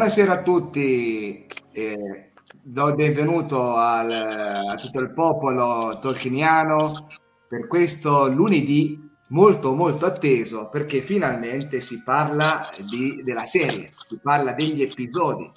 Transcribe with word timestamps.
Buonasera 0.00 0.32
a 0.32 0.42
tutti, 0.42 1.46
eh, 1.72 2.32
do 2.62 2.88
il 2.88 2.94
benvenuto 2.94 3.76
al, 3.76 4.10
a 4.10 4.74
tutto 4.76 4.98
il 4.98 5.12
popolo 5.12 5.98
tolkieniano 6.00 7.06
per 7.46 7.66
questo 7.66 8.26
lunedì 8.32 8.98
molto 9.26 9.74
molto 9.74 10.06
atteso 10.06 10.70
perché 10.70 11.02
finalmente 11.02 11.80
si 11.80 12.02
parla 12.02 12.70
di, 12.88 13.20
della 13.22 13.44
serie, 13.44 13.92
si 13.94 14.18
parla 14.22 14.52
degli 14.52 14.80
episodi. 14.80 15.52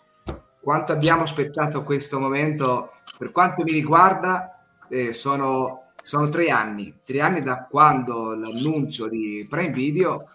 Quanto 0.59 0.91
abbiamo 0.91 1.23
aspettato 1.23 1.83
questo 1.83 2.19
momento, 2.19 2.89
per 3.17 3.31
quanto 3.31 3.63
mi 3.63 3.71
riguarda, 3.71 4.61
eh, 4.89 5.13
sono, 5.13 5.91
sono 6.01 6.27
tre 6.27 6.49
anni, 6.49 6.93
tre 7.05 7.21
anni 7.21 7.41
da 7.41 7.63
quando 7.63 8.35
l'annuncio 8.35 9.07
di 9.07 9.47
Prime 9.49 9.71
Video 9.71 10.27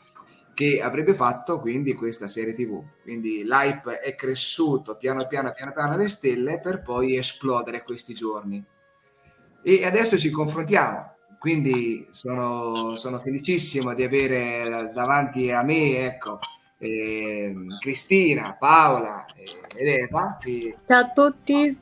che 0.58 0.82
avrebbe 0.82 1.14
fatto 1.14 1.60
quindi 1.60 1.94
questa 1.94 2.26
serie 2.26 2.52
TV. 2.52 2.82
Quindi 3.04 3.44
l'hype 3.44 4.00
è 4.00 4.16
cresciuto 4.16 4.96
piano 4.96 5.24
piano, 5.28 5.52
piano 5.52 5.70
piano 5.70 5.92
alle 5.92 6.08
stelle 6.08 6.58
per 6.58 6.82
poi 6.82 7.16
esplodere 7.16 7.84
questi 7.84 8.12
giorni. 8.12 8.60
E 9.62 9.84
adesso 9.86 10.18
ci 10.18 10.30
confrontiamo. 10.30 11.12
Quindi 11.38 12.08
sono, 12.10 12.96
sono 12.96 13.20
felicissimo 13.20 13.94
di 13.94 14.02
avere 14.02 14.90
davanti 14.92 15.52
a 15.52 15.62
me, 15.62 16.04
ecco, 16.04 16.40
eh, 16.78 17.54
Cristina, 17.78 18.56
Paola 18.58 19.26
ed 19.76 19.86
Eva. 19.86 20.38
Che... 20.40 20.76
Ciao 20.84 21.02
a 21.02 21.10
tutti. 21.10 21.78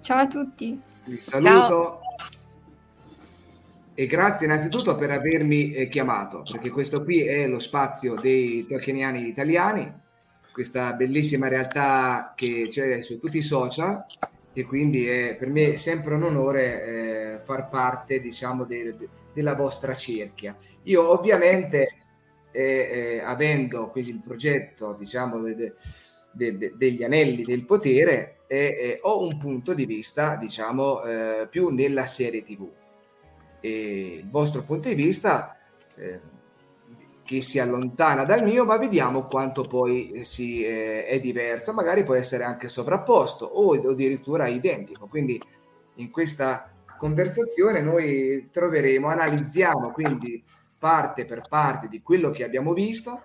Ciao 0.00 0.18
a 0.18 0.26
tutti. 0.26 0.80
Vi 1.04 1.16
saluto. 1.16 1.46
Ciao 1.46 2.05
e 3.98 4.04
grazie 4.04 4.44
innanzitutto 4.44 4.94
per 4.94 5.10
avermi 5.10 5.72
eh, 5.72 5.88
chiamato, 5.88 6.42
perché 6.42 6.68
questo 6.68 7.02
qui 7.02 7.22
è 7.22 7.46
lo 7.48 7.58
spazio 7.58 8.14
dei 8.14 8.66
tolkieniani 8.66 9.26
italiani, 9.26 9.90
questa 10.52 10.92
bellissima 10.92 11.48
realtà 11.48 12.34
che 12.36 12.66
c'è 12.68 13.00
su 13.00 13.18
tutti 13.18 13.38
i 13.38 13.42
social 13.42 14.04
e 14.52 14.64
quindi 14.64 15.06
è 15.06 15.34
per 15.34 15.48
me 15.48 15.78
sempre 15.78 16.14
un 16.14 16.24
onore 16.24 16.84
eh, 16.84 17.38
far 17.42 17.70
parte, 17.70 18.20
diciamo, 18.20 18.64
del, 18.64 19.08
della 19.32 19.54
vostra 19.54 19.94
cerchia. 19.94 20.54
Io 20.82 21.10
ovviamente, 21.18 21.96
eh, 22.50 22.90
eh 22.92 23.20
avendo 23.24 23.88
quindi 23.88 24.10
il 24.10 24.20
progetto, 24.22 24.94
diciamo, 24.98 25.40
de, 25.40 25.72
de, 26.32 26.58
de, 26.58 26.74
degli 26.76 27.02
anelli 27.02 27.44
del 27.44 27.64
potere, 27.64 28.40
ho 29.00 29.26
un 29.26 29.38
punto 29.38 29.72
di 29.72 29.86
vista, 29.86 30.36
diciamo, 30.36 31.02
eh, 31.02 31.48
più 31.48 31.70
nella 31.70 32.04
serie 32.04 32.42
TV 32.42 32.68
e 33.66 34.16
il 34.22 34.30
vostro 34.30 34.62
punto 34.62 34.88
di 34.88 34.94
vista 34.94 35.56
eh, 35.96 36.20
che 37.24 37.42
si 37.42 37.58
allontana 37.58 38.24
dal 38.24 38.44
mio, 38.44 38.64
ma 38.64 38.76
vediamo 38.76 39.26
quanto 39.26 39.62
poi 39.62 40.20
si, 40.22 40.62
eh, 40.62 41.04
è 41.04 41.18
diverso, 41.18 41.72
magari 41.72 42.04
può 42.04 42.14
essere 42.14 42.44
anche 42.44 42.68
sovrapposto 42.68 43.44
o, 43.44 43.72
addirittura 43.72 44.46
identico. 44.46 45.08
Quindi 45.08 45.40
in 45.96 46.10
questa 46.10 46.70
conversazione 46.96 47.80
noi 47.80 48.48
troveremo, 48.52 49.08
analizziamo 49.08 49.90
quindi 49.90 50.42
parte 50.78 51.24
per 51.24 51.42
parte 51.48 51.88
di 51.88 52.00
quello 52.00 52.30
che 52.30 52.44
abbiamo 52.44 52.72
visto 52.72 53.22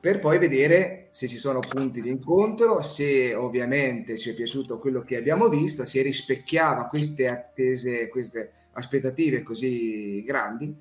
per 0.00 0.18
poi 0.18 0.38
vedere 0.38 1.08
se 1.10 1.28
ci 1.28 1.36
sono 1.36 1.60
punti 1.60 2.00
di 2.00 2.08
incontro, 2.08 2.80
se 2.80 3.34
ovviamente 3.34 4.16
ci 4.16 4.30
è 4.30 4.34
piaciuto 4.34 4.78
quello 4.78 5.02
che 5.02 5.16
abbiamo 5.16 5.48
visto, 5.48 5.84
se 5.84 6.00
rispecchiava 6.00 6.86
queste 6.86 7.28
attese, 7.28 8.08
queste 8.08 8.50
aspettative 8.80 9.42
così 9.42 10.22
grandi. 10.24 10.74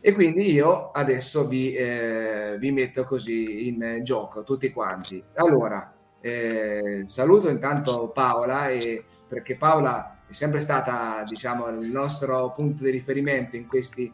E 0.00 0.12
quindi 0.12 0.52
io 0.52 0.90
adesso 0.92 1.46
vi, 1.46 1.74
eh, 1.74 2.56
vi 2.58 2.70
metto 2.70 3.04
così 3.04 3.66
in 3.66 4.00
gioco 4.02 4.44
tutti 4.44 4.70
quanti. 4.70 5.22
Allora, 5.34 5.92
eh, 6.20 7.04
saluto 7.06 7.48
intanto 7.48 8.08
Paola, 8.08 8.68
e, 8.68 9.04
perché 9.28 9.56
Paola 9.56 10.20
è 10.28 10.32
sempre 10.32 10.60
stata 10.60 11.24
diciamo, 11.26 11.68
il 11.68 11.90
nostro 11.90 12.52
punto 12.52 12.84
di 12.84 12.90
riferimento 12.90 13.56
in 13.56 13.66
questi 13.66 14.12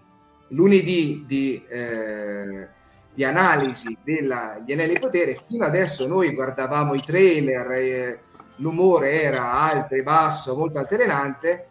lunedì 0.49 1.25
di, 1.26 1.62
eh, 1.69 2.69
di 3.12 3.25
analisi 3.25 3.96
degli 4.02 4.31
anelli 4.31 4.99
potere. 4.99 5.38
Fino 5.46 5.64
adesso 5.64 6.06
noi 6.06 6.34
guardavamo 6.34 6.94
i 6.94 7.02
trailer, 7.02 8.20
l'umore 8.56 9.23
era 9.23 9.52
alto 9.52 9.94
e 9.94 10.02
basso, 10.02 10.56
molto 10.56 10.79
altalenante, 10.79 11.67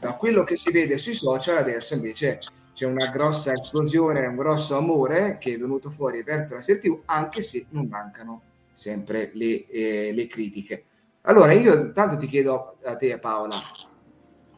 da 0.00 0.14
quello 0.14 0.42
che 0.44 0.56
si 0.56 0.72
vede 0.72 0.96
sui 0.96 1.14
social 1.14 1.58
adesso 1.58 1.94
invece 1.94 2.40
c'è 2.72 2.86
una 2.86 3.08
grossa 3.08 3.52
esplosione, 3.52 4.26
un 4.26 4.36
grosso 4.36 4.76
amore 4.76 5.36
che 5.38 5.52
è 5.52 5.58
venuto 5.58 5.90
fuori 5.90 6.22
verso 6.22 6.54
la 6.54 6.62
serie 6.62 6.80
TV, 6.80 7.02
anche 7.04 7.42
se 7.42 7.66
non 7.70 7.86
mancano 7.86 8.40
sempre 8.72 9.30
le, 9.34 9.66
eh, 9.66 10.12
le 10.14 10.26
critiche. 10.26 10.84
Allora 11.22 11.52
io 11.52 11.74
intanto 11.74 12.16
ti 12.16 12.26
chiedo 12.26 12.78
a 12.82 12.96
te 12.96 13.18
Paola, 13.18 13.60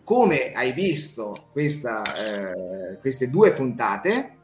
come 0.05 0.53
hai 0.53 0.71
visto 0.73 1.49
questa, 1.51 2.03
eh, 2.15 2.99
queste 3.01 3.29
due 3.29 3.53
puntate 3.53 4.37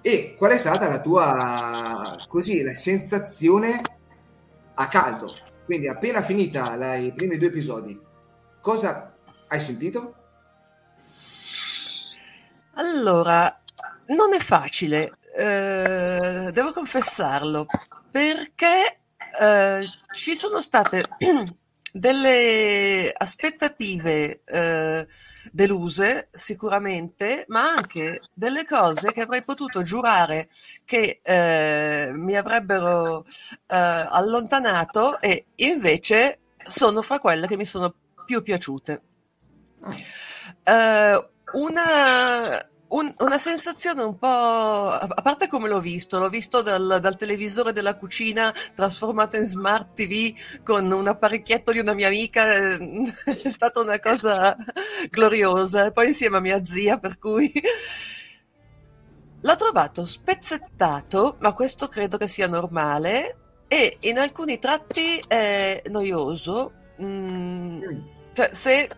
e 0.00 0.36
qual 0.38 0.52
è 0.52 0.58
stata 0.58 0.86
la 0.86 1.00
tua 1.00 2.24
così 2.28 2.62
la 2.62 2.74
sensazione 2.74 3.80
a 4.74 4.86
caldo? 4.86 5.34
Quindi 5.64 5.88
appena 5.88 6.22
finita 6.22 6.76
la, 6.76 6.94
i 6.94 7.12
primi 7.12 7.38
due 7.38 7.48
episodi, 7.48 7.98
cosa 8.60 9.11
hai 9.52 9.60
sentito? 9.60 10.14
Allora, 12.74 13.60
non 14.06 14.32
è 14.32 14.38
facile, 14.38 15.18
eh, 15.36 16.50
devo 16.52 16.72
confessarlo, 16.72 17.66
perché 18.10 19.00
eh, 19.38 19.86
ci 20.14 20.34
sono 20.34 20.62
state 20.62 21.04
delle 21.92 23.12
aspettative 23.14 24.40
eh, 24.42 25.06
deluse 25.50 26.28
sicuramente, 26.32 27.44
ma 27.48 27.74
anche 27.74 28.20
delle 28.32 28.64
cose 28.64 29.12
che 29.12 29.20
avrei 29.20 29.42
potuto 29.42 29.82
giurare 29.82 30.48
che 30.86 31.20
eh, 31.22 32.10
mi 32.14 32.36
avrebbero 32.36 33.26
eh, 33.26 33.76
allontanato 33.76 35.20
e 35.20 35.44
invece 35.56 36.38
sono 36.64 37.02
fra 37.02 37.18
quelle 37.18 37.46
che 37.46 37.58
mi 37.58 37.66
sono 37.66 37.94
più 38.24 38.40
piaciute. 38.42 39.02
Uh, 40.64 41.30
una 41.54 42.70
un, 42.92 43.12
una 43.18 43.38
sensazione 43.38 44.02
un 44.02 44.18
po', 44.18 44.26
a 44.26 45.22
parte 45.22 45.48
come 45.48 45.68
l'ho 45.68 45.80
visto, 45.80 46.18
l'ho 46.18 46.28
visto 46.28 46.62
dal, 46.62 46.98
dal, 47.00 47.16
televisore 47.16 47.72
della 47.72 47.96
cucina 47.96 48.54
trasformato 48.74 49.36
in 49.36 49.44
smart 49.44 49.94
TV 49.94 50.34
con 50.62 50.90
un 50.90 51.08
apparecchietto 51.08 51.72
di 51.72 51.78
una 51.78 51.94
mia 51.94 52.08
amica, 52.08 52.44
è 52.74 53.50
stata 53.50 53.80
una 53.80 53.98
cosa 53.98 54.56
gloriosa, 55.10 55.90
poi 55.90 56.08
insieme 56.08 56.36
a 56.36 56.40
mia 56.40 56.64
zia, 56.64 56.98
per 56.98 57.18
cui 57.18 57.50
l'ho 59.40 59.56
trovato 59.56 60.04
spezzettato, 60.04 61.36
ma 61.40 61.52
questo 61.54 61.88
credo 61.88 62.16
che 62.18 62.26
sia 62.26 62.46
normale, 62.46 63.36
e 63.68 63.96
in 64.00 64.18
alcuni 64.18 64.58
tratti 64.58 65.22
è 65.26 65.82
noioso. 65.86 66.72
Mm, 67.00 67.80
cioè, 68.34 68.50
se 68.52 68.88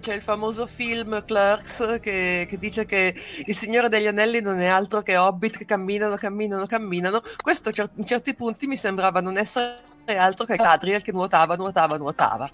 c'è 0.00 0.14
il 0.14 0.22
famoso 0.22 0.66
film 0.66 1.24
Clerks 1.24 1.98
che, 2.00 2.46
che, 2.48 2.58
dice 2.58 2.86
che 2.86 3.14
il 3.46 3.54
Signore 3.54 3.88
degli 3.88 4.06
Anelli 4.06 4.40
non 4.40 4.58
è 4.58 4.66
altro 4.66 5.02
che 5.02 5.16
hobbit 5.16 5.56
che 5.56 5.64
camminano, 5.64 6.16
camminano, 6.16 6.66
camminano. 6.66 7.22
Questo 7.40 7.70
in 7.96 8.06
certi 8.06 8.34
punti 8.34 8.66
mi 8.66 8.76
sembrava 8.76 9.20
non 9.20 9.36
essere 9.36 9.82
altro 10.16 10.44
che 10.44 10.56
Cadriel 10.56 11.02
che 11.02 11.12
nuotava, 11.12 11.56
nuotava, 11.56 11.96
nuotava. 11.96 12.50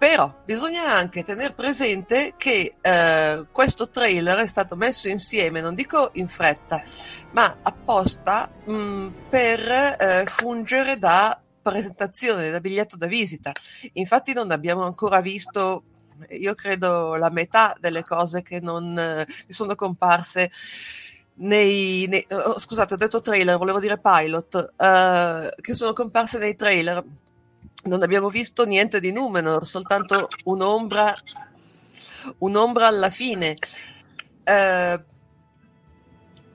Però 0.00 0.34
bisogna 0.46 0.94
anche 0.94 1.22
tenere 1.22 1.52
presente 1.52 2.32
che 2.38 2.74
eh, 2.80 3.46
questo 3.52 3.90
trailer 3.90 4.38
è 4.38 4.46
stato 4.46 4.74
messo 4.74 5.08
insieme, 5.10 5.60
non 5.60 5.74
dico 5.74 6.08
in 6.14 6.26
fretta, 6.26 6.82
ma 7.32 7.58
apposta 7.60 8.50
mh, 8.64 9.08
per 9.28 9.60
eh, 9.60 10.24
fungere 10.26 10.98
da 10.98 11.38
presentazione, 11.60 12.50
da 12.50 12.60
biglietto 12.60 12.96
da 12.96 13.06
visita. 13.06 13.52
Infatti 13.94 14.32
non 14.32 14.50
abbiamo 14.50 14.84
ancora 14.84 15.20
visto 15.20 15.84
io 16.30 16.54
credo 16.54 17.14
la 17.16 17.30
metà 17.30 17.74
delle 17.80 18.04
cose 18.04 18.42
che 18.42 18.60
non 18.60 19.24
che 19.26 19.52
sono 19.52 19.74
comparse 19.74 20.50
nei, 21.40 22.06
nei 22.08 22.26
oh, 22.30 22.58
scusate 22.58 22.94
ho 22.94 22.96
detto 22.96 23.20
trailer 23.20 23.56
volevo 23.56 23.80
dire 23.80 23.98
pilot 23.98 24.72
uh, 24.76 25.60
che 25.60 25.74
sono 25.74 25.92
comparse 25.92 26.38
nei 26.38 26.54
trailer. 26.54 27.02
Non 27.82 28.02
abbiamo 28.02 28.28
visto 28.28 28.64
niente 28.66 29.00
di 29.00 29.10
Numenor 29.10 29.66
soltanto 29.66 30.28
un'ombra 30.44 31.14
un'ombra 32.38 32.86
alla 32.86 33.10
fine. 33.10 33.56
Uh, 34.44 35.02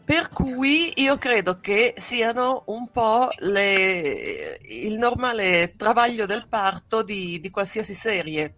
per 0.06 0.30
cui 0.30 0.92
io 0.98 1.18
credo 1.18 1.60
che 1.60 1.96
siano 1.98 2.64
un 2.68 2.90
po' 2.90 3.28
le, 3.38 4.60
il 4.62 4.98
normale 4.98 5.74
travaglio 5.76 6.28
del 6.28 6.48
parto 6.48 7.02
di, 7.02 7.40
di 7.40 7.50
qualsiasi 7.50 7.96
serie 7.96 8.54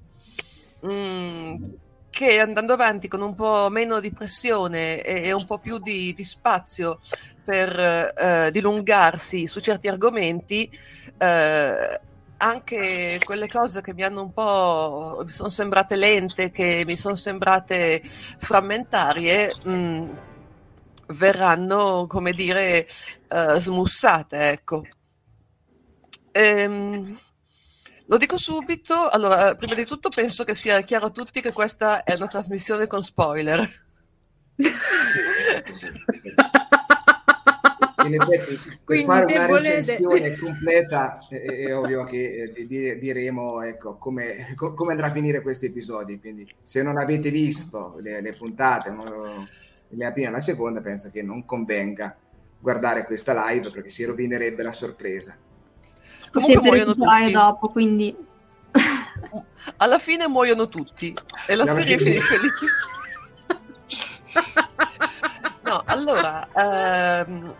Mm, 0.85 1.63
che 2.09 2.39
andando 2.39 2.73
avanti 2.73 3.07
con 3.07 3.21
un 3.21 3.35
po' 3.35 3.69
meno 3.69 3.99
di 3.99 4.11
pressione 4.11 5.01
e, 5.01 5.31
un 5.31 5.45
po' 5.45 5.59
più 5.59 5.77
di, 5.79 6.13
di 6.13 6.23
spazio 6.23 6.99
per 7.43 7.79
eh, 7.79 8.49
dilungarsi 8.51 9.47
su 9.47 9.59
certi 9.59 9.87
argomenti, 9.87 10.69
eh, 11.17 12.01
anche 12.37 13.19
quelle 13.23 13.47
cose 13.47 13.81
che 13.81 13.93
mi 13.93 14.03
hanno 14.03 14.21
un 14.21 14.33
po' 14.33 15.21
mi 15.23 15.31
sono 15.31 15.49
sembrate 15.49 15.95
lente, 15.95 16.51
che 16.51 16.83
mi 16.85 16.95
sono 16.95 17.15
sembrate 17.15 18.01
frammentarie, 18.03 19.53
mh, 19.63 19.71
mm, 19.71 20.09
verranno, 21.07 22.05
come 22.07 22.31
dire, 22.33 22.87
uh, 23.29 23.57
smussate, 23.57 24.49
ecco. 24.49 24.83
Ehm, 26.31 27.17
lo 28.09 28.17
dico 28.17 28.37
subito, 28.37 29.09
allora, 29.09 29.53
prima 29.55 29.73
di 29.73 29.85
tutto 29.85 30.07
penso 30.09 30.45
che 30.45 30.55
sia 30.55 30.79
chiaro 30.81 31.07
a 31.07 31.11
tutti 31.11 31.41
che 31.41 31.51
questa 31.51 32.03
è 32.03 32.13
una 32.15 32.27
trasmissione 32.27 32.87
con 32.87 33.03
spoiler. 33.03 33.59
In 38.05 38.13
effetti, 38.13 38.79
per 38.85 39.03
fare 39.05 39.35
una 39.35 39.47
volete... 39.47 39.75
recensione 39.75 40.37
completa 40.37 41.19
è, 41.29 41.35
è, 41.35 41.75
ovvio 41.75 42.05
che 42.05 42.53
eh, 42.55 42.97
diremo 42.97 43.61
ecco, 43.61 43.97
come, 43.97 44.53
come, 44.55 44.91
andrà 44.91 45.07
a 45.07 45.11
finire 45.11 45.41
questi 45.41 45.65
episodi. 45.65 46.17
Quindi, 46.17 46.49
se 46.61 46.81
non 46.83 46.97
avete 46.97 47.29
visto 47.29 47.97
le, 47.99 48.21
le 48.21 48.33
puntate, 48.33 48.89
la 49.89 50.11
prima 50.13 50.29
e 50.29 50.31
la 50.31 50.39
seconda, 50.39 50.79
penso 50.79 51.09
che 51.11 51.21
non 51.21 51.43
convenga 51.43 52.17
guardare 52.57 53.05
questa 53.05 53.49
live 53.49 53.69
perché 53.69 53.89
si 53.89 54.05
rovinerebbe 54.05 54.63
la 54.63 54.73
sorpresa. 54.73 55.37
Comunque 56.31 56.61
muoiono 56.61 56.93
tutti. 56.93 57.31
dopo, 57.31 57.69
quindi... 57.69 58.15
Alla 59.77 59.99
fine 59.99 60.27
muoiono 60.27 60.67
tutti 60.69 61.13
e 61.47 61.55
la, 61.55 61.65
la 61.65 61.71
serie 61.71 61.97
finisce 61.97 62.39
lì. 62.39 62.49
no, 65.63 65.81
allora, 65.85 66.47
ehm, 66.53 67.53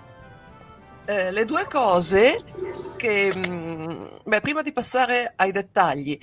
eh, 1.06 1.32
le 1.32 1.46
due 1.46 1.68
cose 1.68 2.44
che... 2.96 3.34
Mh, 3.36 3.50
mm, 3.50 4.06
beh, 4.24 4.42
prima 4.42 4.62
di 4.62 4.72
passare 4.72 5.34
ai 5.36 5.52
dettagli, 5.52 6.18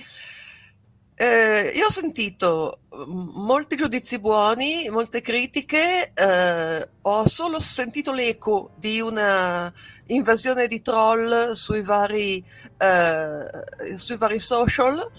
eh, 1.17 1.71
io 1.73 1.85
ho 1.85 1.89
sentito 1.89 2.79
mm, 2.93 3.29
molti 3.35 3.77
giudizi 3.77 4.19
buoni, 4.19 4.89
molte 4.89 5.21
critiche, 5.21 6.11
eh, 6.13 6.89
ho 7.01 7.27
solo 7.27 7.59
sentito 7.61 8.11
l'eco 8.11 8.69
di 8.75 8.99
una 8.99 9.71
invasione 10.07 10.67
di 10.67 10.81
troll 10.81 11.53
sui 11.53 11.81
vari, 11.83 12.43
eh, 12.77 13.97
sui 13.97 14.17
vari 14.17 14.39
social, 14.39 15.09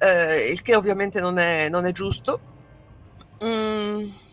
eh, 0.00 0.50
il 0.50 0.62
che 0.62 0.74
ovviamente 0.74 1.20
non 1.20 1.38
è, 1.38 1.68
non 1.68 1.86
è 1.86 1.92
giusto. 1.92 2.40
Mm 3.44 4.24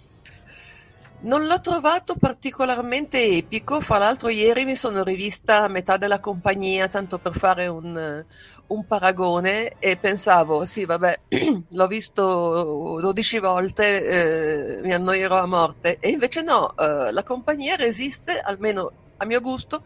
non 1.23 1.45
l'ho 1.45 1.59
trovato 1.61 2.15
particolarmente 2.15 3.23
epico, 3.23 3.79
fra 3.81 3.97
l'altro 3.97 4.29
ieri 4.29 4.65
mi 4.65 4.75
sono 4.75 5.03
rivista 5.03 5.63
a 5.63 5.67
metà 5.67 5.97
della 5.97 6.19
compagnia, 6.19 6.87
tanto 6.87 7.19
per 7.19 7.33
fare 7.33 7.67
un, 7.67 8.25
un 8.67 8.85
paragone, 8.85 9.79
e 9.79 9.97
pensavo, 9.97 10.65
sì 10.65 10.85
vabbè, 10.85 11.19
l'ho 11.69 11.87
visto 11.87 12.99
12 12.99 13.39
volte, 13.39 14.77
eh, 14.77 14.81
mi 14.81 14.93
annoierò 14.93 15.37
a 15.39 15.45
morte, 15.45 15.97
e 15.99 16.09
invece 16.09 16.41
no, 16.41 16.75
eh, 16.77 17.11
la 17.11 17.23
compagnia 17.23 17.75
resiste, 17.75 18.39
almeno 18.39 18.91
a 19.17 19.25
mio 19.25 19.39
gusto, 19.39 19.83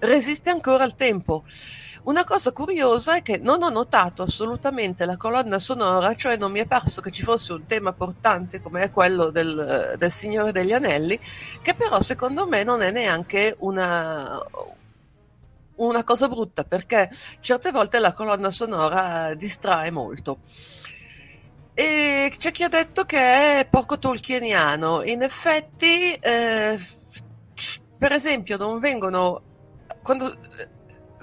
resiste 0.00 0.50
ancora 0.50 0.84
al 0.84 0.94
tempo. 0.94 1.42
Una 2.06 2.22
cosa 2.22 2.52
curiosa 2.52 3.16
è 3.16 3.22
che 3.22 3.38
non 3.38 3.64
ho 3.64 3.68
notato 3.68 4.22
assolutamente 4.22 5.04
la 5.06 5.16
colonna 5.16 5.58
sonora, 5.58 6.14
cioè 6.14 6.36
non 6.36 6.52
mi 6.52 6.60
è 6.60 6.66
parso 6.66 7.00
che 7.00 7.10
ci 7.10 7.24
fosse 7.24 7.52
un 7.52 7.66
tema 7.66 7.92
portante 7.92 8.60
come 8.60 8.82
è 8.82 8.92
quello 8.92 9.30
del, 9.30 9.96
del 9.98 10.10
Signore 10.12 10.52
degli 10.52 10.72
Anelli, 10.72 11.18
che 11.60 11.74
però 11.74 12.00
secondo 12.00 12.46
me 12.46 12.62
non 12.62 12.80
è 12.80 12.92
neanche 12.92 13.56
una, 13.58 14.40
una 15.76 16.04
cosa 16.04 16.28
brutta 16.28 16.62
perché 16.62 17.10
certe 17.40 17.72
volte 17.72 17.98
la 17.98 18.12
colonna 18.12 18.50
sonora 18.52 19.34
distrae 19.34 19.90
molto. 19.90 20.38
E 21.74 22.32
c'è 22.38 22.52
chi 22.52 22.62
ha 22.62 22.68
detto 22.68 23.04
che 23.04 23.18
è 23.60 23.66
poco 23.68 23.98
tolkieniano. 23.98 25.02
In 25.02 25.22
effetti, 25.22 26.12
eh, 26.12 26.78
per 27.98 28.12
esempio, 28.12 28.56
non 28.56 28.78
vengono. 28.78 29.42
Quando 30.02 30.32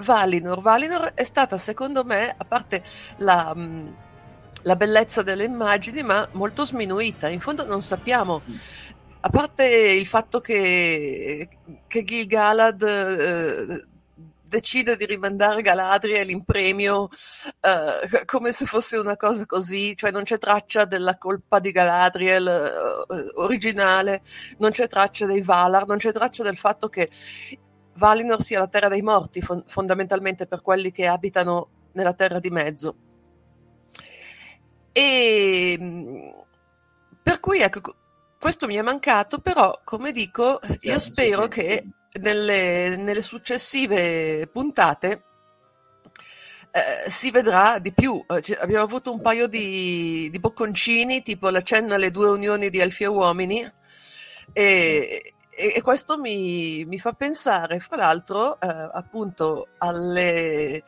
Valinor. 0.04 0.62
Valinor 0.62 1.14
è 1.14 1.24
stata, 1.24 1.58
secondo 1.58 2.04
me, 2.04 2.34
a 2.38 2.46
parte 2.46 2.84
la, 3.18 3.54
mm, 3.56 3.88
la 4.64 4.76
bellezza 4.76 5.24
delle 5.24 5.46
immagini, 5.46 6.04
ma 6.04 6.28
molto 6.34 6.66
sminuita. 6.66 7.30
In 7.30 7.40
fondo 7.40 7.66
non 7.66 7.82
sappiamo 7.82 8.42
a 9.26 9.30
parte 9.30 9.66
il 9.66 10.06
fatto 10.06 10.42
che, 10.42 11.48
che 11.88 12.04
Gil 12.04 12.28
Galad 12.28 12.82
eh, 12.82 13.86
decide 14.54 14.98
di 14.98 15.06
rimandare 15.06 15.62
Galadriel 15.62 16.30
in 16.30 16.44
premio 16.44 17.08
eh, 17.62 18.26
come 18.26 18.52
se 18.52 18.66
fosse 18.66 18.98
una 18.98 19.16
cosa 19.16 19.46
così, 19.46 19.96
cioè 19.96 20.12
non 20.12 20.24
c'è 20.24 20.38
traccia 20.38 20.86
della 20.86 21.18
colpa 21.18 21.60
di 21.60 21.72
Galadriel 21.72 22.48
eh, 22.48 23.32
originale, 23.36 24.22
non 24.58 24.72
c'è 24.72 24.88
traccia 24.90 25.26
dei 25.26 25.42
Valar, 25.42 25.88
non 25.88 25.98
c'è 25.98 26.12
traccia 26.12 26.44
del 26.44 26.58
fatto 26.58 26.90
che 26.90 27.10
Valinor 27.96 28.42
sia 28.42 28.60
la 28.60 28.68
terra 28.68 28.88
dei 28.88 29.02
morti, 29.02 29.42
fon- 29.42 29.64
fondamentalmente 29.68 30.48
per 30.48 30.62
quelli 30.62 30.92
che 30.92 31.08
abitano 31.08 31.70
nella 31.94 32.14
terra 32.14 32.40
di 32.40 32.50
mezzo. 32.50 32.96
E 34.92 35.78
mm, 35.80 36.30
per 37.24 37.40
cui 37.40 37.60
ecco, 37.60 37.96
questo 38.40 38.68
mi 38.68 38.76
è 38.76 38.82
mancato, 38.82 39.40
però 39.40 39.82
come 39.84 40.12
dico, 40.12 40.60
io 40.82 41.00
spero 41.00 41.48
che 41.48 41.86
nelle, 42.22 42.96
nelle 42.98 43.22
successive 43.22 44.48
puntate 44.52 45.24
eh, 46.72 47.10
si 47.10 47.32
vedrà 47.32 47.80
di 47.80 47.94
più. 47.94 48.24
Eh, 48.28 48.42
cioè, 48.42 48.58
abbiamo 48.60 48.84
avuto 48.84 49.12
un 49.12 49.22
paio 49.22 49.48
di, 49.48 50.28
di, 50.32 50.40
bocconcini, 50.40 51.22
tipo 51.22 51.50
la 51.50 51.62
cenna 51.62 51.96
alle 51.96 52.12
due 52.12 52.28
unioni 52.28 52.70
di 52.70 52.80
elfi 52.80 53.04
e 53.04 53.08
uomini, 53.08 53.72
e, 54.52 55.33
e, 55.56 55.74
e 55.76 55.82
questo 55.82 56.18
mi, 56.18 56.84
mi, 56.86 57.00
fa 57.00 57.14
pensare, 57.14 57.80
fra 57.80 57.96
l'altro, 57.98 58.60
eh, 58.60 58.68
appunto 58.68 59.68
alle, 59.78 60.84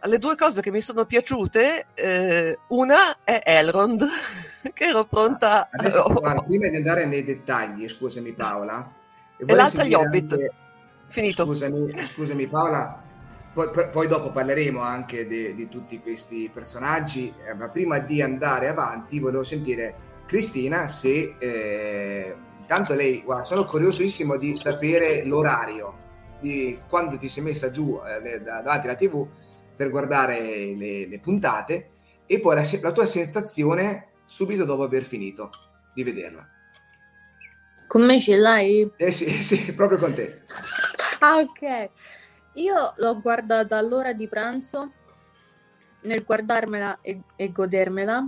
alle, 0.00 0.18
due 0.18 0.34
cose 0.36 0.60
che 0.60 0.70
mi 0.70 0.80
sono 0.80 1.04
piaciute. 1.04 1.86
Eh, 1.94 2.58
una 2.68 3.18
è 3.22 3.40
Elrond, 3.44 4.04
che 4.74 4.84
ero 4.84 5.04
pronta... 5.04 5.68
Adesso, 5.70 6.12
guarda, 6.12 6.42
prima 6.42 6.68
di 6.68 6.76
andare 6.76 7.06
nei 7.06 7.24
dettagli, 7.24 7.88
scusami 7.88 8.32
Paola, 8.32 8.90
e, 9.36 9.44
e 9.46 9.54
l'altra 9.54 9.84
gli 9.84 9.94
Hobbit. 9.94 10.32
Anche... 10.32 10.52
Finito. 11.06 11.44
Scusami, 11.44 11.96
scusami 11.96 12.46
Paola, 12.46 13.02
poi, 13.52 13.68
poi, 13.92 14.08
dopo 14.08 14.32
parleremo 14.32 14.80
anche 14.80 15.28
di, 15.28 15.54
di 15.54 15.68
tutti 15.68 16.00
questi 16.00 16.50
personaggi, 16.52 17.32
eh, 17.46 17.54
ma 17.54 17.68
prima 17.68 17.98
di 18.00 18.20
andare 18.20 18.68
avanti 18.68 19.20
volevo 19.20 19.44
sentire 19.44 19.94
Cristina 20.26 20.88
se... 20.88 21.36
Eh, 22.64 22.66
tanto 22.66 22.94
lei, 22.94 23.22
guarda, 23.22 23.44
sono 23.44 23.64
curiosissimo 23.66 24.36
di 24.36 24.56
sapere 24.56 25.24
l'orario 25.26 26.02
di 26.40 26.78
quando 26.88 27.16
ti 27.16 27.28
sei 27.28 27.42
messa 27.42 27.70
giù 27.70 28.00
eh, 28.04 28.40
davanti 28.40 28.86
alla 28.86 28.96
tv 28.96 29.26
per 29.76 29.90
guardare 29.90 30.74
le, 30.74 31.06
le 31.06 31.18
puntate 31.18 31.90
e 32.26 32.40
poi 32.40 32.54
la, 32.56 32.64
la 32.80 32.92
tua 32.92 33.06
sensazione 33.06 34.08
subito 34.24 34.64
dopo 34.64 34.82
aver 34.82 35.04
finito 35.04 35.50
di 35.94 36.02
vederla. 36.02 36.48
Con 37.86 38.04
me 38.04 38.18
ce 38.18 38.36
l'hai? 38.36 38.90
Eh 38.96 39.10
sì, 39.10 39.42
sì, 39.42 39.72
proprio 39.74 39.98
con 39.98 40.14
te. 40.14 40.42
ah, 41.20 41.36
ok. 41.36 41.90
Io 42.54 42.92
l'ho 42.96 43.20
guardata 43.20 43.76
all'ora 43.76 44.12
di 44.12 44.26
pranzo, 44.26 44.92
nel 46.02 46.24
guardarmela 46.24 46.98
e, 47.00 47.20
e 47.36 47.52
godermela. 47.52 48.26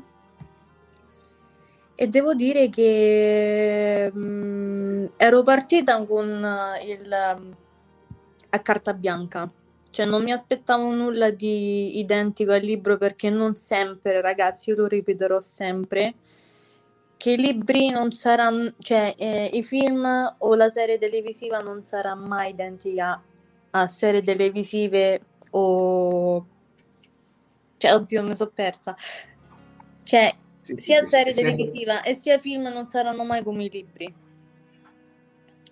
E 1.98 2.06
devo 2.08 2.34
dire 2.34 2.68
che 2.68 4.10
mh, 4.12 4.20
mm, 4.20 5.06
ero 5.16 5.42
partita 5.42 6.04
con 6.04 6.46
il 6.86 7.14
a 8.56 8.60
carta 8.60 8.94
bianca. 8.94 9.50
Cioè 9.90 10.04
non 10.04 10.22
mi 10.22 10.32
aspettavo 10.32 10.92
nulla 10.92 11.30
di 11.30 11.98
identico 11.98 12.52
al 12.52 12.60
libro 12.60 12.98
perché 12.98 13.30
non 13.30 13.54
sempre, 13.56 14.20
ragazzi, 14.20 14.70
io 14.70 14.76
lo 14.76 14.86
ripeterò 14.86 15.40
sempre, 15.40 16.14
che 17.16 17.32
i 17.32 17.36
libri 17.38 17.88
non 17.88 18.12
saranno, 18.12 18.74
cioè 18.78 19.14
eh, 19.16 19.50
i 19.54 19.62
film 19.62 20.34
o 20.38 20.54
la 20.54 20.68
serie 20.68 20.98
televisiva 20.98 21.60
non 21.60 21.82
sarà 21.82 22.14
mai 22.14 22.50
identica 22.50 23.22
a 23.70 23.88
serie 23.88 24.22
televisive 24.22 25.20
o... 25.50 26.46
Cioè, 27.78 27.94
oddio, 27.94 28.22
mi 28.22 28.36
sono 28.36 28.50
persa. 28.54 28.94
Cioè, 30.02 30.34
sì, 30.75 30.75
sia 30.78 31.00
sì, 31.02 31.08
serie 31.08 31.32
televisiva 31.32 32.02
e 32.02 32.14
sia 32.14 32.38
film 32.38 32.62
non 32.62 32.85
saranno 32.85 33.25
mai 33.25 33.42
come 33.42 33.64
i 33.64 33.70
libri. 33.70 34.14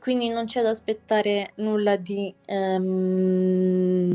Quindi 0.01 0.29
non 0.29 0.45
c'è 0.45 0.63
da 0.63 0.71
aspettare 0.71 1.53
nulla 1.57 1.97
di, 1.97 2.33
um, 2.47 4.13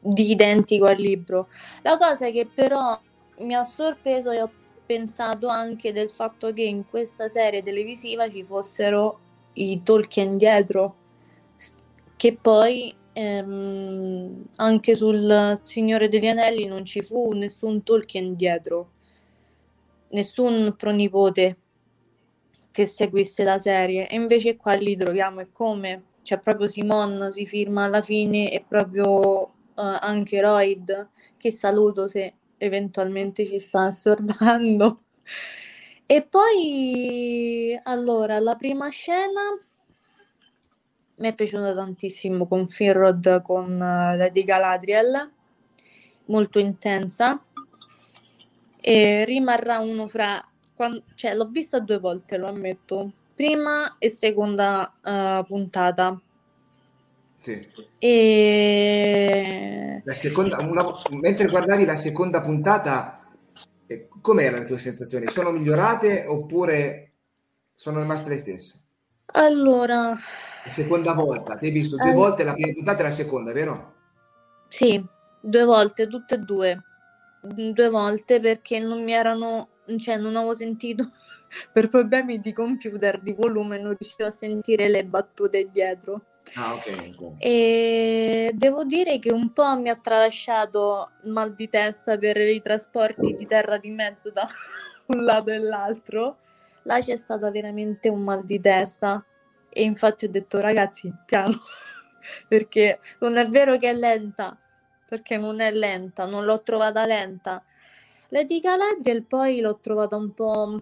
di 0.00 0.30
identico 0.30 0.86
al 0.86 0.96
libro. 0.96 1.48
La 1.82 1.96
cosa 1.96 2.30
che 2.30 2.48
però 2.52 3.00
mi 3.38 3.54
ha 3.54 3.64
sorpreso 3.64 4.30
e 4.30 4.42
ho 4.42 4.50
pensato 4.84 5.46
anche 5.46 5.92
del 5.92 6.10
fatto 6.10 6.52
che 6.52 6.62
in 6.62 6.88
questa 6.88 7.28
serie 7.28 7.62
televisiva 7.62 8.28
ci 8.28 8.42
fossero 8.42 9.20
i 9.54 9.80
Tolkien 9.84 10.36
dietro, 10.36 10.96
che 12.16 12.36
poi 12.40 12.92
ehm, 13.12 14.46
anche 14.56 14.96
sul 14.96 15.60
Signore 15.62 16.08
degli 16.08 16.26
Anelli 16.26 16.66
non 16.66 16.84
ci 16.84 17.02
fu 17.02 17.32
nessun 17.32 17.82
Tolkien 17.82 18.34
dietro, 18.34 18.90
nessun 20.10 20.74
pronipote 20.76 21.56
che 22.70 22.86
seguisse 22.86 23.42
la 23.42 23.58
serie, 23.58 24.08
e 24.08 24.14
invece 24.14 24.56
qua 24.56 24.74
li 24.74 24.96
troviamo 24.96 25.40
e 25.40 25.50
come 25.52 26.04
c'è 26.22 26.38
proprio 26.38 26.68
Simon, 26.68 27.32
si 27.32 27.46
firma 27.46 27.84
alla 27.84 28.02
fine 28.02 28.52
e 28.52 28.64
proprio 28.66 29.08
uh, 29.08 29.50
anche 29.74 30.40
Royd, 30.40 31.08
che 31.36 31.50
saluto 31.50 32.08
se 32.08 32.34
eventualmente 32.58 33.44
ci 33.46 33.58
sta 33.58 33.86
assordando. 33.86 35.04
E 36.06 36.22
poi, 36.22 37.78
allora, 37.84 38.38
la 38.38 38.54
prima 38.54 38.88
scena 38.88 39.40
mi 41.16 41.28
è 41.28 41.34
piaciuta 41.34 41.74
tantissimo 41.74 42.46
con 42.46 42.68
Finrod, 42.68 43.42
con 43.42 43.72
uh, 43.74 44.16
Lady 44.16 44.44
Galadriel, 44.44 45.32
molto 46.26 46.58
intensa. 46.58 47.42
E 48.80 49.24
rimarrà 49.24 49.78
uno 49.78 50.08
fra... 50.08 50.44
Quando, 50.74 51.02
cioè, 51.14 51.34
l'ho 51.34 51.46
vista 51.46 51.78
due 51.78 51.98
volte, 51.98 52.36
lo 52.36 52.48
ammetto. 52.48 53.12
Prima 53.34 53.96
e 53.98 54.08
seconda 54.08 54.92
uh, 55.02 55.44
puntata 55.44 56.20
sì. 57.40 57.58
E... 57.98 60.02
La 60.04 60.12
seconda, 60.12 60.58
una, 60.58 60.84
mentre 61.12 61.48
guardavi 61.48 61.86
la 61.86 61.94
seconda 61.94 62.42
puntata, 62.42 63.24
eh, 63.86 64.08
com'erano 64.20 64.58
le 64.58 64.66
tue 64.66 64.76
sensazioni? 64.76 65.26
Sono 65.26 65.50
migliorate 65.50 66.26
oppure 66.26 67.12
sono 67.74 68.00
rimaste 68.00 68.28
le 68.28 68.36
stesse? 68.36 68.84
Allora... 69.32 70.10
La 70.10 70.70
seconda 70.70 71.14
volta, 71.14 71.56
ti 71.56 71.64
hai 71.64 71.70
visto 71.70 71.96
due 71.96 72.10
eh... 72.10 72.14
volte 72.14 72.44
la 72.44 72.52
prima 72.52 72.74
puntata 72.74 73.00
e 73.00 73.04
la 73.04 73.10
seconda, 73.10 73.52
vero? 73.52 73.94
Sì, 74.68 75.02
due 75.40 75.64
volte, 75.64 76.08
tutte 76.08 76.34
e 76.34 76.38
due. 76.38 76.82
Due 77.40 77.88
volte 77.88 78.40
perché 78.40 78.78
non 78.78 79.02
mi 79.02 79.12
erano, 79.12 79.68
cioè 79.98 80.16
non 80.16 80.36
avevo 80.36 80.54
sentito 80.54 81.08
per 81.72 81.88
problemi 81.88 82.38
di 82.38 82.52
computer, 82.52 83.20
di 83.20 83.32
volume, 83.32 83.78
non 83.78 83.96
riuscivo 83.98 84.28
a 84.28 84.30
sentire 84.30 84.88
le 84.88 85.04
battute 85.04 85.68
dietro. 85.70 86.22
Ah, 86.54 86.74
ok. 86.74 87.34
E 87.38 88.50
devo 88.54 88.84
dire 88.84 89.18
che 89.18 89.32
un 89.32 89.52
po' 89.52 89.78
mi 89.78 89.88
ha 89.88 89.96
tralasciato 89.96 91.10
mal 91.24 91.54
di 91.54 91.68
testa 91.68 92.16
per 92.16 92.36
i 92.38 92.60
trasporti 92.62 93.36
di 93.36 93.46
terra 93.46 93.78
di 93.78 93.90
mezzo 93.90 94.30
da 94.30 94.46
un 95.06 95.24
lato 95.24 95.50
e 95.50 95.58
l'altro. 95.58 96.38
Là 96.84 96.98
c'è 96.98 97.16
stato 97.16 97.50
veramente 97.50 98.08
un 98.08 98.22
mal 98.22 98.44
di 98.44 98.60
testa. 98.60 99.24
E 99.68 99.82
infatti 99.82 100.24
ho 100.24 100.28
detto, 100.28 100.60
ragazzi, 100.60 101.12
piano, 101.24 101.56
perché 102.48 102.98
non 103.20 103.36
è 103.36 103.48
vero 103.48 103.78
che 103.78 103.90
è 103.90 103.94
lenta, 103.94 104.58
perché 105.10 105.36
non 105.36 105.60
è 105.60 105.72
lenta, 105.72 106.24
non 106.24 106.44
l'ho 106.44 106.62
trovata 106.62 107.04
lenta. 107.04 107.62
Lady 108.28 108.60
Galadriel 108.60 109.24
poi 109.24 109.60
l'ho 109.60 109.78
trovata 109.82 110.14
un 110.14 110.32
po'... 110.32 110.80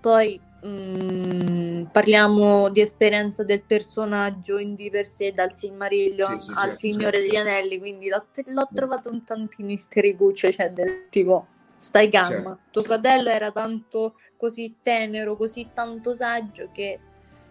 Poi 0.00 0.40
Mm, 0.66 1.84
parliamo 1.84 2.68
di 2.68 2.82
esperienza 2.82 3.42
del 3.44 3.62
personaggio 3.62 4.58
in 4.58 4.74
di 4.74 4.90
per 4.90 5.06
sé 5.06 5.32
dal 5.32 5.54
Silmarillion 5.54 6.38
sì, 6.38 6.48
sì, 6.48 6.50
al 6.50 6.58
certo, 6.58 6.76
Signore 6.76 7.16
certo. 7.16 7.20
degli 7.20 7.36
Anelli 7.36 7.78
quindi 7.78 8.08
l'ho, 8.08 8.26
l'ho 8.44 8.68
trovato 8.74 9.10
un 9.10 9.24
tantino 9.24 9.70
istericuccio 9.70 10.52
cioè 10.52 10.70
del 10.70 11.06
tipo 11.08 11.46
stai 11.78 12.10
calma 12.10 12.34
certo. 12.34 12.58
tuo 12.72 12.82
fratello 12.82 13.30
era 13.30 13.50
tanto 13.50 14.16
così 14.36 14.76
tenero 14.82 15.34
così 15.34 15.70
tanto 15.72 16.14
saggio 16.14 16.68
che 16.72 16.98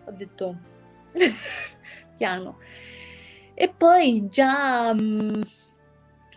ho 0.06 0.12
detto 0.12 0.56
piano 2.16 2.60
e 3.62 3.68
poi 3.68 4.30
già 4.30 4.94
mh, 4.94 5.02
mm, 5.02 5.42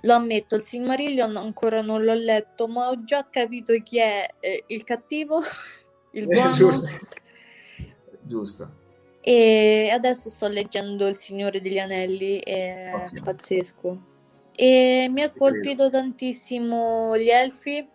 lo 0.01 0.13
ammetto 0.13 0.57
il 0.57 0.63
Silmarillion 0.63 1.37
ancora 1.37 1.81
non 1.81 2.03
l'ho 2.03 2.15
letto 2.15 2.67
ma 2.67 2.89
ho 2.89 3.05
già 3.05 3.29
capito 3.31 3.73
chi 3.85 3.99
è 3.99 4.29
eh, 4.41 4.65
il 4.67 4.83
cattivo 4.83 5.41
il 6.11 6.27
buono... 6.27 6.51
giusto. 6.51 6.89
giusto. 8.23 8.81
E 9.21 9.89
adesso 9.93 10.31
sto 10.31 10.49
leggendo 10.49 11.07
Il 11.07 11.15
Signore 11.15 11.61
degli 11.61 11.79
Anelli, 11.79 12.41
è 12.41 12.91
okay. 12.93 13.21
pazzesco. 13.21 14.03
E 14.57 15.07
mi 15.09 15.23
ha 15.23 15.31
colpito 15.31 15.91
tantissimo 15.91 17.17
gli 17.17 17.31
elfi. 17.31 17.89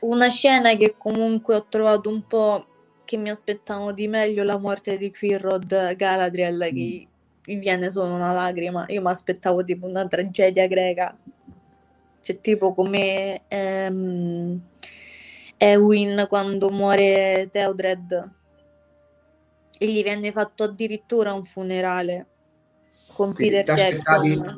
Una 0.00 0.28
scena 0.28 0.74
che 0.74 0.96
comunque 0.98 1.54
ho 1.54 1.64
trovato 1.68 2.08
un 2.08 2.26
po' 2.26 2.66
che 3.04 3.16
mi 3.16 3.30
aspettavo 3.30 3.92
di 3.92 4.08
meglio 4.08 4.42
la 4.42 4.58
morte 4.58 4.98
di 4.98 5.12
Quirrod 5.12 5.94
Galadriel 5.94 6.68
mm. 6.72 6.74
che 6.74 7.08
mi 7.50 7.58
viene 7.58 7.90
solo 7.90 8.14
una 8.14 8.32
lacrima. 8.32 8.84
Io 8.88 9.00
mi 9.00 9.08
aspettavo 9.08 9.64
tipo 9.64 9.86
una 9.86 10.06
tragedia 10.06 10.66
greca. 10.68 11.16
Cioè 12.20 12.40
tipo 12.40 12.72
come 12.72 13.42
ehm, 13.48 14.60
Ewin 15.56 16.26
quando 16.28 16.70
muore 16.70 17.48
Theodred 17.50 18.30
e 19.78 19.86
gli 19.86 20.02
venne 20.02 20.30
fatto 20.30 20.64
addirittura 20.64 21.32
un 21.32 21.42
funerale 21.42 22.26
con 23.14 23.32
Quindi 23.32 23.56
Peter 23.56 23.76
Jackson. 23.76 24.54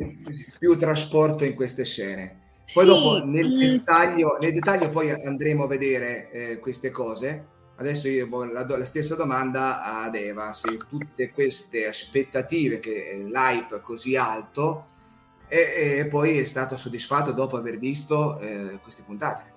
più 0.59 0.77
trasporto 0.77 1.45
in 1.45 1.55
queste 1.55 1.85
scene. 1.85 2.41
Poi 2.75 2.85
sì, 2.85 2.91
dopo 2.91 3.25
nel, 3.25 3.49
mm. 3.49 3.59
dettaglio, 3.59 4.37
nel, 4.41 4.53
dettaglio, 4.53 4.91
poi 4.91 5.11
andremo 5.11 5.65
a 5.65 5.69
vedere 5.69 6.31
eh, 6.31 6.59
queste 6.59 6.91
cose. 6.91 7.47
Adesso 7.83 8.07
io 8.07 8.29
la, 8.45 8.65
la, 8.65 8.85
stessa 8.85 9.17
domanda 9.17 9.83
ad 9.83 10.15
Eva, 10.15 10.53
se 10.53 10.77
tutte 10.89 11.33
queste 11.33 11.89
aspettative, 11.89 12.79
che 12.79 13.11
eh, 13.11 13.25
l'hype 13.25 13.81
così 13.81 14.15
alto, 14.17 14.87
e, 15.49 15.99
e, 15.99 16.07
poi 16.07 16.39
è 16.39 16.45
stato 16.45 16.77
soddisfatto 16.77 17.33
dopo 17.33 17.57
aver 17.57 17.79
visto 17.79 18.39
eh, 18.39 18.79
queste 18.81 19.03
puntate. 19.03 19.51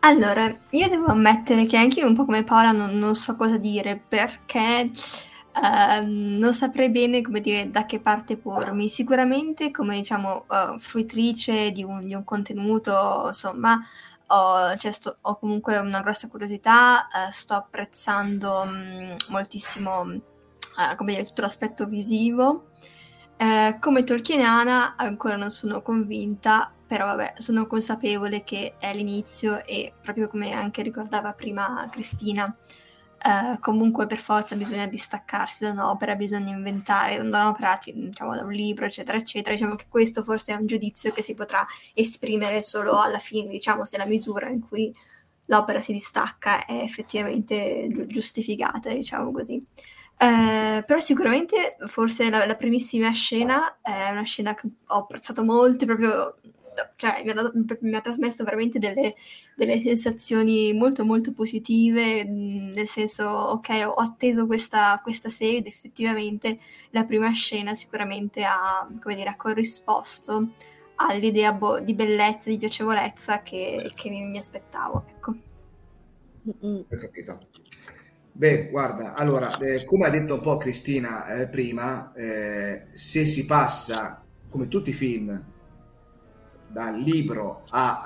Allora, 0.00 0.54
io 0.70 0.88
devo 0.88 1.06
ammettere 1.06 1.66
che 1.66 1.76
anche 1.76 2.00
io 2.00 2.06
un 2.06 2.14
po' 2.14 2.24
come 2.24 2.44
Paola 2.44 2.72
non, 2.72 2.98
non 2.98 3.14
so 3.14 3.36
cosa 3.36 3.58
dire 3.58 4.02
perché 4.06 4.90
uh, 4.90 6.04
non 6.06 6.52
saprei 6.52 6.90
bene 6.90 7.20
come 7.20 7.40
dire 7.40 7.70
da 7.70 7.84
che 7.84 8.00
parte 8.00 8.36
pormi. 8.36 8.88
Sicuramente 8.88 9.70
come 9.70 9.96
diciamo 9.96 10.46
uh, 10.48 10.78
fruitrice 10.78 11.70
di 11.72 11.82
un, 11.82 12.06
di 12.06 12.14
un, 12.14 12.24
contenuto, 12.24 13.24
insomma, 13.28 13.82
ho, 14.26 14.76
cioè, 14.76 14.90
sto, 14.90 15.16
ho, 15.20 15.38
comunque 15.38 15.76
una 15.78 16.00
grossa 16.00 16.28
curiosità, 16.28 17.06
uh, 17.12 17.30
sto 17.30 17.54
apprezzando 17.54 18.60
um, 18.62 19.16
moltissimo 19.28 20.20
come 20.96 21.12
dire, 21.12 21.24
tutto 21.24 21.42
l'aspetto 21.42 21.86
visivo. 21.86 22.70
come 23.80 24.04
tolkieniana 24.04 24.96
ancora 24.96 25.36
non 25.36 25.50
sono 25.50 25.82
convinta 25.82 26.74
però 26.86 27.06
vabbè, 27.06 27.34
sono 27.38 27.66
consapevole 27.66 28.44
che 28.44 28.74
è 28.78 28.94
l'inizio 28.94 29.64
e 29.64 29.94
proprio 30.00 30.28
come 30.28 30.52
anche 30.52 30.82
ricordava 30.82 31.32
prima 31.32 31.88
Cristina, 31.90 32.54
eh, 33.24 33.58
comunque 33.58 34.04
per 34.06 34.18
forza 34.18 34.54
bisogna 34.54 34.86
distaccarsi 34.86 35.64
da 35.64 35.70
un'opera, 35.70 36.14
bisogna 36.14 36.54
inventare 36.54 37.16
da 37.16 37.22
un'opera, 37.22 37.78
diciamo 37.82 38.34
da 38.34 38.42
un 38.42 38.52
libro, 38.52 38.84
eccetera, 38.84 39.16
eccetera. 39.16 39.54
Diciamo 39.54 39.76
che 39.76 39.86
questo 39.88 40.22
forse 40.22 40.52
è 40.52 40.56
un 40.56 40.66
giudizio 40.66 41.10
che 41.10 41.22
si 41.22 41.32
potrà 41.32 41.64
esprimere 41.94 42.60
solo 42.60 43.00
alla 43.00 43.18
fine, 43.18 43.48
diciamo, 43.48 43.86
se 43.86 43.96
la 43.96 44.04
misura 44.04 44.50
in 44.50 44.60
cui 44.60 44.94
l'opera 45.46 45.80
si 45.80 45.92
distacca 45.92 46.66
è 46.66 46.82
effettivamente 46.82 47.88
giustificata, 48.08 48.90
diciamo 48.92 49.32
così. 49.32 49.66
Eh, 50.18 50.84
però 50.86 50.98
sicuramente 51.00 51.76
forse 51.86 52.28
la, 52.28 52.44
la, 52.44 52.54
primissima 52.56 53.10
scena 53.12 53.78
è 53.80 54.10
una 54.10 54.22
scena 54.22 54.54
che 54.54 54.68
ho 54.86 54.98
apprezzato 54.98 55.42
molto, 55.42 55.86
proprio 55.86 56.36
cioè, 56.96 57.22
mi, 57.24 57.30
ha 57.30 57.34
dato, 57.34 57.52
mi, 57.80 57.94
ha 57.94 58.00
trasmesso 58.00 58.44
veramente 58.44 58.78
delle, 58.78 59.14
delle, 59.54 59.80
sensazioni 59.80 60.72
molto 60.72 61.04
molto 61.04 61.32
positive, 61.32 62.24
nel 62.24 62.88
senso, 62.88 63.24
ok, 63.24 63.84
ho 63.86 63.94
atteso 63.94 64.46
questa, 64.46 65.00
questa, 65.02 65.28
serie 65.28 65.58
ed 65.58 65.66
effettivamente 65.66 66.58
la 66.90 67.04
prima 67.04 67.30
scena 67.32 67.74
sicuramente 67.74 68.44
ha, 68.44 68.88
come 69.00 69.14
dire, 69.14 69.30
ha 69.30 69.36
corrisposto 69.36 70.50
all'idea 70.96 71.52
bo- 71.52 71.80
di 71.80 71.94
bellezza, 71.94 72.50
di 72.50 72.58
piacevolezza 72.58 73.42
che, 73.42 73.92
che 73.94 74.10
mi, 74.10 74.22
mi, 74.24 74.38
aspettavo. 74.38 75.04
Ecco. 75.08 75.34
Ho 76.60 76.96
capito. 76.98 77.46
Beh, 78.36 78.68
guarda, 78.68 79.14
allora, 79.14 79.56
eh, 79.58 79.84
come 79.84 80.06
ha 80.06 80.10
detto 80.10 80.34
un 80.34 80.40
po' 80.40 80.56
Cristina 80.56 81.26
eh, 81.36 81.46
prima, 81.46 82.12
eh, 82.14 82.86
se 82.90 83.24
si 83.24 83.46
passa, 83.46 84.24
come 84.48 84.66
tutti 84.66 84.90
i 84.90 84.92
film, 84.92 85.52
dal 86.74 86.98
libro 86.98 87.62
a, 87.70 88.02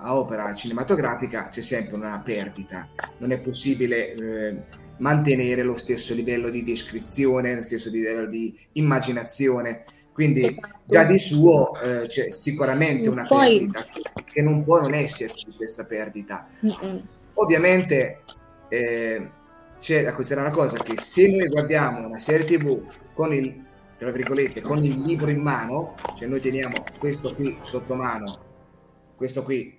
a, 0.00 0.16
opera 0.16 0.52
cinematografica 0.54 1.44
c'è 1.44 1.60
sempre 1.60 1.98
una 1.98 2.18
perdita. 2.20 2.88
Non 3.18 3.30
è 3.30 3.38
possibile 3.38 4.14
eh, 4.14 4.62
mantenere 4.96 5.62
lo 5.62 5.76
stesso 5.76 6.14
livello 6.14 6.48
di 6.48 6.64
descrizione, 6.64 7.54
lo 7.54 7.62
stesso 7.62 7.90
livello 7.90 8.26
di 8.26 8.58
immaginazione. 8.72 9.84
Quindi 10.12 10.46
esatto. 10.46 10.78
già 10.86 11.04
di 11.04 11.18
suo 11.18 11.78
eh, 11.80 12.06
c'è 12.06 12.30
sicuramente 12.32 13.08
una 13.08 13.26
Poi... 13.26 13.68
perdita 13.70 13.86
che 14.24 14.42
non 14.42 14.64
può 14.64 14.80
non 14.80 14.94
esserci 14.94 15.52
questa 15.54 15.84
perdita. 15.84 16.48
Mm-mm. 16.64 17.06
Ovviamente 17.34 18.22
eh, 18.68 19.30
c'è 19.78 20.02
da 20.02 20.14
considerare 20.14 20.48
una 20.48 20.56
cosa 20.56 20.78
che 20.78 20.96
se 20.96 21.28
noi 21.28 21.48
guardiamo 21.48 22.06
una 22.06 22.18
serie 22.18 22.44
tv 22.44 22.80
con 23.14 23.32
il 23.32 23.70
tra 24.02 24.10
virgolette, 24.10 24.62
con 24.62 24.84
il 24.84 24.98
libro 24.98 25.30
in 25.30 25.40
mano, 25.40 25.94
cioè 26.16 26.26
noi 26.26 26.40
teniamo 26.40 26.74
questo 26.98 27.36
qui 27.36 27.56
sotto 27.62 27.94
mano, 27.94 29.14
questo 29.14 29.44
qui, 29.44 29.78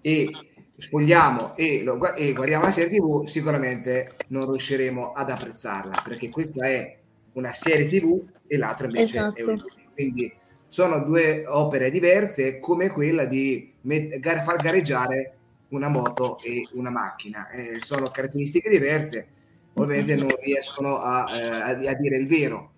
e 0.00 0.30
sfogliamo 0.78 1.54
e, 1.56 1.82
lo, 1.82 2.14
e 2.14 2.32
guardiamo 2.32 2.64
la 2.64 2.70
serie 2.70 2.96
tv, 2.98 3.26
sicuramente 3.26 4.16
non 4.28 4.46
riusciremo 4.46 5.12
ad 5.12 5.28
apprezzarla, 5.28 6.00
perché 6.02 6.30
questa 6.30 6.66
è 6.66 6.96
una 7.34 7.52
serie 7.52 7.86
tv 7.86 8.22
e 8.46 8.56
l'altra 8.56 8.86
invece 8.86 9.18
esatto. 9.18 9.36
è 9.38 9.42
un 9.42 9.52
libro. 9.52 9.68
Quindi 9.92 10.32
sono 10.66 11.00
due 11.00 11.44
opere 11.46 11.90
diverse, 11.90 12.60
come 12.60 12.88
quella 12.88 13.26
di 13.26 13.74
met- 13.82 14.18
far 14.42 14.56
gareggiare 14.56 15.36
una 15.68 15.88
moto 15.88 16.38
e 16.40 16.62
una 16.76 16.90
macchina. 16.90 17.50
Eh, 17.50 17.76
sono 17.80 18.06
caratteristiche 18.06 18.70
diverse, 18.70 19.28
ovviamente 19.74 20.14
non 20.14 20.30
riescono 20.42 20.98
a, 21.00 21.26
eh, 21.30 21.42
a, 21.42 21.90
a 21.90 21.94
dire 21.94 22.16
il 22.16 22.26
vero 22.26 22.70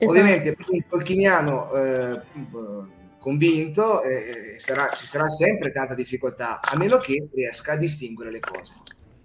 Esatto. 0.00 0.18
Ovviamente 0.18 0.54
per 0.54 0.64
un 0.70 0.82
tolkieniano 0.88 1.72
eh, 1.74 2.20
convinto 3.18 4.00
eh, 4.02 4.58
sarà, 4.58 4.88
ci 4.94 5.06
sarà 5.06 5.28
sempre 5.28 5.70
tanta 5.72 5.94
difficoltà, 5.94 6.58
a 6.62 6.74
meno 6.74 6.96
che 6.96 7.28
riesca 7.30 7.72
a 7.72 7.76
distinguere 7.76 8.30
le 8.30 8.40
cose. 8.40 8.72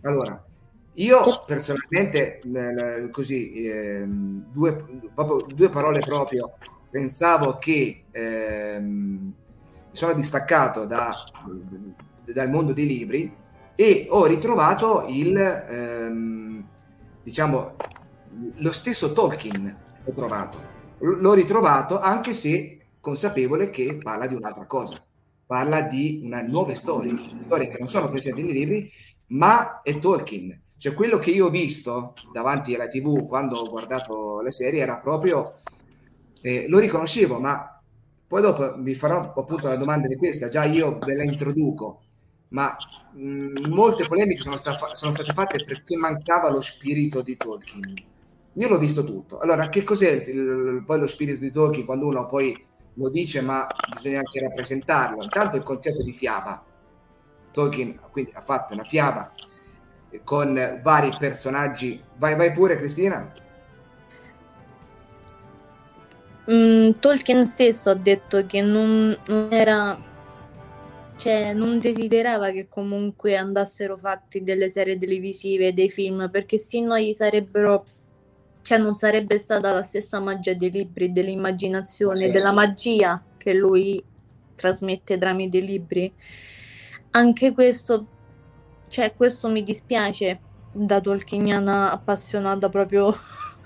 Allora, 0.01 0.45
io 0.95 1.43
personalmente, 1.45 2.41
così, 3.09 3.53
eh, 3.53 4.03
due, 4.05 4.85
due, 5.47 5.69
parole 5.69 6.01
proprio, 6.01 6.57
pensavo 6.89 7.57
che 7.57 8.03
eh, 8.11 8.77
mi 8.77 9.33
sono 9.93 10.13
distaccato 10.13 10.83
da, 10.83 11.15
dal 12.25 12.49
mondo 12.49 12.73
dei 12.73 12.85
libri 12.85 13.33
e 13.75 14.07
ho 14.09 14.25
ritrovato 14.25 15.05
il, 15.07 15.37
ehm, 15.37 16.67
diciamo, 17.23 17.75
lo 18.57 18.71
stesso 18.73 19.13
Tolkien 19.13 19.83
ho 20.05 20.11
trovato. 20.13 20.73
L'ho 20.99 21.33
ritrovato 21.33 21.99
anche 21.99 22.33
se 22.33 22.87
consapevole 22.99 23.69
che 23.69 23.97
parla 24.01 24.27
di 24.27 24.35
un'altra 24.35 24.65
cosa. 24.65 25.03
Parla 25.45 25.81
di 25.81 26.21
una 26.23 26.41
nuove 26.41 26.75
storie, 26.75 27.13
storie 27.43 27.67
che 27.67 27.77
non 27.77 27.87
sono 27.87 28.09
presenti 28.09 28.43
nei 28.43 28.53
libri, 28.53 28.89
ma 29.27 29.81
è 29.81 29.99
Tolkien. 29.99 30.61
Cioè 30.77 30.93
quello 30.93 31.19
che 31.19 31.31
io 31.31 31.47
ho 31.47 31.49
visto 31.49 32.13
davanti 32.33 32.73
alla 32.75 32.87
TV 32.87 33.27
quando 33.27 33.57
ho 33.57 33.69
guardato 33.69 34.41
le 34.41 34.51
serie 34.51 34.81
era 34.81 34.97
proprio, 34.99 35.55
eh, 36.41 36.67
lo 36.67 36.79
riconoscevo, 36.79 37.39
ma 37.39 37.79
poi 38.27 38.41
dopo 38.41 38.75
vi 38.81 38.95
farò 38.95 39.33
appunto 39.35 39.67
la 39.67 39.77
domanda 39.77 40.07
di 40.07 40.15
questa, 40.15 40.49
già 40.49 40.63
io 40.65 40.97
ve 40.99 41.15
la 41.15 41.23
introduco, 41.23 42.01
ma 42.49 42.75
mh, 43.13 43.67
molte 43.69 44.05
polemiche 44.07 44.41
sono, 44.41 44.57
sta- 44.57 44.77
sono 44.93 45.11
state 45.11 45.33
fatte 45.33 45.63
perché 45.63 45.95
mancava 45.95 46.49
lo 46.49 46.61
spirito 46.61 47.21
di 47.21 47.37
Tolkien 47.37 47.93
io 48.57 48.67
l'ho 48.67 48.77
visto 48.77 49.03
tutto. 49.03 49.39
Allora, 49.39 49.69
che 49.69 49.83
cos'è 49.83 50.11
il, 50.11 50.83
poi 50.85 50.99
lo 50.99 51.07
spirito 51.07 51.39
di 51.39 51.51
Tolkien 51.51 51.85
quando 51.85 52.07
uno 52.07 52.25
poi 52.25 52.65
lo 52.93 53.09
dice, 53.09 53.41
ma 53.41 53.67
bisogna 53.93 54.19
anche 54.19 54.39
rappresentarlo? 54.39 55.21
Intanto 55.21 55.57
il 55.57 55.63
concetto 55.63 56.01
di 56.01 56.13
fiaba. 56.13 56.63
Tolkien 57.51 57.99
quindi 58.11 58.31
ha 58.33 58.41
fatto 58.41 58.73
una 58.73 58.83
fiaba 58.83 59.33
con 60.23 60.79
vari 60.81 61.13
personaggi. 61.17 62.01
Vai, 62.17 62.35
vai 62.35 62.51
pure, 62.51 62.77
Cristina. 62.77 63.33
Mm, 66.49 66.91
Tolkien 66.99 67.43
stesso 67.45 67.89
ha 67.89 67.95
detto 67.95 68.45
che 68.45 68.61
non, 68.61 69.17
non 69.27 69.47
era 69.51 70.13
cioè 71.17 71.53
non 71.53 71.79
desiderava 71.79 72.51
che 72.51 72.67
comunque 72.67 73.35
andassero 73.35 73.97
fatti 73.97 74.43
delle 74.43 74.69
serie 74.69 74.97
televisive, 74.97 75.73
dei 75.73 75.89
film, 75.89 76.29
perché 76.29 76.57
sennò 76.57 76.97
gli 76.97 77.13
sarebbero 77.13 77.85
cioè 78.65 78.79
non 78.79 78.95
sarebbe 78.95 79.37
stata 79.37 79.71
la 79.71 79.83
stessa 79.83 80.19
magia 80.19 80.55
dei 80.55 80.71
libri, 80.71 81.11
dell'immaginazione, 81.11 82.17
sì. 82.17 82.31
della 82.31 82.51
magia 82.51 83.23
che 83.37 83.53
lui 83.53 84.03
trasmette 84.55 85.19
tramite 85.19 85.57
i 85.57 85.63
libri. 85.63 86.11
Anche 87.11 87.53
questo, 87.53 88.07
cioè 88.87 89.13
questo 89.15 89.49
mi 89.49 89.61
dispiace 89.61 90.39
da 90.71 90.99
tolkieniana 90.99 91.91
appassionata 91.91 92.67
proprio 92.69 93.15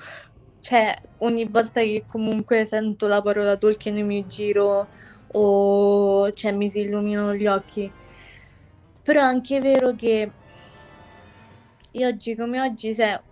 cioè 0.60 0.94
ogni 1.20 1.46
volta 1.46 1.80
che 1.80 2.04
comunque 2.06 2.66
sento 2.66 3.08
la 3.08 3.22
parola 3.22 3.56
Tolkien 3.56 4.06
mi 4.06 4.28
giro 4.28 4.88
o 5.32 6.34
cioè, 6.34 6.52
mi 6.52 6.70
si 6.70 6.82
illuminano 6.82 7.34
gli 7.36 7.48
occhi. 7.48 7.90
Però 9.02 9.22
è 9.22 9.24
anche 9.24 9.62
vero 9.62 9.96
che 9.96 10.32
io 11.90 12.08
oggi 12.08 12.36
come 12.36 12.60
oggi, 12.60 12.94
se 12.94 13.28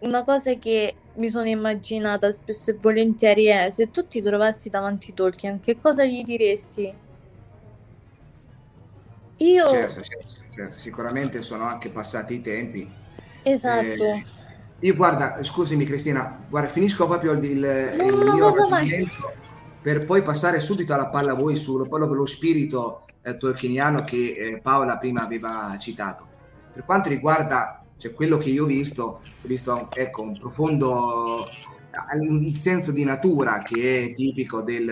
una 0.00 0.22
cosa 0.22 0.54
che 0.54 0.94
mi 1.14 1.30
sono 1.30 1.48
immaginata 1.48 2.30
spesso 2.30 2.70
e 2.70 2.76
volentieri 2.80 3.46
è 3.46 3.70
se 3.70 3.90
tu 3.90 4.06
ti 4.06 4.22
trovassi 4.22 4.68
davanti 4.68 5.14
Tolkien, 5.14 5.60
che 5.60 5.80
cosa 5.80 6.04
gli 6.04 6.22
diresti? 6.22 6.94
Io... 9.36 9.68
Certo, 9.68 10.00
certo, 10.02 10.34
certo. 10.48 10.74
sicuramente 10.74 11.42
sono 11.42 11.64
anche 11.64 11.90
passati 11.90 12.34
i 12.34 12.40
tempi. 12.40 12.90
Esatto. 13.42 13.84
Eh, 13.84 14.24
io 14.80 14.94
guarda, 14.94 15.42
scusami 15.42 15.84
Cristina, 15.84 16.44
guarda, 16.48 16.68
finisco 16.68 17.06
proprio 17.06 17.32
il, 17.32 17.44
il, 17.44 17.94
no, 17.96 18.32
mio 18.34 18.54
ragionamento 18.54 19.46
per 19.80 20.02
poi 20.02 20.22
passare 20.22 20.60
subito 20.60 20.92
alla 20.92 21.08
palla 21.08 21.32
a 21.32 21.34
voi 21.34 21.56
sullo 21.56 21.86
lo 21.88 22.26
spirito 22.26 23.04
eh, 23.22 23.36
tolkieniano 23.36 24.02
che 24.02 24.34
eh, 24.36 24.60
Paola 24.60 24.98
prima 24.98 25.22
aveva 25.22 25.74
citato. 25.78 26.26
Per 26.72 26.84
quanto 26.84 27.08
riguarda 27.08 27.82
cioè, 27.98 28.14
quello 28.14 28.38
che 28.38 28.48
io 28.48 28.64
ho 28.64 28.66
visto, 28.66 29.02
ho 29.02 29.46
visto 29.46 29.88
ecco, 29.92 30.22
un 30.22 30.38
profondo 30.38 31.46
il 32.20 32.56
senso 32.56 32.92
di 32.92 33.02
natura 33.04 33.62
che 33.62 34.04
è 34.04 34.14
tipico 34.14 34.62
del, 34.62 34.86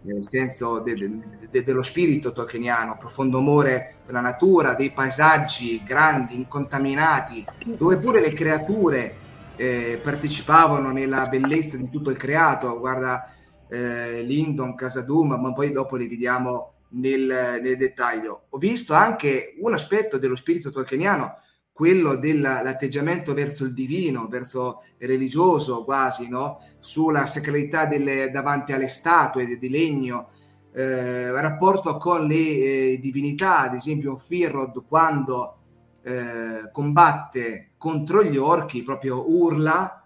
del 0.00 0.28
senso 0.28 0.80
de, 0.80 0.94
de, 0.94 1.18
de, 1.50 1.64
dello 1.64 1.82
spirito 1.82 2.32
tolkieniano, 2.32 2.98
profondo 2.98 3.38
amore 3.38 3.96
per 4.04 4.14
la 4.14 4.20
natura, 4.20 4.74
dei 4.74 4.92
paesaggi 4.92 5.82
grandi, 5.82 6.34
incontaminati, 6.34 7.44
dove 7.64 7.98
pure 7.98 8.20
le 8.20 8.32
creature 8.32 9.16
eh, 9.56 9.98
partecipavano 10.02 10.90
nella 10.90 11.26
bellezza 11.26 11.76
di 11.76 11.88
tutto 11.88 12.10
il 12.10 12.16
creato. 12.16 12.78
Guarda, 12.78 13.32
eh, 13.68 14.22
Lindon, 14.22 14.74
Casadum, 14.74 15.40
ma 15.40 15.52
poi 15.52 15.72
dopo 15.72 15.96
li 15.96 16.08
vediamo 16.08 16.74
nel, 16.90 17.60
nel, 17.62 17.76
dettaglio. 17.76 18.46
Ho 18.50 18.58
visto 18.58 18.94
anche 18.94 19.54
un 19.60 19.72
aspetto 19.72 20.18
dello 20.18 20.36
spirito 20.36 20.70
tolkieniano, 20.70 21.38
quello 21.74 22.14
dell'atteggiamento 22.14 23.34
verso 23.34 23.64
il 23.64 23.74
divino, 23.74 24.28
verso 24.28 24.84
il 24.98 25.08
religioso 25.08 25.82
quasi, 25.82 26.28
no? 26.28 26.60
sulla 26.78 27.26
sacralità 27.26 27.84
delle, 27.84 28.30
davanti 28.30 28.72
alle 28.72 28.86
statue 28.86 29.44
di 29.44 29.68
legno, 29.68 30.30
eh, 30.72 31.32
rapporto 31.32 31.96
con 31.96 32.28
le 32.28 32.36
eh, 32.36 32.98
divinità, 33.02 33.58
ad 33.62 33.74
esempio 33.74 34.16
Firrod 34.16 34.84
quando 34.86 35.56
eh, 36.04 36.70
combatte 36.70 37.70
contro 37.76 38.22
gli 38.22 38.36
orchi, 38.36 38.84
proprio 38.84 39.28
urla 39.28 40.04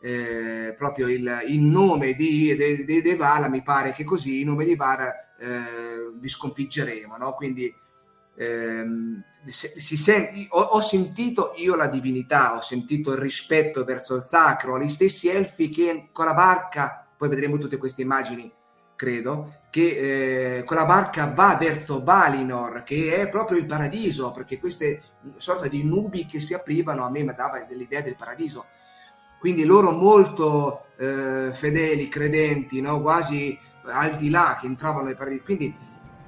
eh, 0.00 0.74
proprio 0.78 1.06
il, 1.08 1.42
il, 1.48 1.60
nome 1.60 2.14
di, 2.14 2.56
de, 2.56 2.86
de, 2.86 3.02
de, 3.02 3.16
Vala, 3.16 3.50
mi 3.50 3.62
pare 3.62 3.92
che 3.92 4.04
così, 4.04 4.40
in 4.40 4.46
nome 4.46 4.64
di 4.64 4.74
Vala 4.74 5.12
eh, 5.38 6.10
vi 6.18 6.28
sconfiggeremo, 6.28 7.18
no? 7.18 7.34
Quindi 7.34 7.70
ehm, 8.36 9.22
si 9.46 9.96
senti, 9.96 10.46
ho, 10.50 10.60
ho, 10.60 10.80
sentito 10.80 11.52
io 11.56 11.74
la 11.76 11.86
divinità, 11.86 12.56
ho 12.56 12.62
sentito 12.62 13.12
il 13.12 13.18
rispetto 13.18 13.84
verso 13.84 14.16
il 14.16 14.22
sacro, 14.22 14.78
gli 14.78 14.88
stessi 14.88 15.28
elfi 15.28 15.68
che 15.68 16.08
con 16.12 16.26
la 16.26 16.34
barca, 16.34 17.06
poi 17.16 17.28
vedremo 17.28 17.58
tutte 17.58 17.78
queste 17.78 18.02
immagini, 18.02 18.52
credo, 18.96 19.62
che 19.70 20.58
eh, 20.58 20.64
con 20.64 20.76
la 20.76 20.84
barca 20.84 21.26
va 21.26 21.56
verso 21.56 22.02
Valinor, 22.02 22.82
che 22.82 23.16
è 23.16 23.28
proprio 23.28 23.58
il 23.58 23.66
paradiso, 23.66 24.30
perché 24.30 24.58
queste 24.58 25.02
sorte 25.36 25.68
di 25.68 25.82
nubi 25.84 26.26
che 26.26 26.40
si 26.40 26.54
aprivano 26.54 27.04
a 27.04 27.10
me 27.10 27.22
mi 27.22 27.34
dava 27.34 27.60
dell'idea 27.60 28.02
del 28.02 28.16
paradiso 28.16 28.66
quindi 29.40 29.64
loro 29.64 29.90
molto 29.90 30.84
eh, 30.98 31.50
fedeli, 31.54 32.08
credenti, 32.08 32.82
no? 32.82 33.00
quasi 33.00 33.58
al 33.84 34.16
di 34.16 34.28
là 34.28 34.58
che 34.60 34.66
entravano 34.66 35.06
nei 35.06 35.14
paradisi. 35.14 35.42
Quindi, 35.42 35.74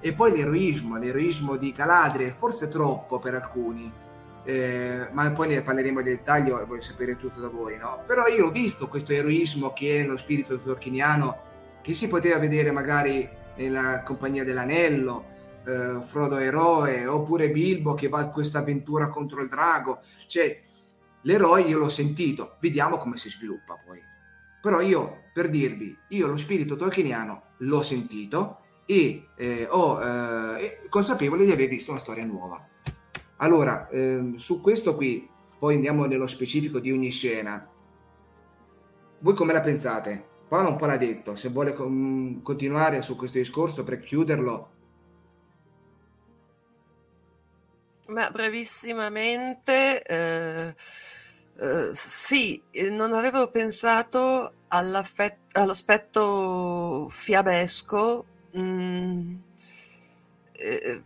e 0.03 0.13
poi 0.13 0.37
l'eroismo, 0.37 0.99
l'eroismo 0.99 1.57
di 1.57 1.73
Galadriel, 1.73 2.33
forse 2.33 2.69
troppo 2.69 3.19
per 3.19 3.35
alcuni, 3.35 3.91
eh, 4.45 5.09
ma 5.13 5.31
poi 5.31 5.49
ne 5.49 5.63
parleremo 5.63 6.01
in 6.01 6.05
dettaglio 6.05 6.61
e 6.61 6.65
voglio 6.65 6.83
sapere 6.83 7.17
tutto 7.17 7.41
da 7.41 7.49
voi. 7.49 7.79
No? 7.79 8.03
Però 8.07 8.27
io 8.27 8.49
ho 8.49 8.51
visto 8.51 8.89
questo 8.89 9.13
eroismo 9.13 9.73
che 9.73 10.01
è 10.01 10.05
lo 10.05 10.17
spirito 10.17 10.59
tolkieniano, 10.59 11.51
che 11.81 11.95
si 11.95 12.09
poteva 12.09 12.39
vedere 12.39 12.73
magari 12.73 13.27
nella 13.57 14.03
compagnia 14.03 14.45
dell'anello, 14.45 15.31
eh, 15.65 16.01
Frodo 16.03 16.39
eroe, 16.39 17.07
oppure 17.07 17.51
Bilbo 17.51 17.95
che 17.95 18.09
va 18.09 18.23
in 18.23 18.31
questa 18.31 18.59
avventura 18.59 19.09
contro 19.09 19.41
il 19.41 19.49
drago. 19.49 20.01
Cioè, 20.27 20.61
L'eroe 21.23 21.63
io 21.63 21.79
l'ho 21.79 21.89
sentito, 21.89 22.57
vediamo 22.61 22.99
come 22.99 23.17
si 23.17 23.31
sviluppa 23.31 23.79
poi. 23.85 24.03
Però 24.61 24.81
io, 24.81 25.23
per 25.33 25.49
dirvi, 25.51 25.97
io 26.09 26.27
lo 26.27 26.37
spirito 26.37 26.75
tolkieniano 26.77 27.43
l'ho 27.59 27.83
sentito 27.83 28.62
e 28.93 29.29
eh, 29.37 29.67
ho 29.71 30.03
eh, 30.03 30.87
consapevole 30.91 31.47
di 31.47 31.51
aver 31.51 31.69
visto 31.69 31.93
una 31.93 32.01
storia 32.01 32.27
nuova. 32.27 32.69
Allora, 33.39 33.89
eh, 33.89 34.33
su 34.37 34.61
questo 34.61 34.95
qui, 34.95 35.27
poi 35.59 35.77
andiamo 35.77 36.05
nello 36.05 36.27
specifico 36.27 36.79
di 36.79 36.93
ogni 36.93 37.11
scena. 37.11 37.67
Voi 39.21 39.35
come 39.35 39.55
la 39.55 39.61
pensate? 39.61 40.29
Paolo 40.47 40.69
un 40.69 40.77
po' 40.77 40.85
l'ha 40.85 40.99
detto, 40.99 41.37
se 41.37 41.49
vuole 41.49 41.73
com- 41.73 42.43
continuare 42.43 43.01
su 43.01 43.17
questo 43.17 43.39
discorso 43.39 43.83
per 43.83 44.01
chiuderlo. 44.01 44.71
Ma 48.09 48.31
brevissimamente... 48.31 50.03
Eh 50.03 50.75
Uh, 51.55 51.91
sì, 51.93 52.61
non 52.93 53.13
avevo 53.13 53.51
pensato 53.51 54.55
all'aspetto 54.69 55.37
fiabesco, 57.11 58.25
mm, 58.59 59.35
eh, 60.53 61.03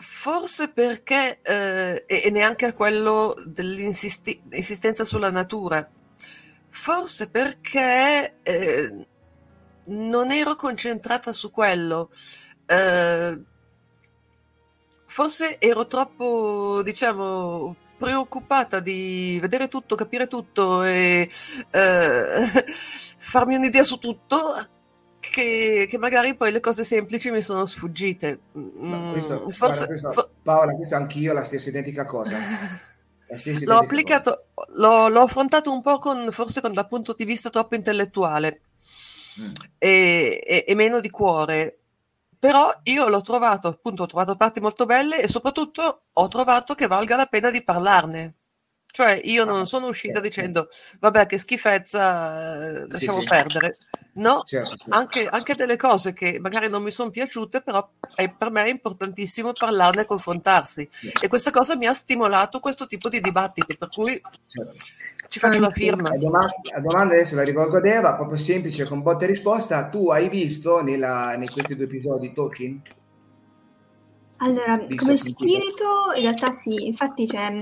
forse 0.00 0.68
perché, 0.68 1.40
eh, 1.42 2.04
e, 2.06 2.30
neanche 2.30 2.66
a 2.66 2.74
quello 2.74 3.34
dell'insistenza 3.46 5.04
sulla 5.04 5.30
natura, 5.30 5.88
forse 6.70 7.28
perché 7.28 8.36
eh, 8.42 9.06
non 9.86 10.30
ero 10.30 10.56
concentrata 10.56 11.32
su 11.32 11.50
quello. 11.50 12.10
Eh, 12.66 13.40
forse 15.06 15.58
ero 15.60 15.86
troppo, 15.86 16.82
diciamo, 16.82 17.76
preoccupata 17.98 18.80
di 18.80 19.38
vedere 19.40 19.68
tutto, 19.68 19.94
capire 19.94 20.26
tutto 20.26 20.82
e 20.82 21.28
eh, 21.70 22.64
farmi 23.18 23.56
un'idea 23.56 23.84
su 23.84 23.98
tutto 23.98 24.56
che, 25.30 25.86
che, 25.88 25.98
magari 25.98 26.34
poi 26.34 26.50
le 26.50 26.58
cose 26.58 26.82
semplici 26.82 27.30
mi 27.30 27.40
sono 27.40 27.64
sfuggite. 27.64 28.40
Questo, 28.50 29.44
mm, 29.44 29.48
Forse, 29.50 29.56
guarda, 29.56 29.86
questo, 29.86 30.10
for... 30.10 30.30
Paola, 30.42 30.74
questa 30.74 30.96
anch'io 30.96 31.32
la 31.32 31.44
stessa 31.44 31.68
identica 31.68 32.04
cosa. 32.04 32.36
l'ho 33.64 33.76
applicato, 33.76 34.46
l'ho, 34.74 35.08
l'ho, 35.08 35.20
affrontato 35.20 35.72
un 35.72 35.80
po' 35.80 36.00
con, 36.00 36.28
forse 36.32 36.60
con, 36.60 36.72
dal 36.72 36.88
punto 36.88 37.14
di 37.16 37.24
vista 37.24 37.50
troppo 37.50 37.76
intellettuale 37.76 38.62
mm. 39.40 39.52
e, 39.78 40.42
e, 40.44 40.64
e, 40.66 40.74
meno 40.74 40.98
di 40.98 41.08
cuore. 41.08 41.78
Però 42.36 42.72
io 42.82 43.08
l'ho 43.08 43.22
trovato, 43.22 43.68
appunto, 43.68 44.02
ho 44.02 44.06
trovato 44.06 44.34
parti 44.34 44.58
molto 44.58 44.86
belle 44.86 45.22
e 45.22 45.28
soprattutto 45.28 46.06
ho 46.12 46.28
trovato 46.28 46.74
che 46.74 46.88
valga 46.88 47.14
la 47.14 47.26
pena 47.26 47.52
di 47.52 47.62
parlarne. 47.62 48.34
Cioè, 48.86 49.20
io 49.22 49.44
non 49.44 49.60
ah, 49.60 49.66
sono 49.66 49.86
uscita 49.86 50.18
dicendo, 50.18 50.68
vabbè, 50.98 51.26
che 51.26 51.38
schifezza, 51.38 52.86
lasciamo 52.88 53.20
sì. 53.20 53.26
perdere. 53.26 53.78
No, 54.14 54.42
certo, 54.44 54.76
certo. 54.76 54.94
Anche, 54.94 55.26
anche, 55.26 55.54
delle 55.54 55.76
cose 55.76 56.12
che 56.12 56.38
magari 56.38 56.68
non 56.68 56.82
mi 56.82 56.90
sono 56.90 57.08
piaciute, 57.08 57.62
però 57.62 57.88
è, 58.14 58.30
per 58.30 58.50
me 58.50 58.64
è 58.64 58.68
importantissimo 58.68 59.52
parlarne 59.52 60.02
e 60.02 60.06
confrontarsi. 60.06 60.86
E 61.20 61.28
questa 61.28 61.50
cosa 61.50 61.76
mi 61.76 61.86
ha 61.86 61.94
stimolato 61.94 62.60
questo 62.60 62.86
tipo 62.86 63.08
di 63.08 63.20
dibattiti, 63.20 63.76
per 63.76 63.88
cui 63.88 64.20
certo. 64.48 64.72
ci 65.28 65.38
faccio 65.38 65.60
la 65.60 65.70
firma. 65.70 66.10
La 66.10 66.18
domanda, 66.18 66.54
la 66.74 66.80
domanda, 66.80 67.14
adesso 67.14 67.36
la 67.36 67.44
rivolgo 67.44 67.78
a 67.78 67.88
Eva, 67.88 68.14
proprio 68.14 68.36
semplice, 68.36 68.84
con 68.84 69.00
botta 69.00 69.24
e 69.24 69.28
risposta. 69.28 69.88
Tu 69.88 70.10
hai 70.10 70.28
visto 70.28 70.82
nella, 70.82 71.32
in 71.34 71.50
questi 71.50 71.74
due 71.74 71.86
episodi 71.86 72.32
Tolkien? 72.34 72.82
Allora, 74.42 74.76
Visto 74.76 75.04
come 75.04 75.16
spirito, 75.16 76.12
in 76.16 76.22
realtà 76.22 76.52
sì, 76.52 76.86
infatti 76.86 77.26
c'è 77.26 77.58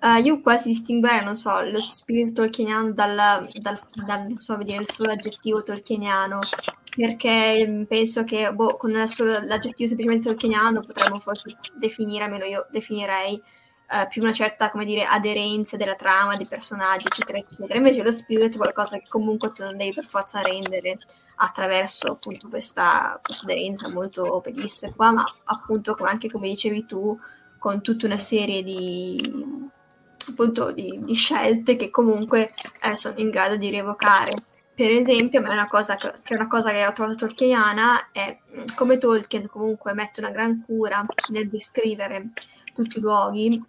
Uh, 0.00 0.22
io 0.22 0.40
quasi 0.40 0.68
distinguerei, 0.68 1.24
non 1.24 1.34
so, 1.34 1.60
lo 1.60 1.80
spirito 1.80 2.42
tolkieniano 2.42 2.92
dal, 2.92 3.48
dal, 3.60 3.80
dal 4.06 4.36
so, 4.38 4.56
vedere 4.56 4.82
il 4.82 4.88
solo 4.88 5.10
aggettivo 5.10 5.64
tolkieniano, 5.64 6.38
perché 6.94 7.66
mm, 7.66 7.82
penso 7.82 8.22
che 8.22 8.52
boh, 8.54 8.76
con 8.76 9.08
solo, 9.08 9.40
l'aggettivo 9.40 9.88
semplicemente 9.88 10.28
tolkieniano 10.28 10.82
potremmo 10.82 11.18
forse 11.18 11.56
definire, 11.74 12.24
almeno 12.24 12.44
io 12.44 12.68
definirei, 12.70 13.42
uh, 13.90 14.06
più 14.08 14.22
una 14.22 14.32
certa, 14.32 14.70
come 14.70 14.84
dire, 14.84 15.04
aderenza 15.04 15.76
della 15.76 15.96
trama, 15.96 16.36
dei 16.36 16.46
personaggi, 16.46 17.08
eccetera, 17.08 17.38
eccetera. 17.38 17.78
Invece 17.78 18.04
lo 18.04 18.12
spirito 18.12 18.54
è 18.54 18.56
qualcosa 18.56 18.98
che 18.98 19.06
comunque 19.08 19.50
tu 19.52 19.64
non 19.64 19.76
devi 19.76 19.92
per 19.92 20.06
forza 20.06 20.40
rendere 20.42 20.96
attraverso 21.38 22.06
appunto 22.12 22.48
questa, 22.48 23.18
questa 23.20 23.42
aderenza 23.42 23.90
molto 23.90 24.40
pedissequa, 24.40 25.10
ma 25.10 25.24
appunto 25.44 25.96
anche 26.02 26.30
come 26.30 26.48
dicevi 26.48 26.86
tu, 26.86 27.18
con 27.58 27.82
tutta 27.82 28.06
una 28.06 28.18
serie 28.18 28.62
di 28.62 29.76
appunto 30.30 30.70
di, 30.72 30.98
di 31.02 31.14
scelte 31.14 31.76
che 31.76 31.90
comunque 31.90 32.50
eh, 32.82 32.94
sono 32.94 33.14
in 33.18 33.30
grado 33.30 33.56
di 33.56 33.70
rievocare. 33.70 34.32
Per 34.74 34.90
esempio, 34.92 35.42
è 35.42 35.52
una 35.52 35.66
cosa 35.66 35.96
che, 35.96 36.12
che, 36.22 36.34
una 36.34 36.46
cosa 36.46 36.70
che 36.70 36.86
ho 36.86 36.92
trovato 36.92 37.18
tolkieniana 37.18 38.10
è 38.12 38.38
mm, 38.56 38.62
come 38.76 38.98
Tolkien 38.98 39.48
comunque 39.48 39.92
mette 39.92 40.20
una 40.20 40.30
gran 40.30 40.62
cura 40.64 41.04
nel 41.30 41.48
descrivere 41.48 42.30
tutti 42.74 42.98
i 42.98 43.00
luoghi. 43.00 43.60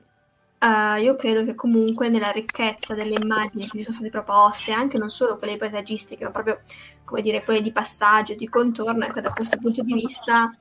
Uh, 0.61 0.99
io 0.99 1.15
credo 1.15 1.45
che 1.45 1.55
comunque 1.55 2.09
nella 2.09 2.31
ricchezza 2.31 2.93
delle 2.93 3.15
immagini 3.17 3.63
che 3.63 3.77
ci 3.77 3.83
sono 3.83 3.95
state 3.95 4.09
proposte, 4.09 4.73
anche 4.73 4.97
non 4.97 5.09
solo 5.09 5.37
quelle 5.37 5.57
paesaggistiche, 5.57 6.25
ma 6.25 6.31
proprio 6.31 6.59
come 7.05 7.21
dire 7.21 7.43
quelle 7.43 7.61
di 7.61 7.71
passaggio, 7.71 8.35
di 8.35 8.47
contorno, 8.47 9.05
ecco, 9.05 9.21
da 9.21 9.31
questo 9.31 9.57
punto 9.57 9.81
di 9.81 9.93
vista 9.93 10.51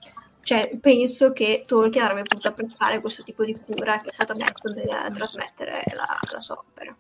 cioè, 0.49 0.67
penso 0.81 1.35
che 1.35 1.63
Tolkien 1.67 2.05
avrebbe 2.05 2.23
potuto 2.23 2.49
apprezzare 2.49 3.03
questo 3.03 3.23
tipo 3.23 3.45
di 3.45 3.55
cura 3.55 4.01
che 4.01 4.09
è 4.09 4.13
stata 4.13 4.33
messa 4.33 4.71
nel 4.71 5.15
trasmettere 5.15 5.83
la, 5.93 6.07
la 6.33 6.41
sua 6.41 6.55
opera. 6.55 6.97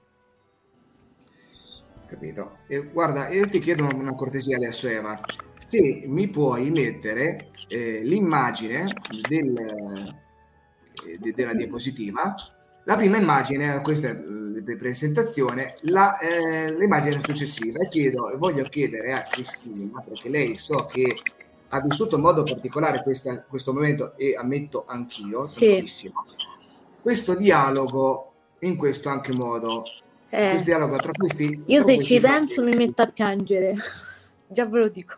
Capito? 2.06 2.58
E 2.66 2.80
guarda, 2.88 3.30
io 3.30 3.48
ti 3.48 3.58
chiedo 3.60 3.86
una 3.86 4.12
cortesia 4.12 4.58
adesso, 4.58 4.86
Eva. 4.86 5.18
Se 5.66 6.02
mi 6.04 6.28
puoi 6.28 6.68
mettere 6.68 7.48
eh, 7.68 8.02
l'immagine 8.02 8.92
del, 9.26 9.56
eh, 11.06 11.18
de, 11.18 11.32
della 11.32 11.54
diapositiva, 11.54 12.34
la 12.84 12.96
prima 12.96 13.16
immagine, 13.16 13.80
questa 13.80 14.08
è 14.08 14.14
di 14.14 14.76
presentazione, 14.76 15.76
la, 15.84 16.18
eh, 16.18 16.76
l'immagine 16.76 17.18
successiva. 17.18 17.80
E 17.80 17.88
chiedo, 17.88 18.30
voglio 18.36 18.64
chiedere 18.64 19.14
a 19.14 19.22
Cristina, 19.22 20.04
perché 20.06 20.28
lei 20.28 20.58
so 20.58 20.84
che 20.84 21.16
ha 21.68 21.80
vissuto 21.80 22.16
in 22.16 22.22
modo 22.22 22.42
particolare 22.44 23.02
questa, 23.02 23.42
questo 23.42 23.72
momento 23.72 24.16
e 24.16 24.34
ammetto 24.36 24.84
anch'io, 24.86 25.42
sì. 25.42 25.84
questo 27.02 27.34
dialogo 27.34 28.32
in 28.60 28.76
questo 28.76 29.08
anche 29.08 29.32
modo. 29.32 29.84
Eh, 30.30 30.48
questo 30.48 30.64
dialogo 30.64 30.96
tra 30.96 31.12
questi... 31.12 31.62
Io 31.66 31.82
se 31.82 32.00
ci 32.02 32.20
penso 32.20 32.62
mi 32.62 32.74
metto 32.74 33.02
a 33.02 33.06
piangere, 33.06 33.74
già 34.48 34.66
ve 34.66 34.78
lo 34.78 34.88
dico. 34.88 35.14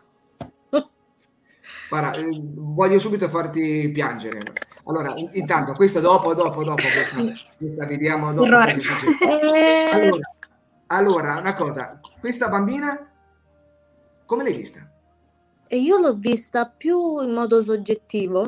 Guarda, 1.89 2.13
eh, 2.13 2.41
voglio 2.41 2.99
subito 2.99 3.27
farti 3.27 3.89
piangere. 3.93 4.53
Allora, 4.85 5.13
intanto, 5.33 5.73
questa 5.73 5.99
dopo, 5.99 6.33
dopo, 6.33 6.63
dopo, 6.63 6.81
questa, 6.81 7.21
questa 7.57 7.85
vediamo 7.85 8.33
dopo. 8.33 8.45
Eh. 8.45 9.89
Allora, 9.91 10.29
allora, 10.87 11.37
una 11.37 11.53
cosa, 11.53 11.99
questa 12.19 12.49
bambina, 12.49 13.09
come 14.25 14.43
l'hai 14.43 14.53
vista? 14.53 14.90
E 15.73 15.77
io 15.77 15.97
l'ho 15.99 16.15
vista 16.15 16.67
più 16.67 17.21
in 17.21 17.31
modo 17.31 17.63
soggettivo 17.63 18.45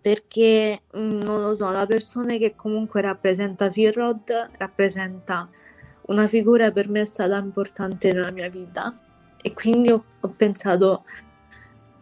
perché 0.00 0.82
mm, 0.96 1.20
non 1.20 1.40
lo 1.40 1.54
so, 1.54 1.70
la 1.70 1.86
persona 1.86 2.36
che 2.38 2.56
comunque 2.56 3.02
rappresenta 3.02 3.70
Firrod 3.70 4.50
rappresenta 4.58 5.48
una 6.08 6.26
figura 6.26 6.72
per 6.72 6.88
me 6.88 7.04
stata 7.04 7.36
importante 7.36 8.12
nella 8.12 8.32
mia 8.32 8.48
vita 8.48 8.98
e 9.40 9.52
quindi 9.54 9.92
ho, 9.92 10.04
ho 10.18 10.28
pensato 10.30 11.04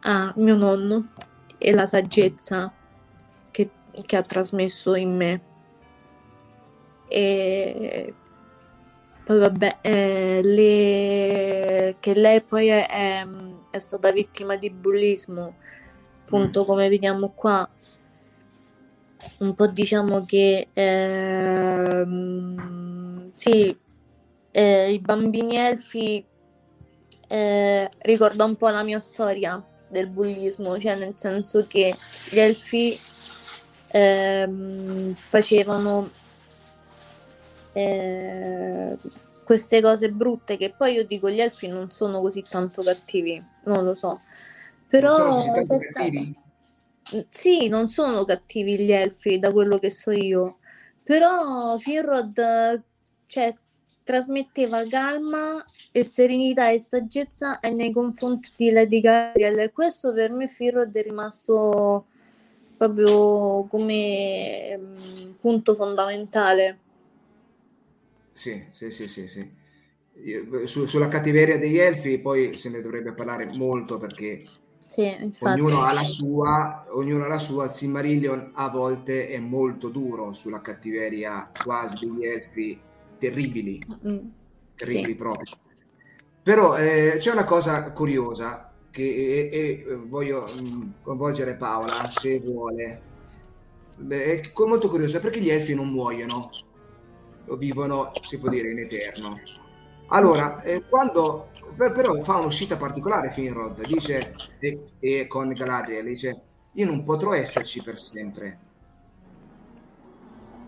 a 0.01 0.33
mio 0.37 0.57
nonno 0.57 1.11
e 1.59 1.73
la 1.75 1.87
saggezza 1.87 2.73
che, 3.51 3.71
che 4.07 4.17
ha 4.17 4.23
trasmesso 4.23 4.95
in 4.95 5.15
me. 5.15 5.43
E 7.07 8.15
poi 9.31 9.39
vabbè, 9.39 9.77
eh, 9.83 10.41
le... 10.43 11.95
che 12.01 12.15
lei 12.15 12.41
poi 12.41 12.67
è, 12.67 12.89
è, 12.89 13.25
è, 13.71 13.79
stata 13.79 14.11
vittima 14.11 14.57
di 14.57 14.71
bullismo, 14.71 15.55
appunto 16.23 16.63
mm. 16.63 16.67
come 16.67 16.89
vediamo 16.89 17.31
qua. 17.31 17.71
Un 19.39 19.55
po' 19.55 19.69
diciamo 19.69 20.25
che 20.25 20.67
ehm, 20.73 22.11
sì, 23.33 23.79
eh, 24.51 24.93
i 24.93 24.99
bambini 24.99 25.57
elfi 25.57 26.25
eh, 27.29 27.89
ricorda 27.99 28.43
un 28.45 28.57
po' 28.57 28.71
la 28.71 28.83
mia 28.83 28.99
storia 28.99 29.65
del 29.89 30.09
bullismo, 30.09 30.77
cioè 30.81 30.97
nel 30.97 31.13
senso 31.15 31.65
che 31.69 31.95
gli 32.31 32.39
elfi 32.41 32.99
ehm, 33.93 35.15
facevano 35.15 36.19
eh, 37.73 38.97
queste 39.45 39.81
cose 39.81 40.09
brutte 40.11 40.57
che 40.57 40.73
poi 40.77 40.95
io 40.95 41.05
dico 41.05 41.29
gli 41.29 41.41
elfi 41.41 41.69
non 41.69 41.91
sono 41.91 42.21
così 42.21 42.45
tanto 42.49 42.83
cattivi, 42.83 43.41
non 43.65 43.85
lo 43.85 43.95
so. 43.95 44.21
Però 44.87 45.43
questa... 45.67 46.05
sì, 47.29 47.69
non 47.69 47.89
sono 47.89 48.25
cattivi 48.25 48.79
gli 48.79 48.93
elfi 48.93 49.39
da 49.39 49.53
quello 49.53 49.79
che 49.79 49.91
so 49.91 50.11
io. 50.11 50.59
Però 51.05 51.77
Firrod 51.79 52.83
cioè, 53.27 53.53
trasmetteva 54.05 54.85
calma 54.87 55.65
e 55.93 56.05
serenità 56.05 56.71
e 56.71 56.81
saggezza 56.81 57.59
nei 57.73 57.93
confronti 57.93 58.51
di 58.57 58.71
Lady 58.71 59.01
Gabriel 59.01 59.59
e 59.59 59.73
questo 59.73 60.13
per 60.13 60.31
me 60.31 60.47
Firrod 60.47 60.95
è 60.95 61.03
rimasto 61.03 62.07
proprio 62.77 63.65
come 63.69 64.77
mm, 64.79 65.31
punto 65.41 65.75
fondamentale 65.75 66.79
sì, 68.41 68.65
sì, 68.71 68.91
sì, 68.91 69.07
sì, 69.07 69.29
sì. 69.29 69.53
Su, 70.65 70.87
sulla 70.87 71.09
cattiveria 71.09 71.59
degli 71.59 71.77
elfi 71.77 72.19
poi 72.19 72.57
se 72.57 72.71
ne 72.71 72.81
dovrebbe 72.81 73.13
parlare 73.13 73.45
molto 73.53 73.99
perché 73.99 74.45
sì, 74.87 75.15
ognuno 75.41 75.83
ha 75.83 75.93
la 75.93 76.05
sua, 76.05 76.87
ognuno 76.93 77.25
ha 77.25 77.29
la 77.29 77.39
sua. 77.39 77.69
Silmarillion 77.69 78.53
a 78.55 78.71
volte 78.71 79.29
è 79.29 79.39
molto 79.39 79.91
duro 79.91 80.33
sulla 80.33 80.63
cattiveria 80.63 81.51
quasi 81.65 82.07
degli 82.07 82.25
elfi 82.25 82.81
terribili, 83.19 83.85
mm, 84.07 84.19
terribili 84.75 85.11
sì. 85.11 85.17
proprio. 85.17 85.59
Però 86.43 86.79
eh, 86.79 87.17
c'è 87.19 87.33
una 87.33 87.45
cosa 87.45 87.93
curiosa 87.93 88.73
che 88.91 89.03
e, 89.03 89.51
e, 89.53 89.95
voglio 90.07 90.47
mh, 90.47 90.63
mm, 90.63 90.83
coinvolgere 91.03 91.57
Paola 91.57 92.09
se 92.09 92.41
vuole. 92.41 93.03
Beh, 93.99 94.41
è 94.41 94.53
molto 94.67 94.89
curiosa 94.89 95.21
perché 95.21 95.41
gli 95.41 95.51
elfi 95.51 95.75
non 95.75 95.91
muoiono 95.91 96.69
vivono, 97.57 98.13
si 98.23 98.39
può 98.39 98.49
dire, 98.49 98.71
in 98.71 98.79
eterno. 98.79 99.41
Allora, 100.09 100.61
eh, 100.63 100.83
quando 100.89 101.51
però 101.77 102.15
fa 102.23 102.37
un'uscita 102.37 102.77
particolare 102.77 103.31
Finrod, 103.31 103.87
dice, 103.87 104.35
e, 104.59 104.85
e 104.99 105.27
con 105.27 105.53
Galadriel, 105.53 106.05
dice, 106.05 106.43
io 106.73 106.87
non 106.87 107.03
potrò 107.05 107.33
esserci 107.33 107.83
per 107.83 107.99
sempre. 107.99 108.59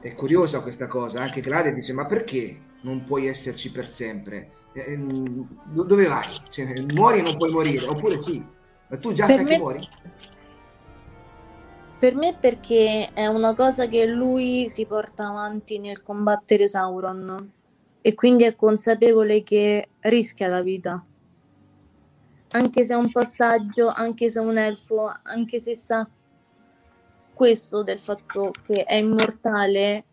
È 0.00 0.14
curiosa 0.14 0.62
questa 0.62 0.86
cosa, 0.86 1.20
anche 1.20 1.40
Galadriel 1.40 1.74
dice, 1.74 1.92
ma 1.92 2.06
perché 2.06 2.60
non 2.82 3.04
puoi 3.04 3.26
esserci 3.26 3.70
per 3.70 3.88
sempre? 3.88 4.50
Eh, 4.72 4.96
mm, 4.96 5.42
dove 5.70 6.06
vai? 6.06 6.28
Cioè, 6.48 6.72
muori 6.92 7.18
e 7.18 7.22
non 7.22 7.36
puoi 7.36 7.50
morire, 7.50 7.86
oppure 7.86 8.20
sì, 8.20 8.44
ma 8.88 8.96
tu 8.96 9.12
già 9.12 9.26
per 9.26 9.36
sai 9.36 9.44
me... 9.44 9.50
che 9.50 9.58
muori? 9.58 9.88
Per 12.02 12.16
me 12.16 12.34
perché 12.34 13.12
è 13.12 13.28
una 13.28 13.54
cosa 13.54 13.86
che 13.86 14.06
lui 14.06 14.68
si 14.68 14.86
porta 14.86 15.28
avanti 15.28 15.78
nel 15.78 16.02
combattere 16.02 16.66
Sauron 16.66 17.52
e 18.02 18.14
quindi 18.14 18.42
è 18.42 18.56
consapevole 18.56 19.44
che 19.44 19.88
rischia 20.00 20.48
la 20.48 20.62
vita. 20.62 21.06
Anche 22.50 22.82
se 22.82 22.94
è 22.94 22.96
un 22.96 23.08
passaggio, 23.08 23.86
anche 23.86 24.30
se 24.30 24.40
è 24.40 24.42
un 24.42 24.58
elfo, 24.58 25.14
anche 25.22 25.60
se 25.60 25.76
sa 25.76 26.04
questo 27.32 27.84
del 27.84 28.00
fatto 28.00 28.50
che 28.66 28.82
è 28.82 28.96
immortale, 28.96 30.04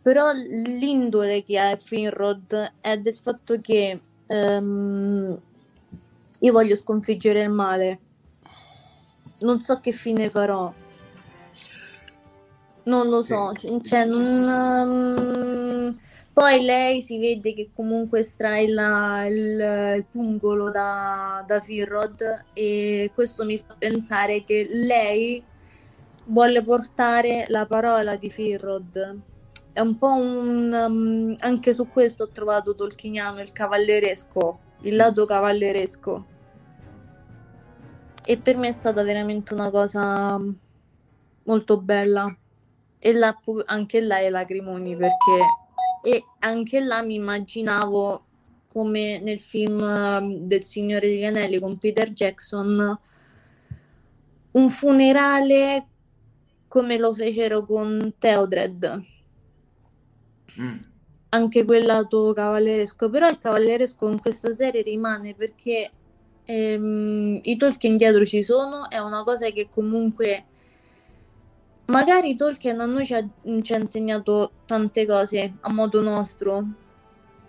però 0.00 0.30
l'indole 0.32 1.42
che 1.42 1.58
ha 1.58 1.74
Finrod 1.74 2.74
è 2.80 2.98
del 2.98 3.16
fatto 3.16 3.60
che 3.60 4.00
um, 4.28 5.40
io 6.38 6.52
voglio 6.52 6.76
sconfiggere 6.76 7.42
il 7.42 7.50
male. 7.50 7.98
Non 9.40 9.60
so 9.60 9.80
che 9.80 9.90
fine 9.90 10.30
farò, 10.30 10.72
non 12.84 13.08
lo 13.08 13.22
so, 13.22 13.52
sì. 13.56 13.80
cioè, 13.82 14.04
non, 14.04 14.42
um, 14.42 15.98
poi 16.32 16.62
lei 16.62 17.00
si 17.00 17.18
vede 17.18 17.54
che 17.54 17.70
comunque 17.74 18.20
estrae 18.20 18.64
il, 18.64 19.96
il, 19.96 20.04
pungolo 20.10 20.70
da, 20.70 21.44
da 21.46 21.60
Firrod 21.60 22.44
e 22.52 23.10
questo 23.14 23.44
mi 23.44 23.56
fa 23.56 23.74
pensare 23.78 24.44
che 24.44 24.66
lei 24.68 25.42
vuole 26.26 26.62
portare 26.62 27.44
la 27.48 27.66
parola 27.66 28.16
di 28.16 28.30
Firrod. 28.30 29.20
È 29.72 29.80
un 29.80 29.96
po' 29.96 30.14
un... 30.14 30.72
Um, 30.72 31.34
anche 31.38 31.72
su 31.72 31.88
questo 31.88 32.24
ho 32.24 32.28
trovato 32.28 32.74
Tolkieniano 32.74 33.40
il 33.40 33.52
cavalleresco, 33.52 34.58
il 34.82 34.96
lato 34.96 35.24
cavalleresco. 35.24 36.26
E 38.26 38.38
per 38.38 38.56
me 38.56 38.68
è 38.68 38.72
stata 38.72 39.02
veramente 39.04 39.54
una 39.54 39.70
cosa 39.70 40.40
molto 41.44 41.80
bella 41.80 42.36
e 43.06 43.12
là, 43.12 43.38
anche 43.66 44.00
là 44.00 44.16
è 44.16 44.30
lacrimoni 44.30 44.96
perché 44.96 45.38
e 46.02 46.24
anche 46.38 46.80
là 46.80 47.02
mi 47.02 47.16
immaginavo 47.16 48.24
come 48.72 49.18
nel 49.18 49.40
film 49.40 49.78
um, 49.78 50.38
del 50.46 50.64
Signore 50.64 51.08
degli 51.08 51.24
Anelli 51.24 51.60
con 51.60 51.76
Peter 51.76 52.10
Jackson 52.10 52.98
un 54.52 54.70
funerale 54.70 55.86
come 56.66 56.96
lo 56.96 57.12
fecero 57.12 57.62
con 57.62 58.14
Theodred 58.18 59.02
Mm. 60.56 60.76
anche 61.30 61.64
quel 61.64 61.84
lato 61.84 62.32
cavalleresco, 62.32 63.10
però 63.10 63.28
il 63.28 63.38
cavalleresco 63.38 64.08
in 64.08 64.20
questa 64.20 64.54
serie 64.54 64.82
rimane 64.82 65.34
perché 65.34 65.90
ehm, 66.44 67.40
i 67.42 67.56
Tolkien 67.56 67.96
dietro 67.96 68.24
ci 68.24 68.44
sono, 68.44 68.88
è 68.88 68.98
una 68.98 69.24
cosa 69.24 69.50
che 69.50 69.68
comunque 69.68 70.44
magari 71.86 72.34
Tolkien 72.36 72.80
a 72.80 72.86
noi 72.86 73.04
ci 73.04 73.14
ha, 73.14 73.26
ci 73.62 73.74
ha 73.74 73.78
insegnato 73.78 74.52
tante 74.66 75.06
cose 75.06 75.54
a 75.60 75.72
modo 75.72 76.00
nostro, 76.00 76.64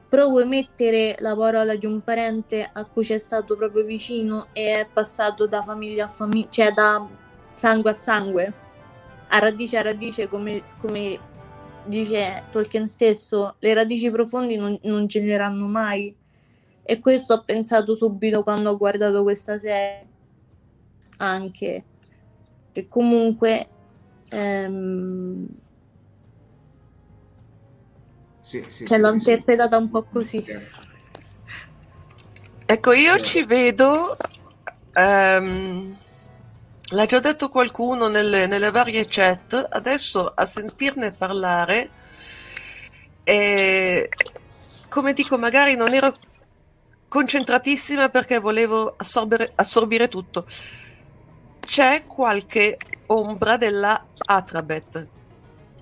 però 0.10 0.30
vuoi 0.30 0.48
mettere 0.48 1.16
la 1.20 1.36
parola 1.36 1.76
di 1.76 1.86
un 1.86 2.02
parente 2.02 2.70
a 2.72 2.86
cui 2.86 3.04
c'è 3.04 3.18
stato 3.18 3.56
proprio 3.56 3.84
vicino 3.86 4.48
e 4.54 4.80
è 4.80 4.88
passato 4.92 5.48
da 5.48 5.62
famiglia 5.62 6.06
a 6.06 6.08
famiglia, 6.08 6.50
cioè 6.50 6.72
da 6.72 7.08
sangue 7.54 7.92
a 7.92 7.94
sangue, 7.94 8.54
a 9.28 9.40
radice 9.40 9.78
a 9.78 9.82
radice, 9.82 10.28
come, 10.28 10.62
come 10.80 11.20
dice 11.86 12.44
Tolkien 12.52 12.88
stesso, 12.88 13.56
le 13.60 13.74
radici 13.74 14.10
profondi 14.10 14.56
non, 14.56 14.78
non 14.84 15.08
genereranno 15.08 15.66
mai. 15.68 16.16
E 16.88 17.00
questo 17.00 17.34
ho 17.34 17.44
pensato 17.44 17.96
subito 17.96 18.44
quando 18.44 18.70
ho 18.70 18.78
guardato 18.78 19.24
questa 19.24 19.58
serie, 19.58 20.08
anche. 21.18 21.84
Che 22.72 22.88
comunque 22.88 23.70
ehm, 24.36 25.48
Sì, 28.42 28.64
sì, 28.70 28.86
cioè, 28.86 28.98
sì, 28.98 29.02
l'ho 29.02 29.12
sì, 29.14 29.20
sì. 29.22 29.32
interpretata 29.32 29.78
un 29.78 29.90
po' 29.90 30.04
così. 30.04 30.44
Ecco, 32.68 32.94
io 32.94 33.16
Sì. 33.16 33.24
ci 33.24 33.44
vedo, 33.46 34.16
ehm, 34.94 35.98
l'ha 36.92 37.06
già 37.06 37.20
detto 37.20 37.50
qualcuno 37.50 38.08
nelle, 38.08 38.48
nelle 38.48 38.72
varie 38.72 39.06
chat, 39.10 39.68
adesso 39.72 40.28
a 40.28 40.46
sentirne 40.46 41.12
parlare, 41.14 41.90
eh, 43.24 44.10
come 44.90 45.14
dico, 45.14 45.38
magari 45.38 45.76
non 45.76 45.94
ero 45.94 46.14
concentratissima 47.08 48.10
perché 48.10 48.40
volevo 48.40 48.94
assorbire, 48.98 49.52
assorbire 49.56 50.08
tutto. 50.08 50.46
C'è 51.66 52.06
qualche 52.06 52.78
ombra 53.08 53.58
della 53.58 54.06
Atrabet, 54.18 55.08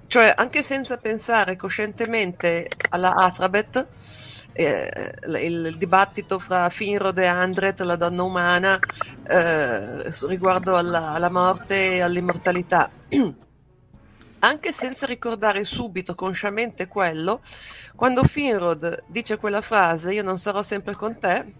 cioè 0.07 0.33
anche 0.35 0.63
senza 0.63 0.95
pensare 0.97 1.57
coscientemente 1.57 2.69
alla 2.89 3.13
Atrabet, 3.13 3.87
eh, 4.53 5.13
il, 5.39 5.75
dibattito 5.77 6.39
fra 6.39 6.69
Finrod 6.69 7.17
e 7.17 7.25
Andret, 7.25 7.81
la 7.81 7.97
donna 7.97 8.23
umana, 8.23 8.79
eh, 9.27 10.09
riguardo 10.27 10.77
alla, 10.77 11.09
alla 11.11 11.29
morte 11.29 11.95
e 11.95 12.01
all'immortalità. 12.01 12.89
Anche 14.39 14.71
senza 14.71 15.05
ricordare 15.05 15.65
subito 15.65 16.15
consciamente 16.15 16.87
quello, 16.87 17.41
quando 17.95 18.23
Finrod 18.23 19.03
dice 19.07 19.37
quella 19.37 19.61
frase, 19.61 20.13
io 20.13 20.23
non 20.23 20.39
sarò 20.39 20.61
sempre 20.61 20.95
con 20.95 21.19
te, 21.19 21.53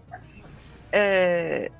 eh, 0.88 1.70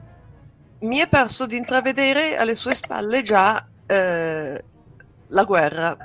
mi 0.84 0.98
è 0.98 1.08
parso 1.08 1.46
di 1.46 1.56
intravedere 1.56 2.36
alle 2.36 2.54
sue 2.54 2.74
spalle 2.74 3.22
già 3.22 3.66
eh, 3.86 4.64
la 5.28 5.44
guerra, 5.44 5.96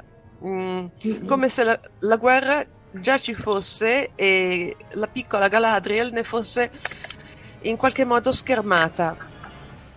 Mm, 0.44 0.86
come 1.26 1.50
se 1.50 1.64
la, 1.66 1.78
la 2.00 2.16
guerra 2.16 2.66
già 2.92 3.18
ci 3.18 3.34
fosse 3.34 4.12
e 4.16 4.76
la 4.92 5.08
piccola 5.08 5.50
Galadriel 5.50 6.12
ne 6.14 6.24
fosse 6.24 6.72
in 7.64 7.76
qualche 7.76 8.06
modo 8.06 8.32
schermata. 8.32 9.18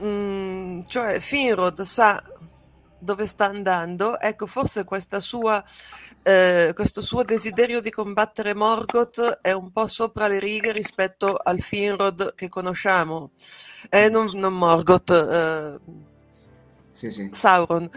Mm, 0.02 0.80
cioè 0.86 1.20
Finrod 1.20 1.82
sa 1.82 2.22
dove 2.98 3.26
sta 3.26 3.46
andando, 3.46 4.18
ecco 4.18 4.46
forse 4.46 4.84
questa 4.84 5.20
sua, 5.20 5.62
eh, 6.22 6.72
questo 6.74 7.02
suo 7.02 7.22
desiderio 7.24 7.80
di 7.80 7.90
combattere 7.90 8.54
Morgoth 8.54 9.40
è 9.40 9.52
un 9.52 9.72
po' 9.72 9.86
sopra 9.88 10.28
le 10.28 10.38
righe 10.38 10.72
rispetto 10.72 11.34
al 11.34 11.60
Finrod 11.60 12.34
che 12.34 12.48
conosciamo, 12.48 13.32
eh, 13.90 14.08
non, 14.08 14.30
non 14.34 14.54
Morgoth, 14.54 15.10
eh, 15.10 15.80
Sì, 16.92 17.10
sì. 17.10 17.28
Sauron. 17.32 17.88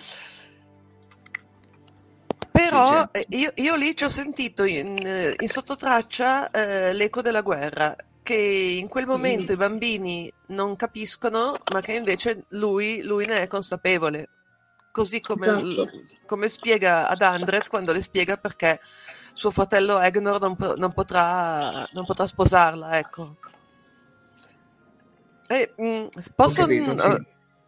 Però 2.51 3.09
Sì, 3.11 3.19
eh, 3.19 3.25
io, 3.37 3.51
io 3.55 3.75
lì 3.75 3.95
ci 3.95 4.05
ho 4.05 4.09
sentito 4.09 4.63
in, 4.63 4.97
eh, 5.05 5.35
in 5.37 5.47
sottotraccia 5.47 6.49
l'eco 6.93 7.21
della 7.21 7.41
guerra, 7.41 7.95
che 8.23 8.33
in 8.33 8.87
quel 8.87 9.05
momento 9.05 9.51
i 9.51 9.57
bambini 9.57 10.31
non 10.47 10.75
capiscono, 10.75 11.55
ma 11.71 11.81
che 11.81 11.93
invece 11.93 12.45
lui, 12.49 13.03
lui 13.03 13.25
ne 13.25 13.41
è 13.41 13.47
consapevole. 13.47 14.29
Così 14.95 15.19
come, 15.19 15.47
Esatto. 15.47 15.89
come 16.25 16.47
spiega 16.47 17.09
ad 17.09 17.21
Andret 17.21 17.67
quando 17.67 17.91
le 17.91 18.01
spiega 18.01 18.37
perché 18.37 18.79
suo 19.33 19.51
fratello 19.51 19.99
Egnor 19.99 20.39
non, 20.39 20.55
non 20.77 20.93
potrà, 20.93 21.85
non 21.91 22.05
potrà 22.05 22.25
sposarla, 22.25 22.97
ecco. 22.97 23.35
E, 25.47 25.73
mm, 25.81 26.05
posso 26.33 26.61
capito, 26.61 26.91
sì. 26.97 27.25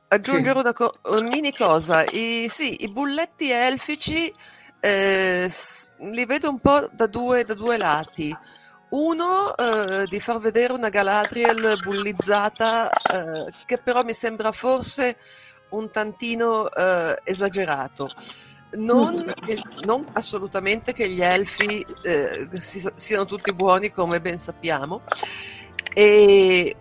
aggiungere 0.07 0.53
Sì. 0.53 0.59
una, 0.59 0.71
co- 0.71 0.93
una 1.07 1.19
mini 1.19 1.53
cosa? 1.53 2.05
I, 2.05 2.47
sì, 2.47 2.81
i 2.85 2.87
bulletti 2.87 3.51
elfici 3.51 4.31
eh, 4.79 5.51
li 5.97 6.25
vedo 6.25 6.49
un 6.49 6.59
po' 6.59 6.87
da 6.93 7.07
due, 7.07 7.43
da 7.43 7.55
due 7.55 7.75
lati. 7.77 8.33
Uno 8.89 9.53
eh, 9.53 10.07
di 10.07 10.21
far 10.21 10.39
vedere 10.39 10.71
una 10.71 10.87
Galadriel 10.87 11.77
bullizzata, 11.83 12.89
eh, 12.89 13.53
che 13.65 13.79
però 13.79 14.01
mi 14.03 14.13
sembra 14.13 14.53
forse 14.53 15.17
un 15.69 15.89
tantino 15.91 16.71
eh, 16.71 17.19
esagerato. 17.23 18.09
Non, 18.73 19.25
che- 19.45 19.61
non 19.85 20.05
assolutamente 20.13 20.93
che 20.93 21.09
gli 21.09 21.21
elfi 21.21 21.85
eh, 22.03 22.47
si- 22.59 22.87
siano 22.95 23.25
tutti 23.25 23.53
buoni, 23.53 23.91
come 23.91 24.21
ben 24.21 24.39
sappiamo. 24.39 25.01
E 25.93 26.75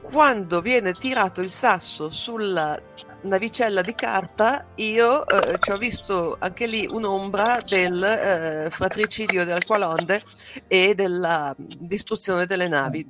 quando 0.00 0.60
viene 0.60 0.92
tirato 0.92 1.40
il 1.40 1.50
sasso 1.50 2.10
sulla 2.10 2.78
navicella 3.22 3.82
di 3.82 3.94
carta, 3.94 4.66
io 4.76 5.26
eh, 5.26 5.56
ci 5.60 5.70
ho 5.70 5.76
visto 5.78 6.36
anche 6.40 6.66
lì 6.66 6.86
un'ombra 6.90 7.62
del 7.66 8.02
eh, 8.02 8.68
fratricidio 8.70 9.44
delle 9.44 9.58
Aqualonde 9.58 10.22
e 10.66 10.94
della 10.94 11.54
distruzione 11.56 12.46
delle 12.46 12.66
navi. 12.66 13.08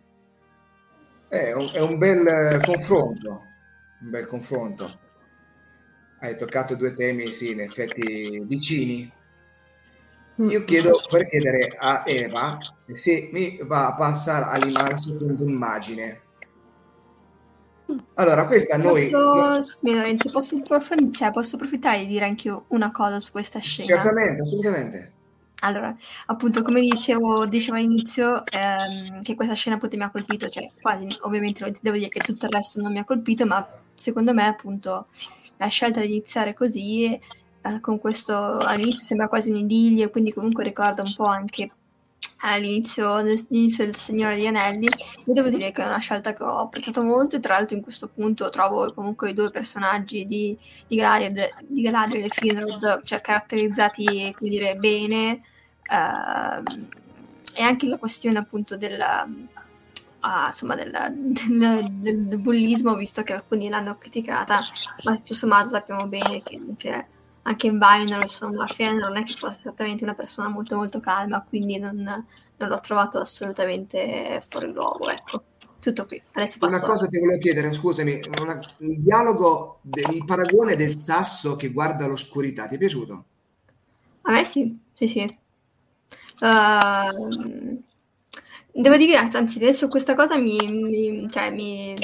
È 1.29 1.53
un, 1.53 1.71
è 1.73 1.81
un 1.81 1.97
bel 1.97 2.27
eh, 2.27 2.61
confronto, 2.63 3.41
un 4.03 4.11
bel 4.11 4.27
confronto. 4.27 4.99
Hai 6.21 6.37
toccato 6.37 6.75
due 6.75 6.95
temi, 6.95 7.33
sì, 7.33 7.53
in 7.53 7.61
effetti 7.61 8.45
vicini. 8.45 9.11
Io 10.37 10.65
chiedo 10.65 10.99
per 11.11 11.29
chiedere 11.29 11.77
a 11.79 12.03
Eva 12.07 12.59
se 12.93 13.29
mi 13.33 13.59
va 13.63 13.89
a 13.89 13.95
passare 13.95 14.47
all'immagine 14.47 14.99
secondo 14.99 15.45
immagine. 15.45 16.21
Allora, 18.15 18.47
questa 18.47 18.77
noi 18.77 19.11
Posso, 19.11 19.63
scusami 19.63 19.97
Lorenzo, 19.97 20.31
posso, 20.31 20.57
approf- 20.57 21.11
cioè, 21.11 21.31
posso 21.31 21.57
approfittare 21.57 22.01
di 22.01 22.07
dire 22.07 22.25
anche 22.25 22.49
io 22.49 22.65
una 22.69 22.91
cosa 22.91 23.19
su 23.19 23.31
questa 23.31 23.59
scena? 23.59 23.87
certamente, 23.87 24.43
assolutamente. 24.43 25.13
Allora, 25.65 25.95
appunto, 26.27 26.63
come 26.63 26.81
dicevo, 26.81 27.47
dicevo 27.47 27.77
all'inizio, 27.77 28.45
ehm, 28.47 29.23
che 29.23 29.35
questa 29.35 29.55
scena 29.55 29.77
appunto 29.77 29.97
mi 29.97 30.03
ha 30.03 30.11
colpito, 30.11 30.49
cioè 30.49 30.71
quasi, 30.81 31.07
ovviamente 31.21 31.63
non 31.63 31.73
ti 31.73 31.79
devo 31.83 31.97
dire 31.97 32.09
che 32.09 32.21
tutto 32.21 32.47
il 32.47 32.53
resto 32.53 32.81
non 32.81 32.91
mi 32.91 32.99
ha 32.99 33.05
colpito, 33.05 33.47
ma 33.47 33.65
secondo 34.03 34.35
me 34.35 34.45
appunto 34.47 35.07
la 35.59 35.69
scelta 35.69 36.01
di 36.01 36.07
iniziare 36.07 36.55
così, 36.55 37.05
eh, 37.05 37.81
con 37.81 38.01
questo, 38.01 38.59
all'inizio 38.59 39.05
sembra 39.05 39.29
quasi 39.29 39.51
un 39.51 39.57
idillio, 39.57 40.11
quindi 40.11 40.33
comunque 40.33 40.65
ricorda 40.65 41.03
un 41.03 41.15
po' 41.15 41.27
anche 41.27 41.71
all'inizio, 42.39 43.15
all'inizio 43.15 43.85
del 43.85 43.95
Signore 43.95 44.35
degli 44.35 44.47
Anelli, 44.47 44.87
io 44.87 45.33
devo 45.33 45.49
dire 45.49 45.71
che 45.71 45.83
è 45.83 45.87
una 45.87 45.99
scelta 45.99 46.33
che 46.33 46.43
ho 46.43 46.59
apprezzato 46.59 47.01
molto 47.05 47.37
e 47.37 47.41
tra 47.41 47.55
l'altro 47.55 47.77
in 47.77 47.83
questo 47.83 48.09
punto 48.09 48.51
trovo 48.51 48.93
comunque 48.93 49.31
i 49.31 49.35
due 49.35 49.51
personaggi 49.51 50.27
di, 50.27 50.59
di 50.89 50.97
Galadriel, 50.97 51.49
di 51.61 51.83
Galadriel 51.83 52.25
e 52.25 52.29
Finrod 52.31 53.03
cioè, 53.05 53.21
caratterizzati, 53.21 54.35
come 54.37 54.51
dire, 54.51 54.75
bene, 54.75 55.41
ehm, 55.89 56.89
e 57.55 57.63
anche 57.63 57.87
la 57.87 57.99
questione 57.99 58.39
appunto 58.39 58.77
della, 58.77 59.29
ah, 60.23 60.47
insomma, 60.49 60.75
della- 60.75 61.09
del, 61.11 61.89
del- 62.01 62.27
del 62.27 62.39
bullismo, 62.39 62.95
visto 62.97 63.23
che 63.23 63.33
alcuni 63.35 63.69
l'hanno 63.69 63.97
criticata, 63.99 64.69
ma 65.03 65.15
tutto 65.17 65.35
sommato 65.35 65.69
sappiamo 65.71 66.07
bene 66.09 66.43
che 66.43 66.57
anche, 66.57 67.07
anche 67.43 67.67
in 67.67 67.79
Valinor, 67.79 68.23
insomma, 68.23 68.67
Fëanor 68.67 69.01
non 69.09 69.17
è 69.19 69.25
che 69.25 69.35
fosse 69.35 69.59
esattamente 69.69 70.05
una 70.05 70.15
persona 70.15 70.49
molto 70.49 70.77
molto 70.77 71.01
calma, 71.01 71.43
quindi 71.43 71.79
non, 71.79 71.97
non 71.97 72.69
l'ho 72.69 72.81
trovato 72.81 73.19
assolutamente 73.19 74.43
fuori 74.49 74.73
luogo, 74.73 75.09
ecco. 75.11 75.45
Tutto 75.81 76.07
qui, 76.07 76.23
adesso 76.33 76.59
Una 76.61 76.81
passo. 76.81 76.83
cosa 76.83 77.09
ti 77.09 77.19
volevo 77.19 77.39
chiedere, 77.39 77.75
scusami, 77.75 78.21
una- 78.41 78.59
il 78.79 79.03
dialogo, 79.03 79.81
del, 79.83 80.15
il 80.15 80.25
paragone 80.25 80.77
del 80.77 80.99
sasso 80.99 81.57
che 81.57 81.71
guarda 81.71 82.07
l'oscurità, 82.07 82.67
ti 82.67 82.77
è 82.77 82.79
piaciuto? 82.79 83.25
A 84.25 84.33
me 84.33 84.45
sì, 84.45 84.81
sì, 84.95 85.07
sì. 85.07 85.39
Ehm, 86.43 87.83
devo 88.73 88.97
dire, 88.97 89.17
anzi, 89.17 89.59
adesso 89.59 89.89
questa 89.89 90.15
cosa 90.15 90.37
mi, 90.39 90.59
mi- 90.69 91.29
cioè, 91.31 91.51
mi 91.51 91.97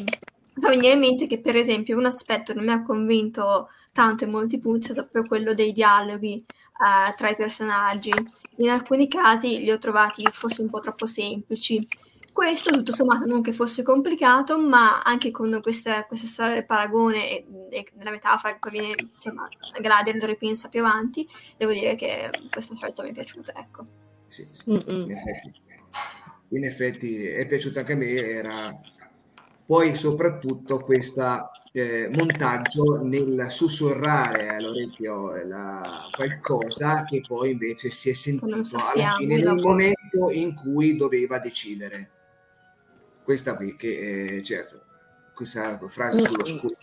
fa 0.61 0.69
venire 0.71 0.95
in 0.95 0.99
mente 1.01 1.27
che, 1.27 1.41
per 1.41 1.57
esempio, 1.57 1.97
un 1.97 2.07
aspetto 2.07 2.53
che 2.53 2.59
non 2.59 2.67
mi 2.67 2.73
ha 2.73 2.83
convinto 2.83 3.69
tanto 3.93 4.25
in 4.25 4.31
molti 4.31 4.59
punti 4.59 4.91
è 4.91 4.95
proprio 4.95 5.27
quello 5.27 5.55
dei 5.55 5.73
dialoghi 5.73 6.45
uh, 6.79 7.15
tra 7.17 7.31
i 7.31 7.37
personaggi. 7.37 8.13
In 8.59 8.71
alcuni 8.71 9.09
casi 9.09 9.59
li 9.59 9.71
ho 9.71 9.79
trovati 9.79 10.25
forse 10.31 10.63
un 10.63 10.71
po' 10.71 10.81
troppo 10.81 11.07
semplici. 11.07 11.87
Questo 12.33 12.71
tutto 12.71 12.93
sommato 12.93 13.27
non 13.27 13.43
che 13.43 13.53
fosse 13.53 13.83
complicato, 13.83 14.61
ma 14.61 15.01
anche 15.03 15.33
con 15.33 15.59
questa, 15.61 16.05
questa 16.05 16.29
storia 16.29 16.55
del 16.55 16.67
paragone 16.67 17.29
e, 17.29 17.47
e 17.71 17.87
della 17.93 18.13
metafora 18.13 18.53
che 18.53 18.61
poi 18.61 18.71
viene 18.71 18.95
insomma, 19.13 19.49
Gladiator 19.81 20.21
lo 20.21 20.27
ripensa 20.27 20.69
più 20.69 20.85
avanti, 20.85 21.27
devo 21.57 21.73
dire 21.73 21.97
che 21.97 22.31
questa 22.49 22.77
scelta 22.77 23.03
mi 23.03 23.11
è 23.11 23.13
piaciuta, 23.13 23.53
ecco. 23.57 23.85
Sì, 24.29 24.47
sì. 24.53 24.71
In, 26.51 26.65
effetti, 26.65 27.27
è 27.27 27.47
piaciuta 27.47 27.81
anche 27.81 27.93
a 27.93 27.97
me, 27.97 28.15
era 28.15 28.81
poi 29.67 29.95
soprattutto 29.95 30.79
questo 30.79 31.51
eh, 31.73 32.09
montaggio 32.11 33.03
nel 33.03 33.47
sussurrare 33.51 34.49
all'orecchio 34.49 35.45
la, 35.47 36.09
qualcosa 36.11 37.05
che 37.05 37.23
poi 37.27 37.51
invece 37.51 37.91
si 37.91 38.09
è 38.09 38.13
sentito 38.15 38.77
alla 38.79 39.15
fine 39.19 39.37
nel 39.37 39.55
momento 39.57 40.31
in 40.31 40.55
cui 40.55 40.97
doveva 40.97 41.39
decidere. 41.39 42.11
Questa 43.23 43.57
qui, 43.57 43.77
che 43.77 44.37
eh, 44.37 44.43
certo, 44.43 44.83
questa 45.35 45.79
frase 45.89 46.21
sullo 46.21 46.45
scudo. 46.47 46.77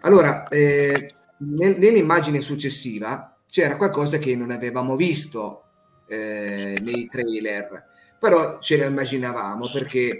Allora, 0.00 0.48
eh, 0.48 1.14
nel, 1.38 1.76
nell'immagine 1.78 2.40
successiva 2.40 3.36
c'era 3.46 3.76
qualcosa 3.76 4.18
che 4.18 4.34
non 4.34 4.50
avevamo 4.50 4.96
visto 4.96 5.64
eh, 6.06 6.78
nei 6.80 7.06
trailer, 7.08 7.87
però 8.18 8.58
ce 8.60 8.76
lo 8.76 8.84
immaginavamo 8.84 9.70
perché 9.72 10.16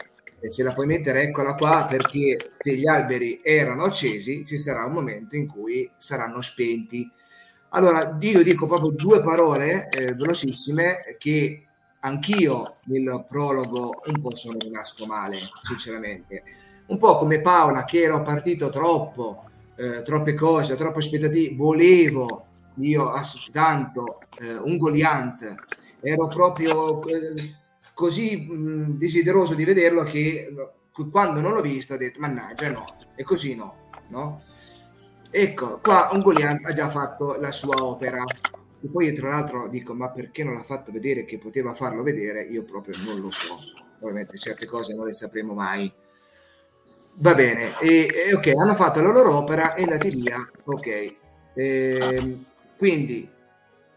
ce 0.50 0.62
la 0.62 0.72
puoi 0.72 0.86
mettere, 0.86 1.22
eccola 1.22 1.54
qua, 1.54 1.86
perché 1.88 2.50
se 2.58 2.76
gli 2.76 2.86
alberi 2.86 3.40
erano 3.42 3.84
accesi 3.84 4.44
ci 4.46 4.58
sarà 4.58 4.84
un 4.84 4.92
momento 4.92 5.34
in 5.34 5.48
cui 5.48 5.90
saranno 5.98 6.40
spenti. 6.40 7.10
Allora, 7.70 8.16
io 8.20 8.42
dico 8.42 8.66
proprio 8.66 8.90
due 8.90 9.20
parole 9.20 9.88
eh, 9.88 10.14
velocissime 10.14 11.16
che 11.18 11.64
anch'io 12.00 12.76
nel 12.84 13.26
prologo 13.28 14.02
un 14.06 14.20
po' 14.20 14.34
sono 14.36 14.58
rimasto 14.58 15.06
male, 15.06 15.38
sinceramente. 15.62 16.42
Un 16.86 16.98
po' 16.98 17.16
come 17.16 17.40
Paola, 17.40 17.84
che 17.84 18.02
ero 18.02 18.22
partito 18.22 18.70
troppo, 18.70 19.44
eh, 19.76 20.02
troppe 20.02 20.34
cose, 20.34 20.76
troppe 20.76 21.00
aspettative, 21.00 21.54
volevo 21.54 22.46
io 22.76 23.12
tanto 23.50 24.20
eh, 24.38 24.54
un 24.54 24.78
Goliant, 24.78 25.54
ero 26.00 26.28
proprio 26.28 27.04
eh, 27.06 27.34
così 27.98 28.46
mh, 28.48 28.96
desideroso 28.96 29.56
di 29.56 29.64
vederlo 29.64 30.04
che 30.04 30.54
quando 31.10 31.40
non 31.40 31.52
l'ho 31.52 31.60
visto 31.60 31.94
ho 31.94 31.96
detto 31.96 32.20
mannaggia 32.20 32.70
no, 32.70 32.96
e 33.16 33.24
così 33.24 33.56
no, 33.56 33.90
no? 34.10 34.42
Ecco, 35.28 35.80
qua 35.80 36.08
Ungolian 36.12 36.60
ha 36.62 36.72
già 36.72 36.88
fatto 36.88 37.34
la 37.34 37.50
sua 37.50 37.82
opera. 37.82 38.22
E 38.80 38.88
poi 38.88 39.12
tra 39.12 39.30
l'altro 39.30 39.68
dico, 39.68 39.94
ma 39.94 40.10
perché 40.10 40.44
non 40.44 40.54
l'ha 40.54 40.62
fatto 40.62 40.92
vedere 40.92 41.24
che 41.24 41.38
poteva 41.38 41.74
farlo 41.74 42.04
vedere? 42.04 42.42
Io 42.42 42.62
proprio 42.62 42.96
non 43.02 43.18
lo 43.18 43.30
so. 43.30 43.56
Ovviamente 43.98 44.38
certe 44.38 44.64
cose 44.64 44.94
non 44.94 45.06
le 45.06 45.12
sapremo 45.12 45.52
mai. 45.54 45.92
Va 47.14 47.34
bene, 47.34 47.80
e, 47.80 48.08
e 48.28 48.32
ok, 48.32 48.46
hanno 48.56 48.74
fatto 48.74 49.02
la 49.02 49.10
loro 49.10 49.34
opera 49.34 49.74
e 49.74 49.82
andati 49.82 50.10
via. 50.10 50.48
Ok, 50.66 50.86
e, 50.86 51.16
ehm, 51.54 52.44
quindi 52.76 53.28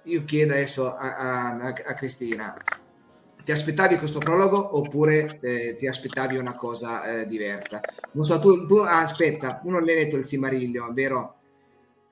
io 0.05 0.23
chiedo 0.25 0.53
adesso 0.53 0.95
a, 0.95 1.15
a, 1.15 1.67
a 1.67 1.93
Cristina, 1.93 2.51
ti 3.43 3.51
aspettavi 3.51 3.97
questo 3.97 4.19
prologo 4.19 4.77
oppure 4.77 5.39
eh, 5.41 5.75
ti 5.77 5.87
aspettavi 5.87 6.37
una 6.37 6.53
cosa 6.53 7.21
eh, 7.21 7.25
diversa? 7.25 7.79
Non 8.11 8.23
so, 8.23 8.39
tu, 8.39 8.65
tu 8.65 8.77
ah, 8.77 8.99
aspetta, 8.99 9.55
tu 9.55 9.69
non 9.69 9.83
l'hai 9.83 9.95
letto 9.95 10.17
il 10.17 10.25
Simarillion, 10.25 10.93
vero? 10.93 11.35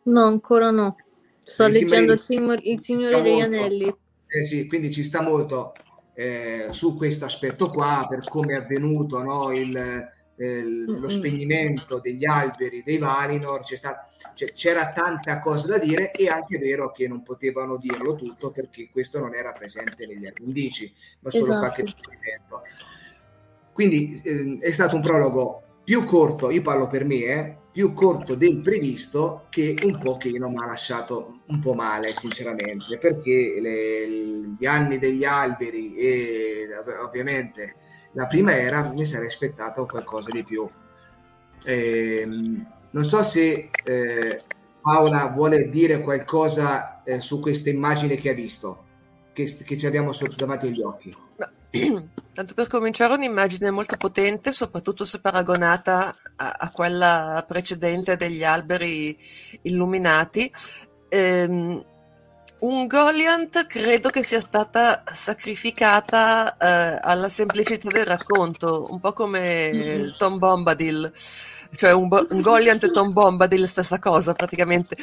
No, 0.03 0.23
ancora 0.23 0.71
no. 0.71 0.95
Sto 1.39 1.65
il 1.65 1.73
leggendo 1.73 2.13
il, 2.13 2.59
il 2.63 2.80
Signore 2.80 3.21
degli 3.21 3.39
molto. 3.39 3.45
Anelli. 3.45 3.95
Eh 4.27 4.43
sì, 4.43 4.67
quindi 4.67 4.91
ci 4.91 5.03
sta 5.03 5.21
molto 5.21 5.73
eh, 6.13 6.67
su 6.71 6.95
questo 6.97 7.25
aspetto 7.25 7.69
qua, 7.69 8.05
per 8.07 8.27
come 8.27 8.53
è 8.53 8.57
avvenuto 8.57 9.23
no? 9.23 9.51
il, 9.51 10.11
eh, 10.39 10.63
lo 10.63 11.09
spegnimento 11.09 11.99
degli 11.99 12.25
alberi 12.25 12.81
dei 12.81 12.97
Valinor, 12.97 13.61
c'è 13.61 13.75
stata, 13.75 14.05
cioè, 14.33 14.53
c'era 14.53 14.93
tanta 14.93 15.39
cosa 15.39 15.67
da 15.67 15.77
dire 15.77 16.11
e 16.11 16.29
anche 16.29 16.55
è 16.55 16.59
vero 16.59 16.91
che 16.91 17.09
non 17.09 17.23
potevano 17.23 17.75
dirlo 17.75 18.13
tutto 18.13 18.49
perché 18.49 18.89
questo 18.89 19.19
non 19.19 19.35
era 19.35 19.51
presente 19.51 20.07
negli 20.07 20.25
appendici, 20.25 20.91
ma 21.19 21.29
solo 21.29 21.43
esatto. 21.43 21.59
qualche 21.59 21.83
documento. 21.83 22.61
Quindi 23.73 24.21
eh, 24.23 24.57
è 24.61 24.71
stato 24.71 24.95
un 24.95 25.01
prologo 25.01 25.63
più 25.83 26.05
corto, 26.05 26.51
io 26.51 26.61
parlo 26.61 26.87
per 26.87 27.03
me, 27.03 27.15
eh, 27.15 27.57
più 27.69 27.91
corto 27.91 28.35
del 28.35 28.61
previsto 28.61 29.47
che 29.49 29.75
un 29.83 29.99
pochino 29.99 30.49
mi 30.49 30.57
ha 30.57 30.67
lasciato 30.67 31.41
un 31.47 31.59
po' 31.59 31.73
male 31.73 32.13
sinceramente 32.15 32.97
perché 32.97 33.57
le, 33.59 34.55
gli 34.57 34.65
anni 34.65 34.99
degli 34.99 35.23
alberi 35.23 35.95
e 35.95 36.67
ovviamente 37.03 37.75
la 38.14 38.28
prima 38.28 38.55
era 38.55 38.89
mi 38.91 39.05
sarei 39.05 39.28
aspettato 39.28 39.86
qualcosa 39.86 40.30
di 40.32 40.43
più. 40.43 40.68
Eh, 41.64 42.28
non 42.91 43.03
so 43.03 43.22
se 43.24 43.70
eh, 43.84 44.43
Paola 44.82 45.28
vuole 45.28 45.70
dire 45.70 46.01
qualcosa 46.01 47.03
eh, 47.03 47.22
su 47.22 47.39
questa 47.39 47.70
immagine 47.70 48.16
che 48.16 48.30
ha 48.30 48.34
visto, 48.34 48.86
che, 49.34 49.43
che 49.64 49.78
ci 49.78 49.86
abbiamo 49.86 50.12
sotto 50.14 50.36
davanti 50.36 50.68
agli 50.68 50.82
occhi. 50.82 51.16
Tanto 52.34 52.53
per 52.53 52.68
cominciare, 52.68 53.14
un'immagine 53.14 53.70
molto 53.70 53.97
potente, 53.97 54.51
soprattutto 54.51 55.05
se 55.05 55.20
paragonata 55.20 56.16
a, 56.36 56.51
a 56.57 56.72
quella 56.72 57.43
precedente 57.47 58.16
degli 58.16 58.43
alberi 58.43 59.16
illuminati. 59.64 60.51
Ehm, 61.10 61.84
un 62.60 62.88
Goliant 62.88 63.68
credo 63.68 64.10
che 64.10 64.24
sia 64.24 64.39
stata 64.39 65.03
sacrificata 65.12 66.57
eh, 66.57 66.99
alla 67.01 67.30
semplicità 67.30 67.88
del 67.89 68.05
racconto, 68.05 68.88
un 68.89 68.99
po' 68.99 69.14
come 69.14 69.72
mm-hmm. 69.72 70.10
Tom 70.18 70.38
Bombadil, 70.38 71.12
cioè 71.72 71.93
un, 71.93 72.07
bo- 72.07 72.26
un 72.30 72.41
Goliant 72.41 72.84
e 72.84 72.91
Tom 72.91 73.14
Bombadil, 73.14 73.68
stessa 73.68 73.99
cosa 73.99 74.34
praticamente. 74.34 74.97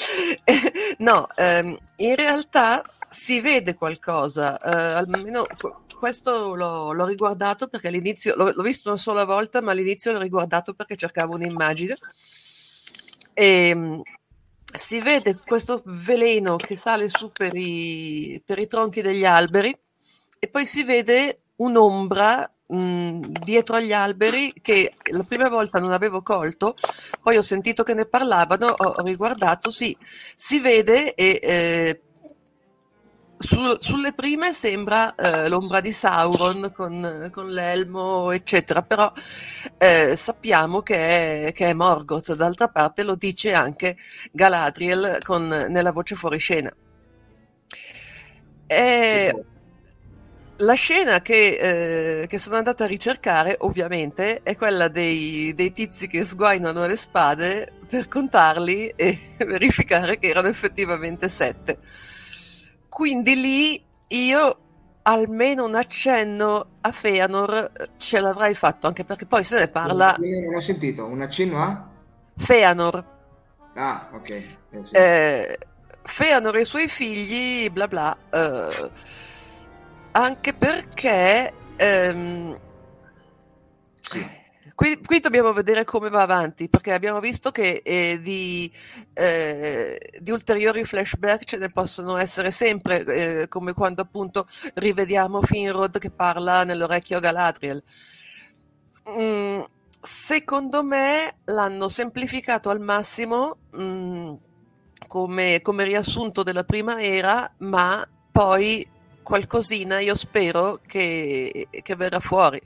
no, 0.99 1.29
ehm, 1.35 1.79
in 1.97 2.17
realtà 2.17 2.83
si 3.09 3.41
vede 3.41 3.75
qualcosa, 3.75 4.59
eh, 4.59 4.99
almeno 4.99 5.47
questo 5.99 6.55
l'ho, 6.55 6.93
l'ho, 6.93 7.07
riguardato 7.07 7.69
perché 7.69 7.89
all'inizio, 7.89 8.35
l'ho, 8.37 8.53
l'ho 8.55 8.63
visto 8.63 8.91
una 8.91 8.99
sola 8.99 9.25
volta, 9.25 9.63
ma 9.63 9.73
all'inizio 9.73 10.13
l'ho 10.13 10.21
riguardato 10.21 10.75
perché 10.75 10.97
cercavo 10.97 11.35
un'immagine. 11.35 11.97
E, 13.33 13.69
ehm, 13.69 14.03
si 14.77 15.01
vede 15.01 15.39
questo 15.45 15.83
veleno 15.85 16.57
che 16.57 16.77
sale 16.77 17.09
su 17.09 17.31
per 17.33 17.55
i, 17.55 18.41
per 18.45 18.59
i 18.59 18.66
tronchi 18.66 19.03
degli 19.03 19.24
alberi 19.24 19.77
e 20.39 20.49
poi 20.49 20.66
si 20.66 20.85
vede 20.85 21.41
un'ombra 21.57 22.51
mh, 22.66 23.20
dietro 23.45 23.77
agli 23.77 23.93
alberi 23.93 24.53
che 24.61 24.95
la 25.12 25.24
prima 25.24 25.49
volta 25.49 25.79
non 25.79 25.93
avevo 25.93 26.22
colto, 26.22 26.74
poi 27.22 27.37
ho 27.37 27.43
sentito 27.43 27.83
che 27.83 27.95
ne 27.95 28.07
parlavano, 28.07 28.66
ho, 28.66 28.89
ho 28.89 29.03
riguardato, 29.03 29.70
sì, 29.70 29.97
si 30.35 30.61
vede 30.61 31.14
e 31.14 31.39
eh, 31.43 32.01
su, 33.47 33.76
sulle 33.78 34.12
prime 34.12 34.53
sembra 34.53 35.14
eh, 35.14 35.49
l'ombra 35.49 35.80
di 35.80 35.92
Sauron 35.92 36.72
con, 36.74 37.30
con, 37.32 37.49
l'elmo, 37.49 38.32
eccetera, 38.32 38.82
però 38.82 39.11
eh, 39.78 40.16
sappiamo 40.16 40.82
che 40.82 41.47
è, 41.47 41.53
che 41.53 41.70
è, 41.70 41.72
Morgoth, 41.72 42.34
d'altra 42.34 42.68
parte 42.68 43.05
lo 43.05 43.14
dice 43.14 43.53
anche 43.53 43.97
Galadriel 44.32 45.18
con, 45.22 45.47
nella 45.47 45.92
voce 45.92 46.16
fuoriscena. 46.16 46.74
E 48.66 49.44
la 50.57 50.74
scena 50.74 51.20
che, 51.20 52.22
eh, 52.22 52.26
che, 52.26 52.38
sono 52.38 52.57
andata 52.57 52.82
a 52.82 52.88
ricercare, 52.88 53.55
ovviamente, 53.61 54.42
è 54.42 54.57
quella 54.57 54.88
dei, 54.88 55.55
dei 55.55 55.72
tizi 55.72 56.09
che 56.09 56.24
sguainano 56.24 56.84
le 56.84 56.97
spade 56.97 57.72
per 57.88 58.09
contarli 58.09 58.88
e 58.97 59.16
verificare 59.47 60.18
che 60.18 60.28
erano 60.28 60.49
effettivamente 60.49 61.28
sette 61.28 61.78
quindi 62.97 63.38
lì 63.38 63.84
io 64.09 64.59
almeno 65.03 65.66
un 65.66 65.74
accenno 65.74 66.78
a 66.80 66.90
Feanor 66.92 67.70
eh, 67.78 67.88
ce 67.99 68.20
l'avrei 68.20 68.55
fatto, 68.55 68.86
anche 68.86 69.05
perché 69.05 69.26
poi 69.26 69.44
se 69.44 69.59
ne 69.59 69.68
parla... 69.68 70.16
Non 70.18 70.55
ho 70.55 70.61
sentito, 70.62 71.05
un 71.05 71.20
accenno 71.20 71.62
a? 71.62 71.90
Feanor. 72.38 73.05
Ah, 73.74 74.09
ok. 74.14 74.30
Eh, 74.30 74.47
sì. 74.80 74.94
eh, 74.94 75.59
Feanor 76.05 76.57
e 76.57 76.61
i 76.62 76.64
suoi 76.64 76.88
figli, 76.88 77.68
bla 77.68 77.86
bla. 77.86 78.16
Eh, 78.30 78.90
anche 80.12 80.55
perché... 80.55 81.53
Ehm, 81.76 82.59
sì 84.01 84.44
Qui, 84.77 85.01
qui, 85.01 85.20
dobbiamo 85.20 85.55
vedere 85.55 85.85
come 85.85 86.11
va 86.11 86.20
avanti, 86.20 86.68
perché 86.68 86.93
abbiamo 86.93 87.18
visto 87.18 87.51
che 87.51 87.81
eh, 87.83 88.20
di, 88.20 88.70
eh, 89.14 89.99
di, 90.20 90.31
ulteriori 90.31 90.85
flashback 90.85 91.45
ce 91.45 91.57
ne 91.57 91.70
possono 91.70 92.18
essere 92.18 92.51
sempre, 92.51 93.05
eh, 93.05 93.49
come 93.49 93.72
quando 93.72 94.03
appunto 94.03 94.47
rivediamo 94.74 95.41
Finrod 95.41 95.97
che 95.97 96.11
parla 96.11 96.64
nell'orecchio 96.64 97.16
a 97.16 97.20
Galadriel. 97.20 97.83
Mm, 99.09 99.62
secondo 100.03 100.85
me 100.85 101.37
l'hanno 101.45 101.89
semplificato 101.89 102.68
al 102.68 102.81
massimo. 102.81 103.57
Mm, 103.81 104.35
come, 105.09 105.62
come 105.62 105.85
riassunto 105.85 106.43
della 106.43 106.64
prima 106.64 107.01
era, 107.01 107.51
ma 107.61 108.07
poi 108.31 108.87
qualcosina 109.22 110.01
io 110.01 110.14
spero 110.14 110.81
che, 110.87 111.68
che 111.70 111.97
verrà 111.97 112.20
fuori. 112.20 112.61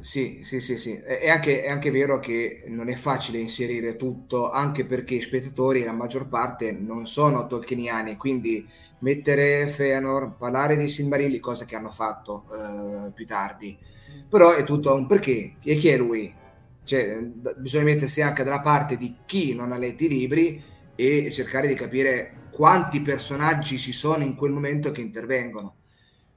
Sì, 0.00 0.40
sì, 0.42 0.60
sì, 0.60 0.78
sì. 0.78 0.94
È 0.94 1.28
anche, 1.28 1.62
è 1.64 1.68
anche, 1.70 1.90
vero 1.90 2.18
che 2.20 2.64
non 2.68 2.88
è 2.88 2.94
facile 2.94 3.38
inserire 3.38 3.96
tutto, 3.96 4.50
anche 4.50 4.86
perché 4.86 5.14
i 5.14 5.20
spettatori, 5.20 5.82
la 5.82 5.92
maggior 5.92 6.28
parte, 6.28 6.72
non 6.72 7.06
sono 7.06 7.46
tolkieniani, 7.46 8.16
quindi 8.16 8.66
mettere 9.00 9.66
Feanor, 9.68 10.36
parlare 10.36 10.76
dei 10.76 10.88
Silmarilli, 10.88 11.40
cosa 11.40 11.64
che 11.64 11.76
hanno 11.76 11.90
fatto 11.90 12.46
eh, 12.52 13.10
più 13.12 13.26
tardi. 13.26 13.76
Però 14.28 14.52
è 14.54 14.64
tutto 14.64 14.94
un 14.94 15.06
perché. 15.06 15.56
E 15.62 15.76
chi 15.76 15.88
è 15.88 15.96
lui? 15.98 16.32
Cioè, 16.84 17.18
bisogna 17.56 17.84
mettersi 17.84 18.22
anche 18.22 18.44
dalla 18.44 18.60
parte 18.60 18.96
di 18.96 19.16
chi 19.26 19.54
non 19.54 19.72
ha 19.72 19.76
letto 19.78 20.04
i 20.04 20.08
libri 20.08 20.62
e 20.94 21.30
cercare 21.30 21.68
di 21.68 21.74
capire 21.74 22.48
quanti 22.50 23.00
personaggi 23.02 23.78
ci 23.78 23.92
sono 23.92 24.22
in 24.24 24.34
quel 24.34 24.52
momento 24.52 24.90
che 24.90 25.00
intervengono. 25.00 25.76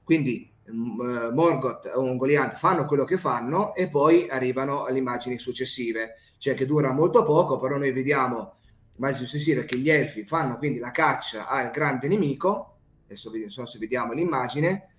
Quindi 0.03 0.50
Morgoth 0.69 1.91
o 1.95 2.15
Goliath 2.15 2.57
fanno 2.57 2.85
quello 2.85 3.03
che 3.03 3.17
fanno 3.17 3.73
e 3.75 3.89
poi 3.89 4.29
arrivano 4.29 4.85
alle 4.85 4.99
immagini 4.99 5.37
successive, 5.37 6.15
cioè 6.37 6.53
che 6.53 6.65
dura 6.65 6.91
molto 6.91 7.23
poco, 7.23 7.59
però 7.59 7.77
noi 7.77 7.91
vediamo 7.91 8.55
immagini 8.95 9.25
successive 9.25 9.65
che 9.65 9.77
gli 9.77 9.89
elfi 9.89 10.23
fanno 10.23 10.57
quindi 10.57 10.79
la 10.79 10.91
caccia 10.91 11.47
al 11.47 11.71
grande 11.71 12.07
nemico, 12.07 12.77
adesso 13.05 13.31
non 13.33 13.49
so 13.49 13.65
se 13.65 13.79
vediamo 13.79 14.13
l'immagine, 14.13 14.89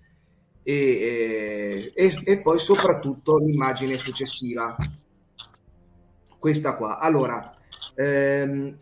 e, 0.63 1.91
e, 1.93 2.21
e 2.23 2.41
poi 2.41 2.59
soprattutto 2.59 3.37
l'immagine 3.37 3.97
successiva, 3.97 4.75
questa 6.37 6.75
qua. 6.75 6.99
Allora, 6.99 7.55
ehm, 7.95 8.77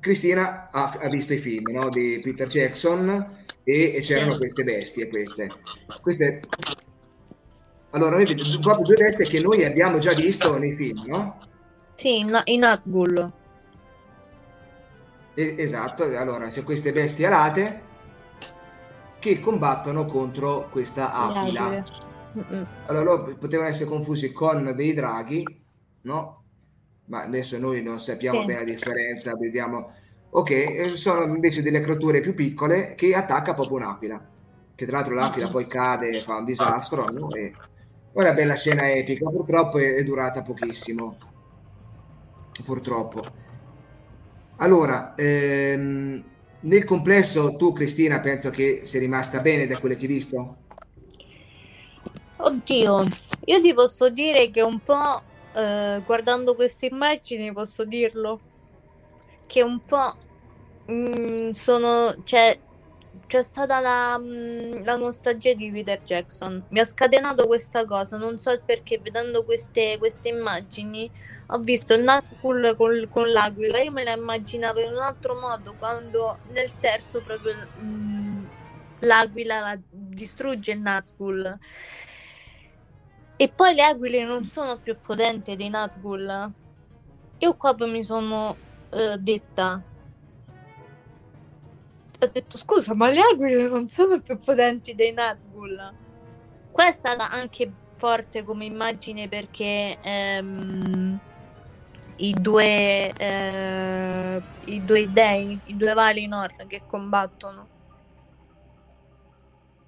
Cristina 0.00 0.70
ha, 0.70 0.90
ha, 1.00 1.08
visto 1.08 1.32
i 1.32 1.38
film 1.38 1.70
no, 1.72 1.88
di 1.88 2.20
Peter 2.22 2.46
Jackson 2.46 3.37
e, 3.68 3.96
e 3.96 4.00
c'erano 4.00 4.34
queste 4.36 4.64
bestie. 4.64 5.08
Queste. 5.08 5.52
queste... 6.00 6.40
Allora, 7.90 8.16
noi 8.16 8.34
proprio 8.60 8.84
due 8.86 8.96
bestie 8.96 9.26
che 9.26 9.40
noi 9.40 9.64
abbiamo 9.64 9.98
già 9.98 10.14
visto 10.14 10.56
nei 10.56 10.74
film, 10.74 11.04
no? 11.06 11.38
Sì, 11.94 12.20
in, 12.20 12.40
in 12.44 12.60
Nazgul. 12.60 13.32
esatto, 15.34 16.04
allora, 16.16 16.48
c'è 16.48 16.62
queste 16.62 16.92
bestie 16.92 17.26
alate 17.26 17.82
che 19.18 19.40
combattono 19.40 20.06
contro 20.06 20.68
questa 20.70 21.12
aquila. 21.12 21.84
Allora, 22.86 23.04
loro 23.04 23.36
potevano 23.36 23.68
essere 23.68 23.88
confusi 23.88 24.32
con 24.32 24.72
dei 24.74 24.94
draghi, 24.94 25.44
no? 26.02 26.42
ma 27.06 27.22
adesso 27.22 27.58
noi 27.58 27.82
non 27.82 28.00
sappiamo 28.00 28.40
sì. 28.40 28.46
bene 28.46 28.60
la 28.60 28.64
differenza, 28.64 29.34
vediamo. 29.36 29.92
Ok, 30.30 30.50
eh, 30.50 30.96
sono 30.96 31.24
invece 31.24 31.62
delle 31.62 31.80
creature 31.80 32.20
più 32.20 32.34
piccole 32.34 32.94
che 32.94 33.14
attacca 33.14 33.54
proprio 33.54 33.78
un'aquila, 33.78 34.20
che 34.74 34.86
tra 34.86 34.98
l'altro 34.98 35.14
l'aquila 35.14 35.48
poi 35.48 35.66
cade 35.66 36.10
e 36.10 36.20
fa 36.20 36.36
un 36.36 36.44
disastro. 36.44 37.08
No? 37.08 37.32
E 37.34 37.54
una 38.12 38.32
bella 38.32 38.54
scena 38.54 38.90
epica, 38.90 39.28
purtroppo 39.28 39.78
è, 39.78 40.02
durata 40.04 40.42
pochissimo. 40.42 41.16
Purtroppo. 42.64 43.24
Allora, 44.56 45.14
ehm, 45.14 46.22
nel 46.60 46.84
complesso 46.84 47.56
tu 47.56 47.72
Cristina 47.72 48.20
penso 48.20 48.50
che 48.50 48.82
sia 48.84 48.98
rimasta 48.98 49.40
bene 49.40 49.66
da 49.66 49.78
quello 49.78 49.94
che 49.94 50.02
hai 50.02 50.06
visto? 50.08 50.56
Oddio, 52.36 53.04
io 53.44 53.60
ti 53.60 53.74
posso 53.74 54.10
dire 54.10 54.50
che 54.50 54.60
un 54.62 54.80
po' 54.80 55.22
eh, 55.54 56.02
guardando 56.04 56.54
queste 56.54 56.86
immagini 56.86 57.52
posso 57.52 57.84
dirlo 57.84 58.40
che 59.48 59.62
un 59.62 59.84
po' 59.84 60.14
mh, 60.86 60.92
mm, 60.92 61.50
sono 61.50 62.14
cioè 62.22 62.60
c'è 63.26 63.42
stata 63.42 63.80
la, 63.80 64.18
mm, 64.18 64.84
la, 64.84 64.96
nostalgia 64.96 65.52
di 65.54 65.70
Peter 65.72 66.00
Jackson. 66.02 66.64
Mi 66.70 66.78
ha 66.78 66.84
scatenato 66.84 67.46
questa 67.46 67.84
cosa 67.84 68.16
non 68.16 68.38
so 68.38 68.50
il 68.52 68.62
perché 68.64 68.98
vedendo 69.02 69.44
queste, 69.44 69.98
queste 69.98 70.28
immagini 70.28 71.10
ho 71.48 71.58
visto 71.58 71.94
il 71.94 72.04
Nazgul 72.04 72.76
con, 72.76 73.08
con, 73.10 73.30
l'aquila. 73.30 73.80
Io 73.80 73.90
me 73.90 74.04
la 74.04 74.12
immaginavo 74.12 74.80
in 74.80 74.92
un 74.92 74.98
altro 75.00 75.34
modo 75.34 75.74
quando 75.78 76.38
nel 76.52 76.70
terzo 76.78 77.20
proprio 77.22 77.54
mh, 77.78 77.84
mm, 77.84 78.44
l'aquila 79.00 79.60
la 79.60 79.78
distrugge 79.90 80.72
il 80.72 80.80
Nazgul 80.80 81.58
e 83.40 83.48
poi 83.48 83.74
le 83.74 83.82
aquile 83.82 84.24
non 84.24 84.44
sono 84.44 84.78
più 84.78 84.98
potenti 84.98 85.54
dei 85.54 85.68
Nazgul. 85.68 86.52
Io 87.38 87.54
qua 87.54 87.74
mi 87.86 88.02
sono 88.02 88.56
uh, 88.90 89.16
detta. 89.18 89.82
Ho 92.20 92.26
detto 92.26 92.58
scusa, 92.58 92.94
ma 92.94 93.08
le 93.08 93.20
aquile 93.20 93.68
non 93.68 93.88
sono 93.88 94.20
più 94.20 94.36
potenti 94.38 94.94
dei 94.94 95.12
Nazgul. 95.12 95.94
Qua 96.70 96.88
è 96.88 96.92
stata 96.92 97.30
anche 97.30 97.72
forte 97.96 98.44
come 98.44 98.64
immagine 98.64 99.28
perché 99.28 99.98
ehm, 100.00 101.20
i 102.16 102.34
due 102.40 103.12
eh, 103.12 104.42
i 104.66 104.84
due 104.84 105.10
dei, 105.12 105.58
i 105.64 105.76
due 105.76 105.94
Valinor 105.94 106.66
che 106.66 106.82
combattono 106.86 107.76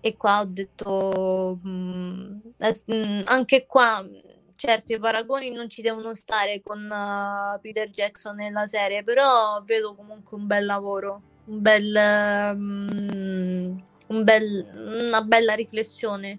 e 0.00 0.16
qua 0.16 0.40
ho 0.40 0.44
detto 0.46 1.58
mh, 1.62 1.68
mm, 1.68 2.38
mh, 2.58 2.94
mm, 2.94 3.20
anche 3.26 3.66
qua 3.66 4.02
certo 4.60 4.92
i 4.92 4.98
paragoni 4.98 5.50
non 5.50 5.70
ci 5.70 5.80
devono 5.80 6.14
stare 6.14 6.60
con 6.60 6.84
uh, 6.84 7.58
Peter 7.62 7.88
Jackson 7.88 8.34
nella 8.34 8.66
serie 8.66 9.02
però 9.02 9.62
vedo 9.64 9.94
comunque 9.94 10.36
un 10.36 10.46
bel 10.46 10.66
lavoro 10.66 11.22
un 11.46 11.62
bel, 11.62 12.52
um, 12.54 13.84
un 14.08 14.22
bel 14.24 14.70
una 14.74 15.22
bella 15.22 15.54
riflessione 15.54 16.38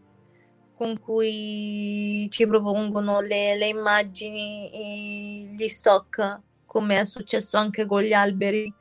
con 0.76 1.00
cui 1.00 2.28
ci 2.30 2.46
propongono 2.46 3.22
le, 3.22 3.56
le 3.56 3.68
immagini 3.68 5.56
gli 5.56 5.68
stock 5.68 6.42
come 6.68 7.00
è 7.02 7.06
successo 7.06 7.58
anche 7.58 7.86
con 7.88 8.02
gli 8.02 8.14
alberi. 8.14 8.72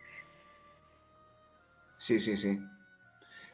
Sì 1.97 2.21
sì 2.21 2.37
sì. 2.37 2.59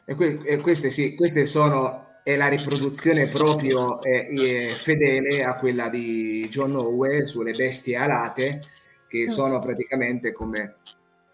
E, 0.05 0.15
que- 0.15 0.41
e 0.45 0.57
queste, 0.57 0.91
sì, 0.91 1.15
queste 1.15 1.45
sono 1.45 2.06
è 2.27 2.35
la 2.35 2.49
riproduzione 2.49 3.29
proprio 3.29 4.01
eh, 4.01 4.75
fedele 4.77 5.45
a 5.45 5.55
quella 5.55 5.87
di 5.87 6.45
John 6.49 6.75
Owe 6.75 7.25
sulle 7.25 7.53
bestie 7.53 7.95
alate, 7.95 8.63
che 9.07 9.29
sono 9.29 9.61
praticamente 9.61 10.33
come, 10.33 10.75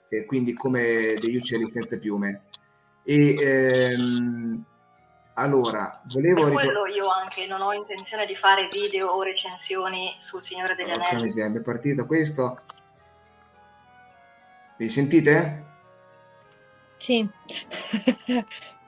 eh, 0.09 0.23
quindi 0.25 0.53
come 0.53 1.15
degli 1.19 1.35
uccelli 1.35 1.67
senza 1.67 1.97
piume. 1.97 2.43
E, 3.03 3.35
ehm, 3.39 4.63
allora, 5.33 5.99
volevo... 6.09 6.43
Per 6.43 6.53
quello 6.53 6.85
io 6.85 7.05
anche 7.05 7.47
non 7.49 7.61
ho 7.61 7.73
intenzione 7.73 8.27
di 8.27 8.35
fare 8.35 8.67
video 8.71 9.07
o 9.07 9.23
recensioni 9.23 10.13
sul 10.19 10.43
Signore 10.43 10.75
degli 10.75 10.91
Anelli. 10.91 11.57
È 11.57 11.61
partito 11.61 12.05
questo. 12.05 12.59
Mi 14.77 14.89
sentite? 14.89 15.65
Sì. 16.97 17.27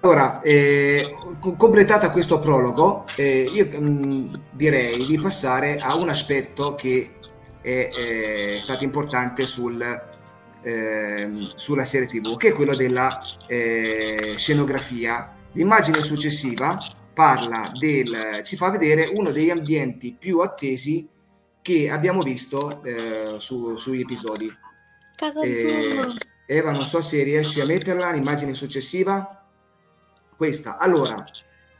Allora, 0.00 0.40
eh, 0.42 1.16
completata 1.40 2.10
questo 2.10 2.38
prologo, 2.38 3.04
eh, 3.16 3.48
io 3.52 3.66
mh, 3.66 4.08
mm, 4.08 4.34
direi 4.52 5.04
di 5.04 5.18
passare 5.20 5.78
a 5.78 5.96
un 5.96 6.08
aspetto 6.08 6.76
che 6.76 7.16
è, 7.60 7.88
è 7.88 8.58
stato 8.60 8.84
importante 8.84 9.44
sul, 9.44 9.82
eh, 10.62 11.30
sulla 11.56 11.84
serie 11.84 12.06
TV, 12.06 12.36
che 12.36 12.48
è 12.48 12.52
quello 12.52 12.76
della 12.76 13.20
eh, 13.48 14.34
scenografia. 14.36 15.34
L'immagine 15.52 16.00
successiva 16.00 16.78
parla 17.12 17.72
del, 17.76 18.42
ci 18.44 18.56
fa 18.56 18.70
vedere 18.70 19.10
uno 19.16 19.30
degli 19.30 19.50
ambienti 19.50 20.14
più 20.16 20.38
attesi 20.38 21.08
che 21.60 21.90
abbiamo 21.90 22.22
visto 22.22 22.84
eh, 22.84 23.34
su, 23.38 23.76
sugli 23.76 24.02
episodi. 24.02 24.48
Casa 25.16 25.40
eh, 25.40 26.06
Eva, 26.46 26.70
non 26.70 26.82
so 26.82 27.02
se 27.02 27.22
riesci 27.24 27.60
a 27.60 27.66
metterla, 27.66 28.12
l'immagine 28.12 28.54
successiva. 28.54 29.37
Questa. 30.38 30.78
Allora, 30.78 31.24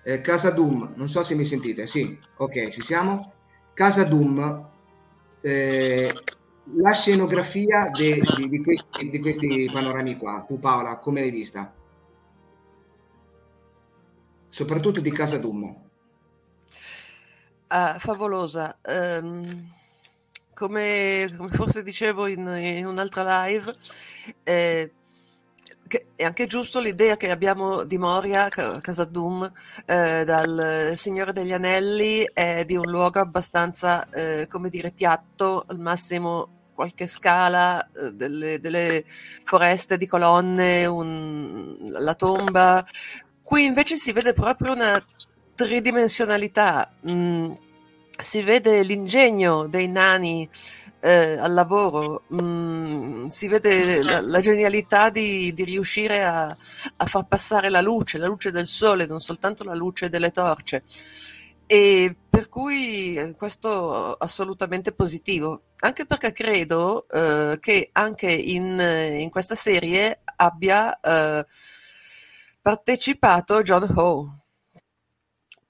eh, 0.03 0.21
Casa 0.21 0.51
Doom, 0.51 0.95
non 0.97 1.09
so 1.09 1.23
se 1.23 1.37
mi 1.37 1.45
sentite. 1.45 1.87
Sì, 1.87 2.19
ok, 2.39 2.71
ci 2.71 2.81
siamo. 2.81 3.35
Casa 3.73 4.03
Doom, 4.03 4.69
eh, 5.41 6.13
la 6.75 6.93
scenografia 6.93 7.89
de, 7.95 8.21
di, 8.37 8.49
di, 8.49 8.61
questi, 8.61 9.11
di, 9.11 9.21
questi, 9.21 9.71
panorami 9.73 10.17
qua. 10.17 10.45
Tu 10.45 10.59
Paola, 10.59 10.99
come 10.99 11.21
l'hai 11.21 11.31
vista? 11.31 11.73
Soprattutto 14.49 15.01
di 15.01 15.13
Casa 15.13 15.39
Doom. 15.39 15.77
Ah, 17.69 17.97
favolosa. 18.01 18.77
Um 18.89 19.77
come, 20.59 21.33
come 21.37 21.51
forse 21.51 21.85
dicevo 21.85 22.27
in, 22.27 22.45
in 22.49 22.85
un'altra 22.85 23.45
live, 23.45 23.77
eh, 24.43 24.93
è 26.15 26.25
anche 26.25 26.47
giusto 26.47 26.81
l'idea 26.81 27.17
che 27.17 27.31
abbiamo 27.31 27.85
di 27.85 27.99
Moria, 27.99 28.49
Casa 28.49 29.05
Doom, 29.05 29.51
eh, 29.87 30.25
dal 30.25 30.93
Signore 30.97 31.33
degli 31.33 31.53
Anelli, 31.53 32.29
è 32.33 32.65
di 32.65 32.77
un 32.77 32.87
luogo 32.89 33.21
abbastanza, 33.21 34.09
eh, 34.11 34.47
come 34.49 34.69
dire, 34.69 34.93
piatto, 34.93 35.65
al 35.67 35.79
massimo 35.79 36.57
qualche 36.75 37.09
scala, 37.09 37.85
eh, 37.91 38.13
delle, 38.13 38.61
delle, 38.61 39.05
foreste 39.45 39.97
di 39.97 40.07
colonne, 40.07 40.87
un, 40.87 41.77
la 41.91 42.15
tomba. 42.15 42.87
Qui 43.43 43.65
invece 43.65 43.97
si 43.97 44.13
vede 44.13 44.33
proprio 44.33 44.75
una 44.75 45.03
tridimensionalità, 45.57 46.93
mm, 47.11 47.53
si 48.17 48.43
vede 48.43 48.83
l'ingegno 48.85 49.67
dei 49.67 49.89
nani 49.89 50.49
eh, 51.01 51.37
al 51.39 51.53
lavoro, 51.53 52.25
mm, 52.35 53.27
si 53.29 53.49
vede 53.49 54.03
la, 54.03 54.21
la 54.21 54.41
genialità 54.41 55.11
di, 55.11 55.53
di 55.55 55.65
riuscire 55.65 56.25
a, 56.25 56.49
a, 56.49 57.07
far 57.07 57.27
passare 57.27 57.69
la 57.69 57.81
luce, 57.81 58.19
la 58.19 58.27
luce 58.27 58.51
del 58.51 58.67
sole, 58.67 59.07
non 59.07 59.21
soltanto 59.21 59.65
la 59.65 59.75
luce 59.75 60.09
delle 60.09 60.31
torce. 60.31 60.83
E 61.67 62.17
per 62.29 62.49
cui 62.49 63.17
eh, 63.17 63.35
questo 63.37 64.15
assolutamente 64.15 64.93
positivo, 64.93 65.63
anche 65.81 66.07
perché 66.07 66.33
credo 66.33 67.07
eh, 67.09 67.59
che 67.61 67.91
anche 67.93 68.31
in, 68.31 68.79
in, 69.21 69.31
questa 69.31 69.55
serie 69.55 70.21
abbia 70.37 70.99
eh, 71.01 71.45
partecipato 72.63 73.63
John 73.63 73.93
Ho 73.97 74.38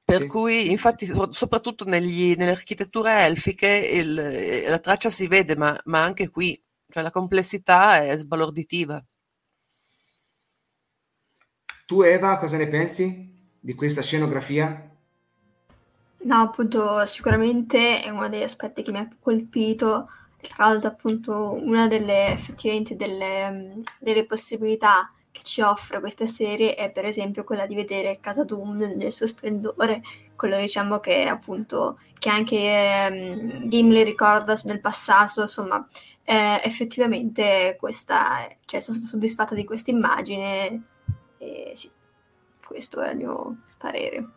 per 0.08 0.22
sì. 0.22 0.26
cui, 0.26 0.70
infatti, 0.70 1.04
soprattutto 1.04 1.84
negli, 1.84 2.34
nelle 2.34 2.52
architetture 2.52 3.26
elfiche 3.26 3.68
il, 3.68 4.18
eh, 4.18 4.66
la 4.66 4.78
traccia 4.78 5.10
si 5.10 5.26
vede, 5.26 5.54
ma, 5.54 5.78
ma 5.84 6.02
anche 6.02 6.30
qui 6.30 6.58
cioè 6.88 7.02
la 7.02 7.10
complessità 7.10 8.02
è 8.02 8.16
sbalorditiva. 8.16 9.04
Tu 11.84 12.00
Eva, 12.00 12.38
cosa 12.38 12.56
ne 12.56 12.68
pensi 12.68 13.50
di 13.60 13.74
questa 13.74 14.00
scenografia? 14.00 14.90
No, 16.20 16.36
appunto, 16.36 17.04
sicuramente 17.04 18.00
è 18.00 18.08
uno 18.08 18.30
degli 18.30 18.42
aspetti 18.42 18.82
che 18.82 18.90
mi 18.90 19.00
ha 19.00 19.08
colpito. 19.20 20.06
Tra 20.40 20.68
l'altro, 20.68 20.88
appunto, 20.88 21.52
una 21.52 21.86
delle 21.86 22.28
effettivamente 22.28 22.96
delle, 22.96 23.82
delle 24.00 24.24
possibilità 24.24 25.06
che 25.38 25.44
ci 25.44 25.60
offre 25.60 26.00
questa 26.00 26.26
serie 26.26 26.74
è 26.74 26.90
per 26.90 27.04
esempio 27.04 27.44
quella 27.44 27.66
di 27.66 27.76
vedere 27.76 28.18
Casa 28.20 28.44
Doom 28.44 28.94
nel 28.96 29.12
suo 29.12 29.26
splendore, 29.26 30.02
quello 30.34 30.58
diciamo 30.58 30.98
che 30.98 31.26
appunto 31.26 31.96
che 32.18 32.28
anche 32.28 32.56
ehm, 32.56 33.68
Gimli 33.68 34.02
ricorda 34.02 34.58
nel 34.64 34.80
passato, 34.80 35.42
insomma 35.42 35.86
eh, 36.24 36.60
effettivamente 36.64 37.76
questa, 37.78 38.48
cioè 38.64 38.80
sono 38.80 38.96
stata 38.96 39.12
soddisfatta 39.12 39.54
di 39.54 39.64
questa 39.64 39.92
immagine 39.92 40.82
e 41.38 41.72
sì, 41.74 41.88
questo 42.66 43.00
è 43.00 43.12
il 43.12 43.16
mio 43.18 43.56
parere. 43.78 44.28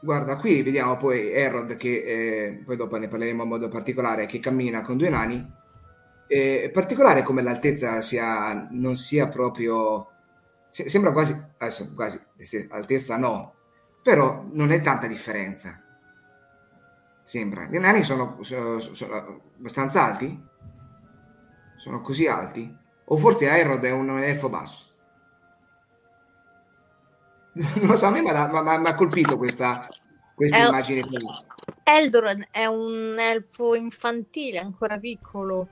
Guarda, 0.00 0.36
qui 0.36 0.62
vediamo 0.62 0.98
poi 0.98 1.32
Errod 1.32 1.76
che 1.76 2.02
eh, 2.02 2.62
poi 2.62 2.76
dopo 2.76 2.98
ne 2.98 3.08
parleremo 3.08 3.42
in 3.42 3.48
modo 3.48 3.68
particolare, 3.68 4.26
che 4.26 4.38
cammina 4.38 4.82
con 4.82 4.98
due 4.98 5.08
nani 5.08 5.62
è 6.26 6.70
particolare 6.70 7.22
come 7.22 7.42
l'altezza 7.42 8.00
sia, 8.02 8.68
non 8.70 8.96
sia 8.96 9.28
proprio... 9.28 10.08
Sembra 10.70 11.12
quasi, 11.12 11.32
adesso 11.58 11.92
quasi, 11.94 12.20
altezza 12.70 13.16
no, 13.16 13.54
però 14.02 14.44
non 14.50 14.72
è 14.72 14.80
tanta 14.80 15.06
differenza. 15.06 15.80
Sembra. 17.22 17.66
Gli 17.66 17.78
nani 17.78 18.02
sono, 18.02 18.42
sono, 18.42 18.80
sono 18.80 19.40
abbastanza 19.56 20.02
alti? 20.02 20.42
Sono 21.76 22.00
così 22.00 22.26
alti? 22.26 22.76
O 23.04 23.16
forse 23.16 23.48
Aerod 23.48 23.84
è 23.84 23.92
un 23.92 24.18
elfo 24.20 24.48
basso? 24.48 24.92
non 27.54 27.86
lo 27.86 27.96
so, 27.96 28.06
a 28.06 28.10
me 28.10 28.20
mi 28.20 28.30
ha 28.30 28.94
colpito 28.96 29.36
questa, 29.36 29.88
questa 30.34 30.58
El- 30.58 30.68
immagine 30.68 31.06
qui. 31.06 31.24
Eldoron 31.84 32.48
è 32.50 32.66
un 32.66 33.16
elfo 33.18 33.74
infantile, 33.74 34.58
ancora 34.58 34.98
piccolo 34.98 35.68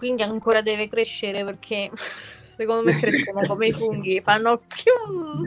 quindi 0.00 0.22
ancora 0.22 0.62
deve 0.62 0.88
crescere 0.88 1.44
perché 1.44 1.90
secondo 2.42 2.84
me 2.84 2.98
crescono 2.98 3.46
come 3.46 3.66
i 3.66 3.72
funghi, 3.72 4.22
fanno 4.24 4.56
più... 4.56 5.44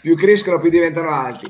più 0.00 0.16
crescono 0.16 0.58
più 0.58 0.70
diventano 0.70 1.10
alti. 1.10 1.46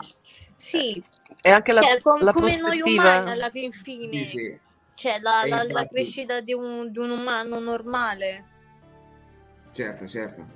Sì, 0.55 1.03
e 1.41 1.51
anche 1.51 1.73
la, 1.73 1.81
cioè, 1.81 2.03
con, 2.03 2.21
la 2.21 2.33
come 2.33 2.59
prospettiva... 2.59 2.69
noi 2.69 2.93
umani 2.95 3.31
alla 3.31 3.49
fin 3.49 3.71
fine. 3.71 4.25
Sì, 4.27 4.39
sì. 4.39 4.59
Cioè 4.97 5.19
la, 5.21 5.45
la, 5.47 5.65
la 5.65 5.87
crescita 5.87 6.43
di 6.43 6.53
un, 6.53 6.91
di 6.91 6.99
un 6.99 7.09
umano 7.09 7.59
normale. 7.59 8.45
Certo, 9.73 10.07
certo. 10.07 10.47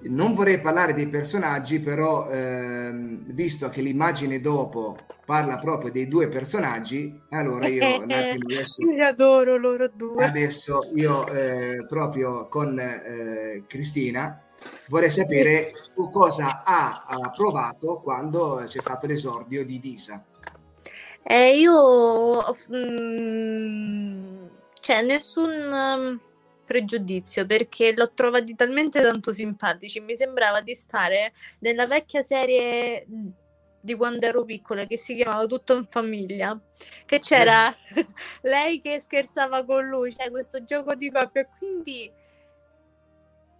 Non 0.00 0.34
vorrei 0.34 0.60
parlare 0.60 0.94
dei 0.94 1.08
personaggi, 1.08 1.80
però 1.80 2.30
ehm, 2.30 3.32
visto 3.32 3.68
che 3.68 3.80
l'immagine 3.80 4.40
dopo 4.40 4.96
parla 5.24 5.56
proprio 5.56 5.90
dei 5.90 6.06
due 6.06 6.28
personaggi, 6.28 7.20
allora 7.30 7.66
io 7.66 8.02
adesso, 8.02 8.88
li 8.88 9.02
adoro 9.02 9.56
loro 9.56 9.90
due. 9.92 10.24
Adesso 10.24 10.90
io 10.94 11.26
eh, 11.28 11.84
proprio 11.88 12.48
con 12.48 12.78
eh, 12.78 13.64
Cristina 13.66 14.40
vorrei 14.88 15.10
sapere 15.10 15.70
su 15.72 16.10
cosa 16.10 16.62
ha, 16.64 17.04
ha, 17.06 17.30
provato 17.30 18.00
quando 18.00 18.62
c'è 18.64 18.80
stato 18.80 19.06
l'esordio 19.06 19.64
di 19.64 19.78
Disa. 19.78 20.24
Eh, 21.22 21.58
io 21.58 22.40
mh, 22.68 22.76
mm, 22.76 24.46
cioè 24.80 25.02
nessun 25.02 26.20
pregiudizio 26.68 27.46
perché 27.46 27.94
l'ho 27.96 28.12
trovati 28.12 28.54
talmente 28.54 29.00
tanto 29.00 29.32
simpatici. 29.32 30.00
Mi 30.00 30.14
sembrava 30.14 30.60
di 30.60 30.74
stare 30.74 31.32
nella 31.60 31.86
vecchia 31.86 32.20
serie 32.20 33.06
di 33.80 33.94
quando 33.94 34.26
ero 34.26 34.44
piccola 34.44 34.84
che 34.84 34.98
si 34.98 35.14
chiamava 35.14 35.46
Tutto 35.46 35.74
in 35.74 35.86
famiglia. 35.86 36.60
Che 37.06 37.18
c'era 37.20 37.74
eh. 37.94 38.06
lei 38.42 38.80
che 38.80 39.00
scherzava 39.00 39.64
con 39.64 39.86
lui, 39.86 40.14
cioè 40.14 40.30
questo 40.30 40.62
gioco 40.62 40.94
di 40.94 41.10
coppia. 41.10 41.48
Quindi 41.58 42.12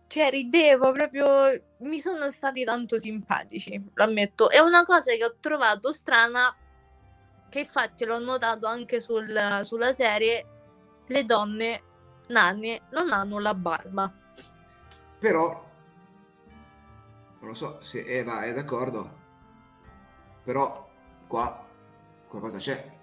cioè 0.06 0.30
ridevo 0.30 0.92
proprio 0.92 1.26
mi 1.78 2.00
sono 2.00 2.30
stati 2.30 2.64
tanto 2.64 2.98
simpatici 2.98 3.90
lo 3.92 4.04
ammetto 4.04 4.48
è 4.48 4.58
una 4.58 4.82
cosa 4.82 5.12
che 5.12 5.22
ho 5.22 5.36
trovato 5.38 5.92
strana 5.92 6.56
che 7.50 7.58
infatti 7.58 8.06
l'ho 8.06 8.18
notato 8.18 8.66
anche 8.66 9.02
sul, 9.02 9.60
sulla 9.64 9.92
serie 9.92 10.46
le 11.08 11.24
donne 11.26 11.82
nane 12.28 12.82
non 12.90 13.12
hanno 13.12 13.38
la 13.38 13.54
barba. 13.54 14.12
Però, 15.18 15.66
non 17.40 17.48
lo 17.48 17.54
so 17.54 17.78
se 17.82 18.04
Eva 18.04 18.42
è 18.42 18.52
d'accordo, 18.52 19.16
però 20.44 20.88
qua 21.26 21.66
qualcosa 22.28 22.58
c'è. 22.58 22.96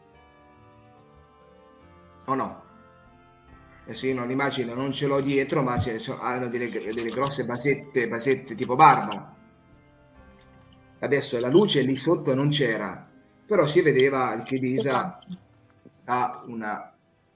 O 2.25 2.35
no? 2.35 2.63
Adesso 3.83 4.07
io 4.07 4.15
non 4.15 4.31
immagino, 4.31 4.73
non 4.73 4.91
ce 4.91 5.05
l'ho 5.05 5.21
dietro, 5.21 5.61
ma 5.61 5.77
hanno 6.19 6.47
delle, 6.47 6.69
delle 6.69 7.09
grosse 7.09 7.45
basette, 7.45 8.07
basette 8.07 8.55
tipo 8.55 8.75
barba. 8.75 9.35
Adesso 10.99 11.39
la 11.39 11.49
luce 11.49 11.81
lì 11.81 11.95
sotto 11.95 12.33
non 12.33 12.49
c'era, 12.49 13.07
però 13.45 13.67
si 13.67 13.81
vedeva 13.81 14.41
che 14.41 14.55
Lisa 14.55 14.89
esatto. 14.89 15.37
ha 16.05 16.43
una, 16.47 16.95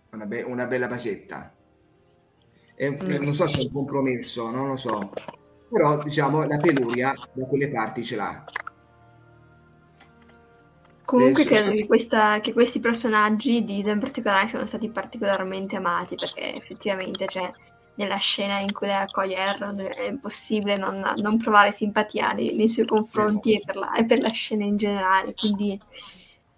una, 0.09 0.25
be- 0.25 0.41
una 0.41 0.65
bella 0.65 0.87
basetta 0.87 1.53
un, 2.87 2.97
mm. 3.03 3.23
non 3.23 3.33
so 3.33 3.47
se 3.47 3.59
è 3.59 3.63
un 3.65 3.71
compromesso, 3.71 4.49
non 4.49 4.67
lo 4.67 4.75
so, 4.77 5.11
però 5.69 6.01
diciamo 6.01 6.45
la 6.45 6.57
peluria 6.57 7.13
da 7.33 7.45
quelle 7.45 7.69
parti 7.69 8.03
ce 8.03 8.15
l'ha. 8.15 8.43
Comunque 11.05 11.41
Adesso... 11.41 11.61
credo 11.63 11.75
che, 11.75 11.87
questa, 11.87 12.39
che, 12.39 12.53
questi 12.53 12.79
personaggi 12.79 13.63
di 13.63 13.79
Isa 13.79 13.91
in 13.91 13.99
particolare 13.99 14.45
siano 14.45 14.67
stati 14.67 14.89
particolarmente 14.89 15.75
amati 15.75 16.15
perché 16.15 16.53
effettivamente 16.53 17.25
cioè, 17.27 17.49
nella 17.95 18.17
scena 18.17 18.59
in 18.59 18.71
cui 18.71 18.87
lei 18.87 18.97
accoglie 18.97 19.35
Errol 19.35 19.75
è 19.75 20.03
impossibile 20.03 20.77
non, 20.77 21.03
non 21.17 21.37
provare 21.37 21.71
simpatia 21.71 22.33
nei, 22.33 22.55
nei 22.55 22.69
suoi 22.69 22.85
confronti 22.85 23.55
e 23.55 23.63
per, 23.65 23.75
la, 23.75 23.93
e 23.95 24.05
per 24.05 24.19
la 24.19 24.29
scena 24.29 24.65
in 24.65 24.77
generale, 24.77 25.33
quindi 25.33 25.79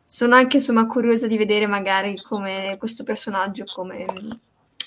sono 0.06 0.36
anche 0.36 0.58
insomma 0.58 0.86
curiosa 0.86 1.28
di 1.28 1.38
vedere 1.38 1.66
magari 1.66 2.16
come 2.22 2.76
questo 2.78 3.04
personaggio 3.04 3.64
come 3.74 4.06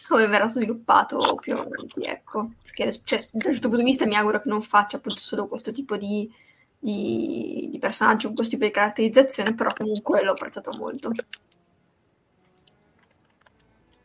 come 0.09 0.26
verrà 0.26 0.49
sviluppato 0.49 1.36
più 1.40 1.55
avanti, 1.55 2.03
ecco. 2.03 2.53
Cioè, 2.62 2.86
da 2.86 3.45
questo 3.45 3.68
punto 3.68 3.76
di 3.76 3.84
vista 3.84 4.07
mi 4.07 4.16
auguro 4.16 4.40
che 4.40 4.49
non 4.49 4.62
faccia 4.62 4.97
appunto 4.97 5.18
solo 5.20 5.47
questo 5.47 5.72
tipo 5.72 5.97
di, 5.97 6.30
di, 6.78 7.68
di 7.70 7.78
personaggio, 7.78 8.32
questo 8.32 8.55
tipo 8.55 8.64
di 8.64 8.70
caratterizzazione, 8.70 9.55
però 9.55 9.72
comunque 9.72 10.22
l'ho 10.22 10.32
apprezzato 10.32 10.70
molto. 10.78 11.12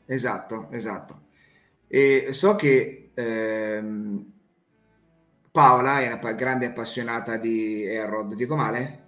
Esatto, 0.06 0.68
esatto. 0.72 1.22
E 1.88 2.30
so 2.34 2.56
che 2.56 3.12
ehm, 3.14 4.32
Paola 5.52 6.02
è 6.02 6.08
una 6.08 6.32
grande 6.34 6.68
appassionata 6.68 7.38
di 7.38 7.84
Errod, 7.84 8.34
dico 8.36 8.56
male? 8.56 9.04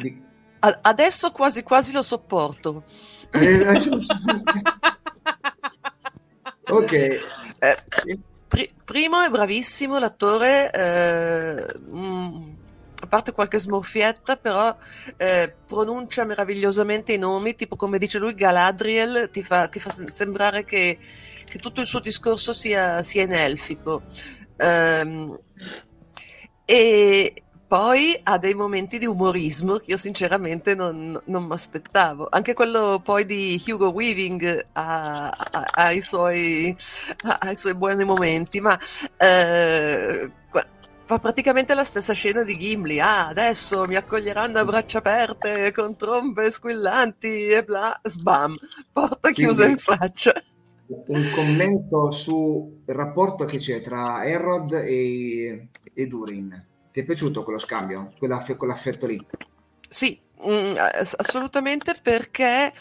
Di... 0.00 0.22
Adesso 0.58 1.30
quasi 1.30 1.62
quasi 1.62 1.92
lo 1.92 2.02
sopporto. 2.02 2.84
ok. 6.70 6.92
Eh, 6.92 7.76
pri- 8.46 8.72
primo 8.84 9.20
è 9.20 9.28
bravissimo 9.28 9.98
l'attore, 9.98 10.70
eh, 10.70 11.66
mm, 11.78 12.52
a 13.00 13.06
parte 13.06 13.32
qualche 13.32 13.58
smorfietta, 13.58 14.36
però 14.36 14.76
eh, 15.16 15.54
pronuncia 15.66 16.24
meravigliosamente 16.24 17.12
i 17.12 17.18
nomi, 17.18 17.54
tipo 17.54 17.76
come 17.76 17.98
dice 17.98 18.18
lui 18.18 18.34
Galadriel, 18.34 19.28
ti 19.32 19.42
fa, 19.42 19.68
ti 19.68 19.80
fa 19.80 19.90
sembrare 20.06 20.64
che, 20.64 20.98
che, 21.44 21.58
tutto 21.58 21.80
il 21.80 21.86
suo 21.86 22.00
discorso 22.00 22.52
sia, 22.52 23.02
sia 23.02 23.22
in 23.22 23.32
elfico. 23.32 24.02
Um, 24.56 25.36
e 26.64 27.43
poi 27.66 28.18
ha 28.22 28.38
dei 28.38 28.54
momenti 28.54 28.98
di 28.98 29.06
umorismo 29.06 29.76
che 29.76 29.92
io 29.92 29.96
sinceramente 29.96 30.74
non, 30.74 31.20
non 31.24 31.44
mi 31.44 31.52
aspettavo. 31.52 32.28
Anche 32.30 32.52
quello 32.52 33.00
poi 33.02 33.24
di 33.24 33.60
Hugo 33.66 33.90
Weaving 33.90 34.66
ha, 34.72 35.28
ha, 35.28 35.64
ha, 35.72 35.90
i, 35.90 36.02
suoi, 36.02 36.76
ha 37.22 37.50
i, 37.50 37.56
suoi, 37.56 37.74
buoni 37.74 38.04
momenti, 38.04 38.60
ma 38.60 38.78
eh, 39.16 40.30
fa 41.06 41.18
praticamente 41.18 41.74
la 41.74 41.84
stessa 41.84 42.12
scena 42.12 42.42
di 42.42 42.56
Gimli. 42.56 43.00
Ah, 43.00 43.28
adesso 43.28 43.84
mi 43.86 43.96
accoglieranno 43.96 44.58
a 44.58 44.64
braccia 44.64 44.98
aperte 44.98 45.72
con 45.72 45.96
trombe 45.96 46.50
squillanti 46.50 47.46
e 47.46 47.64
bla, 47.64 47.98
sbam, 48.02 48.56
porta 48.92 49.30
chiusa 49.30 49.66
in 49.66 49.78
faccia. 49.78 50.32
Un 50.86 51.30
commento 51.34 52.10
sul 52.10 52.82
rapporto 52.84 53.46
che 53.46 53.56
c'è 53.56 53.80
tra 53.80 54.22
Errod 54.24 54.72
e, 54.72 55.68
e 55.94 56.06
Durin. 56.06 56.72
Ti 56.94 57.00
è 57.00 57.04
piaciuto 57.04 57.42
quello 57.42 57.58
scambio, 57.58 58.12
quell'aff- 58.18 58.54
quell'affetto 58.54 59.06
lì? 59.06 59.26
Sì, 59.88 60.16
mm, 60.46 60.74
assolutamente 61.16 61.98
perché 62.00 62.72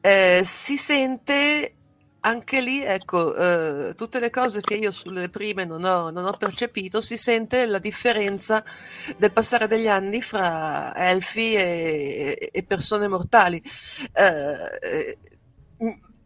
eh, 0.00 0.42
si 0.44 0.76
sente 0.76 1.74
anche 2.20 2.60
lì, 2.60 2.84
ecco, 2.84 3.34
eh, 3.34 3.94
tutte 3.96 4.20
le 4.20 4.30
cose 4.30 4.60
che 4.60 4.76
io 4.76 4.92
sulle 4.92 5.30
prime 5.30 5.64
non 5.64 5.82
ho, 5.82 6.10
non 6.10 6.26
ho, 6.26 6.36
percepito, 6.38 7.00
si 7.00 7.16
sente 7.16 7.66
la 7.66 7.80
differenza 7.80 8.64
del 9.16 9.32
passare 9.32 9.66
degli 9.66 9.88
anni 9.88 10.22
fra 10.22 10.94
elfi 10.94 11.54
e, 11.54 12.50
e 12.52 12.62
persone 12.62 13.08
mortali. 13.08 13.60
Eh, 14.12 15.18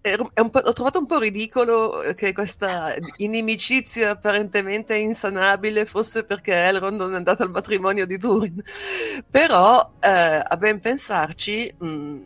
ho 0.02 0.72
trovato 0.72 0.98
un 0.98 1.06
po' 1.06 1.18
ridicolo 1.18 2.02
eh, 2.02 2.14
che 2.14 2.32
questa 2.32 2.94
inimicizia 3.16 4.10
apparentemente 4.10 4.96
insanabile 4.96 5.84
fosse 5.84 6.24
perché 6.24 6.54
Elrond 6.54 6.98
non 6.98 7.12
è 7.12 7.16
andato 7.16 7.42
al 7.42 7.50
matrimonio 7.50 8.06
di 8.06 8.16
Durin. 8.16 8.62
Però, 9.28 9.92
eh, 10.00 10.42
a 10.42 10.56
ben 10.56 10.80
pensarci, 10.80 11.74
mh, 11.76 11.86
mm, 11.86 12.22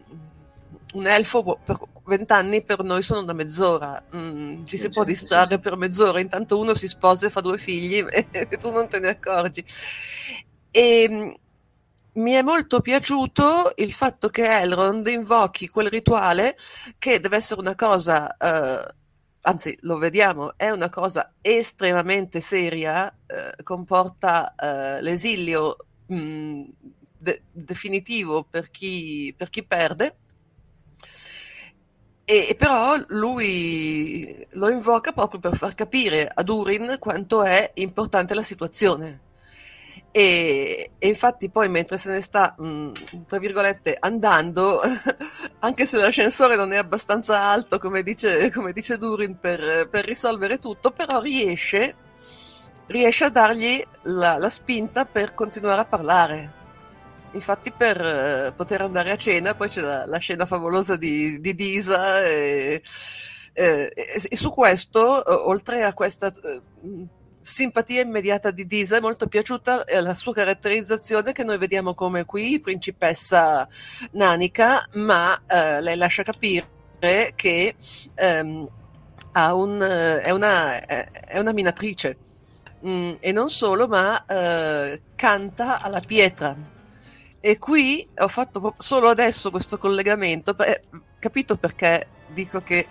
un 0.95 1.07
elfo 1.07 1.59
per 1.65 1.79
vent'anni 2.07 2.63
per 2.63 2.83
noi 2.83 3.03
sono 3.03 3.21
una 3.21 3.33
mezz'ora. 3.33 4.03
Mm, 4.15 4.65
ci 4.65 4.77
si 4.77 4.89
può 4.89 5.05
distrarre 5.05 5.59
per 5.59 5.77
mezz'ora, 5.77 6.21
intanto 6.21 6.59
uno 6.59 6.75
si 6.75 6.87
sposa 6.87 7.27
e 7.27 7.31
fa 7.31 7.41
due 7.41 7.59
figli 7.59 8.05
e 8.31 8.49
tu 8.49 8.71
non 8.71 8.89
te 8.89 9.01
ne 9.01 9.09
accorgi. 9.09 9.65
E 10.71 11.09
mm, 11.11 11.31
mi 12.15 12.33
è 12.33 12.43
molto 12.43 12.81
piaciuto 12.81 13.73
il 13.77 13.93
fatto 13.93 14.29
che 14.29 14.47
Elrond 14.61 15.07
invochi 15.09 15.69
quel 15.69 15.89
rituale 15.89 16.57
che 16.99 17.19
deve 17.21 17.37
essere 17.37 17.61
una 17.61 17.75
cosa, 17.75 18.37
eh, 18.37 18.95
anzi 19.43 19.77
lo 19.83 19.99
vediamo, 19.99 20.55
è 20.57 20.71
una 20.71 20.91
cosa 20.91 21.33
estremamente 21.41 22.41
seria, 22.41 23.13
eh, 23.27 23.63
comporta 23.63 24.55
eh, 24.55 25.03
l'esilio 25.03 25.77
mh, 26.07 26.17
mm, 26.17 26.63
de- 27.19 27.43
definitivo 27.51 28.45
per 28.45 28.71
chi, 28.71 29.35
per 29.37 29.51
chi 29.51 29.65
perde. 29.65 30.17
E, 32.27 32.55
però 32.59 32.97
lui 33.09 34.47
lo 34.53 34.71
invoca 34.71 35.13
proprio 35.13 35.41
per 35.41 35.57
far 35.57 35.75
capire 35.75 36.27
a 36.33 36.43
Durin 36.43 36.97
quanto 36.99 37.43
è 37.43 37.73
importante 37.75 38.35
la 38.35 38.43
situazione 38.43 39.24
e, 40.17 40.93
e, 40.97 41.09
infatti 41.09 41.51
poi 41.51 41.69
mentre 41.69 41.99
se 41.99 42.09
ne 42.09 42.21
sta, 42.21 42.55
mh, 42.57 42.67
mm, 42.67 42.93
tra 43.27 43.39
virgolette, 43.41 43.97
andando, 43.99 44.81
anche 45.59 45.87
se 45.87 45.97
l'ascensore 45.97 46.55
non 46.55 46.73
è 46.73 46.77
abbastanza 46.77 47.41
alto, 47.41 47.81
come 47.81 48.05
dice, 48.05 48.49
come 48.53 48.73
dice 48.73 48.97
Durin, 48.97 49.41
per, 49.41 49.89
per, 49.91 50.05
risolvere 50.05 50.61
tutto, 50.61 50.93
però 50.93 51.21
riesce, 51.21 51.97
riesce 52.87 53.25
a 53.25 53.29
dargli 53.29 53.83
la, 54.03 54.39
la, 54.39 54.51
spinta 54.51 55.05
per 55.05 55.35
continuare 55.35 55.81
a 55.81 55.85
parlare. 55.85 56.53
Infatti 57.33 57.73
per 57.73 58.01
uh, 58.53 58.55
poter 58.55 58.83
andare 58.83 59.11
a 59.11 59.17
cena, 59.17 59.57
poi 59.57 59.69
c'è 59.69 59.81
la, 59.81 60.07
la 60.07 60.19
scena 60.19 60.47
favolosa 60.47 60.95
di, 60.95 61.41
di 61.41 61.57
Disa 61.57 62.23
e, 62.23 62.81
e, 63.53 63.93
e, 64.31 64.37
su 64.37 64.53
questo, 64.53 65.49
oltre 65.49 65.83
a 65.83 65.93
questa... 65.93 66.31
Simpatia 67.47 68.01
immediata 68.01 68.51
di 68.51 68.67
Disa, 68.67 68.97
è 68.97 69.01
molto 69.01 69.27
piaciuta 69.27 69.85
eh, 69.85 70.01
la 70.01 70.15
sua 70.15 70.33
caratterizzazione 70.33 71.33
che 71.33 71.45
noi 71.45 71.59
vediamo 71.59 71.93
come 71.93 72.25
qui 72.25 72.59
principessa 72.59 73.69
nanica, 74.13 74.89
ma 74.95 75.39
eh, 75.47 75.83
lei 75.83 75.95
lascia 75.99 76.23
capire 76.23 76.67
che 77.35 77.75
ehm, 78.15 78.67
un, 79.35 79.83
eh, 79.83 80.21
è, 80.23 80.31
una, 80.31 80.87
è, 80.87 81.39
una, 81.39 81.53
minatrice 81.53 82.17
mm, 82.87 83.13
e 83.21 83.33
non 83.33 83.51
solo, 83.51 83.89
ma 83.89 84.25
eh, 84.25 85.03
canta 85.15 85.83
alla 85.83 86.01
pietra. 86.01 86.57
E 87.41 87.59
qui 87.59 88.09
ho 88.17 88.29
fatto 88.29 88.75
solo 88.79 89.09
adesso 89.09 89.51
questo 89.51 89.77
collegamento, 89.77 90.55
beh, 90.55 90.81
capito 91.19 91.59
perché 91.59 92.07
dico 92.35 92.61
che 92.61 92.87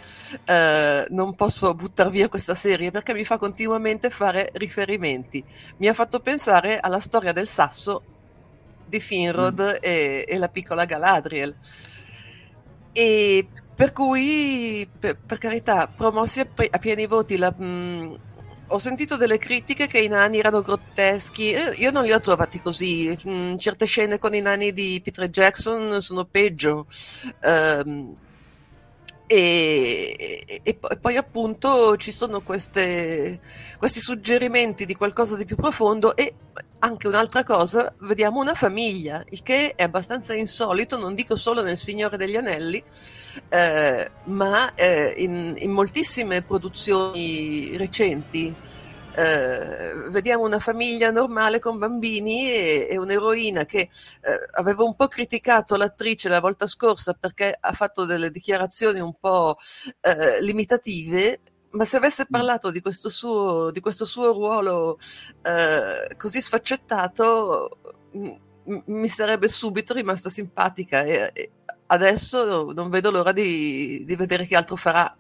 eh, 0.46 1.06
non 1.10 1.36
posso 1.36 1.76
buttare 1.76 2.10
via 2.10 2.30
questa 2.30 2.56
serie 2.56 2.90
perché 2.90 3.14
mi 3.14 3.26
fa 3.26 3.38
continuamente 3.38 4.10
fare 4.10 4.50
riferimenti. 4.54 5.44
Mi 5.78 5.88
ha 5.88 5.94
fatto 5.94 6.20
pensare 6.20 6.80
alla 6.80 7.00
storia 7.00 7.32
del 7.32 7.48
sasso 7.48 8.02
di 8.88 9.00
Finrod 9.00 9.60
mm. 9.60 9.82
e, 9.82 10.26
e, 10.28 10.38
la 10.38 10.50
piccola 10.50 10.86
Galadriel. 10.86 11.56
E 12.92 13.48
per 13.76 13.92
cui, 13.92 14.88
per, 15.00 15.18
per 15.18 15.38
carità, 15.38 15.88
promossi 15.88 16.40
a, 16.40 16.48
a, 16.72 16.78
pieni 16.80 17.08
voti 17.08 17.38
la... 17.38 17.54
Mh, 17.56 17.66
mm, 17.66 18.14
ho 18.68 18.80
sentito 18.80 19.18
delle 19.18 19.38
critiche 19.38 19.88
che 19.88 20.00
i 20.00 20.08
nani 20.08 20.40
erano 20.40 20.62
grotteschi, 20.62 21.52
eh, 21.52 21.76
io 21.78 21.92
non 21.92 22.06
li 22.06 22.12
ho 22.12 22.20
trovati 22.20 22.60
così, 22.60 23.16
mm, 23.28 23.58
certe 23.58 23.86
scene 23.86 24.18
con 24.18 24.34
i 24.34 24.42
nani 24.42 24.74
di 24.74 25.00
Peter 25.04 25.30
Jackson 25.30 26.02
sono 26.02 26.26
peggio, 26.26 26.88
um, 27.44 28.16
e, 29.26 30.44
e, 30.46 30.62
e, 30.64 30.76
poi 30.76 31.16
appunto 31.18 31.96
ci 31.98 32.12
sono 32.12 32.42
queste, 32.42 33.40
questi 33.78 34.00
suggerimenti 34.00 34.86
di 34.86 34.96
qualcosa 34.96 35.36
di 35.36 35.46
più 35.46 35.56
profondo 35.56 36.16
e 36.16 36.34
anche 36.80 37.08
un'altra 37.08 37.44
cosa, 37.46 37.94
vediamo 38.00 38.42
una 38.42 38.56
famiglia, 38.56 39.24
il 39.30 39.42
che 39.42 39.74
è 39.74 39.84
abbastanza 39.84 40.34
insolito, 40.34 40.98
non 40.98 41.16
dico 41.16 41.38
solo 41.38 41.62
nel 41.62 41.78
Signore 41.78 42.18
degli 42.18 42.36
Anelli, 42.36 42.84
eh, 43.48 44.12
ma 44.26 44.74
eh, 44.74 45.14
in, 45.18 45.56
in 45.58 45.72
moltissime 45.72 46.42
produzioni 46.42 47.78
recenti 47.78 48.54
eh, 49.16 49.94
vediamo 50.10 50.44
una 50.44 50.60
famiglia 50.60 51.12
normale 51.12 51.60
con 51.60 51.78
bambini 51.78 52.50
e, 52.50 52.88
e 52.90 52.98
un'eroina 52.98 53.66
che 53.66 53.90
eh, 54.22 54.48
aveva 54.54 54.84
un 54.84 54.96
po' 54.96 55.08
criticato 55.08 55.76
l'attrice 55.76 56.30
la 56.30 56.40
volta 56.40 56.68
scorsa 56.68 57.14
perché 57.14 57.56
ha 57.60 57.74
fatto 57.74 58.06
delle 58.06 58.32
dichiarazioni 58.32 59.00
un 59.00 59.14
po' 59.20 59.58
eh, 60.02 60.42
limitative 60.42 61.42
ma 61.72 61.86
se 61.86 61.98
avesse 61.98 62.24
mm. 62.24 62.32
parlato 62.32 62.72
di 62.72 62.82
questo 62.82 63.10
suo, 63.10 63.72
di 63.72 63.80
questo 63.80 64.06
suo 64.06 64.32
ruolo 64.32 64.98
eh, 65.44 66.16
così 66.18 66.42
sfaccettato 66.42 67.78
m- 68.14 68.84
mi 68.86 69.08
sarebbe 69.08 69.48
subito 69.48 69.94
rimasta 69.94 70.30
simpatica 70.30 71.04
e, 71.04 71.32
e 71.34 71.52
adesso 71.88 72.72
non 72.74 72.90
vedo 72.90 73.12
l'ora 73.12 73.32
di, 73.32 74.04
di 74.06 74.16
vedere 74.16 74.46
che 74.46 74.56
altro 74.56 74.76
farà 74.76 75.16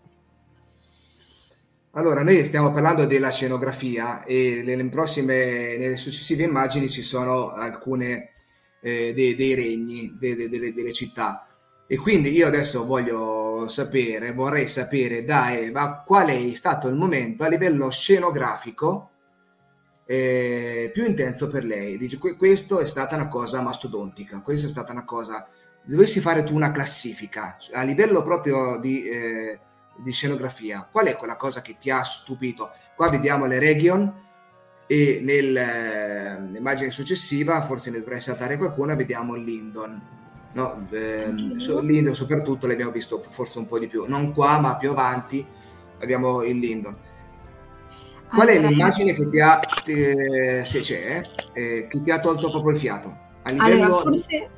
allora, 1.95 2.23
noi 2.23 2.43
stiamo 2.43 2.71
parlando 2.71 3.05
della 3.05 3.29
scenografia 3.29 4.23
e 4.23 4.63
nelle 4.65 4.87
prossime, 4.89 5.77
nelle 5.77 5.95
successive 5.95 6.41
immagini 6.41 6.89
ci 6.89 7.03
sono 7.03 7.51
alcune 7.51 8.31
eh, 8.81 9.13
dei, 9.13 9.35
dei, 9.35 9.53
regni, 9.53 10.15
dei, 10.17 10.35
dei, 10.35 10.73
delle 10.73 10.91
città. 10.91 11.47
E 11.85 11.97
quindi 11.97 12.31
io 12.31 12.47
adesso 12.47 12.87
voglio 12.87 13.67
sapere, 13.67 14.31
vorrei 14.33 14.67
sapere 14.67 15.23
da 15.23 15.55
Eva 15.55 16.01
qual 16.03 16.29
è 16.29 16.55
stato 16.55 16.87
il 16.87 16.95
momento 16.95 17.43
a 17.43 17.47
livello 17.47 17.91
scenografico 17.91 19.11
eh, 20.07 20.89
più 20.91 21.05
intenso 21.05 21.47
per 21.47 21.63
lei. 21.63 21.99
Dice, 21.99 22.17
questo 22.17 22.79
è 22.79 22.85
stata 22.85 23.13
una 23.13 23.27
cosa 23.27 23.61
mastodontica, 23.61 24.41
questa 24.41 24.65
è 24.65 24.69
stata 24.69 24.91
una 24.91 25.05
cosa... 25.05 25.47
Dovessi 25.85 26.21
fare 26.21 26.43
tu 26.43 26.55
una 26.55 26.71
classifica 26.71 27.57
a 27.71 27.83
livello 27.83 28.23
proprio 28.23 28.79
di... 28.79 29.07
Eh, 29.07 29.59
di 29.95 30.11
scenografia, 30.11 30.87
qual 30.89 31.07
è 31.07 31.15
quella 31.15 31.35
cosa 31.35 31.61
che 31.61 31.77
ti 31.79 31.89
ha 31.89 32.03
stupito? 32.03 32.71
Qua 32.95 33.09
vediamo 33.09 33.45
le 33.45 33.59
region 33.59 34.13
e 34.87 35.21
nell'immagine 35.23 36.91
successiva, 36.91 37.61
forse 37.63 37.89
ne 37.89 37.99
dovrei 37.99 38.19
saltare 38.19 38.57
qualcuna, 38.57 38.95
vediamo 38.95 39.35
Lindon. 39.35 40.01
No, 40.53 40.87
ehm, 40.91 41.57
su, 41.57 41.79
Lindon 41.81 42.13
soprattutto 42.13 42.67
l'abbiamo 42.67 42.91
visto 42.91 43.21
forse 43.21 43.57
un 43.57 43.65
po' 43.65 43.79
di 43.79 43.87
più, 43.87 44.05
non 44.07 44.33
qua 44.33 44.59
ma 44.59 44.77
più 44.77 44.91
avanti. 44.91 45.45
abbiamo 45.99 46.43
il 46.43 46.59
Lindon. 46.59 46.95
Qual 48.27 48.47
è 48.47 48.59
l'immagine 48.59 49.13
che 49.13 49.29
ti 49.29 49.39
ha, 49.39 49.59
eh, 49.85 50.63
se 50.65 50.79
c'è, 50.79 51.21
eh, 51.53 51.87
che 51.87 52.01
ti 52.01 52.11
ha 52.11 52.19
tolto 52.19 52.49
proprio 52.49 52.71
il 52.71 52.77
fiato? 52.77 53.17
A 53.43 53.51
livello... 53.51 53.83
Allora, 53.83 54.01
forse, 54.01 54.49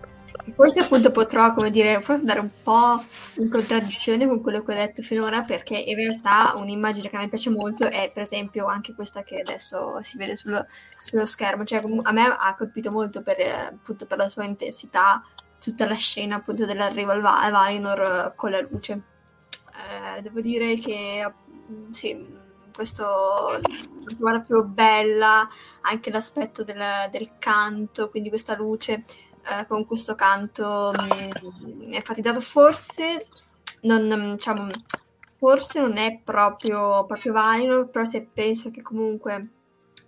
forse 0.56 0.80
appunto 0.80 1.12
potrò, 1.12 1.54
come 1.54 1.70
dire, 1.72 2.02
forse 2.02 2.22
andare 2.22 2.40
un 2.40 2.50
po' 2.64 3.04
in 3.38 3.50
contraddizione 3.50 4.28
con 4.28 4.42
quello 4.42 4.64
che 4.64 4.72
ho 4.74 4.76
detto 4.76 5.02
finora, 5.02 5.42
perché 5.42 5.78
in 5.78 5.96
realtà 5.96 6.54
un'immagine 6.58 7.10
che 7.10 7.16
a 7.16 7.20
me 7.20 7.30
piace 7.30 7.50
molto 7.50 7.86
è, 7.86 8.10
per 8.14 8.24
esempio, 8.24 8.66
anche 8.66 8.94
questa 8.94 9.24
che 9.24 9.40
adesso 9.40 10.00
si 10.02 10.18
vede 10.18 10.36
sullo, 10.36 10.66
sullo 10.98 11.26
schermo. 11.26 11.64
Cioè, 11.64 11.84
a 12.04 12.12
me 12.12 12.24
ha 12.26 12.56
colpito 12.56 12.92
molto 12.92 13.22
per, 13.22 13.38
appunto, 13.72 14.06
per 14.06 14.18
la 14.18 14.30
sua 14.30 14.46
intensità 14.46 15.24
tutta 15.60 15.88
la 15.88 15.96
scena 15.96 16.36
appunto 16.36 16.66
dell'arrivo 16.66 17.12
al, 17.12 17.22
Va- 17.22 17.42
al 17.42 17.52
Valinor 17.52 18.02
eh, 18.02 18.34
con 18.36 18.52
la 18.52 18.62
luce. 18.62 19.02
Eh, 20.18 20.22
devo 20.22 20.40
dire 20.42 20.76
che 20.76 21.32
mm, 21.72 21.90
sì, 21.92 22.44
questo 22.74 23.60
trovata 24.06 24.42
più 24.42 24.64
bella, 24.64 25.48
anche 25.82 26.12
l'aspetto 26.12 26.64
del, 26.64 26.84
del 27.10 27.32
canto, 27.40 28.10
quindi 28.10 28.30
questa 28.30 28.56
luce 28.56 29.04
eh, 29.48 29.66
con 29.68 29.86
questo 29.86 30.16
canto 30.16 30.92
mm, 31.00 31.92
è 31.92 31.96
enfatizzato 31.96 32.42
forse 32.42 33.18
non, 33.82 34.04
mm, 34.06 34.32
diciamo, 34.34 34.68
forse 35.38 35.80
non 35.80 35.98
è 35.98 36.20
proprio, 36.24 37.06
proprio 37.06 37.34
Valinor, 37.34 37.90
però 37.90 38.06
se 38.06 38.28
penso 38.32 38.72
che 38.72 38.82
comunque 38.82 39.50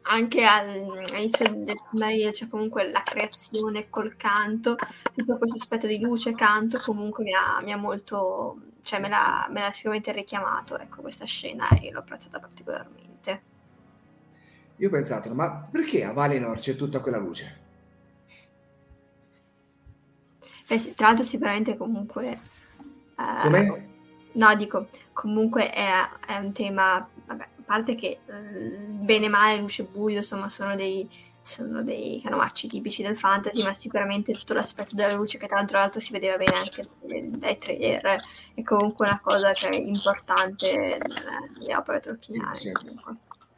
anche 0.09 0.45
al- 0.45 1.03
all'inizio 1.11 1.49
del 1.53 1.77
Silmarillion 1.89 2.31
c'è 2.31 2.47
comunque 2.47 2.89
la 2.89 3.03
creazione 3.03 3.89
col 3.89 4.15
canto, 4.15 4.75
tutto 5.13 5.37
questo 5.37 5.57
aspetto 5.57 5.87
di 5.87 5.99
luce, 5.99 6.33
canto, 6.33 6.79
comunque 6.83 7.23
mi 7.23 7.33
ha, 7.33 7.61
mi 7.61 7.71
ha 7.71 7.77
molto, 7.77 8.57
cioè 8.83 8.99
me 8.99 9.09
l'ha, 9.09 9.47
me 9.49 9.61
l'ha 9.61 9.71
sicuramente 9.71 10.11
richiamato, 10.11 10.77
ecco, 10.77 11.01
questa 11.01 11.25
scena 11.25 11.67
e 11.69 11.91
l'ho 11.91 11.99
apprezzata 11.99 12.39
particolarmente. 12.39 13.41
Io 14.77 14.87
ho 14.87 14.91
pensato, 14.91 15.33
ma 15.33 15.67
perché 15.69 16.03
a 16.05 16.13
Valinor 16.13 16.59
c'è 16.59 16.75
tutta 16.75 16.99
quella 16.99 17.17
luce? 17.17 17.65
Beh, 20.67 20.79
sì, 20.79 20.93
tra 20.93 21.07
l'altro 21.07 21.23
sicuramente 21.23 21.77
comunque... 21.77 22.39
eh, 23.17 23.41
Come? 23.41 23.85
No, 24.33 24.53
dico, 24.55 24.89
comunque 25.13 25.71
è, 25.71 25.89
è 26.27 26.37
un 26.37 26.51
tema, 26.51 27.07
vabbè, 27.25 27.43
a 27.43 27.61
parte 27.65 27.95
che 27.95 28.19
eh, 28.23 28.31
bene 28.31 29.25
o 29.25 29.29
male, 29.29 29.57
luce 29.59 29.81
e 29.81 29.85
buio, 29.85 30.17
insomma, 30.17 30.47
sono 30.47 30.75
dei, 30.75 31.09
sono 31.41 31.81
dei 31.81 32.21
canovacci 32.21 32.67
tipici 32.67 33.01
del 33.01 33.17
fantasy, 33.17 33.63
ma 33.63 33.73
sicuramente 33.73 34.33
tutto 34.33 34.53
l'aspetto 34.53 34.93
della 34.93 35.15
luce, 35.15 35.39
che 35.39 35.47
tra 35.47 35.63
l'altro 35.71 35.99
si 35.99 36.11
vedeva 36.11 36.37
bene 36.37 36.55
anche 36.55 36.83
dai 37.37 37.57
trailer, 37.57 38.21
è 38.53 38.61
comunque 38.61 39.07
una 39.07 39.19
cosa 39.19 39.53
cioè, 39.53 39.73
importante 39.75 40.97
nelle, 41.57 41.75
opere 41.75 41.99
tolkieniane. 42.01 42.57
Sì. 42.57 42.71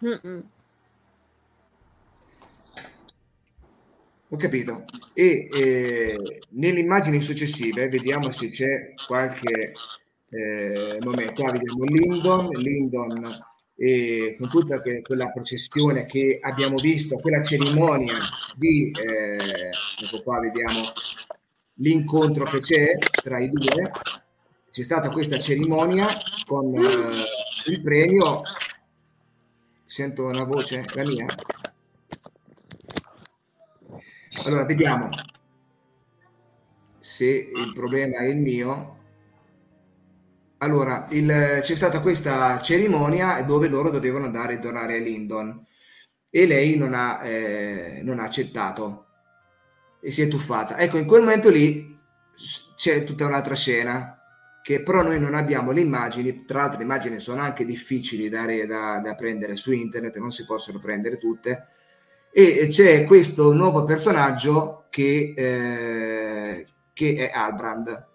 Mm-mm. 0.05 0.43
Ho 4.32 4.38
capito. 4.38 4.86
E 5.13 5.49
eh, 5.51 6.17
nelle 6.49 6.80
immagini 6.80 7.19
successive 7.21 7.89
vediamo 7.89 8.30
se 8.32 8.49
c'è 8.49 8.93
qualche 9.07 9.73
eh, 10.30 10.99
momento. 11.01 11.34
Qua 11.34 11.51
vediamo 11.51 11.84
Lindon, 11.84 12.49
Lindon 12.49 13.45
eh, 13.75 14.36
con 14.38 14.49
tutta 14.49 14.82
que- 14.82 15.01
quella 15.01 15.32
processione 15.32 16.05
che 16.05 16.38
abbiamo 16.41 16.75
visto, 16.77 17.15
quella 17.15 17.41
cerimonia 17.41 18.13
di, 18.55 18.91
eh, 18.91 19.38
ecco 20.03 20.21
qua 20.21 20.39
vediamo 20.39 20.82
l'incontro 21.75 22.45
che 22.45 22.59
c'è 22.59 22.97
tra 23.23 23.39
i 23.39 23.49
due. 23.49 23.91
C'è 24.69 24.84
stata 24.84 25.09
questa 25.09 25.39
cerimonia 25.39 26.07
con 26.45 26.75
eh, 26.75 27.71
il 27.71 27.82
premio. 27.82 28.41
Sento 29.86 30.25
una 30.25 30.43
voce, 30.43 30.86
la 30.93 31.03
mia? 31.03 31.25
Allora, 34.38 34.65
vediamo 34.65 35.09
se 37.01 37.25
il 37.55 37.71
problema 37.73 38.17
è 38.19 38.25
il 38.27 38.38
mio. 38.38 38.97
Allora, 40.61 41.07
il- 41.11 41.59
c'è 41.61 41.75
stata 41.75 42.01
questa 42.01 42.59
cerimonia 42.61 43.41
dove 43.43 43.69
loro 43.69 43.89
dovevano 43.89 44.25
andare 44.25 44.55
a 44.55 44.57
donare 44.57 44.97
a 44.97 44.99
Lindon 44.99 45.65
e 46.30 46.45
lei 46.45 46.75
non 46.77 46.93
ha, 46.93 47.23
eh, 47.25 48.01
non 48.03 48.19
ha 48.19 48.23
accettato 48.23 49.05
e 50.01 50.11
si 50.11 50.21
è 50.21 50.27
tuffata. 50.27 50.77
Ecco, 50.77 50.97
in 50.97 51.05
quel 51.05 51.21
momento 51.21 51.49
lì 51.49 51.97
c'è 52.75 53.03
tutta 53.05 53.25
un'altra 53.25 53.55
scena 53.55 54.15
che 54.61 54.84
però 54.84 55.01
noi 55.01 55.19
non 55.19 55.34
abbiamo 55.34 55.71
le 55.71 55.80
immagini, 55.82 56.43
tra 56.45 56.59
l'altro 56.59 56.77
le 56.80 56.84
immagini 56.84 57.19
sono 57.19 57.39
anche 57.41 57.63
difficili 57.65 58.27
da, 58.30 58.45
da- 58.65 58.99
da 58.99 59.15
prendere 59.15 59.55
su 59.55 59.71
internet, 59.71 60.17
non 60.17 60.32
si 60.32 60.45
possono 60.45 60.80
prendere 60.80 61.17
tutte 61.17 61.67
e 62.32 62.67
c'è 62.69 63.05
questo 63.05 63.53
nuovo 63.53 63.84
personaggio 63.84 64.86
che, 64.89 65.34
eh, 65.36 66.65
che 66.93 67.15
è 67.15 67.32
Albrand 67.34 68.07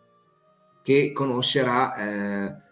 che 0.82 1.12
conoscerà 1.12 1.94
eh, 1.96 2.62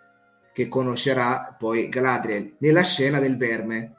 che 0.53 0.69
conoscerà 0.69 1.55
poi 1.59 1.89
Galadriel 1.89 2.57
nella 2.59 2.83
scena 2.83 3.19
del 3.19 3.37
verme 3.37 3.95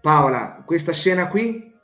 Paola 0.00 0.62
questa 0.64 0.92
scena 0.92 1.28
qui 1.28 1.74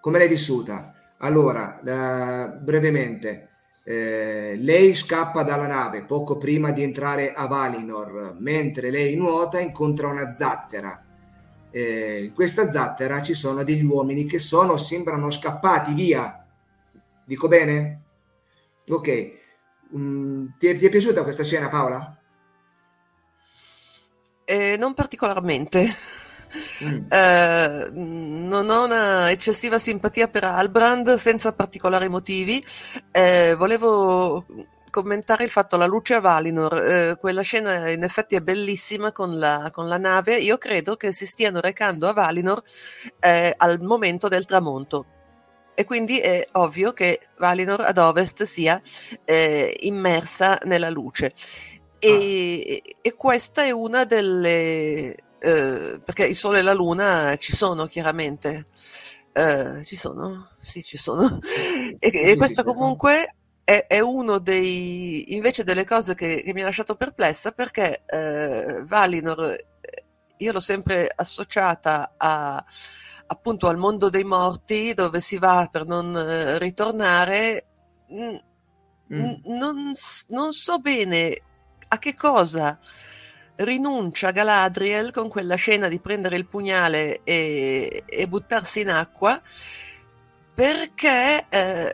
come 0.00 0.18
l'hai 0.18 0.28
vissuta? 0.28 0.94
allora 1.18 1.78
la- 1.82 2.46
brevemente 2.48 3.50
eh, 3.84 4.56
lei 4.56 4.94
scappa 4.96 5.42
dalla 5.42 5.66
nave 5.66 6.04
poco 6.04 6.38
prima 6.38 6.70
di 6.70 6.82
entrare 6.82 7.32
a 7.32 7.46
Valinor 7.46 8.36
mentre 8.38 8.90
lei 8.90 9.14
nuota 9.14 9.60
incontra 9.60 10.08
una 10.08 10.32
zattera 10.32 11.03
eh, 11.76 12.22
in 12.26 12.32
questa 12.34 12.70
zattera 12.70 13.20
ci 13.20 13.34
sono 13.34 13.64
degli 13.64 13.82
uomini 13.82 14.26
che 14.26 14.38
sono, 14.38 14.76
sembrano 14.76 15.28
scappati 15.28 15.92
via. 15.92 16.46
Dico 17.24 17.48
bene? 17.48 18.02
Ok. 18.88 19.32
Mm, 19.96 20.46
ti, 20.56 20.68
è, 20.68 20.76
ti 20.76 20.86
è 20.86 20.88
piaciuta 20.88 21.24
questa 21.24 21.42
scena, 21.42 21.68
Paola? 21.68 22.16
Eh, 24.44 24.76
non 24.78 24.94
particolarmente. 24.94 25.88
Mm. 26.84 27.06
Eh, 27.10 27.90
non 27.92 28.70
ho 28.70 28.84
una 28.84 29.28
eccessiva 29.32 29.76
simpatia 29.76 30.28
per 30.28 30.44
Albrand 30.44 31.14
senza 31.16 31.52
particolari 31.52 32.08
motivi. 32.08 32.64
Eh, 33.10 33.56
volevo 33.56 34.44
commentare 34.94 35.42
il 35.42 35.50
fatto 35.50 35.76
la 35.76 35.86
luce 35.86 36.14
a 36.14 36.20
Valinor. 36.20 36.78
Eh, 36.78 37.16
quella 37.18 37.42
scena 37.42 37.90
in 37.90 38.04
effetti 38.04 38.36
è 38.36 38.40
bellissima 38.40 39.10
con 39.10 39.40
la, 39.40 39.70
con 39.72 39.88
la 39.88 39.98
nave. 39.98 40.36
Io 40.36 40.56
credo 40.56 40.94
che 40.94 41.10
si 41.10 41.26
stiano 41.26 41.60
recando 41.60 42.06
a 42.06 42.12
Valinor 42.12 42.62
eh, 43.18 43.52
al 43.56 43.80
momento 43.80 44.28
del 44.28 44.44
tramonto. 44.44 45.06
E 45.74 45.84
quindi 45.84 46.20
è 46.20 46.46
ovvio 46.52 46.92
che 46.92 47.18
Valinor 47.38 47.80
ad 47.80 47.98
ovest 47.98 48.44
sia 48.44 48.80
eh, 49.24 49.76
immersa 49.80 50.60
nella 50.66 50.90
luce. 50.90 51.32
E, 51.98 52.80
e 53.00 53.14
questa 53.14 53.64
è 53.64 53.72
una 53.72 54.04
delle... 54.04 55.16
eh, 55.40 56.00
perché 56.04 56.26
il 56.26 56.36
sole 56.36 56.60
e 56.60 56.62
la 56.62 56.72
luna 56.72 57.36
ci 57.36 57.52
sono 57.52 57.86
chiaramente. 57.86 58.66
Eh, 59.32 59.82
ci 59.84 59.96
sono? 59.96 60.50
Sì, 60.60 60.84
ci 60.84 60.96
sono. 60.96 61.40
E, 61.98 62.10
e 62.12 62.36
questa 62.36 62.62
comunque 62.62 63.33
è, 63.64 63.86
è 63.88 64.00
uno 64.00 64.38
dei... 64.38 65.34
invece 65.34 65.64
delle 65.64 65.84
cose 65.84 66.14
che, 66.14 66.42
che 66.42 66.52
mi 66.52 66.60
ha 66.62 66.66
lasciato 66.66 66.96
perplessa 66.96 67.52
perché 67.52 68.02
eh, 68.06 68.84
Valinor 68.84 69.44
eh, 69.80 70.04
io 70.36 70.52
l'ho 70.52 70.60
sempre 70.60 71.10
associata 71.14 72.14
a, 72.16 72.62
appunto 73.26 73.68
al 73.68 73.78
mondo 73.78 74.10
dei 74.10 74.24
morti 74.24 74.92
dove 74.92 75.20
si 75.20 75.38
va 75.38 75.68
per 75.70 75.86
non 75.86 76.14
eh, 76.16 76.58
ritornare. 76.58 77.66
Mm, 78.12 78.36
n- 79.08 79.40
non, 79.44 79.92
non 80.28 80.52
so 80.52 80.78
bene 80.78 81.40
a 81.88 81.98
che 81.98 82.14
cosa 82.14 82.78
rinuncia 83.56 84.30
Galadriel 84.32 85.12
con 85.12 85.28
quella 85.28 85.54
scena 85.54 85.88
di 85.88 86.00
prendere 86.00 86.36
il 86.36 86.46
pugnale 86.46 87.20
e, 87.22 88.02
e 88.06 88.28
buttarsi 88.28 88.80
in 88.80 88.90
acqua 88.90 89.40
perché 90.54 91.46
eh, 91.48 91.92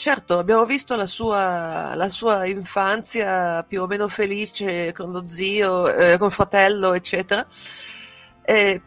certo 0.00 0.38
abbiamo 0.38 0.64
visto 0.64 0.96
la 0.96 1.06
sua, 1.06 1.94
la 1.94 2.08
sua 2.08 2.46
infanzia 2.46 3.62
più 3.64 3.82
o 3.82 3.86
meno 3.86 4.08
felice 4.08 4.92
con 4.92 5.12
lo 5.12 5.28
zio, 5.28 5.92
eh, 5.94 6.16
con 6.18 6.30
fratello, 6.30 6.94
eccetera. 6.94 7.46
Eh, 8.42 8.80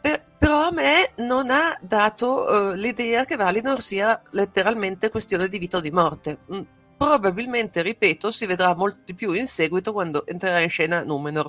per- 0.00 0.24
però 0.38 0.68
a 0.68 0.70
me 0.72 1.12
non 1.18 1.50
ha 1.50 1.76
dato 1.80 2.72
eh, 2.72 2.76
l'idea 2.76 3.24
che 3.24 3.36
Valinor 3.36 3.80
sia 3.80 4.20
letteralmente 4.32 5.10
questione 5.10 5.48
di 5.48 5.58
vita 5.58 5.78
o 5.78 5.80
di 5.80 5.90
morte. 5.90 6.38
Mm, 6.52 6.60
Probabilmente, 6.98 7.80
ripeto, 7.82 8.32
si 8.32 8.44
vedrà 8.46 8.74
molto 8.74 8.98
di 9.04 9.14
più 9.14 9.30
in 9.32 9.46
seguito 9.46 9.92
quando 9.92 10.26
entrerà 10.26 10.58
in 10.58 10.68
scena 10.68 11.04
Numenor. 11.04 11.48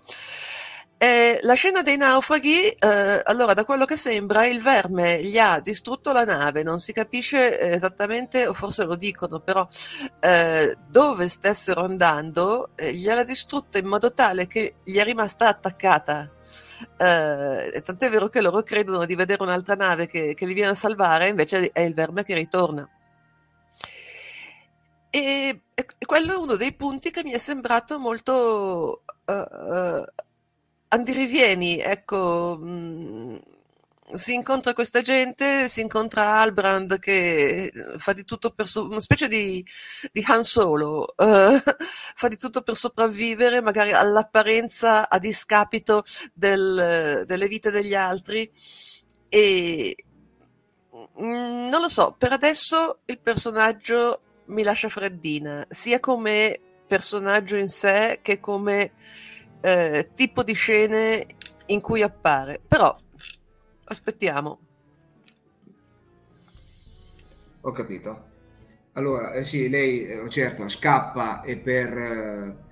E 1.01 1.39
la 1.43 1.53
scena 1.53 1.81
dei 1.81 1.95
naufraghi, 1.95 2.67
eh, 2.67 3.21
allora 3.23 3.53
da 3.53 3.63
quello 3.63 3.85
che 3.85 3.95
sembra 3.95 4.45
il 4.45 4.61
verme 4.61 5.23
gli 5.23 5.37
ha 5.37 5.61
distrutto 5.61 6.11
la 6.11 6.25
nave, 6.25 6.61
non 6.61 6.81
si 6.81 6.91
capisce 6.91 7.57
esattamente, 7.57 8.45
o 8.45 8.53
forse 8.53 8.83
lo 8.83 8.95
dicono, 8.95 9.39
però 9.39 9.65
eh, 10.19 10.75
dove 10.89 11.29
stessero 11.29 11.85
andando, 11.85 12.71
eh, 12.75 12.93
gliel'ha 12.93 13.23
distrutta 13.23 13.77
in 13.77 13.85
modo 13.85 14.11
tale 14.11 14.45
che 14.47 14.75
gli 14.83 14.97
è 14.97 15.05
rimasta 15.05 15.47
attaccata. 15.47 16.29
Eh, 16.97 17.81
tant'è 17.81 18.09
vero 18.09 18.27
che 18.27 18.41
loro 18.41 18.61
credono 18.61 19.05
di 19.05 19.15
vedere 19.15 19.41
un'altra 19.41 19.75
nave 19.75 20.05
che, 20.05 20.33
che 20.33 20.45
li 20.45 20.53
viene 20.53 20.71
a 20.71 20.75
salvare, 20.75 21.29
invece 21.29 21.71
è 21.71 21.79
il 21.79 21.93
verme 21.93 22.23
che 22.23 22.33
ritorna. 22.33 22.85
E, 25.09 25.61
e 25.73 25.85
quello 26.05 26.33
è 26.33 26.35
uno 26.35 26.55
dei 26.55 26.73
punti 26.73 27.09
che 27.09 27.23
mi 27.23 27.31
è 27.31 27.37
sembrato 27.37 27.97
molto 27.99 29.03
uh, 29.25 29.33
uh, 29.33 30.03
andirivieni, 30.89 31.79
ecco, 31.79 32.57
mm, 32.61 33.35
si 34.13 34.33
incontra 34.33 34.73
questa 34.73 35.01
gente, 35.01 35.67
si 35.69 35.81
incontra 35.81 36.39
Albrand 36.39 36.99
che 36.99 37.71
fa 37.97 38.13
di 38.13 38.23
tutto 38.25 38.51
per 38.51 38.67
so- 38.67 38.85
una 38.85 38.99
specie 38.99 39.27
di, 39.27 39.63
di 40.11 40.23
Han 40.27 40.43
Solo, 40.43 41.13
uh, 41.15 41.59
fa 42.15 42.27
di 42.27 42.37
tutto 42.37 42.61
per 42.61 42.75
sopravvivere, 42.75 43.61
magari 43.61 43.91
all'apparenza 43.91 45.09
a 45.09 45.19
discapito 45.19 46.03
del, 46.33 47.23
delle 47.27 47.47
vite 47.47 47.69
degli 47.71 47.93
altri. 47.93 48.51
E 49.29 49.95
mm, 51.21 51.69
non 51.69 51.81
lo 51.81 51.89
so, 51.89 52.15
per 52.17 52.31
adesso 52.31 52.99
il 53.05 53.19
personaggio 53.19 54.21
mi 54.45 54.63
lascia 54.63 54.89
freddina, 54.89 55.65
sia 55.69 55.99
come 55.99 56.59
personaggio 56.87 57.55
in 57.55 57.67
sé 57.69 58.19
che 58.23 58.39
come 58.39 58.93
eh, 59.61 60.09
tipo 60.15 60.43
di 60.43 60.53
scene 60.53 61.25
in 61.67 61.81
cui 61.81 62.01
appare. 62.01 62.61
Però 62.67 62.95
aspettiamo. 63.85 64.59
Ho 67.61 67.71
capito. 67.71 68.27
Allora, 68.93 69.33
eh 69.33 69.43
sì, 69.43 69.69
lei 69.69 70.05
eh, 70.05 70.29
certo 70.29 70.67
scappa 70.69 71.41
e 71.41 71.57
per... 71.57 71.97
Eh, 71.97 72.67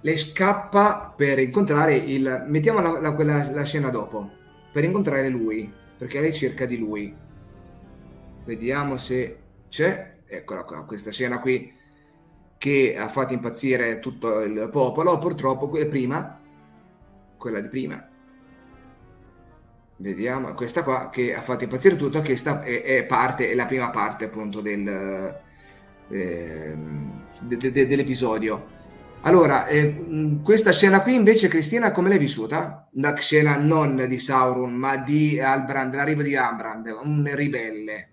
lei 0.00 0.18
scappa 0.18 1.12
per 1.16 1.38
incontrare 1.38 1.96
il... 1.96 2.44
Mettiamo 2.48 2.80
la, 2.80 3.00
la, 3.00 3.14
quella, 3.14 3.50
la 3.50 3.64
scena 3.64 3.88
dopo, 3.90 4.30
per 4.72 4.84
incontrare 4.84 5.28
lui, 5.28 5.72
perché 5.96 6.20
lei 6.20 6.32
cerca 6.34 6.66
di 6.66 6.76
lui. 6.76 7.16
Vediamo 8.44 8.98
se 8.98 9.38
c'è 9.68 10.14
eccola 10.26 10.64
qua, 10.64 10.84
questa 10.84 11.10
scena 11.10 11.40
qui 11.40 11.72
che 12.64 12.96
ha 12.96 13.08
fatto 13.08 13.34
impazzire 13.34 14.00
tutto 14.00 14.40
il 14.40 14.70
popolo, 14.72 15.18
purtroppo 15.18 15.68
quella 15.68 15.84
prima, 15.84 16.40
quella 17.36 17.60
di 17.60 17.68
prima, 17.68 18.08
vediamo, 19.98 20.54
questa 20.54 20.82
qua 20.82 21.10
che 21.10 21.34
ha 21.34 21.42
fatto 21.42 21.64
impazzire 21.64 21.96
tutto, 21.96 22.22
che 22.22 22.38
sta, 22.38 22.62
è, 22.62 22.82
è, 22.82 23.04
parte, 23.04 23.50
è 23.50 23.54
la 23.54 23.66
prima 23.66 23.90
parte 23.90 24.24
appunto 24.24 24.62
del, 24.62 24.88
eh, 26.08 26.74
de, 27.40 27.56
de, 27.58 27.70
de, 27.70 27.86
dell'episodio. 27.86 28.66
Allora, 29.24 29.66
eh, 29.66 30.40
questa 30.42 30.72
scena 30.72 31.02
qui 31.02 31.16
invece, 31.16 31.48
Cristina, 31.48 31.90
come 31.90 32.08
l'hai 32.08 32.16
vissuta? 32.16 32.88
Una 32.92 33.14
scena 33.16 33.58
non 33.58 34.06
di 34.08 34.18
Sauron, 34.18 34.72
ma 34.72 34.96
di 34.96 35.38
Albrand, 35.38 35.94
l'arrivo 35.94 36.22
di 36.22 36.34
Albrand, 36.34 36.86
un 37.02 37.30
ribelle. 37.30 38.12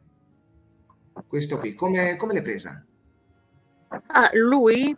Questo 1.26 1.58
qui, 1.58 1.74
come, 1.74 2.18
come 2.18 2.34
l'hai 2.34 2.42
presa? 2.42 2.86
Ah, 4.08 4.30
lui? 4.34 4.96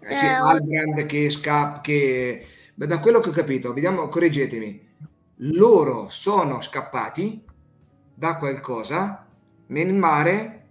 Eh, 0.00 0.16
sì, 0.16 0.24
eh, 0.26 0.28
Albrand 0.28 1.06
che 1.06 1.30
scappa, 1.30 1.80
che... 1.80 2.46
Da 2.74 2.98
quello 2.98 3.20
che 3.20 3.28
ho 3.28 3.32
capito, 3.32 3.72
vediamo, 3.72 4.08
correggetemi, 4.08 4.94
loro 5.38 6.08
sono 6.08 6.60
scappati 6.60 7.44
da 8.12 8.36
qualcosa 8.36 9.26
nel 9.68 9.94
mare 9.94 10.66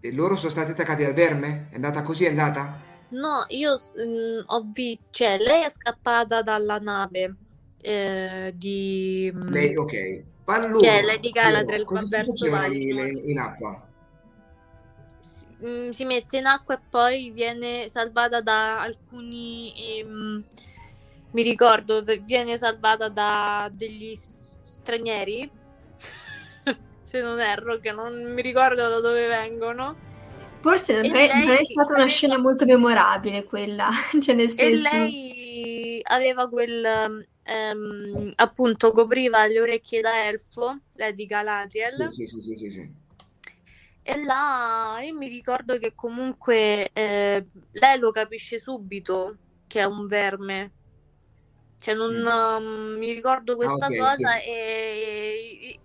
e 0.00 0.12
loro 0.12 0.36
sono 0.36 0.50
stati 0.50 0.72
attaccati 0.72 1.02
dal 1.02 1.14
verme? 1.14 1.68
È 1.70 1.76
andata 1.76 2.02
così, 2.02 2.24
è 2.24 2.28
andata? 2.28 2.78
No, 3.08 3.44
io 3.48 3.74
mh, 3.74 4.02
mm, 4.02 4.38
ho 4.44 4.68
visto, 4.72 5.04
cioè 5.10 5.38
lei 5.38 5.64
è 5.64 5.70
scappata 5.70 6.42
dalla 6.42 6.78
nave 6.78 7.34
eh, 7.80 8.52
di... 8.54 9.32
Mm, 9.34 9.48
lei, 9.48 9.76
ok. 9.76 10.22
Parlo, 10.44 10.78
che 10.78 11.00
è 11.00 11.02
Lady 11.02 11.30
Galadriel 11.30 11.84
cosa 11.84 12.06
verso 12.08 12.46
in, 12.46 13.20
in 13.24 13.38
acqua? 13.38 13.85
Mh, 15.58 15.68
mm, 15.68 15.90
si 15.90 16.04
mette 16.04 16.38
in 16.38 16.46
acqua 16.46 16.74
e 16.74 16.80
poi 16.88 17.30
viene 17.30 17.88
salvata 17.88 18.40
da 18.40 18.80
alcuni... 18.80 19.72
Ehm, 19.76 20.44
mi 21.32 21.42
ricordo, 21.42 22.02
viene 22.22 22.56
salvata 22.56 23.08
da 23.08 23.70
degli 23.70 24.16
stranieri, 24.62 25.50
se 27.04 27.20
non 27.20 27.40
erro, 27.40 27.78
che 27.78 27.92
non 27.92 28.32
mi 28.32 28.40
ricordo 28.40 28.88
da 28.88 29.00
dove 29.00 29.26
vengono. 29.26 30.04
Forse 30.60 31.02
non 31.02 31.14
è, 31.14 31.26
lei, 31.26 31.58
è, 31.58 31.64
stata 31.64 31.94
una 31.94 32.06
scena 32.06 32.38
molto 32.38 32.64
memorabile 32.64 33.44
quella, 33.44 33.90
cioè 34.22 34.34
nel 34.34 34.48
senso... 34.48 34.88
E 34.88 34.98
lei 34.98 36.00
aveva 36.04 36.48
quel... 36.48 37.26
Um, 37.48 38.32
appunto 38.34 38.90
copriva 38.90 39.46
le 39.46 39.60
orecchie 39.60 40.00
da 40.00 40.26
elfo, 40.26 40.80
Lady 40.94 41.26
Galadriel. 41.26 42.08
Sì, 42.10 42.26
sì, 42.26 42.40
sì, 42.40 42.56
sì, 42.56 42.70
sì. 42.70 42.90
E 44.08 44.22
là 44.22 45.00
io 45.02 45.14
mi 45.14 45.26
ricordo 45.26 45.78
che 45.78 45.92
comunque 45.92 46.92
eh, 46.92 47.44
lei 47.72 47.98
lo 47.98 48.12
capisce 48.12 48.60
subito 48.60 49.36
che 49.66 49.80
è 49.80 49.84
un 49.84 50.06
verme. 50.06 50.72
Cioè, 51.80 51.92
non 51.96 52.14
mm. 52.14 52.26
um, 52.26 52.98
mi 52.98 53.12
ricordo 53.12 53.54
ah, 53.54 53.56
questa 53.56 53.86
ah, 53.86 53.88
okay, 53.88 53.98
cosa 53.98 54.30
sì. 54.38 54.48
e, 54.48 55.78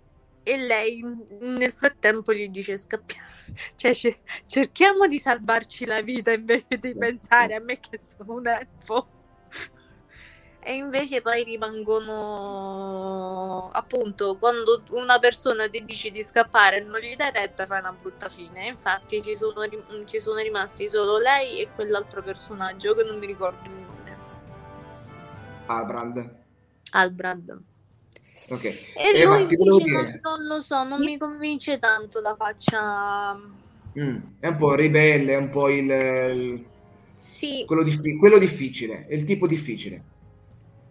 e, 0.43 0.57
lei 0.57 1.03
nel 1.39 1.72
frattempo 1.72 2.32
gli 2.32 2.47
dice 2.47 2.78
scappiamo, 2.78 3.28
cioè 3.76 3.91
cerchiamo 4.45 5.07
di 5.07 5.17
salvarci 5.17 5.86
la 5.86 6.01
vita 6.01 6.32
invece 6.32 6.78
di 6.78 6.95
pensare 6.95 7.55
a 7.55 7.59
me 7.59 7.80
che 7.80 7.97
sono 7.97 8.36
un 8.36 8.47
elfo 8.47 9.07
e 10.64 10.76
invece 10.76 11.22
poi 11.22 11.43
rimangono 11.43 12.12
appunto 13.74 14.38
quando 14.38 14.84
una 14.91 15.18
persona 15.18 15.68
ti 15.68 15.84
dice 15.84 16.12
di 16.12 16.22
scappare 16.24 16.78
e 16.78 16.82
non 16.82 16.99
gli 16.99 17.16
dai 17.16 17.32
retta 17.32 17.66
fai 17.66 17.80
una 17.80 17.91
brutta 17.99 18.30
fine. 18.30 18.68
Infatti 18.68 19.24
ci 19.24 19.36
sono, 19.36 19.62
ci 20.05 20.20
sono 20.20 20.38
rimasti 20.39 20.88
solo 20.88 21.18
lei 21.18 21.59
e 21.62 21.70
quell'altro 21.74 22.22
personaggio 22.22 22.93
che 22.93 23.03
non 23.03 23.18
mi 23.18 23.26
ricordo 23.26 23.64
il 23.64 23.72
nome. 23.72 24.18
Albrand. 25.66 26.36
Albrand. 26.91 27.59
Ok. 28.49 28.64
E 28.66 28.86
eh, 29.16 29.26
lui 29.26 29.41
invece 29.41 29.91
non, 29.91 30.20
non, 30.22 30.45
lo 30.45 30.62
so 30.62 30.84
non 30.84 30.99
mi 31.03 31.18
convince 31.18 31.80
tanto 31.80 32.20
la 32.20 32.36
faccia. 32.38 33.34
Mm, 33.99 34.18
è 34.39 34.47
un 34.47 34.57
po' 34.57 34.76
ribelle 34.76 35.34
è 35.34 35.38
un 35.38 35.49
po' 35.49 35.70
il, 35.70 35.89
il... 35.89 36.66
Sì. 37.16 37.64
Quello, 37.66 37.82
di, 37.82 38.18
quello 38.18 38.38
difficile, 38.38 39.07
è 39.07 39.16
il 39.16 39.24
tipo 39.24 39.47
difficile. 39.47 40.12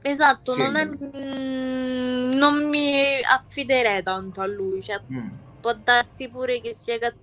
Esatto, 0.02 0.56
non, 0.56 0.76
è, 0.76 0.86
mm, 0.86 2.30
non, 2.32 2.68
mi 2.68 3.20
affiderei 3.20 4.02
tanto 4.02 4.40
a 4.40 4.46
lui, 4.46 4.82
cioè, 4.82 5.00
mm. 5.12 5.28
può 5.60 5.74
darsi 5.74 6.28
pure 6.28 6.60
che 6.60 6.72
sia 6.72 6.98
cat- 6.98 7.16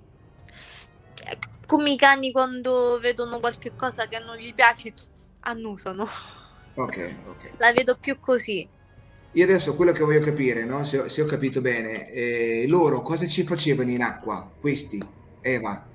come 1.65 1.91
i 1.91 1.97
cani 1.97 2.32
quando 2.32 2.99
vedono 3.01 3.39
qualche 3.39 3.75
cosa 3.75 4.07
che 4.07 4.19
non 4.19 4.36
gli 4.36 4.53
piace, 4.53 4.93
annusano. 5.41 6.07
Ok, 6.75 7.15
ok. 7.28 7.51
La 7.57 7.71
vedo 7.73 7.97
più 7.99 8.19
così. 8.19 8.67
Io 9.32 9.43
adesso 9.43 9.75
quello 9.75 9.91
che 9.91 10.03
voglio 10.03 10.21
capire, 10.21 10.63
no? 10.63 10.84
se, 10.84 11.09
se, 11.09 11.21
ho 11.21 11.25
capito 11.25 11.61
bene, 11.61 12.11
eh, 12.11 12.65
loro 12.67 13.01
cosa 13.01 13.25
ci 13.25 13.43
facevano 13.43 13.91
in 13.91 14.01
acqua? 14.01 14.49
Questi, 14.59 14.99
Eva? 15.41 15.86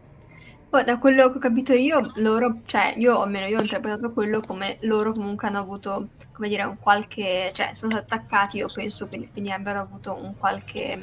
Poi 0.72 0.84
da 0.84 0.98
quello 0.98 1.30
che 1.30 1.36
ho 1.36 1.38
capito 1.38 1.74
io, 1.74 2.00
loro, 2.22 2.62
cioè 2.64 2.94
io 2.96 3.20
almeno 3.20 3.44
io 3.44 3.58
ho 3.58 3.60
interpretato 3.60 4.10
quello 4.10 4.40
come 4.40 4.78
loro 4.80 5.12
comunque 5.12 5.46
hanno 5.46 5.58
avuto, 5.58 6.08
come 6.32 6.48
dire, 6.48 6.62
un 6.62 6.78
qualche, 6.78 7.50
cioè 7.52 7.74
sono 7.74 7.92
stati 7.92 8.14
attaccati, 8.14 8.56
io 8.56 8.68
penso, 8.72 9.06
quindi, 9.06 9.28
quindi 9.30 9.50
abbiano 9.52 9.80
avuto 9.80 10.14
un 10.14 10.34
qualche, 10.38 10.98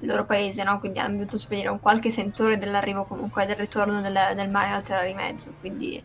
il 0.00 0.06
loro 0.08 0.24
paese, 0.24 0.62
no? 0.64 0.78
Quindi 0.78 1.00
hanno 1.00 1.20
avuto, 1.20 1.36
dire, 1.50 1.68
un 1.68 1.80
qualche 1.80 2.08
sentore 2.08 2.56
dell'arrivo 2.56 3.04
comunque 3.04 3.44
del 3.44 3.56
ritorno 3.56 4.00
del, 4.00 4.18
del 4.34 4.48
mare 4.48 4.70
al 4.72 4.82
terra 4.82 5.04
di 5.04 5.12
mezzo, 5.12 5.52
quindi 5.60 6.02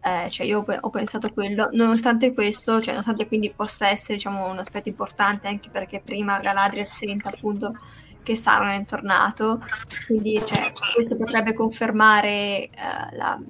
eh, 0.00 0.28
cioè 0.28 0.44
io 0.44 0.64
ho, 0.80 0.90
pensato 0.90 1.32
quello, 1.32 1.68
nonostante 1.70 2.34
questo, 2.34 2.80
cioè 2.80 2.94
nonostante 2.94 3.28
quindi 3.28 3.52
possa 3.54 3.88
essere 3.88 4.14
diciamo 4.14 4.50
un 4.50 4.58
aspetto 4.58 4.88
importante 4.88 5.46
anche 5.46 5.70
perché 5.70 6.00
prima 6.04 6.40
Galadriel 6.40 6.88
senta 6.88 7.28
appunto 7.28 7.76
che 8.22 8.36
Sauron 8.36 8.68
è 8.68 8.84
tornato, 8.84 9.60
quindi 10.06 10.40
cioè, 10.44 10.72
questo 10.94 11.16
potrebbe 11.16 11.54
confermare 11.54 12.70
uh, 12.72 13.16
la, 13.16 13.40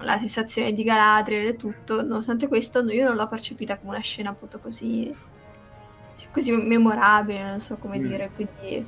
la, 0.00 0.18
sensazione 0.18 0.72
di 0.72 0.82
Galadriel 0.82 1.46
e 1.46 1.56
tutto, 1.56 2.02
nonostante 2.02 2.48
questo 2.48 2.80
io 2.90 3.06
non 3.06 3.16
l'ho 3.16 3.28
percepita 3.28 3.78
come 3.78 3.90
una 3.90 4.00
scena 4.00 4.30
appunto 4.30 4.58
così, 4.58 5.14
così 6.32 6.52
memorabile, 6.52 7.42
non 7.42 7.60
so 7.60 7.76
come 7.76 7.98
mm. 7.98 8.06
dire, 8.06 8.30
quindi... 8.34 8.86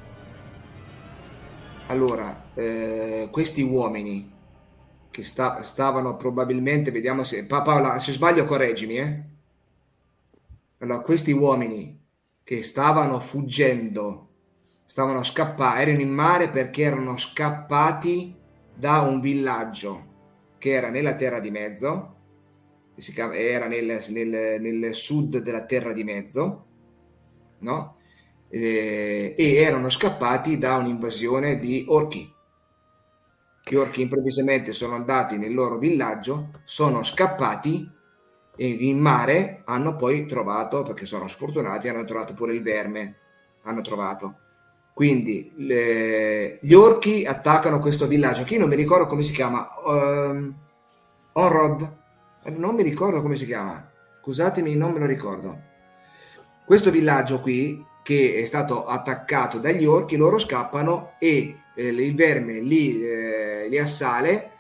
Allora, 1.88 2.44
eh, 2.54 3.28
questi 3.30 3.62
uomini 3.62 4.30
che 5.10 5.22
sta, 5.22 5.62
stavano 5.62 6.16
probabilmente, 6.16 6.90
vediamo 6.90 7.22
se... 7.22 7.44
Pa- 7.44 7.62
Paola, 7.62 8.00
se 8.00 8.12
sbaglio 8.12 8.44
correggimi, 8.46 8.96
eh? 8.96 9.22
allora, 10.78 11.00
questi 11.00 11.32
uomini 11.32 12.00
che 12.42 12.62
stavano 12.62 13.20
fuggendo, 13.20 14.31
stavano 14.92 15.24
scappando, 15.24 15.80
erano 15.80 16.00
in 16.02 16.12
mare 16.12 16.50
perché 16.50 16.82
erano 16.82 17.16
scappati 17.16 18.36
da 18.74 19.00
un 19.00 19.20
villaggio 19.20 20.10
che 20.58 20.72
era 20.72 20.90
nella 20.90 21.14
Terra 21.14 21.40
di 21.40 21.50
Mezzo, 21.50 22.16
era 23.32 23.68
nel, 23.68 24.04
nel, 24.10 24.60
nel, 24.60 24.94
sud 24.94 25.38
della 25.38 25.64
Terra 25.64 25.94
di 25.94 26.04
Mezzo, 26.04 26.66
no? 27.60 27.96
Eh, 28.50 29.34
e 29.34 29.54
erano 29.54 29.88
scappati 29.88 30.58
da 30.58 30.76
un'invasione 30.76 31.58
di 31.58 31.86
orchi. 31.88 32.30
Gli 33.66 33.74
orchi 33.76 34.02
improvvisamente 34.02 34.74
sono 34.74 34.94
andati 34.94 35.38
nel 35.38 35.54
loro 35.54 35.78
villaggio, 35.78 36.50
sono 36.64 37.02
scappati 37.02 37.90
e 38.54 38.66
in 38.66 38.98
mare 38.98 39.62
hanno 39.64 39.96
poi 39.96 40.26
trovato, 40.26 40.82
perché 40.82 41.06
sono 41.06 41.28
sfortunati, 41.28 41.88
hanno 41.88 42.04
trovato 42.04 42.34
pure 42.34 42.52
il 42.52 42.60
verme, 42.60 43.16
hanno 43.62 43.80
trovato. 43.80 44.36
Quindi 44.94 45.52
le, 45.56 46.58
gli 46.60 46.74
orchi 46.74 47.24
attaccano 47.24 47.78
questo 47.78 48.06
villaggio, 48.06 48.44
che 48.44 48.54
io 48.54 48.60
non 48.60 48.68
mi 48.68 48.76
ricordo 48.76 49.06
come 49.06 49.22
si 49.22 49.32
chiama, 49.32 49.68
um, 49.84 50.54
Onrod, 51.32 51.96
non 52.56 52.74
mi 52.74 52.82
ricordo 52.82 53.22
come 53.22 53.36
si 53.36 53.46
chiama, 53.46 53.90
scusatemi, 54.20 54.76
non 54.76 54.92
me 54.92 54.98
lo 54.98 55.06
ricordo. 55.06 55.70
Questo 56.64 56.90
villaggio 56.90 57.40
qui, 57.40 57.84
che 58.02 58.34
è 58.34 58.44
stato 58.44 58.84
attaccato 58.84 59.58
dagli 59.58 59.84
orchi, 59.84 60.16
loro 60.16 60.38
scappano 60.38 61.12
e 61.18 61.56
eh, 61.74 61.86
il 61.86 62.14
verme 62.14 62.60
li, 62.60 63.02
eh, 63.02 63.66
li 63.68 63.78
assale, 63.78 64.50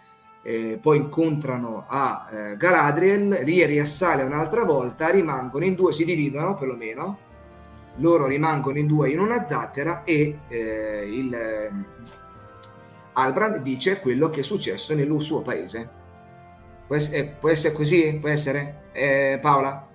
eh, 0.42 0.78
poi 0.80 0.96
incontrano 0.96 1.84
a 1.88 2.28
eh, 2.30 2.56
Galadriel, 2.56 3.40
li 3.44 3.64
riassale 3.66 4.22
un'altra 4.22 4.64
volta, 4.64 5.10
rimangono 5.10 5.64
in 5.64 5.74
due, 5.74 5.92
si 5.92 6.04
dividono 6.04 6.54
perlomeno, 6.54 7.18
loro 7.96 8.26
rimangono 8.26 8.78
in 8.78 8.86
due 8.86 9.10
in 9.10 9.18
una 9.18 9.44
zattera 9.44 10.04
e 10.04 10.38
eh, 10.48 11.04
il 11.06 11.34
eh, 11.34 11.70
Albrand 13.14 13.56
dice 13.58 14.00
quello 14.00 14.30
che 14.30 14.40
è 14.40 14.44
successo 14.44 14.94
nel 14.94 15.20
suo 15.20 15.42
paese. 15.42 16.00
Può 16.86 16.96
essere, 16.96 17.36
può 17.38 17.48
essere 17.48 17.74
così? 17.74 18.18
Può 18.18 18.28
essere? 18.28 18.88
Eh, 18.92 19.38
Paola? 19.40 19.88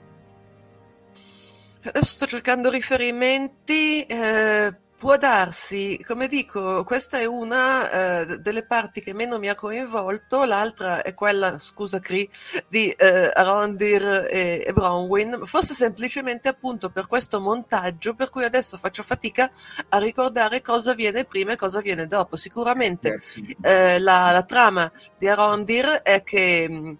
Adesso 1.83 2.05
sto 2.05 2.25
cercando 2.25 2.69
riferimenti. 2.69 4.03
Eh, 4.05 4.75
Può 4.97 5.15
darsi, 5.15 6.03
come 6.07 6.27
dico, 6.27 6.83
questa 6.83 7.19
è 7.19 7.25
una 7.25 8.21
eh, 8.21 8.39
delle 8.39 8.65
parti 8.65 8.99
che 8.99 9.13
meno 9.13 9.37
mi 9.37 9.47
ha 9.47 9.53
coinvolto, 9.53 10.43
l'altra 10.43 11.03
è 11.03 11.13
quella, 11.13 11.59
scusa 11.59 11.99
Cri, 11.99 12.27
di 12.67 12.89
eh, 12.89 13.29
Arondir 13.31 14.25
e, 14.27 14.63
e 14.65 14.73
Bronwyn, 14.73 15.45
forse 15.45 15.75
semplicemente 15.75 16.47
appunto 16.49 16.89
per 16.89 17.05
questo 17.05 17.39
montaggio, 17.39 18.15
per 18.15 18.31
cui 18.31 18.43
adesso 18.43 18.79
faccio 18.79 19.03
fatica 19.03 19.51
a 19.89 19.99
ricordare 19.99 20.63
cosa 20.63 20.95
viene 20.95 21.25
prima 21.25 21.51
e 21.51 21.57
cosa 21.57 21.79
viene 21.79 22.07
dopo. 22.07 22.35
Sicuramente 22.35 23.21
eh, 23.61 23.99
la, 23.99 24.31
la, 24.31 24.43
trama 24.43 24.91
di 25.15 25.27
Arondir 25.27 25.85
è 26.01 26.23
che... 26.23 26.67
Mh, 26.67 26.97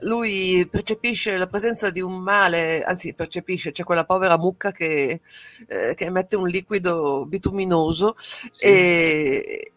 lui 0.00 0.66
percepisce 0.70 1.36
la 1.36 1.46
presenza 1.46 1.90
di 1.90 2.00
un 2.00 2.18
male, 2.18 2.82
anzi 2.82 3.14
percepisce, 3.14 3.72
c'è 3.72 3.84
quella 3.84 4.04
povera 4.04 4.38
mucca 4.38 4.72
che, 4.72 5.20
eh, 5.66 5.94
che 5.94 6.04
emette 6.04 6.36
un 6.36 6.48
liquido 6.48 7.24
bituminoso 7.26 8.16
sì. 8.18 8.66
e 8.66 9.72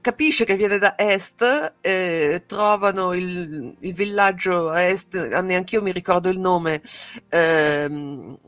capisce 0.00 0.44
che 0.44 0.56
viene 0.56 0.78
da 0.78 0.96
est, 0.96 1.74
eh, 1.80 2.42
trovano 2.46 3.12
il, 3.12 3.76
il, 3.80 3.92
villaggio 3.92 4.70
a 4.70 4.82
est, 4.82 5.14
neanche 5.42 5.74
io 5.74 5.82
mi 5.82 5.92
ricordo 5.92 6.28
il 6.30 6.38
nome, 6.38 6.80
ehm, 7.28 8.38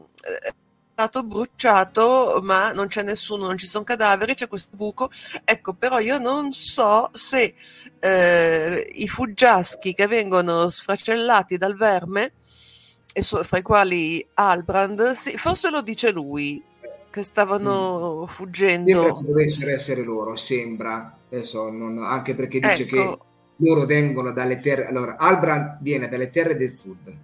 stato 1.01 1.23
bruciato, 1.23 2.41
ma 2.43 2.73
non 2.73 2.87
c'è 2.87 3.03
nessuno, 3.03 3.47
non 3.47 3.57
ci 3.57 3.67
sono 3.67 3.85
cadaveri, 3.85 4.35
c'è 4.35 4.49
questo 4.49 4.77
buco. 4.77 5.11
Ecco, 5.45 5.73
però 5.73 5.99
io 5.99 6.19
non 6.19 6.53
so 6.53 7.09
se 7.13 7.55
eh, 7.99 8.91
i 8.95 9.09
fuggiaschi 9.09 9.95
che 9.95 10.07
vengono 10.07 10.69
sfracellati 10.69 11.57
dal 11.57 11.75
verme, 11.75 12.33
e 13.13 13.23
so, 13.23 13.43
fra 13.43 13.59
i 13.59 13.63
quali 13.63 14.25
Albrand, 14.35 15.13
sì, 15.13 15.37
forse 15.39 15.71
lo 15.71 15.81
dice 15.81 16.11
lui, 16.11 16.63
che 17.09 17.23
stavano 17.23 18.23
mm. 18.23 18.27
fuggendo. 18.27 19.03
Sembra 19.03 19.23
dovessero 19.23 19.71
essere 19.71 20.03
loro, 20.03 20.37
sembra, 20.37 21.17
adesso, 21.31 21.71
non, 21.71 22.03
anche 22.03 22.35
perché 22.35 22.61
dice 22.61 22.83
ecco. 22.83 22.97
che 22.97 23.19
loro 23.57 23.87
vengono 23.87 24.33
dalle 24.33 24.61
terre, 24.61 24.87
allora 24.87 25.17
Albrand 25.17 25.79
viene 25.81 26.09
dalle 26.09 26.29
terre 26.29 26.57
del 26.57 26.75
sud, 26.75 27.17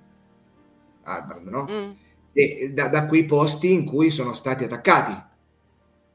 Albrand, 1.02 1.48
no? 1.48 1.68
Mm 1.70 2.04
e 2.38 2.72
da, 2.74 2.88
da, 2.88 3.06
quei 3.06 3.24
posti 3.24 3.72
in 3.72 3.86
cui 3.86 4.10
sono 4.10 4.34
stati 4.34 4.64
attaccati. 4.64 5.24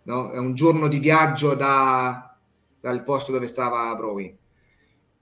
No? 0.04 0.30
È 0.30 0.38
un 0.38 0.54
giorno 0.54 0.88
di 0.88 1.00
viaggio 1.00 1.56
da, 1.56 2.38
dal 2.80 3.04
posto 3.04 3.32
dove 3.32 3.48
stava 3.48 3.96
Browi. 3.96 4.38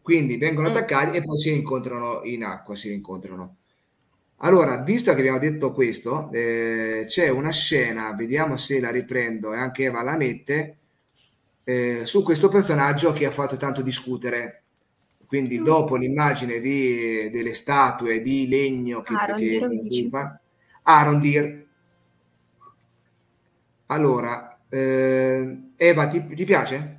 Quindi 0.01 0.35
vengono 0.35 0.67
mm. 0.67 0.71
attaccati 0.71 1.15
e 1.15 1.23
poi 1.23 1.37
si 1.37 1.55
incontrano 1.55 2.19
in 2.23 2.43
acqua, 2.43 2.75
si 2.75 2.91
incontrano. 2.91 3.55
Allora, 4.41 4.75
visto 4.77 5.13
che 5.13 5.19
abbiamo 5.19 5.39
detto 5.39 5.71
questo, 5.71 6.29
eh, 6.33 7.05
c'è 7.07 7.29
una 7.29 7.51
scena, 7.51 8.13
vediamo 8.13 8.57
se 8.57 8.81
la 8.81 8.91
riprendo 8.91 9.53
e 9.53 9.57
anche 9.57 9.83
Eva 9.83 10.03
la 10.03 10.17
mette, 10.17 10.77
eh, 11.63 12.01
su 12.03 12.23
questo 12.23 12.49
personaggio 12.49 13.13
che 13.13 13.25
ha 13.25 13.31
fatto 13.31 13.55
tanto 13.55 13.81
discutere. 13.81 14.63
Quindi, 15.25 15.59
mm. 15.59 15.63
dopo 15.63 15.95
l'immagine 15.95 16.59
di, 16.59 17.29
delle 17.29 17.53
statue 17.53 18.21
di 18.21 18.49
legno 18.49 19.01
che, 19.01 19.13
ah, 19.13 19.33
che, 19.33 19.87
che 19.89 20.09
Arondir. 20.89 21.67
Allora, 23.87 24.57
eh, 24.69 25.57
Eva, 25.75 26.07
ti, 26.07 26.33
ti 26.33 26.45
piace? 26.45 26.97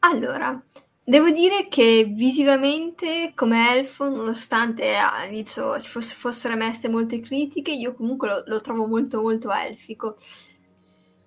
Allora, 0.00 0.62
devo 1.02 1.30
dire 1.30 1.68
che 1.68 2.04
visivamente 2.14 3.32
come 3.34 3.74
elfo, 3.74 4.10
nonostante 4.10 4.96
all'inizio 4.96 5.80
ci 5.80 5.88
fosse, 5.88 6.14
fossero 6.14 6.54
emesse 6.54 6.90
molte 6.90 7.20
critiche, 7.20 7.70
io 7.70 7.94
comunque 7.94 8.28
lo, 8.28 8.42
lo, 8.46 8.60
trovo 8.60 8.86
molto 8.86 9.22
molto 9.22 9.50
elfico. 9.50 10.16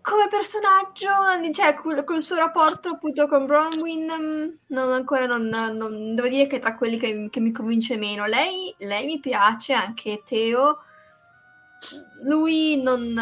Come 0.02 0.28
personaggio, 0.30 1.10
cioè 1.54 1.74
col, 1.76 2.04
col 2.04 2.22
suo 2.22 2.36
rapporto 2.36 2.90
appunto 2.90 3.28
con 3.28 3.46
Bronwyn, 3.48 4.06
mm, 4.06 4.50
non, 4.68 4.92
ancora 4.92 5.26
non, 5.26 5.48
non, 5.48 6.14
devo 6.14 6.28
dire 6.28 6.46
che 6.46 6.58
è 6.58 6.60
tra 6.60 6.76
quelli 6.76 6.98
che, 6.98 7.30
che 7.32 7.40
mi 7.40 7.52
convince 7.52 7.98
meno. 7.98 8.26
Lei, 8.26 8.76
lei 8.80 9.06
mi 9.06 9.20
piace, 9.20 9.74
anche 9.74 10.22
Teo, 10.26 10.80
lui 12.24 12.82
non... 12.82 13.14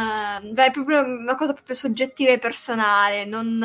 Beh, 0.51 0.65
è 0.65 0.71
proprio 0.71 1.03
una 1.03 1.35
cosa 1.35 1.53
proprio 1.53 1.75
soggettiva 1.75 2.31
e 2.31 2.39
personale, 2.39 3.25
non... 3.25 3.57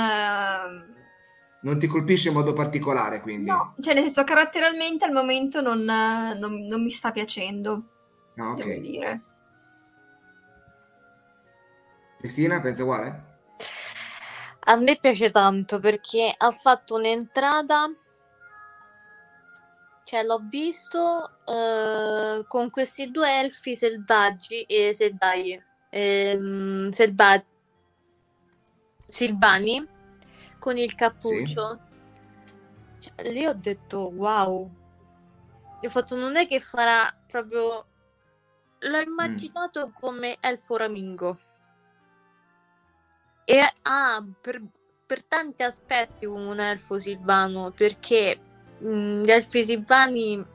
Non 1.59 1.78
ti 1.78 1.86
colpisce 1.86 2.28
in 2.28 2.34
modo 2.34 2.53
particolare, 2.53 3.20
quindi? 3.20 3.51
No, 3.51 3.74
cioè 3.80 3.94
nel 3.94 4.05
senso 4.05 4.24
caratterialmente 4.24 5.05
al 5.05 5.12
momento 5.12 5.61
non, 5.61 5.82
non, 5.82 6.66
non 6.66 6.82
mi 6.82 6.90
sta 6.90 7.11
piacendo, 7.11 7.82
ah, 8.36 8.51
okay. 8.51 8.66
devo 8.66 8.80
dire. 8.80 9.22
Cristina, 12.18 12.61
pensa 12.61 12.82
uguale? 12.82 13.24
A 14.68 14.76
me 14.76 14.97
piace 15.01 15.30
tanto 15.30 15.78
perché 15.80 16.32
ha 16.36 16.51
fatto 16.51 16.97
un'entrata 16.97 17.90
cioè, 20.07 20.23
l'ho 20.23 20.39
visto 20.49 21.41
uh, 21.47 22.47
con 22.47 22.70
questi 22.70 23.11
due 23.11 23.41
elfi 23.41 23.74
selvaggi 23.74 24.62
e 24.62 24.95
selvaggi, 24.95 25.61
ehm, 25.91 26.91
selva- 26.93 27.45
silvani 29.09 29.85
con 30.61 30.77
il 30.77 30.95
cappuccio. 30.95 31.81
Sì. 33.01 33.11
Cioè, 33.11 33.33
lì 33.33 33.47
ho 33.47 33.55
detto 33.55 34.12
wow. 34.15 34.70
Ho 35.83 35.89
fatto 35.89 36.15
non 36.15 36.37
è 36.37 36.47
che 36.47 36.61
farà 36.61 37.12
proprio. 37.27 37.87
L'ho 38.78 39.01
immaginato 39.01 39.89
mm. 39.89 39.91
come 39.91 40.37
elfo 40.39 40.77
ramingo. 40.77 41.39
E 43.45 43.59
ha 43.59 43.73
ah, 43.83 44.24
per, 44.41 44.62
per 45.05 45.24
tanti 45.24 45.65
aspetti 45.65 46.27
un 46.27 46.61
elfo 46.61 46.97
silvano 47.01 47.73
perché 47.73 48.45
Mm, 48.45 48.45
gli 48.78 49.31
elfi 49.31 49.65
silvani 49.65 50.55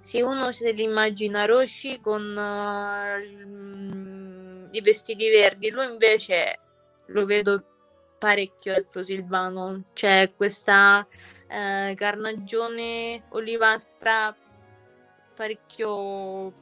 sì, 0.00 0.22
uno 0.22 0.50
se 0.50 0.72
li 0.72 0.82
immagina 0.84 1.44
rossi 1.44 2.00
con 2.00 2.22
uh, 2.34 3.20
i 4.72 4.80
vestiti 4.80 5.28
verdi, 5.28 5.68
lui 5.68 5.84
invece 5.90 6.58
lo 7.06 7.26
vedo 7.26 7.62
parecchio 8.18 8.74
elfo 8.74 9.02
silvano, 9.02 9.84
c'è 9.92 10.32
questa 10.34 11.06
uh, 11.06 11.94
carnagione 11.94 13.24
olivastra 13.30 14.34
parecchio 15.34 16.52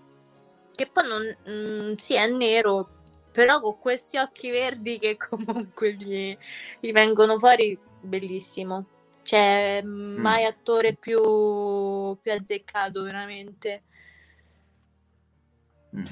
che 0.75 0.89
poi 0.93 1.07
non 1.09 1.37
mm, 1.49 1.95
sì 1.97 2.15
è 2.15 2.29
nero 2.29 2.89
però 3.33 3.61
con 3.61 3.79
questi 3.81 4.19
occhi 4.19 4.51
verdi 4.51 4.99
che 4.99 5.17
comunque 5.29 5.95
gli, 5.95 6.37
gli 6.79 6.93
vengono 6.93 7.39
fuori 7.39 7.77
bellissimo 8.01 8.98
c'è 9.29 9.83
mm. 9.85 10.17
mai 10.17 10.47
attore 10.47 10.95
più, 10.95 11.21
più 12.19 12.33
azzeccato, 12.33 13.03
veramente. 13.03 13.83
Mm. 15.95 16.07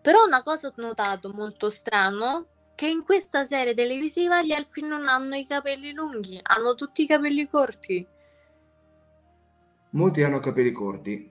Però 0.00 0.24
una 0.24 0.42
cosa 0.42 0.68
ho 0.68 0.72
notato 0.76 1.34
molto 1.34 1.68
strano, 1.68 2.46
che 2.74 2.88
in 2.88 3.04
questa 3.04 3.44
serie 3.44 3.74
televisiva 3.74 4.42
gli 4.42 4.52
elfi 4.52 4.80
non 4.80 5.06
hanno 5.06 5.34
i 5.34 5.44
capelli 5.44 5.92
lunghi, 5.92 6.40
hanno 6.42 6.74
tutti 6.74 7.02
i 7.02 7.06
capelli 7.06 7.46
corti. 7.46 8.06
Molti 9.90 10.22
hanno 10.22 10.38
capelli 10.38 10.72
corti. 10.72 11.30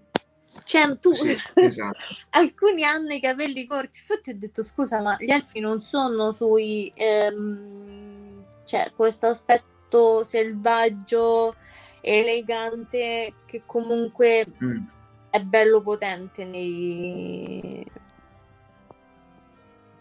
Cioè, 0.64 0.96
tu... 1.00 1.12
Sì, 1.12 1.36
esatto. 1.56 1.98
alcuni 2.32 2.84
hanno 2.84 3.14
i 3.14 3.20
capelli 3.20 3.66
corti. 3.66 3.98
Infatti 3.98 4.30
ho 4.30 4.38
detto, 4.38 4.62
scusa, 4.62 5.02
ma 5.02 5.16
gli 5.18 5.32
elfi 5.32 5.60
non 5.60 5.82
sono 5.82 6.34
sui... 6.34 6.94
Ehm... 6.94 8.44
Cioè, 8.64 8.92
questo 8.96 9.28
aspetto 9.28 9.75
selvaggio, 10.24 11.56
elegante, 12.02 13.34
che 13.46 13.64
comunque 13.66 14.46
Mm. 14.64 14.86
è 15.30 15.42
bello 15.42 15.82
potente 15.82 16.46
nei... 16.46 17.86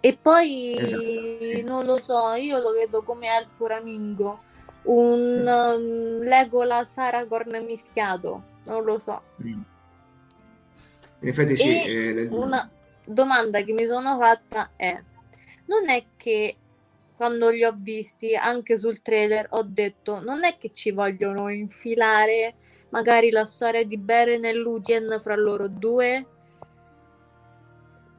E 0.01 0.19
poi, 0.21 0.77
Esatto, 0.77 1.67
non 1.67 1.87
lo 1.87 2.03
so, 2.05 2.35
io 2.35 2.59
lo 2.59 2.73
vedo 2.73 3.03
come 3.03 3.27
elfo 3.27 3.67
ramingo, 3.67 4.43
un 4.83 5.47
um, 5.47 6.23
Legolas 6.23 6.99
Aragorn 6.99 7.65
mischiato, 7.65 8.43
non 8.67 8.85
lo 8.85 9.01
so. 9.03 9.23
Mm. 9.43 9.63
In 11.21 11.29
effetti 11.29 11.57
sì. 11.57 11.85
Eh, 11.85 12.29
una 12.31 12.69
domanda 13.07 13.63
che 13.63 13.73
mi 13.73 13.87
sono 13.87 14.19
fatta 14.19 14.73
è, 14.77 15.01
non 15.67 15.89
è 15.89 16.05
che 16.17 16.57
quando 17.17 17.51
li 17.51 17.65
ho 17.65 17.75
visti 17.77 18.35
anche 18.37 18.77
sul 18.77 19.01
trailer 19.03 19.47
ho 19.51 19.63
detto, 19.63 20.21
non 20.21 20.45
è 20.45 20.57
che 20.59 20.73
ci 20.73 20.91
vogliono 20.91 21.49
infilare 21.49 22.55
magari 22.91 23.31
la 23.31 23.45
storia 23.45 23.85
di 23.85 23.97
Beren 23.99 24.45
e 24.45 24.55
Lúthien 24.55 25.17
fra 25.21 25.35
loro 25.37 25.69
due, 25.69 26.27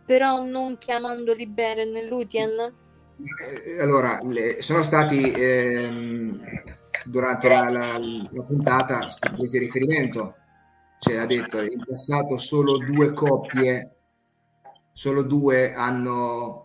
però 0.05 0.43
non 0.43 0.77
chiamandoli 0.77 1.47
Beren 1.47 1.95
e 1.95 2.03
Lúthien? 2.05 2.51
Eh, 2.57 3.81
Allora, 3.81 4.19
le- 4.23 4.61
sono 4.61 4.83
stati 4.83 5.31
ehm, 5.31 6.39
durante 7.05 7.47
la, 7.49 7.69
la- 7.69 7.97
la 7.99 8.43
puntata 8.43 9.07
presi 9.35 9.57
riferimento, 9.57 10.35
cioè 10.99 11.17
ha 11.17 11.25
detto 11.25 11.61
in 11.61 11.83
passato 11.83 12.37
solo 12.37 12.77
due 12.77 13.13
coppie, 13.13 13.95
solo 14.93 15.23
due 15.23 15.73
hanno, 15.73 16.64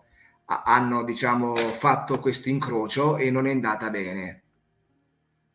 hanno 0.63 1.03
diciamo 1.03 1.55
fatto 1.55 2.19
questo 2.19 2.49
incrocio 2.49 3.17
e 3.17 3.31
non 3.31 3.47
è 3.47 3.51
andata 3.51 3.89
bene. 3.89 4.43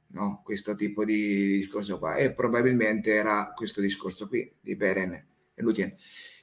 No? 0.08 0.40
Questo 0.42 0.74
tipo 0.74 1.04
di 1.04 1.58
discorso 1.58 1.98
qua 1.98 2.14
e 2.14 2.32
probabilmente 2.32 3.12
era 3.12 3.52
questo 3.54 3.80
discorso 3.80 4.28
qui 4.28 4.50
di 4.60 4.74
Beren 4.76 5.12
e 5.12 5.62
Lúthien. 5.62 5.94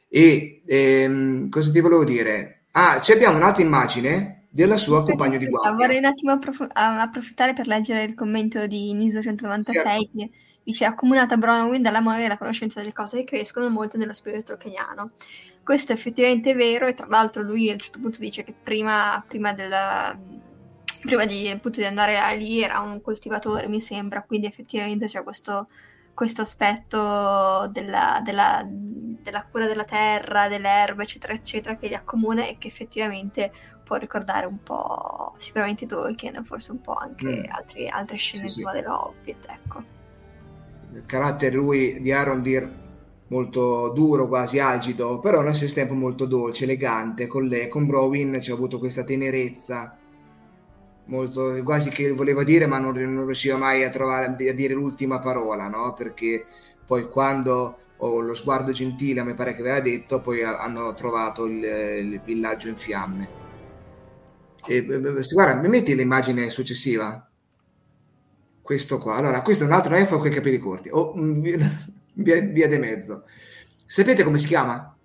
E 0.07 0.61
ehm, 0.65 1.49
cosa 1.49 1.71
ti 1.71 1.79
volevo 1.79 2.03
dire? 2.03 2.65
Ah, 2.71 3.01
ci 3.01 3.11
abbiamo 3.11 3.37
un'altra 3.37 3.63
immagine 3.63 4.47
della 4.49 4.77
sua 4.77 5.03
compagno 5.03 5.37
di 5.37 5.45
Aspetta, 5.45 5.57
guardia. 5.57 5.75
Vorrei 5.75 5.97
un 5.97 6.05
attimo 6.05 6.31
approf- 6.31 6.69
a- 6.71 7.01
approfittare 7.01 7.53
per 7.53 7.65
leggere 7.65 8.03
il 8.03 8.13
commento 8.13 8.67
di 8.67 8.93
Niso196 8.93 9.71
Certo. 9.73 10.09
che 10.15 10.29
dice 10.63 10.85
accomunata 10.85 11.37
Bronwyn 11.37 11.81
dalla 11.81 12.01
moglie 12.01 12.25
e 12.25 12.27
la 12.27 12.37
conoscenza 12.37 12.79
delle 12.79 12.93
cose 12.93 13.17
che 13.17 13.23
crescono 13.23 13.69
molto 13.69 13.97
nello 13.97 14.13
spirito 14.13 14.43
tolkieniano. 14.43 15.11
Questo 15.63 15.91
è 15.93 15.95
effettivamente 15.95 16.53
vero 16.53 16.87
e 16.87 16.93
tra 16.93 17.05
l'altro 17.07 17.41
lui 17.41 17.69
a 17.69 17.73
un 17.73 17.79
certo 17.79 17.99
punto 17.99 18.19
dice 18.19 18.43
che 18.43 18.53
prima, 18.53 19.23
prima 19.25 19.53
della- 19.53 20.17
prima 21.01 21.25
di, 21.25 21.47
appunto, 21.49 21.79
di 21.79 21.85
andare 21.85 22.35
lì 22.37 22.61
era 22.61 22.79
un 22.79 23.01
coltivatore 23.01 23.67
mi 23.67 23.79
sembra, 23.81 24.23
quindi 24.23 24.47
effettivamente 24.47 25.05
c'è 25.05 25.23
questo, 25.23 25.67
questo 26.13 26.41
aspetto 26.41 27.67
della, 27.71 28.21
della- 28.23 28.65
della 28.67 29.45
cura 29.49 29.65
della 29.67 29.85
terra, 29.85 30.47
delle 30.49 30.67
erbe 30.69 31.03
eccetera 31.03 31.33
eccetera 31.33 31.75
che 31.77 31.87
li 31.87 31.95
accomuna 31.95 32.45
e 32.45 32.57
che 32.57 32.67
effettivamente 32.67 33.49
può 33.83 33.95
ricordare 33.97 34.45
un 34.45 34.61
po' 34.63 35.33
sicuramente 35.37 35.85
Tolkien, 35.85 36.43
forse 36.43 36.71
un 36.71 36.81
po' 36.81 36.93
anche 36.93 37.25
Mm. 37.47 37.51
altri- 37.51 37.87
altre 37.89 38.17
scene 38.17 38.47
Sì, 38.47 38.53
sì. 38.55 38.59
insomma, 38.61 38.75
dell'Hobbit, 38.79 39.45
ecco. 39.49 39.83
Il 40.93 41.03
carattere 41.05 41.55
lui 41.55 42.01
di 42.01 42.11
Arondir 42.11 42.69
molto 43.33 43.89
duro, 43.89 44.27
quasi 44.27 44.59
algido, 44.59 45.19
però 45.19 45.39
allo 45.39 45.53
stesso 45.53 45.73
tempo 45.73 45.95
molto 45.95 46.25
dolce, 46.25 46.65
elegante. 46.65 47.25
Con 47.27 47.47
lei, 47.47 47.67
con 47.67 47.87
Browin 47.87 48.37
c'è 48.39 48.51
avuto 48.51 48.77
questa 48.77 49.03
tenerezza, 49.03 49.97
molto, 51.05 51.61
quasi 51.63 51.89
che 51.89 52.11
voleva 52.11 52.43
dire, 52.43 52.67
ma 52.67 52.77
non, 52.77 52.93
non 52.95 53.25
riusciva 53.25 53.57
mai 53.57 53.83
a 53.83 53.89
trovare 53.89 54.25
a 54.27 54.53
dire 54.53 54.73
l'ultima 54.73 55.19
parola, 55.19 55.67
no? 55.67 55.93
Perché 55.93 56.45
poi 56.85 57.09
quando 57.09 57.77
ho 57.97 58.19
lo 58.19 58.33
sguardo 58.33 58.71
gentile, 58.71 59.23
mi 59.23 59.33
pare 59.33 59.55
che 59.55 59.61
aveva 59.61 59.79
detto, 59.79 60.21
poi 60.21 60.43
ha- 60.43 60.59
hanno 60.59 60.93
trovato 60.93 61.45
il, 61.45 61.63
il 61.63 62.21
villaggio 62.23 62.67
in 62.67 62.75
fiamme. 62.75 63.41
E, 64.65 64.85
guarda, 65.33 65.59
mi 65.59 65.67
metti 65.67 65.95
l'immagine 65.95 66.49
successiva? 66.49 67.27
Questo 68.61 68.97
qua. 68.97 69.15
Allora, 69.15 69.41
questo 69.41 69.63
è 69.63 69.67
un 69.67 69.73
altro 69.73 69.95
elfo 69.95 70.17
con 70.17 70.27
i 70.27 70.33
capelli 70.33 70.57
corti. 70.57 70.89
O 70.91 71.13
mm, 71.17 71.45
via, 72.13 72.39
via, 72.41 72.67
de 72.67 72.77
mezzo. 72.77 73.23
Sapete 73.85 74.23
come 74.23 74.37
si 74.37 74.47
chiama? 74.47 74.95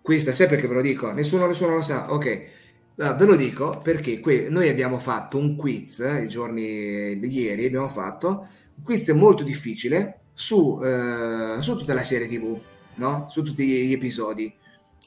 Questa, 0.00 0.32
sai 0.32 0.48
perché 0.48 0.66
ve 0.68 0.74
lo 0.74 0.80
dico? 0.82 1.10
Nessuno, 1.12 1.46
nessuno 1.46 1.74
lo 1.76 1.82
sa. 1.82 2.12
Ok, 2.12 2.62
Ah, 2.98 3.12
ve 3.14 3.24
lo 3.24 3.34
dico 3.34 3.80
perché 3.82 4.20
que- 4.20 4.46
noi 4.50 4.68
abbiamo 4.68 5.00
fatto 5.00 5.36
un 5.36 5.56
quiz 5.56 5.98
eh, 5.98 6.22
i 6.22 6.28
giorni 6.28 7.18
di 7.18 7.26
ieri, 7.40 7.64
abbiamo 7.66 7.88
fatto 7.88 8.46
un 8.76 8.84
quiz 8.84 9.08
molto 9.08 9.42
difficile 9.42 10.20
su, 10.32 10.80
eh, 10.80 11.56
su 11.60 11.76
tutta 11.76 11.92
la 11.92 12.04
serie 12.04 12.28
TV, 12.28 12.56
no? 12.96 13.26
Su 13.30 13.42
tutti 13.42 13.66
gli 13.66 13.92
episodi. 13.92 14.54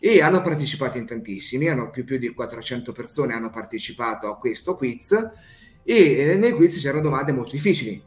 E 0.02 0.22
hanno 0.22 0.42
partecipato 0.42 0.98
in 0.98 1.06
tantissimi, 1.06 1.70
hanno 1.70 1.90
più, 1.90 2.04
più 2.04 2.18
di 2.18 2.34
400 2.34 2.92
persone 2.92 3.34
hanno 3.34 3.50
partecipato 3.52 4.28
a 4.30 4.38
questo 4.38 4.76
quiz 4.76 5.14
e 5.84 6.18
eh, 6.18 6.36
nel 6.36 6.56
quiz 6.56 6.82
c'erano 6.82 7.02
domande 7.02 7.32
molto 7.32 7.52
difficili 7.52 8.04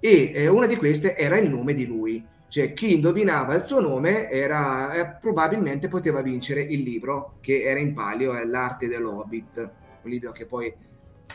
e 0.00 0.32
eh, 0.34 0.46
una 0.48 0.66
di 0.66 0.76
queste 0.76 1.16
era 1.16 1.38
il 1.38 1.50
nome 1.50 1.74
di 1.74 1.86
lui, 1.86 2.24
cioè 2.48 2.72
chi 2.72 2.94
indovinava 2.94 3.54
il 3.54 3.64
suo 3.64 3.80
nome 3.80 4.30
era, 4.30 4.92
eh, 4.92 5.16
probabilmente 5.20 5.88
poteva 5.88 6.22
vincere 6.22 6.62
il 6.62 6.82
libro 6.82 7.36
che 7.40 7.62
era 7.62 7.78
in 7.78 7.92
palio, 7.92 8.34
è 8.34 8.44
L'arte 8.44 8.88
dell'Hobbit, 8.88 9.70
un 10.02 10.10
libro 10.10 10.32
che 10.32 10.46
poi 10.46 10.72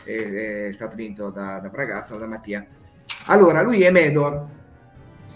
è, 0.04 0.66
è 0.66 0.72
stato 0.72 0.96
vinto 0.96 1.30
da, 1.30 1.60
da 1.60 1.70
Ragazza, 1.72 2.16
da 2.16 2.26
Mattia. 2.26 2.66
Allora, 3.26 3.62
lui 3.62 3.82
è 3.82 3.90
Medor, 3.90 4.48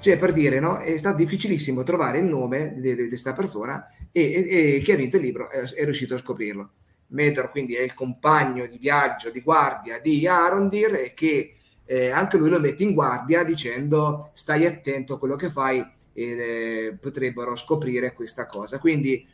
cioè 0.01 0.19
per 0.19 0.33
dire, 0.33 0.59
no? 0.61 0.79
È 0.79 0.97
stato 0.97 1.17
difficilissimo 1.17 1.83
trovare 1.83 2.19
il 2.19 2.25
nome 2.25 2.75
di 2.77 3.09
questa 3.09 3.33
persona 3.33 3.89
e, 4.11 4.21
e- 4.21 4.75
e 4.77 4.81
chi 4.81 4.93
ha 4.93 4.97
vinto 4.97 5.17
il 5.17 5.23
libro 5.23 5.51
è, 5.51 5.61
è 5.61 5.85
riuscito 5.85 6.15
a 6.15 6.19
scoprirlo. 6.19 6.71
Medor 7.09 7.51
quindi 7.51 7.75
è 7.75 7.83
il 7.83 7.95
compagno 7.95 8.67
di 8.67 8.79
viaggio, 8.79 9.31
di 9.31 9.41
guardia 9.41 9.99
di 9.99 10.27
Arondir 10.27 11.15
che 11.15 11.55
eh, 11.90 12.10
anche 12.10 12.36
lui 12.36 12.51
lo 12.51 12.60
mette 12.60 12.82
in 12.82 12.93
guardia 12.93 13.43
dicendo 13.43 14.31
stai 14.35 14.66
attento 14.66 15.15
a 15.15 15.19
quello 15.19 15.36
che 15.36 15.48
fai 15.48 15.78
e 16.12 16.23
eh, 16.23 16.98
potrebbero 17.01 17.56
scoprire 17.56 18.12
questa 18.12 18.44
cosa. 18.44 18.78
Quindi 18.78 19.27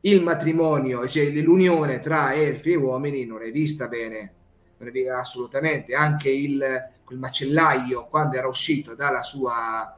il 0.00 0.22
matrimonio, 0.22 1.06
cioè 1.06 1.28
l'unione 1.30 2.00
tra 2.00 2.32
elfi 2.32 2.72
e 2.72 2.76
uomini 2.76 3.26
non 3.26 3.42
è 3.42 3.50
vista 3.50 3.88
bene, 3.88 4.32
non 4.78 4.88
è 4.88 4.90
vista 4.90 5.18
assolutamente. 5.18 5.94
Anche 5.94 6.30
il, 6.30 6.64
quel 7.04 7.18
macellaio 7.18 8.06
quando 8.06 8.36
era 8.38 8.48
uscito 8.48 8.94
dalla 8.94 9.22
sua, 9.22 9.94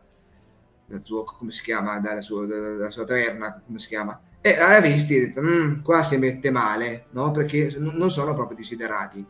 dal 0.87 1.01
suo, 1.03 1.23
come 1.23 1.53
si 1.53 1.63
chiama, 1.63 2.01
dalla 2.01 2.23
sua, 2.23 2.45
dalla 2.45 2.91
sua 2.91 3.05
taverna, 3.05 3.63
come 3.65 3.79
si 3.79 3.87
chiama? 3.87 4.21
E 4.41 4.57
l'ha 4.57 4.81
visti 4.81 5.15
e 5.15 5.19
ha 5.19 5.27
detto, 5.27 5.43
"Mm, 5.43 5.83
qua 5.83 6.03
si 6.03 6.17
mette 6.17 6.51
male, 6.51 7.05
no? 7.11 7.31
Perché 7.31 7.73
non 7.79 8.11
sono 8.11 8.35
proprio 8.35 8.57
desiderati. 8.57 9.25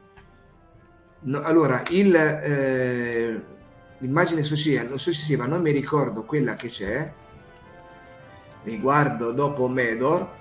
No, 1.23 1.43
allora, 1.43 1.83
il, 1.91 2.15
eh, 2.15 3.45
l'immagine 3.99 4.43
successiva, 4.43 4.97
successiva, 4.97 5.47
non 5.47 5.61
mi 5.61 5.71
ricordo 5.71 6.25
quella 6.25 6.57
che 6.57 6.69
c'è, 6.69 7.13
riguardo 8.65 9.33
dopo 9.33 9.69
Medor, 9.69 10.39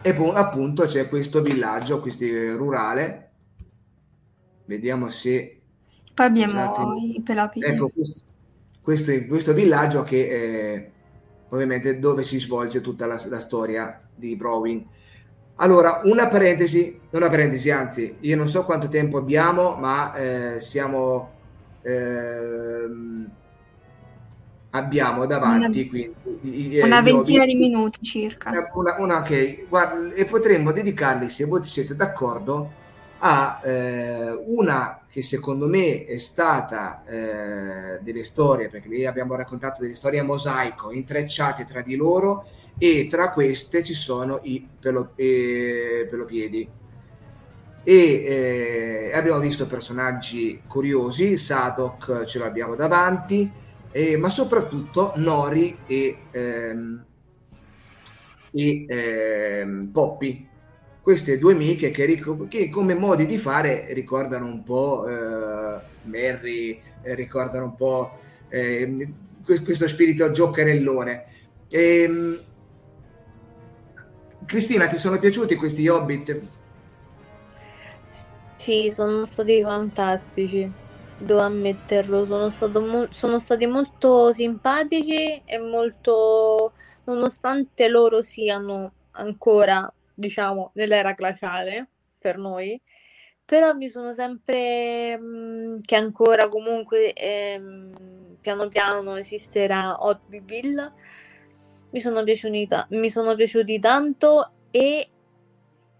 e 0.00 0.14
poi 0.14 0.30
appunto 0.34 0.84
c'è 0.84 1.08
questo 1.08 1.42
villaggio, 1.42 2.00
questo 2.00 2.24
rurale, 2.56 3.30
vediamo 4.66 5.10
se... 5.10 5.60
Poi 6.14 6.26
abbiamo 6.26 6.52
Scusatemi. 6.52 7.16
i 7.16 7.22
pelopidi. 7.22 7.66
Ecco, 7.66 7.88
questo, 7.88 8.20
questo, 8.80 9.12
questo 9.26 9.52
villaggio 9.52 10.04
che 10.04 10.28
eh, 10.28 10.90
ovviamente 11.48 11.98
dove 11.98 12.22
si 12.22 12.38
svolge 12.38 12.80
tutta 12.80 13.06
la, 13.06 13.20
la 13.28 13.40
storia 13.40 14.08
di 14.14 14.36
Browin. 14.36 14.86
Allora, 15.58 16.02
una 16.04 16.28
parentesi, 16.28 17.00
una 17.10 17.28
parentesi, 17.30 17.70
anzi, 17.70 18.16
io 18.20 18.36
non 18.36 18.46
so 18.48 18.64
quanto 18.64 18.88
tempo 18.88 19.16
abbiamo, 19.16 19.74
ma 19.76 20.14
eh, 20.14 20.60
siamo 20.60 21.30
ehm, 21.82 23.30
abbiamo 24.70 25.24
davanti 25.26 25.88
Una- 25.90 26.10
quindi, 26.40 26.76
eh, 26.76 26.82
Una 26.84 27.00
ventina 27.00 27.46
di 27.46 27.54
minuti 27.54 28.02
circa. 28.02 28.50
una, 28.74 28.96
una- 28.98 29.18
ok, 29.20 29.68
guarda, 29.68 30.14
e 30.14 30.24
potremmo 30.26 30.72
dedicarli, 30.72 31.28
se 31.30 31.44
voi 31.46 31.62
siete 31.62 31.94
d'accordo, 31.96 32.84
ha 33.18 33.60
eh, 33.64 34.30
una 34.46 35.00
che 35.10 35.22
secondo 35.22 35.66
me 35.66 36.04
è 36.04 36.18
stata 36.18 37.02
eh, 37.06 37.98
delle 38.02 38.22
storie, 38.22 38.68
perché 38.68 38.88
lì 38.88 39.06
abbiamo 39.06 39.34
raccontato 39.34 39.80
delle 39.80 39.94
storie 39.94 40.20
a 40.20 40.24
mosaico, 40.24 40.92
intrecciate 40.92 41.64
tra 41.64 41.80
di 41.80 41.96
loro 41.96 42.44
e 42.78 43.06
tra 43.08 43.30
queste 43.30 43.82
ci 43.82 43.94
sono 43.94 44.40
i 44.42 44.66
pelo, 44.80 45.12
eh, 45.16 46.06
pelopiedi. 46.10 46.68
E 47.82 47.94
eh, 47.94 49.10
abbiamo 49.14 49.38
visto 49.38 49.66
personaggi 49.66 50.62
curiosi, 50.66 51.36
Sadok 51.36 52.24
ce 52.24 52.38
l'abbiamo 52.38 52.74
davanti, 52.74 53.50
eh, 53.92 54.16
ma 54.16 54.28
soprattutto 54.28 55.12
Nori 55.16 55.78
e, 55.86 56.16
ehm, 56.32 57.04
e 58.50 58.86
ehm, 58.88 59.90
Poppy 59.92 60.48
queste 61.00 61.38
due 61.38 61.52
amiche 61.52 61.92
che, 61.92 62.04
ric- 62.04 62.48
che, 62.48 62.68
come 62.68 62.94
modi 62.94 63.26
di 63.26 63.38
fare 63.38 63.86
ricordano 63.94 64.46
un 64.46 64.64
po' 64.64 65.06
eh, 65.06 65.80
Mary, 66.02 66.80
eh, 67.02 67.14
ricordano 67.14 67.66
un 67.66 67.74
po' 67.76 68.18
eh, 68.48 69.08
questo 69.44 69.86
spirito 69.86 70.32
giocherellone. 70.32 71.24
E, 71.68 72.02
ehm, 72.02 72.38
Cristina, 74.46 74.86
ti 74.86 74.96
sono 74.96 75.18
piaciuti 75.18 75.56
questi 75.56 75.88
Hobbit? 75.88 76.40
Sì, 78.54 78.90
sono 78.90 79.24
stati 79.24 79.60
fantastici, 79.62 80.70
devo 81.18 81.40
ammetterlo, 81.40 82.50
sono, 82.50 82.80
mo- 82.86 83.08
sono 83.10 83.38
stati 83.40 83.66
molto 83.66 84.32
simpatici 84.32 85.42
e 85.44 85.58
molto, 85.58 86.72
nonostante 87.04 87.88
loro 87.88 88.22
siano 88.22 88.92
ancora 89.12 89.92
diciamo, 90.14 90.70
nell'era 90.74 91.12
glaciale 91.12 91.88
per 92.18 92.38
noi, 92.38 92.80
però 93.44 93.74
mi 93.74 93.88
sono 93.88 94.12
sempre 94.12 95.18
mh, 95.18 95.24
mm, 95.24 95.80
che 95.82 95.96
ancora 95.96 96.48
comunque 96.48 97.12
ehm, 97.12 98.36
piano 98.40 98.68
piano 98.68 99.16
esisterà 99.16 100.04
Hotbiville. 100.04 100.92
Mi 101.90 102.00
sono 102.00 102.22
piaciuti, 102.22 102.68
mi 102.90 103.10
sono 103.10 103.34
piaciuti 103.34 103.78
tanto 103.78 104.50
e 104.70 105.08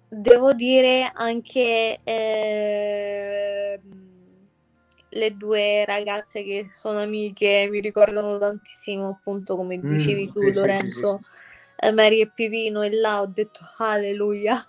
devo 0.09 0.53
dire 0.53 1.11
anche 1.13 2.01
eh, 2.03 3.81
le 5.09 5.37
due 5.37 5.85
ragazze 5.85 6.43
che 6.43 6.69
sono 6.71 7.01
amiche 7.01 7.69
mi 7.71 7.81
ricordano 7.81 8.39
tantissimo 8.39 9.09
appunto 9.09 9.57
come 9.57 9.79
mm, 9.79 9.97
dicevi 9.97 10.29
mm, 10.29 10.33
tu 10.33 10.41
sì, 10.41 10.53
Lorenzo 10.53 11.17
sì, 11.17 11.23
sì, 11.23 11.87
eh, 11.87 11.93
Mary 11.93 12.21
e 12.21 12.31
Pipino 12.31 12.83
e 12.83 12.91
là 12.93 13.21
ho 13.21 13.27
detto 13.27 13.61
alleluia. 13.79 14.65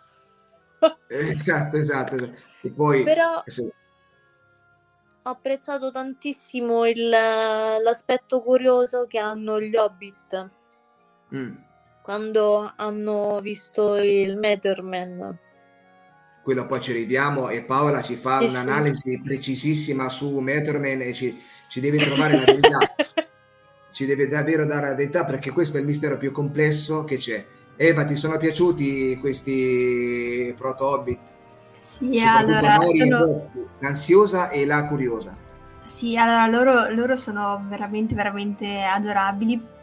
esatto, 1.08 1.78
esatto, 1.78 2.16
esatto. 2.16 2.38
E 2.62 2.70
poi... 2.70 3.04
Però 3.04 3.44
ho 5.24 5.30
apprezzato 5.30 5.92
tantissimo 5.92 6.86
il, 6.86 7.10
l'aspetto 7.10 8.42
curioso 8.42 9.08
che 9.08 9.20
hanno 9.20 9.60
gli 9.60 9.76
Hobbit. 9.76 10.50
Mm. 11.36 11.56
Quando 12.02 12.72
hanno 12.76 13.40
visto 13.42 13.96
il 13.98 14.38
Matterman. 14.38 15.38
Quello 16.42 16.66
poi 16.66 16.80
ci 16.80 16.94
ridiamo 16.94 17.50
e 17.50 17.64
Paola 17.64 18.02
ci 18.02 18.16
fa 18.16 18.40
sì, 18.40 18.46
un'analisi 18.46 19.12
sì. 19.12 19.22
precisissima 19.22 20.08
su 20.08 20.40
Matterman 20.40 21.02
e 21.02 21.14
ci, 21.14 21.38
ci 21.68 21.82
deve 21.82 21.98
trovare 21.98 22.38
la 22.38 22.46
verità. 22.46 22.78
ci 23.92 24.06
deve 24.06 24.28
davvero 24.28 24.66
dare 24.66 24.90
la 24.90 24.96
verità 24.96 25.26
perché 25.26 25.52
questo 25.52 25.78
è 25.78 25.80
il 25.82 25.86
mistero 25.86 26.18
più 26.18 26.32
complesso 26.32 27.04
che 27.04 27.18
c'è. 27.18 27.46
Eva, 27.76 28.06
ti 28.06 28.16
sono 28.16 28.38
piaciuti 28.38 29.18
questi 29.20 30.54
proto-hobbit? 30.58 31.20
Sì, 31.82 32.22
allora 32.22 32.80
sono... 32.88 33.52
L'ansiosa 33.80 34.50
e 34.50 34.66
la 34.66 34.86
curiosa. 34.86 35.36
Sì, 35.84 36.18
allora 36.18 36.48
loro, 36.48 36.90
loro 36.94 37.16
sono 37.16 37.66
veramente, 37.68 38.14
veramente 38.14 38.82
adorabili. 38.82 39.76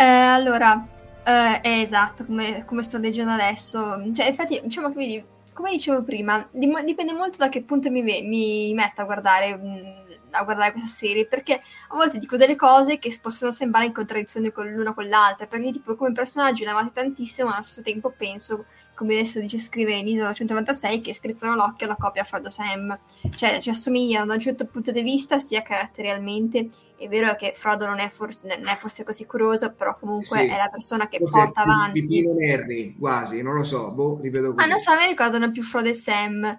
Eh, 0.00 0.04
allora, 0.04 0.86
eh, 1.24 1.60
è 1.60 1.80
esatto, 1.80 2.24
come, 2.24 2.64
come, 2.64 2.84
sto 2.84 2.98
leggendo 2.98 3.32
adesso. 3.32 4.00
Cioè, 4.14 4.26
infatti, 4.28 4.60
diciamo 4.62 4.92
che 4.92 5.24
come 5.52 5.70
dicevo 5.72 6.04
prima, 6.04 6.46
dipende 6.52 7.12
molto 7.12 7.36
da 7.38 7.48
che 7.48 7.64
punto 7.64 7.90
mi, 7.90 8.00
mi 8.02 8.72
metto 8.74 9.00
a 9.00 9.04
guardare 9.04 9.56
mh, 9.56 10.08
a 10.30 10.44
guardare 10.44 10.70
questa 10.72 10.88
serie 10.88 11.26
perché 11.26 11.54
a 11.54 11.96
volte 11.96 12.18
dico 12.18 12.36
delle 12.36 12.54
cose 12.54 12.98
che 12.98 13.16
possono 13.20 13.50
sembrare 13.50 13.86
in 13.86 13.92
contraddizione 13.92 14.52
con 14.52 14.70
l'una 14.70 14.92
con 14.94 15.08
l'altra 15.08 15.46
perché 15.46 15.72
tipo 15.72 15.96
come 15.96 16.12
personaggi 16.12 16.62
li 16.62 16.68
amate 16.68 16.90
tantissimo 16.92 17.48
ma 17.48 17.54
allo 17.54 17.62
stesso 17.62 17.82
tempo 17.82 18.12
penso 18.16 18.64
come 18.98 19.14
adesso 19.14 19.38
dice 19.38 19.60
scrive 19.60 19.94
in 19.94 20.08
ISO 20.08 20.34
196 20.34 21.00
che 21.00 21.14
strizzano 21.14 21.54
l'occhio 21.54 21.86
alla 21.86 21.94
coppia 21.96 22.24
Frodo 22.24 22.50
Sam 22.50 22.98
cioè 23.36 23.60
ci 23.60 23.70
assomigliano 23.70 24.26
da 24.26 24.34
un 24.34 24.40
certo 24.40 24.66
punto 24.66 24.90
di 24.90 25.02
vista 25.02 25.38
sia 25.38 25.62
caratterialmente 25.62 26.68
è 26.96 27.06
vero 27.06 27.36
che 27.36 27.52
Frodo 27.54 27.86
non 27.86 28.00
è 28.00 28.08
forse, 28.08 28.48
non 28.58 28.66
è 28.66 28.74
forse 28.74 29.04
così 29.04 29.24
curioso 29.24 29.72
però 29.72 29.96
comunque 29.96 30.38
sì. 30.38 30.46
è 30.46 30.56
la 30.56 30.68
persona 30.68 31.06
che 31.06 31.20
porta 31.22 31.62
avanti 31.62 32.00
Pipino 32.00 32.34
Merry 32.34 32.96
quasi 32.98 33.40
non 33.40 33.54
lo 33.54 33.62
so 33.62 33.92
boh 33.92 34.18
li 34.20 34.30
vedo 34.30 34.52
così 34.52 34.66
ah 34.66 34.68
non 34.68 34.80
so 34.80 34.92
me 34.96 35.06
ricordano 35.06 35.52
più 35.52 35.62
Frodo 35.62 35.90
e 35.90 35.94
Sam 35.94 36.56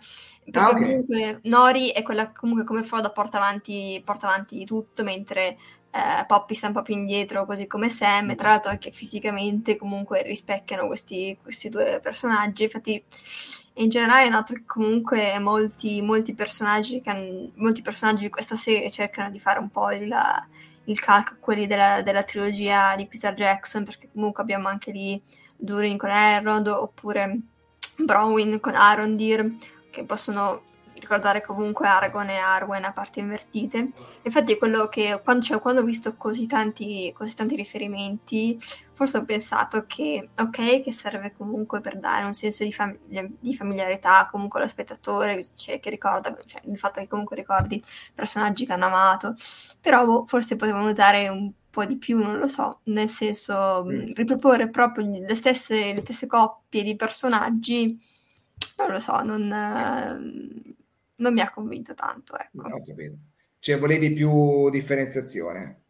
perché 0.52 0.60
ah, 0.60 0.70
okay. 0.70 0.82
comunque 0.82 1.40
Nori 1.44 1.90
è 1.90 2.02
quella 2.02 2.28
che 2.28 2.34
comunque 2.36 2.64
come 2.64 2.84
Frodo 2.84 3.11
porta 3.11 3.38
avanti, 3.38 4.02
porta 4.03 4.28
avanti 4.28 4.66
tutto, 4.66 5.03
mentre 5.03 5.57
eh, 5.91 6.26
Poppy 6.26 6.53
sta 6.53 6.68
un 6.68 6.74
po' 6.74 6.82
più 6.82 6.94
indietro, 6.94 7.45
così 7.45 7.68
come 7.68 7.90
Sam, 7.90 8.30
e 8.32 8.36
tra 8.36 8.49
l'altro 8.49 8.72
anche 8.72 8.91
fisicamente 8.91 9.76
comunque 9.76 10.22
rispecchiano 10.22 10.88
questi, 10.88 11.38
questi 11.41 11.70
due 11.70 11.99
personaggi. 12.02 12.64
Infatti 12.64 13.03
in 13.76 13.90
generale 13.90 14.30
noto 14.30 14.53
che 14.53 14.66
comunque 14.66 15.40
molti, 15.40 16.02
molti, 16.02 16.36
personaggi 16.36 17.02
han, 17.06 17.52
molti 17.56 17.82
personaggi 17.82 18.24
di 18.24 18.30
questa 18.30 18.56
serie 18.56 18.91
cercano 18.91 19.30
di 19.32 19.40
fare 19.40 19.60
un 19.60 19.70
po' 19.70 19.91
il, 19.91 20.14
il 20.86 20.99
calco 20.99 21.34
a 21.34 21.38
quelli 21.40 21.66
della, 21.66 22.02
della, 22.02 22.24
trilogia 22.24 22.95
di 22.95 23.07
Peter 23.07 23.34
Jackson, 23.34 23.84
perché 23.84 24.10
comunque 24.11 24.44
abbiamo 24.44 24.68
anche 24.68 24.91
lì 24.91 25.22
Durin 25.57 25.98
con 25.98 26.10
Elrond, 26.10 26.68
oppure 26.68 27.40
Bronwyn 27.98 28.60
con 28.60 28.76
Arondir, 28.76 29.56
che 29.90 30.03
possono 30.03 30.68
ricordare 31.10 31.41
comunque 31.41 31.88
Aragorn 31.88 32.30
e 32.30 32.38
Arwen 32.38 32.86
a 32.86 32.91
parti 32.91 33.19
invertite. 33.19 33.91
Infatti, 34.22 34.60
quello 34.60 34.88
che 34.88 35.19
quando, 35.23 35.44
cioè, 35.44 35.60
quando 35.60 35.81
ho 35.81 35.84
visto 35.84 36.15
così 36.15 36.45
tanti, 36.45 37.11
così 37.15 37.34
tanti, 37.34 37.56
riferimenti, 37.56 38.60
forse 38.94 39.18
ho 39.18 39.26
pensato 39.26 39.86
che 39.88 40.30
ok, 40.38 40.81
che 40.84 40.91
serve 40.91 41.34
comunque 41.36 41.81
per 41.81 41.98
dare 41.98 42.26
un 42.26 42.36
senso 42.36 42.64
di, 42.64 42.72
fam- 42.72 42.95
di 43.07 43.56
familiarità 43.56 44.27
comunque 44.30 44.60
allo 44.60 44.69
spettatore, 44.69 45.44
cioè, 45.56 45.80
che 45.80 45.90
ricorda, 45.90 46.38
cioè, 46.45 46.61
il 46.65 46.77
fatto 46.77 46.99
che 46.99 47.07
comunque 47.07 47.36
ricordi 47.36 47.84
personaggi 48.14 48.68
che 48.68 48.73
hanno 48.73 48.86
amato, 48.86 49.34
però 49.81 50.06
boh, 50.06 50.26
forse 50.27 50.57
potevano 50.57 50.91
usare 50.91 51.27
un 51.27 51.52
po' 51.72 51.86
di 51.86 51.98
più, 51.98 52.19
non 52.22 52.38
lo 52.38 52.48
so, 52.48 52.81
nel 52.84 53.10
senso 53.10 53.84
mm. 53.86 54.10
riproporre 54.14 54.69
proprio 54.69 55.06
le 55.07 55.36
stesse, 55.36 55.94
le 55.94 56.02
stesse 56.02 56.27
coppie 56.27 56.84
di 56.84 56.95
personaggi 56.95 57.99
non 58.77 58.91
lo 58.91 58.99
so, 58.99 59.22
non, 59.22 60.76
non 61.20 61.34
mi 61.34 61.41
ha 61.41 61.50
convinto 61.50 61.94
tanto. 61.94 62.38
Ecco. 62.38 62.68
No, 62.68 62.84
cioè, 63.60 63.78
volevi 63.78 64.12
più 64.14 64.70
differenziazione? 64.70 65.84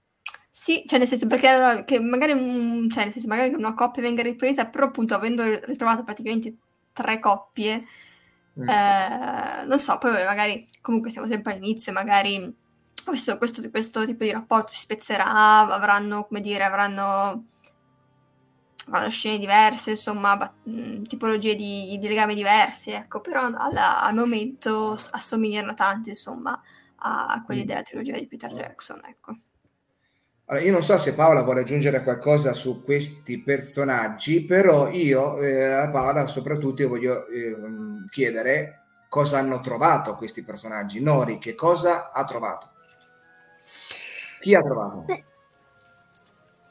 Sì, 0.52 0.84
cioè 0.86 1.00
nel 1.00 1.08
senso 1.08 1.28
perché 1.28 1.48
allora, 1.48 1.84
che 1.84 2.00
magari, 2.00 2.34
cioè 2.90 3.04
nel 3.04 3.14
senso, 3.14 3.28
magari 3.28 3.54
una 3.54 3.74
coppia 3.74 4.02
venga 4.02 4.22
ripresa, 4.22 4.66
però 4.66 4.88
appunto 4.88 5.16
avendo 5.16 5.44
ritrovato 5.66 6.04
praticamente 6.04 6.56
tre 6.92 7.20
coppie, 7.20 7.82
mm. 8.60 8.68
eh, 8.68 9.66
non 9.66 9.80
so, 9.80 9.98
poi 9.98 10.12
magari 10.12 10.68
comunque 10.82 11.12
siamo 11.12 11.28
sempre 11.28 11.54
all'inizio, 11.54 11.94
magari 11.94 12.54
questo, 13.06 13.38
questo, 13.38 13.70
questo 13.70 14.06
tipo 14.06 14.24
di 14.24 14.32
rapporto 14.32 14.74
si 14.74 14.80
spezzerà, 14.80 15.60
avranno, 15.74 16.26
come 16.26 16.42
dire, 16.42 16.64
avranno 16.64 17.46
avranno 18.90 19.10
scene 19.10 19.38
diverse, 19.38 19.92
insomma, 19.92 20.36
bat- 20.36 20.56
tipologie 21.08 21.56
di, 21.56 21.98
di, 22.00 22.08
legami 22.08 22.36
diversi, 22.36 22.92
ecco, 22.92 23.22
però 23.22 23.46
alla, 23.46 24.02
al 24.02 24.14
momento 24.14 24.98
assomigliano 25.12 25.74
tanto, 25.74 26.10
insomma, 26.10 26.58
a, 26.98 27.28
a 27.28 27.44
quelli 27.44 27.64
mm. 27.64 27.66
della 27.66 27.84
trilogia 27.84 28.18
di 28.18 28.28
Peter 28.28 28.54
Jackson, 28.54 29.02
ecco. 29.06 29.38
Allora, 30.46 30.66
io 30.66 30.72
non 30.72 30.84
so 30.84 30.98
se 30.98 31.14
Paola 31.14 31.44
vuole 31.44 31.62
aggiungere 31.62 32.02
qualcosa 32.02 32.54
su 32.54 32.82
questi 32.84 33.40
personaggi, 33.40 34.44
però 34.46 34.90
io 34.90 35.40
eh, 35.40 35.64
a 35.64 35.90
Paola 35.90 36.26
soprattutto 36.26 36.82
io 36.82 36.88
voglio 36.88 37.28
eh, 37.28 37.56
chiedere 38.10 38.80
cosa 39.10 39.38
hanno 39.38 39.62
trovato 39.62 40.16
questi 40.16 40.44
personaggi. 40.44 41.02
Nori, 41.02 41.38
che 41.38 41.54
cosa 41.54 42.12
ha 42.12 42.26
trovato? 42.26 42.72
Chi 44.40 44.56
ha 44.56 44.64
trovato? 44.64 45.06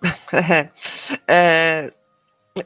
eh, 1.25 1.95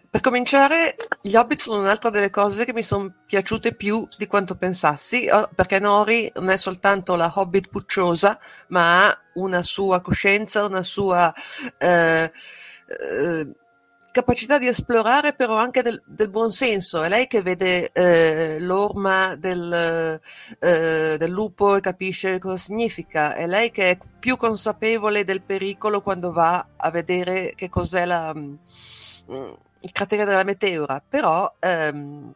per 0.08 0.20
cominciare, 0.20 0.96
gli 1.20 1.34
Hobbit 1.34 1.58
sono 1.58 1.80
un'altra 1.80 2.10
delle 2.10 2.30
cose 2.30 2.64
che 2.64 2.72
mi 2.72 2.82
sono 2.82 3.12
piaciute 3.26 3.74
più 3.74 4.06
di 4.16 4.26
quanto 4.26 4.56
pensassi, 4.56 5.28
perché 5.54 5.78
Nori 5.78 6.30
non 6.34 6.50
è 6.50 6.56
soltanto 6.56 7.16
la 7.16 7.30
Hobbit 7.34 7.68
pucciosa, 7.68 8.38
ma 8.68 9.06
ha 9.06 9.20
una 9.34 9.62
sua 9.62 10.00
coscienza, 10.00 10.64
una 10.64 10.82
sua... 10.82 11.32
Eh, 11.78 12.32
eh, 12.86 13.48
capacità 14.12 14.58
di 14.58 14.68
esplorare 14.68 15.32
però 15.32 15.56
anche 15.56 15.82
del, 15.82 16.00
del 16.04 16.28
buon 16.28 16.52
senso, 16.52 17.02
è 17.02 17.08
lei 17.08 17.26
che 17.26 17.42
vede 17.42 17.90
eh, 17.92 18.60
l'orma 18.60 19.34
del, 19.36 20.20
eh, 20.58 21.16
del, 21.18 21.30
lupo 21.30 21.76
e 21.76 21.80
capisce 21.80 22.38
cosa 22.38 22.56
significa, 22.56 23.34
è 23.34 23.46
lei 23.46 23.70
che 23.70 23.90
è 23.90 23.98
più 24.20 24.36
consapevole 24.36 25.24
del 25.24 25.42
pericolo 25.42 26.02
quando 26.02 26.30
va 26.30 26.64
a 26.76 26.90
vedere 26.90 27.54
che 27.56 27.70
cos'è 27.70 28.04
la, 28.04 28.34
mm, 28.34 28.54
il 29.82 29.92
cratere 29.92 30.24
della 30.24 30.44
meteora, 30.44 31.02
però 31.06 31.54
ehm, 31.58 32.32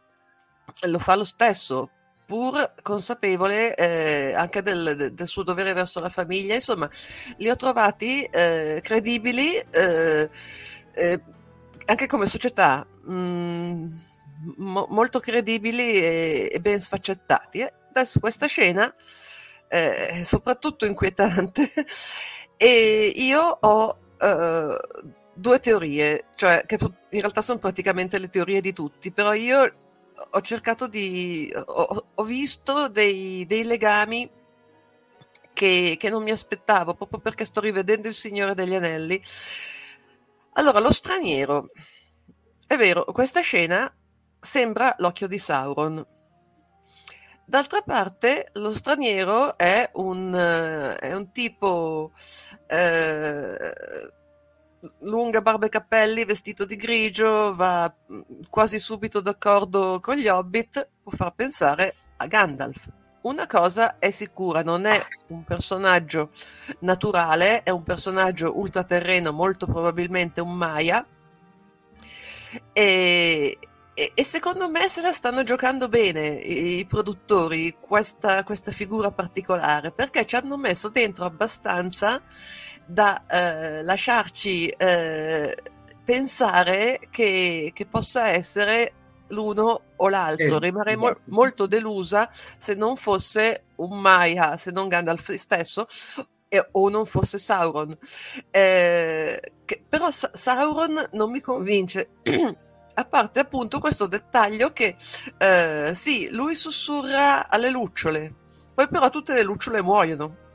lo 0.81 0.99
fa 0.99 1.15
lo 1.15 1.23
stesso, 1.23 1.89
pur 2.25 2.73
consapevole 2.81 3.73
eh, 3.75 4.33
anche 4.35 4.61
del, 4.61 5.13
del, 5.13 5.27
suo 5.27 5.43
dovere 5.43 5.73
verso 5.73 5.99
la 5.99 6.09
famiglia, 6.09 6.55
insomma, 6.55 6.89
li 7.37 7.49
ho 7.49 7.55
trovati 7.55 8.23
eh, 8.23 8.79
credibili 8.83 9.55
eh, 9.55 10.29
eh 10.93 11.21
anche 11.89 12.07
come 12.07 12.25
società 12.25 12.85
mh, 13.03 13.13
mm, 13.13 13.97
mo- 14.57 14.87
molto 14.89 15.19
credibili 15.19 15.93
e, 15.93 16.49
e, 16.51 16.59
ben 16.59 16.79
sfaccettati. 16.81 17.65
Adesso 17.89 18.19
questa 18.19 18.45
scena 18.45 18.93
è 19.69 20.21
soprattutto 20.23 20.85
inquietante 20.85 21.71
e 22.57 23.11
io 23.15 23.39
ho 23.39 23.97
uh, 24.19 24.75
due 25.37 25.59
teorie, 25.59 26.25
cioè 26.35 26.63
che 26.65 26.77
in 26.81 27.19
realtà 27.19 27.41
sono 27.41 27.59
praticamente 27.59 28.19
le 28.19 28.29
teorie 28.29 28.61
di 28.61 28.73
tutti, 28.73 29.11
però 29.11 29.33
io 29.33 29.73
ho 30.31 30.41
cercato 30.41 30.87
di... 30.87 31.51
ho, 31.53 32.05
ho 32.15 32.23
visto 32.23 32.87
dei, 32.89 33.45
dei 33.45 33.63
legami 33.63 34.29
che, 35.53 35.95
che, 35.99 36.09
non 36.09 36.23
mi 36.23 36.31
aspettavo, 36.31 36.95
proprio 36.95 37.19
perché 37.19 37.45
sto 37.45 37.61
rivedendo 37.61 38.07
Il 38.07 38.13
Signore 38.13 38.53
degli 38.53 38.75
Anelli. 38.75 39.21
Allora, 40.53 40.79
lo 40.79 40.91
straniero. 40.91 41.69
È 42.65 42.75
vero, 42.75 43.05
questa 43.05 43.41
scena 43.41 43.91
sembra 44.39 44.93
l'occhio 44.99 45.27
di 45.27 45.39
Sauron. 45.39 46.05
D'altra 47.45 47.81
parte, 47.81 48.49
lo 48.53 48.73
straniero 48.73 49.57
è 49.57 49.89
un, 49.93 50.33
è 50.99 51.13
un 51.13 51.31
tipo 51.31 52.11
eh, 52.67 53.71
lunga 54.99 55.41
barba 55.41 55.65
e 55.65 55.69
capelli, 55.69 56.25
vestito 56.25 56.65
di 56.65 56.75
grigio, 56.75 57.55
va 57.55 57.91
mm, 58.11 58.21
quasi 58.49 58.79
subito 58.79 59.21
d'accordo 59.21 59.99
con 60.01 60.15
gli 60.15 60.27
hobbit, 60.27 60.87
può 61.03 61.11
far 61.11 61.33
pensare 61.33 61.95
a 62.17 62.27
Gandalf. 62.27 62.87
Una 63.21 63.47
cosa 63.47 63.97
è 63.99 64.09
sicura, 64.09 64.61
non 64.61 64.85
è 64.85 65.05
un 65.27 65.43
personaggio 65.43 66.29
naturale, 66.79 67.63
è 67.63 67.71
un 67.71 67.83
personaggio 67.83 68.57
ultraterreno, 68.57 69.31
molto 69.31 69.65
probabilmente 69.65 70.39
un 70.39 70.53
Maya, 70.53 71.05
e, 72.71 73.57
e, 73.93 74.11
e, 74.13 74.23
secondo 74.23 74.69
me 74.69 74.87
se 74.87 75.01
la 75.01 75.11
stanno 75.11 75.43
giocando 75.43 75.89
bene 75.89 76.27
i, 76.27 76.85
produttori, 76.85 77.75
questa, 77.79 78.43
questa, 78.43 78.71
figura 78.71 79.11
particolare, 79.11 79.91
perché 79.91 80.25
ci 80.25 80.35
hanno 80.35 80.55
messo 80.55 80.89
dentro 80.89 81.25
abbastanza 81.25 82.21
da 82.87 83.25
eh, 83.27 83.83
lasciarci 83.83 84.67
eh, 84.67 85.55
pensare 86.03 86.99
che, 87.11 87.71
che, 87.73 87.85
possa 87.85 88.29
essere 88.29 88.93
l'uno 89.29 89.81
o 89.97 90.09
l'altro. 90.09 90.55
Eh, 90.55 90.59
Rimarrei 90.59 90.95
mo- 90.95 91.09
esatto. 91.09 91.31
molto 91.31 91.65
delusa 91.65 92.29
se 92.57 92.73
non 92.73 92.95
fosse 92.95 93.65
un 93.75 93.99
Maya, 93.99 94.57
se 94.57 94.71
non 94.71 94.87
Gandalf 94.87 95.33
stesso, 95.33 95.87
o 96.71 96.89
non 96.89 97.05
fosse 97.05 97.37
Sauron. 97.37 97.95
Eh, 98.49 99.41
che, 99.65 99.83
però 99.87 100.09
Sa- 100.11 100.31
Sauron 100.33 101.09
non 101.11 101.29
mi 101.29 101.41
convince. 101.41 102.09
a 102.99 103.05
parte 103.05 103.39
appunto 103.39 103.79
questo 103.79 104.07
dettaglio 104.07 104.73
che 104.73 104.95
eh, 105.37 105.91
sì, 105.93 106.29
lui 106.31 106.55
sussurra 106.55 107.47
alle 107.47 107.69
lucciole, 107.69 108.33
poi 108.73 108.87
però 108.87 109.09
tutte 109.09 109.33
le 109.33 109.43
lucciole 109.43 109.83
muoiono. 109.83 110.45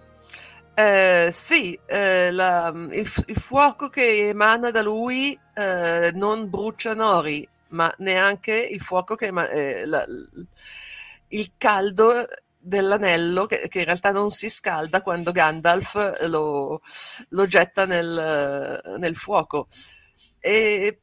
Eh, 0.84 1.28
sì, 1.30 1.78
eh, 1.86 2.32
la, 2.32 2.72
il, 2.74 3.08
il, 3.26 3.36
fuoco 3.36 3.88
che 3.88 4.28
emana 4.30 4.72
da 4.72 4.82
lui 4.82 5.38
eh, 5.54 6.10
non 6.14 6.50
brucia 6.50 6.92
Nori, 6.92 7.48
ma 7.68 7.92
neanche 7.98 8.52
il 8.56 8.80
fuoco 8.80 9.14
che 9.14 9.26
emana, 9.26 9.48
eh, 9.50 9.86
la, 9.86 10.04
il 11.28 11.52
caldo 11.56 12.24
dell'anello 12.58 13.46
che, 13.46 13.68
che, 13.68 13.78
in 13.78 13.84
realtà 13.84 14.10
non 14.10 14.32
si 14.32 14.50
scalda 14.50 15.02
quando 15.02 15.30
Gandalf 15.30 16.26
lo, 16.26 16.80
lo 17.28 17.46
getta 17.46 17.86
nel, 17.86 18.96
nel, 18.98 19.16
fuoco. 19.16 19.68
E 20.40 21.00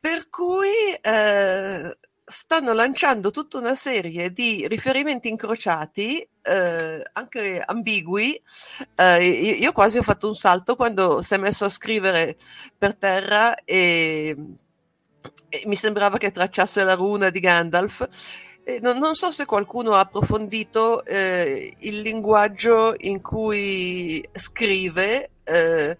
per 0.00 0.28
cui 0.28 0.68
eh, 1.00 1.98
stanno 2.24 2.72
lanciando 2.72 3.30
tutta 3.30 3.58
una 3.58 3.74
serie 3.74 4.32
di 4.32 4.66
riferimenti 4.66 5.28
incrociati, 5.28 6.26
eh, 6.42 7.02
anche 7.12 7.62
ambigui. 7.64 8.40
Eh, 8.94 9.24
io 9.60 9.72
quasi 9.72 9.98
ho 9.98 10.02
fatto 10.02 10.28
un 10.28 10.34
salto 10.34 10.74
quando 10.76 11.20
si 11.20 11.34
è 11.34 11.36
messo 11.36 11.66
a 11.66 11.68
scrivere 11.68 12.36
per 12.76 12.96
terra 12.96 13.54
e, 13.64 14.36
e 15.48 15.62
mi 15.66 15.76
sembrava 15.76 16.16
che 16.16 16.30
tracciasse 16.30 16.82
la 16.82 16.94
runa 16.94 17.30
di 17.30 17.40
Gandalf. 17.40 18.08
Non, 18.80 18.96
non, 18.96 19.14
so 19.14 19.30
se 19.30 19.44
qualcuno 19.44 19.92
ha 19.92 20.00
approfondito 20.00 21.04
eh, 21.04 21.70
il 21.80 22.00
linguaggio 22.00 22.94
in 23.00 23.20
cui 23.20 24.24
scrive. 24.32 25.30
Eh, 25.44 25.98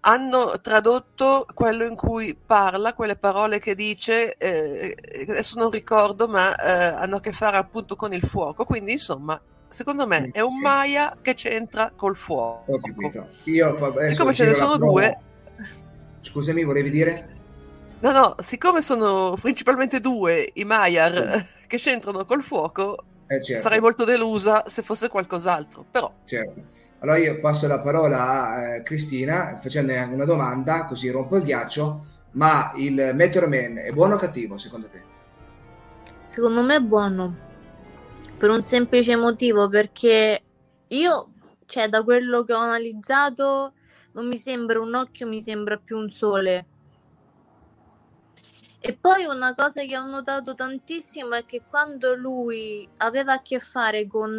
hanno 0.00 0.52
tradotto 0.60 1.46
quello 1.52 1.84
in 1.84 1.94
cui 1.94 2.34
parla, 2.34 2.94
quelle 2.94 3.16
parole 3.16 3.58
che 3.58 3.74
dice, 3.74 4.34
eh, 4.36 4.96
adesso 5.28 5.58
non 5.58 5.70
ricordo, 5.70 6.26
ma 6.28 6.54
eh, 6.56 6.94
hanno 6.94 7.16
a 7.16 7.20
che 7.20 7.32
fare 7.32 7.56
appunto 7.56 7.96
con 7.96 8.12
il 8.12 8.24
fuoco. 8.24 8.64
Quindi, 8.64 8.92
insomma, 8.92 9.40
secondo 9.68 10.06
me 10.06 10.30
è 10.32 10.40
un 10.40 10.58
Maya 10.58 11.16
che 11.20 11.34
c'entra 11.34 11.92
col 11.94 12.16
fuoco. 12.16 12.72
Ho 12.72 12.80
capito. 12.80 13.28
Io, 13.44 14.04
Siccome 14.04 14.32
ce 14.32 14.46
ne 14.46 14.54
sono 14.54 14.76
due. 14.76 15.18
Scusami, 16.22 16.64
volevi 16.64 16.90
dire? 16.90 17.38
No, 18.00 18.12
no, 18.12 18.36
siccome 18.40 18.80
sono 18.80 19.36
principalmente 19.38 20.00
due 20.00 20.50
i 20.54 20.64
Maiar 20.64 21.44
sì. 21.44 21.66
che 21.66 21.76
c'entrano 21.76 22.24
col 22.24 22.42
fuoco, 22.42 23.04
eh, 23.26 23.42
certo. 23.42 23.62
sarei 23.62 23.80
molto 23.80 24.04
delusa 24.04 24.64
se 24.66 24.82
fosse 24.82 25.08
qualcos'altro. 25.08 25.84
Però. 25.90 26.10
Certo. 26.24 26.78
Allora 27.00 27.18
io 27.18 27.40
passo 27.40 27.66
la 27.66 27.80
parola 27.80 28.50
a 28.50 28.74
eh, 28.74 28.82
Cristina 28.82 29.58
facendo 29.60 29.92
una 29.92 30.24
domanda, 30.24 30.84
così 30.84 31.10
rompo 31.10 31.36
il 31.36 31.44
ghiaccio. 31.44 32.06
Ma 32.32 32.72
il 32.76 33.10
Metro 33.14 33.48
Man 33.48 33.78
è 33.78 33.90
buono 33.90 34.14
o 34.14 34.18
cattivo 34.18 34.56
secondo 34.56 34.88
te? 34.88 35.02
Secondo 36.26 36.62
me 36.62 36.76
è 36.76 36.80
buono. 36.80 37.48
Per 38.36 38.50
un 38.50 38.62
semplice 38.62 39.16
motivo, 39.16 39.68
perché 39.68 40.40
io, 40.86 41.32
cioè, 41.66 41.88
da 41.88 42.04
quello 42.04 42.44
che 42.44 42.52
ho 42.52 42.58
analizzato, 42.58 43.72
non 44.12 44.28
mi 44.28 44.36
sembra 44.36 44.80
un 44.80 44.94
occhio, 44.94 45.26
mi 45.26 45.40
sembra 45.40 45.76
più 45.76 45.96
un 45.96 46.10
sole. 46.10 46.66
E 48.82 48.96
poi 48.96 49.26
una 49.26 49.54
cosa 49.54 49.82
che 49.84 49.98
ho 49.98 50.06
notato 50.06 50.54
tantissimo 50.54 51.34
è 51.34 51.44
che 51.44 51.62
quando 51.68 52.14
lui 52.14 52.88
aveva 52.96 53.34
a 53.34 53.42
che 53.42 53.60
fare 53.60 54.06
con... 54.06 54.32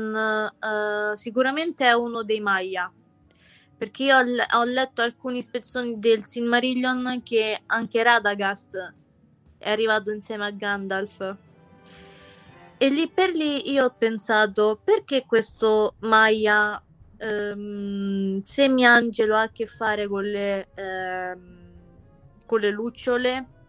Uh, 0.59 1.15
sicuramente 1.15 1.85
è 1.85 1.93
uno 1.93 2.23
dei 2.23 2.39
Maya, 2.39 2.91
perché 3.77 4.05
io 4.05 4.17
ho, 4.17 4.23
ho, 4.57 4.63
letto 4.63 5.03
alcuni 5.03 5.43
spezzoni 5.43 5.99
del 5.99 6.23
Silmarillion 6.23 7.21
che 7.23 7.61
anche 7.67 8.01
Radagast 8.01 8.93
è 9.59 9.69
arrivato 9.69 10.09
insieme 10.09 10.45
a 10.45 10.51
Gandalf. 10.51 11.35
E 12.77 12.89
lì 12.89 13.07
per 13.09 13.35
lì 13.35 13.71
io 13.71 13.85
ho 13.85 13.95
pensato, 13.95 14.81
perché 14.83 15.23
questo 15.27 15.97
Maya 15.99 16.83
um, 17.19 18.41
semiangelo 18.43 19.35
ha 19.35 19.41
a 19.41 19.51
che 19.51 19.67
fare 19.67 20.07
con 20.07 20.23
le, 20.23 20.67
um, 20.77 21.59
con 22.47 22.59
le 22.59 22.71
lucciole? 22.71 23.59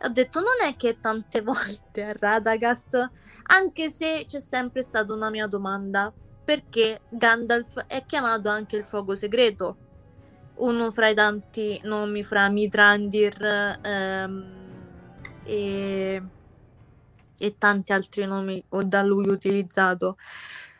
Ho 0.00 0.08
detto 0.08 0.40
non 0.40 0.68
è 0.68 0.76
che 0.76 0.98
tante 1.00 1.40
volte 1.42 2.02
a 2.02 2.12
Radagast, 2.12 3.10
anche 3.46 3.90
se 3.90 4.24
c'è 4.26 4.40
sempre 4.40 4.82
stata 4.82 5.12
una 5.12 5.30
mia 5.30 5.46
domanda, 5.46 6.12
perché 6.44 7.02
Gandalf 7.08 7.84
è 7.86 8.06
chiamato 8.06 8.48
anche 8.48 8.76
il 8.76 8.84
fuoco 8.84 9.14
segreto, 9.14 9.76
uno 10.56 10.90
fra 10.90 11.08
i 11.08 11.14
tanti 11.14 11.80
nomi 11.84 12.22
fra 12.22 12.48
Mitrandir 12.48 13.78
ehm, 13.82 14.44
e, 15.44 16.22
e 17.36 17.58
tanti 17.58 17.92
altri 17.92 18.24
nomi 18.24 18.64
da 18.84 19.02
lui 19.02 19.28
utilizzato. 19.28 20.16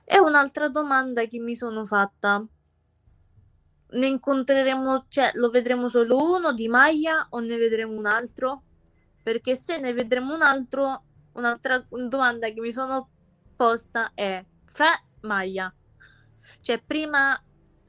E 0.04 0.18
un'altra 0.18 0.68
domanda 0.68 1.26
che 1.26 1.38
mi 1.38 1.54
sono 1.54 1.84
fatta, 1.84 2.42
ne 3.90 4.06
incontreremo, 4.06 5.04
cioè 5.08 5.30
lo 5.34 5.50
vedremo 5.50 5.88
solo 5.88 6.16
uno 6.16 6.52
di 6.52 6.68
Maya 6.68 7.26
o 7.30 7.40
ne 7.40 7.56
vedremo 7.56 7.92
un 7.92 8.06
altro? 8.06 8.62
Perché 9.28 9.56
se 9.56 9.76
ne 9.76 9.92
vedremo 9.92 10.32
un 10.32 10.40
altro, 10.40 11.02
un'altra 11.32 11.84
domanda 11.86 12.48
che 12.48 12.62
mi 12.62 12.72
sono 12.72 13.10
posta 13.54 14.12
è 14.14 14.42
fra 14.64 14.88
Maya, 15.20 15.70
cioè 16.62 16.80
prima 16.80 17.38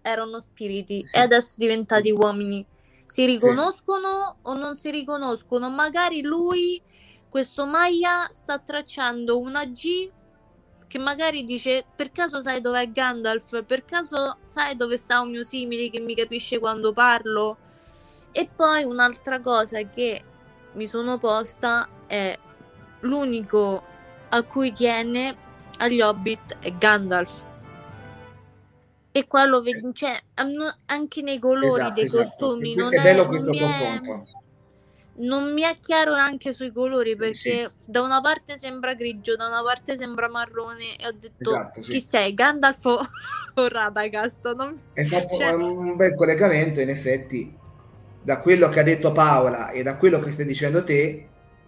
erano 0.02 0.41
spiriti 0.41 1.07
sì. 1.07 1.16
e 1.16 1.20
adesso 1.22 1.52
diventati 1.56 2.11
uomini. 2.11 2.66
si 3.06 3.26
riconoscono 3.26 4.36
sì. 4.36 4.49
o 4.49 4.53
non 4.53 4.76
si 4.76 4.91
riconoscono. 4.91 5.70
Magari 5.70 6.22
lui, 6.22 6.82
questo 7.30 7.66
Maya, 7.66 8.30
sta 8.34 8.60
tracciando 8.60 9.40
una 9.40 9.64
G 9.64 10.11
che 10.88 10.99
magari 10.99 11.45
dice 11.45 11.86
per 11.95 12.11
caso 12.11 12.41
sai 12.41 12.60
dov'è 12.60 12.91
Gandalf? 12.91 13.64
Per 13.64 13.86
caso 13.86 14.40
sai 14.44 14.76
dove 14.76 14.98
sta 14.98 15.22
un 15.22 15.30
mio 15.30 15.45
simile 15.45 15.90
che 15.90 16.02
mi 16.02 16.16
capisce 16.16 16.60
quando 16.60 16.91
parlo? 16.91 17.56
E 18.34 18.49
poi 18.53 18.84
un'altra 18.84 19.40
cosa 19.40 19.82
che 19.84 20.26
mi 20.74 20.88
sono 20.88 21.18
posta 21.18 21.88
è 22.06 22.38
l'unico 23.02 23.84
a 24.30 24.44
cui 24.44 24.72
tiene 24.72 25.36
agli 25.80 26.02
Hobbit 26.02 26.58
è 26.60 26.72
Gandalf. 26.74 27.48
E 29.12 29.28
qua 29.28 29.46
lo 29.46 29.62
vedo, 29.62 29.91
cioè, 29.91 30.16
anche 30.86 31.22
nei 31.22 31.40
colori 31.40 31.82
esatto, 31.82 31.94
dei 31.94 32.06
esatto. 32.06 32.24
costumi. 32.24 32.76
Non 32.76 32.94
è, 32.94 33.02
bello 33.02 33.28
questo 33.28 33.52
confronto. 33.52 34.26
Non 35.16 35.52
mi 35.52 35.64
è 35.64 35.76
chiaro 35.82 36.14
anche 36.14 36.54
sui 36.54 36.72
colori 36.72 37.18
perché 37.18 37.72
sì. 37.76 37.91
da 37.91 38.02
una 38.02 38.22
parte 38.22 38.58
sembra 38.58 38.94
grigio, 38.94 39.36
da 39.36 39.48
una 39.48 39.62
parte 39.62 39.98
sembra 39.98 40.30
marrone 40.30 40.96
e 40.96 41.08
ho 41.08 41.12
detto 41.12 41.50
esatto, 41.50 41.84
sì. 41.84 41.91
chi 41.91 42.00
sei, 42.00 42.34
Gandalf 42.34 42.86
o, 42.86 43.02
o 43.56 43.68
Radagast? 43.68 44.54
Non... 44.56 44.80
È 44.94 45.04
fatto 45.04 45.36
cioè... 45.36 45.52
un 45.52 45.98
bel 45.98 46.16
collegamento 46.16 46.80
in 46.80 46.90
effetti 46.90 47.58
da 48.22 48.40
quello 48.40 48.70
che 48.70 48.80
ha 48.80 48.84
detto 48.84 49.12
Paola 49.12 49.70
e 49.70 49.84
da 49.84 49.96
quello 49.96 50.20
che 50.20 50.32
stai 50.32 50.46
dicendo 50.46 50.84
te, 50.84 51.28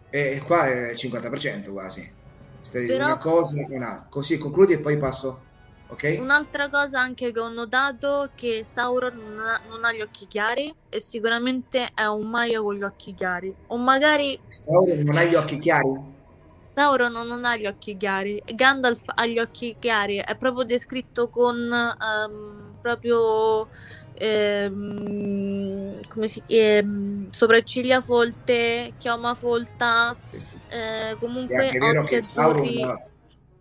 e 0.10 0.44
qua 0.46 0.68
è 0.68 0.92
il 0.92 0.98
50% 0.98 1.72
quasi. 1.72 2.20
Stai 2.62 2.86
Però... 2.86 3.06
una 3.06 3.18
cosa, 3.18 3.66
una. 3.70 4.06
Così 4.10 4.38
concludi 4.38 4.74
e 4.74 4.80
poi 4.80 4.98
passo. 4.98 5.50
Ok? 5.88 6.18
Un'altra 6.20 6.70
cosa 6.70 7.02
anche 7.02 7.34
che 7.34 7.40
ho 7.40 7.50
notato 7.50 8.24
è 8.24 8.30
che 8.34 8.62
Sauron 8.64 9.18
non 9.18 9.46
ha, 9.46 9.60
non 9.68 9.84
ha, 9.84 9.92
gli 9.92 10.00
occhi 10.00 10.26
chiari 10.26 10.74
e 10.88 11.02
sicuramente 11.02 11.90
è 11.94 12.06
un 12.06 12.30
Maia 12.30 12.62
con 12.62 12.76
gli 12.76 12.84
occhi 12.84 13.14
chiari. 13.14 13.54
O 13.68 13.78
magari... 13.78 14.40
Sauron 14.48 15.00
non 15.00 15.18
ha 15.18 15.24
gli 15.24 15.36
occhi 15.36 15.60
chiari? 15.60 15.90
Sauron 16.74 17.12
non 17.12 17.44
ha 17.44 17.58
gli 17.58 17.66
occhi 17.66 17.98
chiari. 17.98 18.42
Gandalf 18.54 19.12
ha 19.14 19.26
gli 19.26 19.38
occhi 19.38 19.76
chiari. 19.80 20.18
È 20.18 20.38
proprio 20.38 20.64
descritto 20.64 21.28
con 21.28 21.58
um, 21.58 22.76
proprio 22.80 23.68
ehm, 24.22 26.00
come 26.08 26.28
si 26.28 26.44
ehm, 26.46 27.32
sopracciglia 27.32 28.02
folte, 28.02 28.94
chioma 29.00 29.34
folta, 29.34 30.16
eh, 30.70 31.16
comunque 31.20 31.70
è 31.70 31.78
vero 31.80 32.04
che 32.04 32.22
Sauron, 32.22 33.02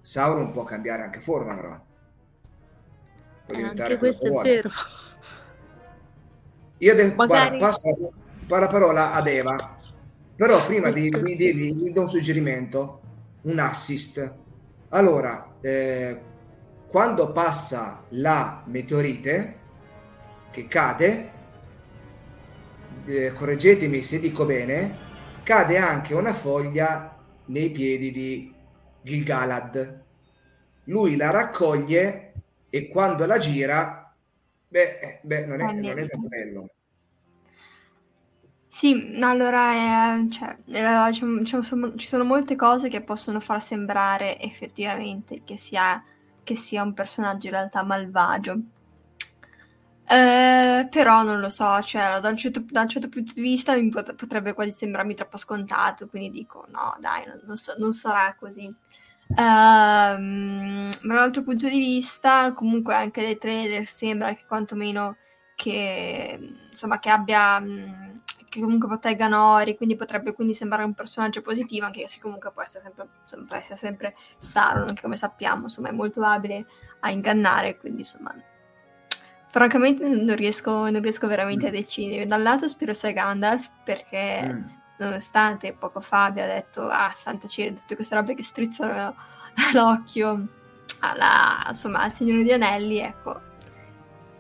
Sauron, 0.02 0.50
può 0.50 0.64
cambiare 0.64 1.02
anche 1.02 1.20
forma 1.20 1.54
però. 1.54 1.80
Eh, 3.46 3.62
anche 3.62 3.98
questo 3.98 4.26
è 4.26 4.42
vero. 4.42 4.70
Io 6.78 6.92
adesso 6.92 7.14
Magari... 7.14 7.58
guarda, 7.58 7.66
passo 7.66 8.12
la 8.46 8.66
parola 8.66 9.12
ad 9.12 9.26
Eva, 9.26 9.76
però 10.36 10.64
prima 10.66 10.90
di, 10.90 11.08
di, 11.08 11.36
di, 11.36 11.54
di 11.54 11.92
do 11.92 12.02
un 12.02 12.08
suggerimento, 12.08 13.00
un 13.42 13.58
assist. 13.58 14.34
Allora, 14.90 15.54
eh, 15.60 16.20
quando 16.88 17.32
passa 17.32 18.04
la 18.10 18.62
meteorite, 18.66 19.59
che 20.50 20.66
cade, 20.66 21.30
eh, 23.06 23.32
correggetemi 23.32 24.02
se 24.02 24.20
dico 24.20 24.44
bene, 24.44 25.08
cade 25.42 25.78
anche 25.78 26.14
una 26.14 26.34
foglia 26.34 27.16
nei 27.46 27.70
piedi 27.70 28.10
di 28.10 28.54
Gilgalad. 29.02 30.02
Lui 30.84 31.16
la 31.16 31.30
raccoglie 31.30 32.32
e 32.68 32.88
quando 32.88 33.26
la 33.26 33.38
gira, 33.38 34.14
beh, 34.68 35.20
beh 35.22 35.46
non, 35.46 35.60
è, 35.60 35.72
non 35.72 35.98
è 35.98 36.06
tanto 36.06 36.28
bello. 36.28 36.70
Sì, 38.72 39.18
allora 39.20 40.14
eh, 40.14 40.30
cioè, 40.30 40.56
eh, 40.66 41.12
ci, 41.12 41.62
sono, 41.62 41.96
ci 41.96 42.06
sono 42.06 42.22
molte 42.22 42.54
cose 42.54 42.88
che 42.88 43.02
possono 43.02 43.40
far 43.40 43.60
sembrare 43.60 44.38
effettivamente 44.38 45.42
che 45.44 45.56
sia, 45.56 46.00
che 46.44 46.54
sia 46.54 46.82
un 46.84 46.94
personaggio 46.94 47.48
in 47.48 47.54
realtà 47.54 47.82
malvagio 47.82 48.60
eh, 50.10 50.88
però 50.90 51.22
non 51.22 51.38
lo 51.38 51.50
so, 51.50 51.80
cioè, 51.82 52.18
da 52.20 52.28
un, 52.28 52.36
certo, 52.36 52.64
da 52.66 52.80
un 52.82 52.88
certo 52.88 53.08
punto 53.08 53.32
di 53.32 53.42
vista 53.42 53.76
mi 53.76 53.90
pot- 53.90 54.14
potrebbe 54.16 54.54
quasi 54.54 54.72
sembrarmi 54.72 55.14
troppo 55.14 55.36
scontato, 55.36 56.08
quindi 56.08 56.30
dico 56.30 56.66
no, 56.70 56.96
dai, 56.98 57.24
non, 57.26 57.40
non, 57.46 57.56
sa- 57.56 57.76
non 57.78 57.92
sarà 57.92 58.34
così. 58.38 58.66
Um, 59.28 60.88
ma 61.02 61.14
dall'altro 61.14 61.42
punto 61.44 61.68
di 61.68 61.78
vista, 61.78 62.52
comunque 62.54 62.94
anche 62.94 63.22
dai 63.22 63.38
trailer 63.38 63.86
sembra 63.86 64.34
che 64.34 64.44
quantomeno 64.48 65.16
che 65.54 66.56
insomma 66.70 66.98
che 66.98 67.10
abbia 67.10 67.62
che 68.48 68.60
comunque 68.60 68.88
protegga 68.88 69.28
Nori, 69.28 69.76
quindi 69.76 69.94
potrebbe 69.94 70.32
quindi 70.32 70.54
sembrare 70.54 70.82
un 70.82 70.94
personaggio 70.94 71.40
positivo, 71.40 71.86
anche 71.86 72.08
se 72.08 72.18
comunque 72.20 72.50
può 72.50 72.62
essere 72.62 72.82
sempre, 72.82 73.08
può 73.46 73.56
essere 73.56 73.76
sempre 73.78 74.16
Sauron, 74.38 74.92
che 74.94 75.02
come 75.02 75.14
sappiamo 75.14 75.62
insomma 75.62 75.90
è 75.90 75.92
molto 75.92 76.20
abile 76.24 76.66
a 77.00 77.10
ingannare, 77.10 77.76
quindi 77.78 78.00
insomma 78.00 78.34
Francamente 79.50 80.06
non 80.06 80.36
riesco, 80.36 80.88
non 80.90 81.00
riesco 81.00 81.26
veramente 81.26 81.66
a 81.66 81.70
mm. 81.70 81.72
decidere. 81.72 82.26
Da 82.26 82.36
un 82.36 82.42
lato 82.44 82.68
spero 82.68 82.94
sia 82.94 83.10
Gandalf 83.10 83.68
perché 83.82 84.48
mm. 84.48 84.64
nonostante 84.98 85.74
poco 85.76 86.00
fa 86.00 86.26
abbia 86.26 86.46
detto 86.46 86.82
ah 86.88 87.10
santa 87.12 87.48
cielo 87.48 87.74
tutte 87.74 87.96
queste 87.96 88.14
robe 88.14 88.34
che 88.34 88.44
strizzano 88.44 89.14
l'occhio 89.74 90.46
alla, 91.00 91.66
insomma, 91.68 92.02
al 92.02 92.12
Signore 92.12 92.44
di 92.44 92.52
Anelli, 92.52 92.98
ecco. 92.98 93.48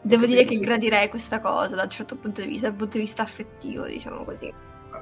Devo 0.02 0.26
dire 0.26 0.44
che 0.44 0.58
gradirei 0.58 1.08
questa 1.08 1.40
cosa 1.40 1.74
da 1.74 1.82
un 1.82 1.90
certo 1.90 2.16
punto 2.16 2.40
di 2.40 2.46
vista, 2.46 2.68
dal 2.68 2.76
punto 2.76 2.96
di 2.96 3.02
vista 3.02 3.22
affettivo, 3.22 3.84
diciamo 3.86 4.24
così. 4.24 4.52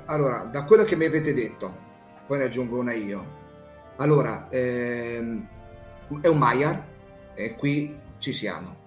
Allora, 0.07 0.45
da 0.45 0.65
quello 0.65 0.85
che 0.85 0.97
mi 0.97 1.05
avete 1.05 1.35
detto, 1.35 1.87
poi 2.27 2.39
ne 2.39 2.45
aggiungo 2.45 2.79
una 2.79 2.93
io. 2.93 3.37
Allora, 3.99 4.49
ehm, 4.51 5.49
è 6.21 6.27
un 6.29 6.39
Maiar 6.39 6.85
e 7.35 7.55
qui 7.55 7.97
ci 8.19 8.33
siamo 8.33 8.78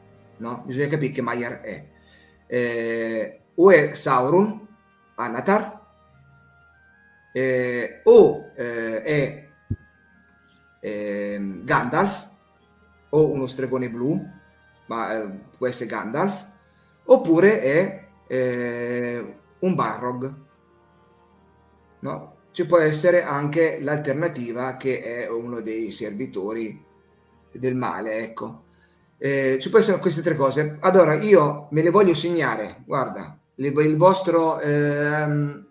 no? 0.41 0.63
Bisogna 0.65 0.87
capire 0.87 1.13
che 1.13 1.21
Maiar 1.21 1.61
è. 1.61 1.87
Eh, 2.47 3.39
o 3.55 3.71
è 3.71 3.93
Sauron, 3.93 4.67
Anatar, 5.15 5.79
eh, 7.31 8.01
o 8.03 8.51
eh, 8.57 9.01
è 9.01 9.47
ehm, 10.81 11.63
Gandalf, 11.63 12.29
o 13.09 13.31
uno 13.31 13.47
stregone 13.47 13.89
blu, 13.89 14.19
ma 14.87 15.13
eh, 15.13 15.29
può 15.57 15.67
essere 15.67 15.89
Gandalf, 15.89 16.45
oppure 17.05 17.61
è 17.61 18.07
eh, 18.27 19.35
un 19.59 19.75
Barrog. 19.75 20.33
No? 21.99 22.35
Ci 22.51 22.65
può 22.65 22.79
essere 22.79 23.23
anche 23.23 23.79
l'alternativa 23.79 24.75
che 24.75 25.01
è 25.01 25.29
uno 25.29 25.61
dei 25.61 25.91
servitori 25.91 26.83
del 27.51 27.75
male, 27.75 28.17
ecco. 28.17 28.69
Eh, 29.23 29.59
ci 29.61 29.69
possono 29.69 29.81
essere 29.81 29.99
queste 29.99 30.23
tre 30.23 30.35
cose. 30.35 30.77
Allora, 30.79 31.13
io 31.13 31.67
me 31.69 31.83
le 31.83 31.91
voglio 31.91 32.15
segnare, 32.15 32.81
guarda, 32.87 33.37
il 33.53 33.95
vostro, 33.95 34.59
ehm, 34.59 35.65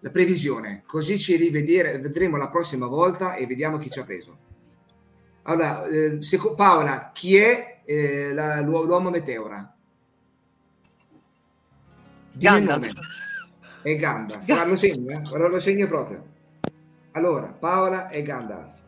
la 0.00 0.10
previsione, 0.10 0.82
così 0.84 1.18
ci 1.18 1.36
rivedremo 1.36 2.36
la 2.36 2.50
prossima 2.50 2.86
volta 2.86 3.36
e 3.36 3.46
vediamo 3.46 3.78
chi 3.78 3.88
ci 3.88 4.00
ha 4.00 4.04
preso. 4.04 4.38
Allora, 5.44 5.86
eh, 5.86 6.18
seco, 6.20 6.54
Paola, 6.54 7.10
chi 7.14 7.36
è 7.38 7.80
eh, 7.86 8.34
la, 8.34 8.60
l'uomo 8.60 9.08
meteora? 9.08 9.74
Gandalf. 12.32 12.92
È 13.80 13.96
Gandalf. 13.96 14.44
Guarda, 14.44 14.66
lo 14.66 14.76
segno, 14.76 15.10
eh? 15.10 15.48
Lo 15.48 15.58
segno 15.60 15.86
proprio. 15.86 16.24
Allora, 17.12 17.46
Paola 17.46 18.10
e 18.10 18.22
Gandalf. 18.22 18.79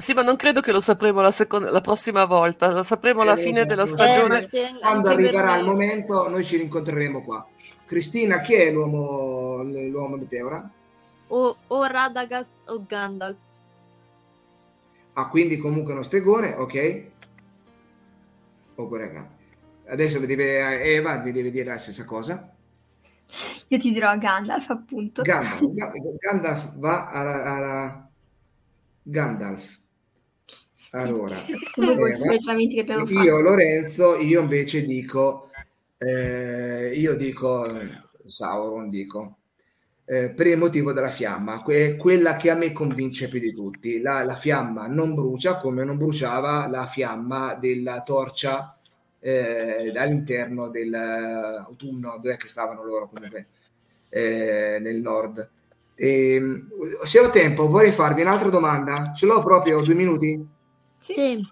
Sì, 0.00 0.14
ma 0.14 0.22
non 0.22 0.36
credo 0.36 0.60
che 0.60 0.72
lo 0.72 0.80
sapremo 0.80 1.20
la, 1.20 1.30
seconda, 1.30 1.70
la 1.70 1.80
prossima 1.82 2.24
volta, 2.24 2.72
lo 2.72 2.82
sapremo 2.82 3.20
alla 3.20 3.36
eh, 3.36 3.42
fine 3.42 3.66
della 3.66 3.86
stagione. 3.86 4.46
Eh, 4.50 4.78
Quando 4.80 5.10
arriverà 5.10 5.58
il 5.58 5.66
momento, 5.66 6.28
noi 6.28 6.44
ci 6.44 6.56
rincontreremo 6.56 7.22
qua. 7.22 7.46
Cristina, 7.84 8.40
chi 8.40 8.54
è 8.54 8.70
l'uomo, 8.70 9.62
l'uomo 9.62 10.16
meteora? 10.16 10.68
O, 11.28 11.56
o 11.66 11.84
Radagast 11.84 12.70
o 12.70 12.84
Gandalf. 12.86 13.38
Ah, 15.12 15.28
quindi 15.28 15.58
comunque 15.58 15.92
uno 15.92 16.02
stregone, 16.02 16.54
ok? 16.54 17.04
Oppure 18.76 19.10
Gandalf. 19.10 19.38
Adesso 19.88 20.20
mi 20.20 20.26
deve, 20.26 20.82
Eva 20.82 21.18
mi 21.18 21.32
deve 21.32 21.50
dire 21.50 21.64
la 21.64 21.78
stessa 21.78 22.04
cosa. 22.04 22.54
Io 23.68 23.78
ti 23.78 23.92
dirò 23.92 24.16
Gandalf, 24.16 24.70
appunto. 24.70 25.22
Gandalf, 25.22 25.60
Gandalf 26.18 26.72
va 26.76 27.10
alla, 27.10 27.42
alla 27.44 28.10
Gandalf. 29.02 29.79
Allora, 30.90 31.36
eh, 31.46 33.12
io 33.12 33.40
Lorenzo, 33.40 34.16
io 34.16 34.40
invece 34.40 34.84
dico, 34.84 35.50
eh, 35.98 36.92
io 36.94 37.14
dico 37.14 37.66
Sauron, 38.26 38.90
dico, 38.90 39.38
eh, 40.04 40.30
per 40.30 40.48
il 40.48 40.58
motivo 40.58 40.92
della 40.92 41.10
fiamma, 41.10 41.62
que- 41.62 41.94
quella 41.96 42.36
che 42.36 42.50
a 42.50 42.56
me 42.56 42.72
convince 42.72 43.28
più 43.28 43.38
di 43.38 43.54
tutti. 43.54 44.00
La, 44.00 44.24
la, 44.24 44.34
fiamma 44.34 44.88
non 44.88 45.14
brucia 45.14 45.58
come 45.58 45.84
non 45.84 45.96
bruciava 45.96 46.68
la 46.68 46.86
fiamma 46.86 47.54
della 47.54 48.02
torcia 48.02 48.76
eh, 49.20 49.92
all'interno 49.94 50.68
dell'autunno, 50.68 52.18
dove 52.20 52.36
che 52.36 52.48
stavano 52.48 52.82
loro 52.84 53.08
comunque. 53.08 53.46
eh, 54.08 54.78
nel 54.80 55.00
nord. 55.00 55.48
E, 55.94 56.64
se 57.04 57.20
ho 57.20 57.30
tempo, 57.30 57.68
vorrei 57.68 57.92
farvi 57.92 58.22
un'altra 58.22 58.48
domanda. 58.48 59.12
Ce 59.14 59.26
l'ho 59.26 59.40
proprio 59.40 59.80
due 59.82 59.94
minuti? 59.94 60.58
Sì. 61.00 61.44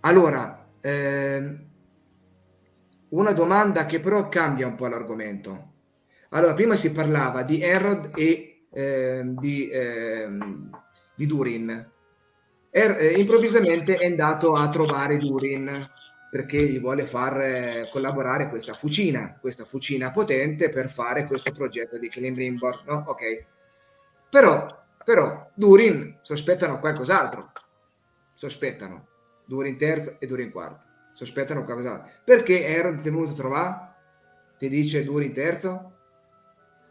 Allora, 0.00 0.68
ehm, 0.80 1.66
una 3.10 3.32
domanda 3.32 3.86
che 3.86 4.00
però 4.00 4.28
cambia 4.28 4.66
un 4.66 4.74
po' 4.74 4.88
l'argomento. 4.88 5.70
Allora, 6.30 6.54
prima 6.54 6.74
si 6.76 6.92
parlava 6.92 7.42
di 7.42 7.60
Erod 7.60 8.10
e 8.16 8.66
ehm, 8.72 9.38
di, 9.38 9.68
ehm, 9.70 10.70
di 11.14 11.26
Durin. 11.26 11.90
Er, 12.70 12.96
eh, 12.98 13.12
improvvisamente 13.18 13.96
è 13.96 14.06
andato 14.06 14.54
a 14.56 14.68
trovare 14.70 15.18
Durin 15.18 15.90
perché 16.30 16.66
gli 16.66 16.80
vuole 16.80 17.04
far 17.04 17.40
eh, 17.42 17.88
collaborare 17.92 18.48
questa 18.48 18.72
fucina, 18.72 19.36
questa 19.38 19.66
fucina 19.66 20.10
potente 20.10 20.70
per 20.70 20.88
fare 20.88 21.26
questo 21.26 21.52
progetto 21.52 21.98
di 21.98 22.08
Celebrimbor, 22.08 22.84
no? 22.86 23.04
Ok. 23.08 23.44
Però, 24.30 24.81
però, 25.04 25.50
Durin 25.54 26.18
sospettano 26.22 26.78
qualcos'altro. 26.78 27.52
Sospettano. 28.34 29.08
Durin 29.44 29.76
terza 29.76 30.16
e 30.18 30.26
Durin 30.26 30.50
quarta. 30.50 30.84
Sospettano 31.12 31.64
qualcos'altro. 31.64 32.10
Perché 32.24 32.64
Erod 32.64 33.00
ti 33.00 33.08
è 33.08 33.10
venuto 33.10 33.32
a 33.32 33.36
trovare? 33.36 33.94
Ti 34.58 34.68
dice 34.68 35.04
Durin 35.04 35.32
terzo? 35.32 35.92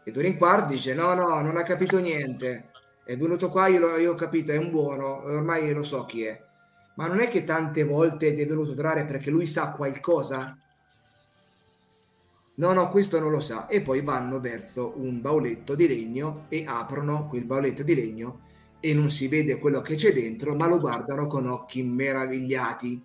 E 0.04 0.10
Durin 0.10 0.36
quarto 0.36 0.72
dice 0.72 0.94
no, 0.94 1.14
no, 1.14 1.40
non 1.40 1.56
ha 1.56 1.62
capito 1.62 1.98
niente. 1.98 2.70
È 3.04 3.16
venuto 3.16 3.48
qua, 3.48 3.66
io, 3.66 3.96
io 3.96 4.12
ho 4.12 4.14
capito, 4.14 4.52
è 4.52 4.56
un 4.56 4.70
buono, 4.70 5.24
ormai 5.24 5.72
lo 5.72 5.82
so 5.82 6.04
chi 6.06 6.24
è 6.24 6.50
ma 6.94 7.06
non 7.06 7.20
è 7.20 7.28
che 7.28 7.44
tante 7.44 7.84
volte 7.84 8.34
ti 8.34 8.42
è 8.42 8.46
venuto 8.46 8.72
durare 8.72 9.04
perché 9.04 9.30
lui 9.30 9.46
sa 9.46 9.72
qualcosa? 9.72 10.56
No, 12.54 12.72
no, 12.72 12.90
questo 12.90 13.18
non 13.18 13.30
lo 13.30 13.40
sa. 13.40 13.66
E 13.66 13.80
poi 13.80 14.02
vanno 14.02 14.40
verso 14.40 14.92
un 14.96 15.20
bauletto 15.20 15.74
di 15.74 15.88
legno 15.88 16.44
e 16.48 16.64
aprono 16.66 17.26
quel 17.28 17.44
bauletto 17.44 17.82
di 17.82 17.94
legno 17.94 18.40
e 18.80 18.94
non 18.94 19.10
si 19.10 19.28
vede 19.28 19.58
quello 19.58 19.80
che 19.80 19.94
c'è 19.94 20.12
dentro, 20.12 20.54
ma 20.54 20.66
lo 20.66 20.78
guardano 20.78 21.26
con 21.26 21.46
occhi 21.46 21.82
meravigliati. 21.82 23.02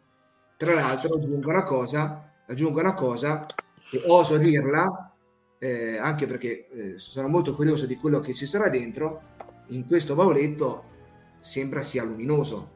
Tra 0.57 0.73
l'altro 0.73 1.15
aggiungo 1.15 1.49
una 1.49 1.63
cosa, 1.63 2.33
aggiungo 2.47 2.79
una 2.79 2.93
cosa 2.93 3.45
che 3.89 4.01
oso 4.07 4.37
dirla, 4.37 5.13
eh, 5.59 5.97
anche 5.97 6.25
perché 6.27 6.67
eh, 6.69 6.93
sono 6.97 7.27
molto 7.27 7.55
curioso 7.55 7.85
di 7.85 7.95
quello 7.95 8.19
che 8.19 8.33
ci 8.33 8.45
sarà 8.45 8.69
dentro. 8.69 9.21
In 9.67 9.85
questo 9.85 10.15
bauletto 10.15 10.83
sembra 11.39 11.81
sia 11.81 12.03
luminoso 12.03 12.75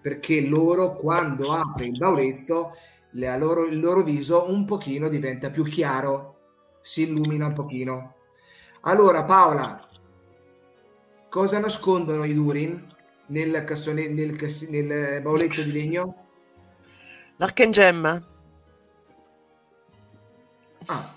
perché 0.00 0.40
loro 0.46 0.96
quando 0.96 1.52
apre 1.52 1.86
il 1.86 1.98
bauletto 1.98 2.72
loro, 3.12 3.66
il 3.66 3.80
loro 3.80 4.02
viso 4.02 4.48
un 4.48 4.64
pochino 4.64 5.08
diventa 5.08 5.50
più 5.50 5.64
chiaro, 5.64 6.36
si 6.80 7.02
illumina 7.02 7.46
un 7.46 7.52
pochino. 7.52 8.14
Allora 8.82 9.24
Paola, 9.24 9.88
cosa 11.28 11.58
nascondono 11.58 12.24
i 12.24 12.34
Durin 12.34 12.82
nel, 13.26 13.64
cassone, 13.64 14.08
nel, 14.08 14.36
nel 14.68 15.20
bauletto 15.22 15.62
di 15.62 15.72
legno? 15.72 16.26
L'archengemma. 17.36 18.26
Ah. 20.86 21.14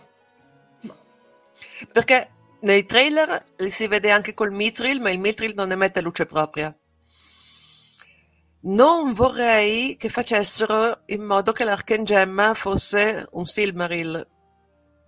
Perché 1.92 2.30
nei 2.62 2.86
trailer 2.86 3.46
si 3.68 3.88
vede 3.88 4.12
anche 4.12 4.34
col 4.34 4.52
mitril, 4.52 5.02
ma 5.02 5.10
il 5.10 5.20
mitril 5.20 5.54
non 5.56 5.72
emette 5.72 6.02
luce 6.02 6.26
propria. 6.26 6.76
Non 8.66 9.14
vorrei 9.14 9.98
che 9.98 10.08
facessero 10.08 11.02
in 11.08 11.24
modo 11.24 11.52
che 11.52 11.66
l'Arcangemma 11.66 12.54
fosse 12.54 13.28
un 13.32 13.46
Silmaril, 13.46 14.26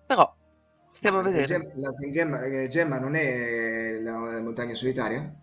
però 0.05 0.35
stiamo 0.89 1.19
a 1.19 1.21
vedere. 1.21 1.71
L'Arcangemma 1.75 2.99
non 2.99 3.15
è 3.15 3.99
la 4.01 4.41
montagna 4.41 4.75
solitaria? 4.75 5.33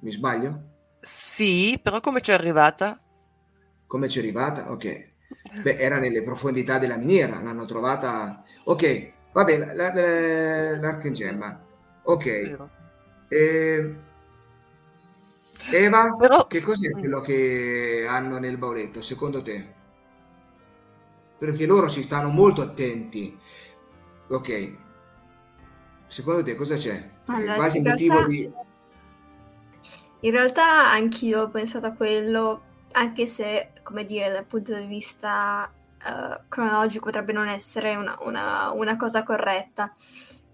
Mi 0.00 0.12
sbaglio? 0.12 0.62
Sì, 1.00 1.80
però 1.82 2.00
come 2.00 2.20
c'è 2.20 2.34
arrivata? 2.34 3.00
Come 3.86 4.06
c'è 4.06 4.18
arrivata? 4.18 4.70
Ok. 4.70 5.08
Beh, 5.62 5.76
era 5.78 5.98
nelle 5.98 6.22
profondità 6.22 6.78
della 6.78 6.96
miniera, 6.96 7.40
l'hanno 7.40 7.64
trovata... 7.64 8.44
Ok, 8.64 9.12
vabbè, 9.32 9.74
l'Arcangemma. 10.78 11.66
Ok. 12.02 12.56
Eh, 13.28 13.94
Eva, 15.70 16.16
Però... 16.18 16.46
che 16.46 16.62
cos'è 16.62 16.90
quello 16.90 17.20
che 17.20 18.06
hanno 18.08 18.38
nel 18.38 18.56
bauletto, 18.56 19.02
secondo 19.02 19.42
te? 19.42 19.74
Perché 21.38 21.66
loro 21.66 21.88
ci 21.88 22.02
stanno 22.02 22.28
molto 22.28 22.62
attenti. 22.62 23.38
Ok. 24.28 24.74
Secondo 26.06 26.42
te 26.42 26.54
cosa 26.54 26.76
c'è? 26.76 27.08
Allora, 27.26 27.54
quasi 27.54 27.78
in 27.78 27.84
motivo 27.84 28.14
realtà... 28.14 28.28
di... 28.28 28.52
In 30.22 30.30
realtà 30.32 30.90
anch'io 30.90 31.42
ho 31.42 31.48
pensato 31.48 31.86
a 31.86 31.92
quello, 31.92 32.62
anche 32.92 33.26
se, 33.26 33.72
come 33.82 34.04
dire, 34.04 34.30
dal 34.30 34.44
punto 34.44 34.74
di 34.74 34.84
vista 34.84 35.72
uh, 35.72 36.40
cronologico 36.48 37.06
potrebbe 37.06 37.32
non 37.32 37.48
essere 37.48 37.94
una, 37.94 38.18
una, 38.20 38.70
una 38.72 38.96
cosa 38.96 39.22
corretta. 39.22 39.94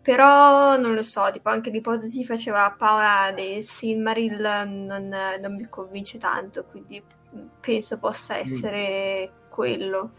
Però 0.07 0.77
non 0.77 0.95
lo 0.95 1.03
so, 1.03 1.29
tipo 1.33 1.49
anche 1.49 1.69
l'ipotesi 1.69 2.25
faceva 2.25 2.73
Paola 2.79 3.33
del 3.33 3.61
Silmaril 3.61 4.41
non, 4.65 5.13
non 5.41 5.57
mi 5.57 5.67
convince 5.69 6.17
tanto, 6.17 6.65
quindi 6.65 7.03
penso 7.59 7.99
possa 7.99 8.37
mm. 8.37 8.39
essere 8.39 9.29
mm. 9.29 9.51
quello. 9.51 10.11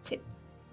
Sì. 0.00 0.20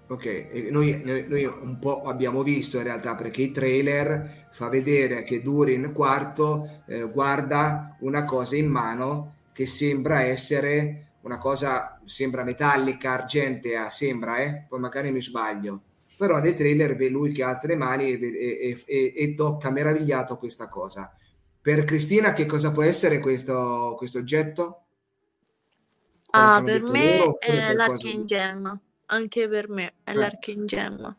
Ok, 0.06 0.68
noi, 0.70 1.02
noi, 1.04 1.26
noi, 1.26 1.44
un 1.44 1.80
po' 1.80 2.02
abbiamo 2.04 2.44
visto 2.44 2.76
in 2.76 2.84
realtà 2.84 3.16
perché 3.16 3.42
il 3.42 3.50
trailer 3.50 4.46
fa 4.52 4.68
vedere 4.68 5.24
che 5.24 5.42
Durin 5.42 5.92
quarto 5.92 6.84
eh, 6.86 7.10
guarda 7.10 7.96
una 8.02 8.24
cosa 8.24 8.54
in 8.54 8.68
mano 8.68 9.34
che 9.52 9.66
sembra 9.66 10.20
essere 10.20 11.14
una 11.22 11.38
cosa, 11.38 12.00
sembra 12.04 12.44
metallica, 12.44 13.14
argentea, 13.14 13.88
sembra, 13.88 14.36
eh? 14.36 14.64
poi 14.68 14.78
magari 14.78 15.10
mi 15.10 15.20
sbaglio 15.20 15.82
però 16.20 16.38
nel 16.38 16.54
trailer 16.54 16.96
vede 16.96 17.08
lui 17.08 17.32
che 17.32 17.42
alza 17.42 17.66
le 17.66 17.76
mani 17.76 18.12
e, 18.12 18.20
e, 18.20 18.82
e, 18.84 19.12
e, 19.16 19.34
tocca 19.34 19.70
meravigliato 19.70 20.36
questa 20.36 20.68
cosa. 20.68 21.10
Per 21.62 21.84
Cristina 21.84 22.34
che 22.34 22.44
cosa 22.44 22.72
può 22.72 22.82
essere 22.82 23.20
questo, 23.20 23.94
questo 23.96 24.18
oggetto? 24.18 24.82
Ah, 26.32 26.60
per 26.62 26.82
me 26.82 27.38
è 27.38 27.72
l'archengemma, 27.72 28.78
anche 29.06 29.48
per 29.48 29.70
me 29.70 29.94
è 30.04 30.10
eh. 30.10 30.14
l'archengemma. 30.14 31.16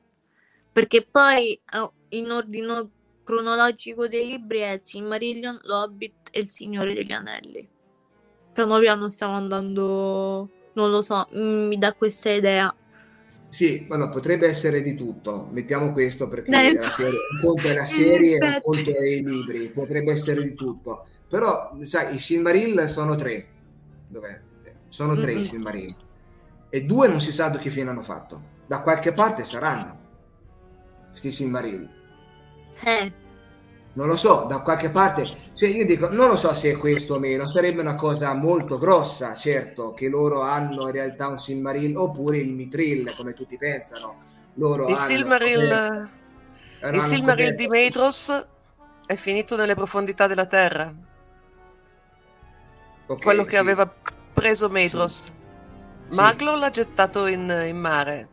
Perché 0.72 1.04
poi 1.10 1.60
oh, 1.78 1.94
in 2.10 2.30
ordine 2.30 2.88
cronologico 3.24 4.08
dei 4.08 4.28
libri 4.28 4.60
è 4.60 4.78
Silmarillion, 4.84 5.62
l'Hobbit 5.64 6.30
e 6.30 6.42
il 6.42 6.48
Signore 6.48 6.94
degli 6.94 7.12
Anelli. 7.12 7.68
Piano 8.54 8.78
piano 8.78 9.10
stiamo 9.10 9.34
andando, 9.34 10.48
non 10.74 10.92
lo 10.92 11.02
so, 11.02 11.28
mi 11.32 11.80
dà 11.80 11.92
questa 11.96 12.30
idea. 12.30 12.72
Sì, 13.52 13.86
ma 13.90 13.98
no, 13.98 14.08
potrebbe 14.08 14.48
essere 14.48 14.82
di 14.82 14.96
tutto. 14.96 15.50
Mettiamo 15.52 15.92
questo 15.92 16.30
perché 16.30 16.50
la 16.50 16.90
serie, 16.90 17.18
un 17.34 17.42
conto 17.42 17.68
è 17.68 17.74
la 17.74 17.84
serie 17.84 18.38
un 18.40 18.60
conto 18.62 18.96
è 18.96 19.06
i 19.06 19.26
libri. 19.26 19.70
Potrebbe 19.72 20.14
essere 20.14 20.42
di 20.42 20.54
tutto. 20.54 21.06
Però, 21.28 21.78
sai, 21.82 22.16
i 22.16 22.18
Silmaril 22.18 22.88
sono 22.88 23.16
tre. 23.16 23.46
Dov'è? 24.08 24.40
Sono 24.88 25.18
tre 25.18 25.34
mm-hmm. 25.34 25.42
i 25.42 25.46
Silmaril. 25.46 25.96
E 26.70 26.84
due 26.86 27.10
non 27.10 27.20
si 27.20 27.34
sa 27.34 27.50
da 27.50 27.58
che 27.58 27.70
fine 27.70 27.90
hanno 27.90 28.04
fatto. 28.04 28.42
Da 28.66 28.80
qualche 28.80 29.12
parte 29.12 29.44
saranno. 29.44 30.00
Questi 31.10 31.30
Silmaril. 31.30 31.90
Eh. 32.86 33.21
Non 33.94 34.08
lo 34.08 34.16
so, 34.16 34.46
da 34.48 34.62
qualche 34.62 34.90
parte, 34.90 35.26
cioè 35.54 35.68
io 35.68 35.86
dico, 35.86 36.08
non 36.08 36.30
lo 36.30 36.38
so 36.38 36.54
se 36.54 36.72
è 36.72 36.78
questo 36.78 37.16
o 37.16 37.20
meno, 37.20 37.46
sarebbe 37.46 37.82
una 37.82 37.96
cosa 37.96 38.34
molto 38.34 38.78
grossa, 38.78 39.36
certo, 39.36 39.94
che 39.94 40.08
loro 40.08 40.42
hanno 40.42 40.86
in 40.86 40.94
realtà 40.94 41.28
un 41.28 41.38
Silmaril 41.38 41.98
oppure 41.98 42.38
il 42.38 42.54
Mitril, 42.54 43.14
come 43.18 43.34
tutti 43.34 43.58
pensano. 43.58 44.30
Loro 44.56 44.88
il 44.88 44.96
hanno, 44.96 45.06
Silmaril, 45.06 46.10
eh, 46.82 46.90
il 46.90 47.02
Silmaril 47.02 47.54
di 47.56 47.68
Maedros 47.68 48.48
è 49.06 49.16
finito 49.16 49.58
nelle 49.58 49.76
profondità 49.76 50.26
della 50.26 50.46
Terra. 50.46 50.94
Okay, 53.08 53.22
Quello 53.22 53.44
che 53.44 53.56
sì. 53.56 53.58
aveva 53.58 53.94
preso 54.34 54.70
Maedros. 54.70 55.24
Sì. 55.24 55.32
Maglo 56.16 56.54
sì. 56.54 56.60
l'ha 56.60 56.70
gettato 56.70 57.28
in, 57.28 57.64
in, 57.68 57.78
mare. 57.78 58.30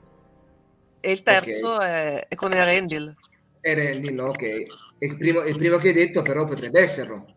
E 1.00 1.10
il 1.10 1.22
terzo 1.24 1.74
okay. 1.74 1.90
è, 1.90 2.28
è 2.28 2.34
con 2.36 2.52
Erendil. 2.52 3.12
Erendil, 3.60 4.20
ok 4.20 4.86
il 5.00 5.16
primo, 5.16 5.40
il 5.42 5.56
primo 5.56 5.76
che 5.76 5.88
hai 5.88 5.94
detto 5.94 6.22
però 6.22 6.44
potrebbe 6.44 6.80
esserlo. 6.80 7.34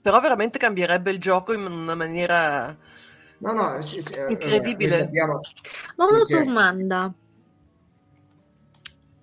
Però 0.00 0.20
veramente 0.20 0.58
cambierebbe 0.58 1.10
il 1.10 1.18
gioco 1.18 1.52
in 1.52 1.64
una 1.64 1.94
maniera 1.94 2.76
no, 3.38 3.52
no, 3.52 3.78
incredibile. 4.28 4.98
Sappiamo, 4.98 5.40
Ma 5.96 6.06
una 6.06 6.44
domanda. 6.44 7.14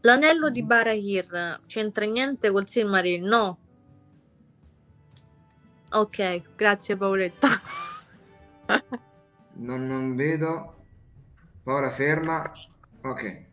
L'anello 0.02 0.50
di 0.50 0.64
Barahir 0.64 1.62
c'entra 1.68 2.06
niente 2.06 2.50
col 2.52 2.68
Silmaril? 2.68 3.22
No. 3.22 3.58
Ok, 5.92 6.42
grazie 6.56 6.96
Paoletta. 6.96 7.48
non, 9.56 9.86
non 9.86 10.16
vedo. 10.16 10.86
Paola 11.64 11.92
ferma. 11.92 12.50
Ok. 13.02 13.49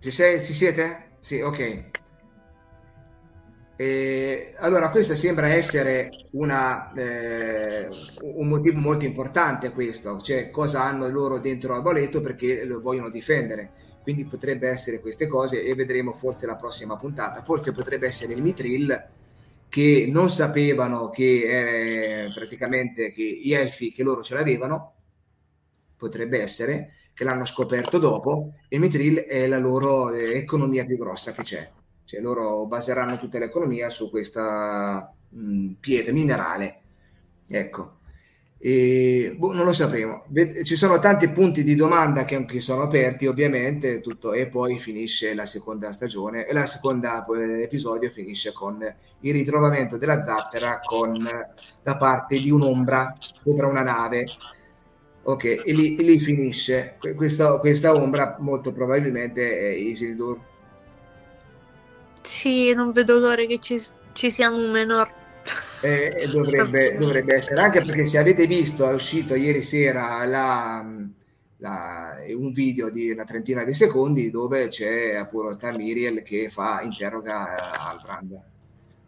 Ci, 0.00 0.10
sei, 0.10 0.44
ci 0.44 0.52
siete? 0.52 1.16
Sì, 1.20 1.40
ok. 1.40 1.84
E, 3.76 4.54
allora, 4.58 4.90
questo 4.90 5.14
sembra 5.14 5.48
essere 5.48 6.26
una, 6.32 6.92
eh, 6.94 7.88
un 8.22 8.48
motivo 8.48 8.78
molto 8.80 9.04
importante 9.04 9.70
questo, 9.70 10.20
cioè 10.20 10.50
cosa 10.50 10.82
hanno 10.84 11.08
loro 11.08 11.38
dentro 11.38 11.74
al 11.74 11.82
boletto 11.82 12.20
perché 12.20 12.64
lo 12.64 12.80
vogliono 12.80 13.10
difendere. 13.10 13.72
Quindi 14.02 14.24
potrebbe 14.24 14.68
essere 14.68 15.00
queste 15.00 15.26
cose 15.26 15.62
e 15.62 15.74
vedremo 15.74 16.12
forse 16.14 16.46
la 16.46 16.56
prossima 16.56 16.96
puntata. 16.96 17.42
Forse 17.42 17.72
potrebbe 17.72 18.06
essere 18.06 18.32
il 18.32 18.42
Mitril 18.42 19.06
che 19.68 20.08
non 20.10 20.30
sapevano 20.30 21.10
che 21.10 22.24
eh, 22.24 22.32
praticamente 22.32 23.12
che 23.12 23.40
gli 23.42 23.52
elfi 23.52 23.92
che 23.92 24.02
loro 24.02 24.22
ce 24.22 24.34
l'avevano, 24.34 24.94
potrebbe 25.96 26.40
essere, 26.40 26.94
che 27.18 27.24
l'hanno 27.24 27.44
scoperto 27.46 27.98
dopo 27.98 28.52
e 28.68 28.78
Mitril 28.78 29.16
è 29.24 29.48
la 29.48 29.58
loro 29.58 30.12
eh, 30.12 30.36
economia 30.36 30.84
più 30.84 30.96
grossa 30.96 31.32
che 31.32 31.42
c'è. 31.42 31.68
Cioè 32.04 32.20
loro 32.20 32.64
baseranno 32.66 33.18
tutta 33.18 33.40
l'economia 33.40 33.90
su 33.90 34.08
questa 34.08 35.12
mh, 35.28 35.70
pietra 35.80 36.12
minerale. 36.12 36.80
Ecco. 37.48 37.96
E, 38.56 39.34
boh, 39.36 39.52
non 39.52 39.64
lo 39.64 39.72
sapremo. 39.72 40.26
Ci 40.62 40.76
sono 40.76 41.00
tanti 41.00 41.28
punti 41.30 41.64
di 41.64 41.74
domanda 41.74 42.24
che 42.24 42.36
anche 42.36 42.60
sono 42.60 42.82
aperti, 42.82 43.26
ovviamente, 43.26 44.00
tutto, 44.00 44.32
e 44.32 44.46
poi 44.46 44.78
finisce 44.78 45.34
la 45.34 45.44
seconda 45.44 45.90
stagione, 45.90 46.46
e 46.46 46.52
la 46.52 46.66
seconda 46.66 47.26
eh, 47.26 47.62
episodio 47.62 48.10
finisce 48.10 48.52
con 48.52 48.80
il 49.22 49.32
ritrovamento 49.32 49.96
della 49.96 50.22
zattera 50.22 50.78
con, 50.78 51.28
da 51.82 51.96
parte 51.96 52.38
di 52.38 52.50
un'ombra 52.52 53.16
sopra 53.42 53.66
una 53.66 53.82
nave. 53.82 54.24
Ok, 55.28 55.44
e 55.44 55.74
lì, 55.74 55.94
e 55.94 56.02
lì 56.02 56.18
finisce. 56.18 56.96
Questa, 57.14 57.58
questa, 57.58 57.94
ombra 57.94 58.36
molto 58.40 58.72
probabilmente 58.72 59.58
è 59.58 59.68
Isildur. 59.74 60.40
Sì, 62.22 62.72
non 62.72 62.92
vedo 62.92 63.18
l'ora 63.18 63.44
che 63.44 63.58
ci, 63.60 63.78
ci 64.12 64.30
sia 64.30 64.48
un 64.48 64.70
menor 64.70 65.12
eh, 65.82 66.28
dovrebbe, 66.32 66.96
dovrebbe, 66.96 67.34
essere 67.34 67.60
anche 67.60 67.82
perché 67.82 68.06
se 68.06 68.16
avete 68.16 68.46
visto 68.46 68.88
è 68.88 68.94
uscito 68.94 69.34
ieri 69.34 69.62
sera 69.62 70.24
la, 70.24 70.84
la, 71.58 72.16
un 72.34 72.52
video 72.52 72.90
di 72.90 73.10
una 73.10 73.24
trentina 73.24 73.64
di 73.64 73.72
secondi 73.72 74.30
dove 74.30 74.68
c'è 74.68 75.14
appunto 75.14 75.56
Tamiriel 75.56 76.22
che 76.22 76.50
fa 76.50 76.80
interroga 76.82 77.78
Albrand 77.78 78.40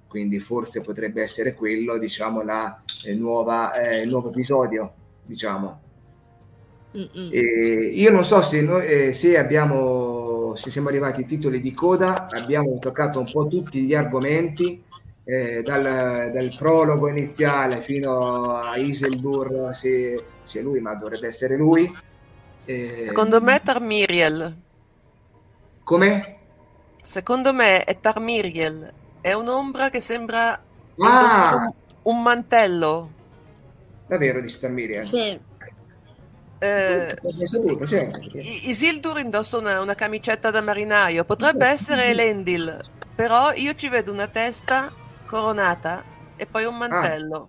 quindi 0.07 0.39
forse 0.39 0.81
potrebbe 0.81 1.23
essere 1.23 1.55
quello 1.55 1.99
diciamo 1.99 2.43
la 2.43 2.83
eh, 3.05 3.15
nuova, 3.15 3.73
eh, 3.75 4.03
il 4.03 4.09
nuovo 4.09 4.29
episodio 4.29 4.95
diciamo 5.25 5.89
io 6.93 8.11
non 8.11 8.25
so 8.25 8.43
se, 8.43 8.63
noi, 8.63 8.87
eh, 8.87 9.13
se 9.13 9.39
abbiamo 9.39 10.55
se 10.57 10.71
siamo 10.71 10.89
arrivati 10.89 11.21
ai 11.21 11.27
titoli 11.27 11.61
di 11.61 11.73
coda 11.73 12.27
abbiamo 12.29 12.79
toccato 12.81 13.21
un 13.21 13.31
po' 13.31 13.47
tutti 13.47 13.83
gli 13.83 13.95
argomenti 13.95 14.83
eh, 15.31 15.63
dal, 15.63 16.31
dal, 16.33 16.55
prologo 16.59 17.09
iniziale 17.09 17.81
fino 17.83 18.57
a 18.57 18.77
Isildur, 18.77 19.73
se, 19.73 20.25
se 20.43 20.61
lui, 20.61 20.81
ma 20.81 20.95
dovrebbe 20.95 21.29
essere 21.29 21.57
lui. 21.57 21.93
Eh, 22.65 23.05
Secondo 23.07 23.41
me 23.41 23.55
è 23.55 23.63
Tarmiriel. 23.63 24.57
Come? 25.85 26.37
Secondo 27.01 27.53
me 27.53 27.85
è 27.85 28.01
Tarmiriel. 28.01 28.93
È 29.21 29.33
un'ombra 29.33 29.89
che 29.89 30.01
sembra 30.01 30.61
ah! 30.99 31.73
un 32.03 32.23
mantello. 32.23 33.11
Davvero 34.09 34.41
dice 34.41 34.59
Tarmiriel? 34.59 35.05
Sì. 35.05 35.49
Eh, 36.63 37.17
saputo, 37.45 37.87
certo. 37.87 38.21
Isildur 38.35 39.19
indossa 39.19 39.57
una, 39.57 39.81
una, 39.81 39.95
camicetta 39.95 40.51
da 40.51 40.61
marinaio, 40.61 41.25
potrebbe 41.25 41.67
essere 41.67 42.09
Elendil, 42.09 42.79
però 43.15 43.53
io 43.55 43.73
ci 43.73 43.89
vedo 43.89 44.13
una 44.13 44.27
testa 44.27 44.93
coronata 45.25 46.05
e 46.37 46.45
poi 46.45 46.67
un 46.67 46.77
mantello. 46.77 47.49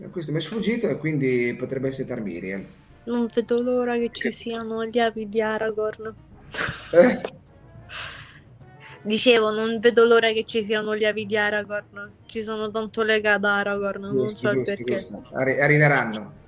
Ah. 0.00 0.08
Questo 0.08 0.30
mi 0.30 0.38
è 0.38 0.40
sfuggito 0.40 0.88
e 0.88 0.98
quindi 0.98 1.52
potrebbe 1.58 1.88
essere 1.88 2.06
Tarmiriel. 2.06 2.64
Non 3.04 3.26
vedo 3.34 3.60
l'ora 3.60 3.96
che 3.96 4.10
ci 4.12 4.30
siano 4.30 4.84
gli 4.84 5.00
avi 5.00 5.28
di 5.28 5.40
Aragorn. 5.40 6.14
Eh? 6.92 7.20
Dicevo, 9.02 9.50
non 9.50 9.80
vedo 9.80 10.04
l'ora 10.04 10.30
che 10.32 10.44
ci 10.44 10.62
siano 10.62 10.96
gli 10.96 11.04
avi 11.04 11.26
di 11.26 11.36
Aragorn. 11.36 12.12
Ci 12.26 12.44
sono 12.44 12.70
tanto 12.70 13.02
legati 13.02 13.36
ad 13.36 13.44
Aragorn, 13.44 14.10
giusto, 14.12 14.18
non 14.18 14.28
so 14.28 14.52
giusto, 14.52 14.62
perché. 14.64 14.92
Giusto. 14.92 15.28
Arri- 15.32 15.60
arriveranno. 15.60 16.44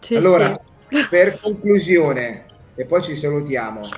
Sì, 0.00 0.14
allora, 0.14 0.60
sì. 0.88 1.06
per 1.10 1.40
conclusione, 1.40 2.46
e 2.74 2.84
poi 2.84 3.02
ci 3.02 3.16
salutiamo. 3.16 3.88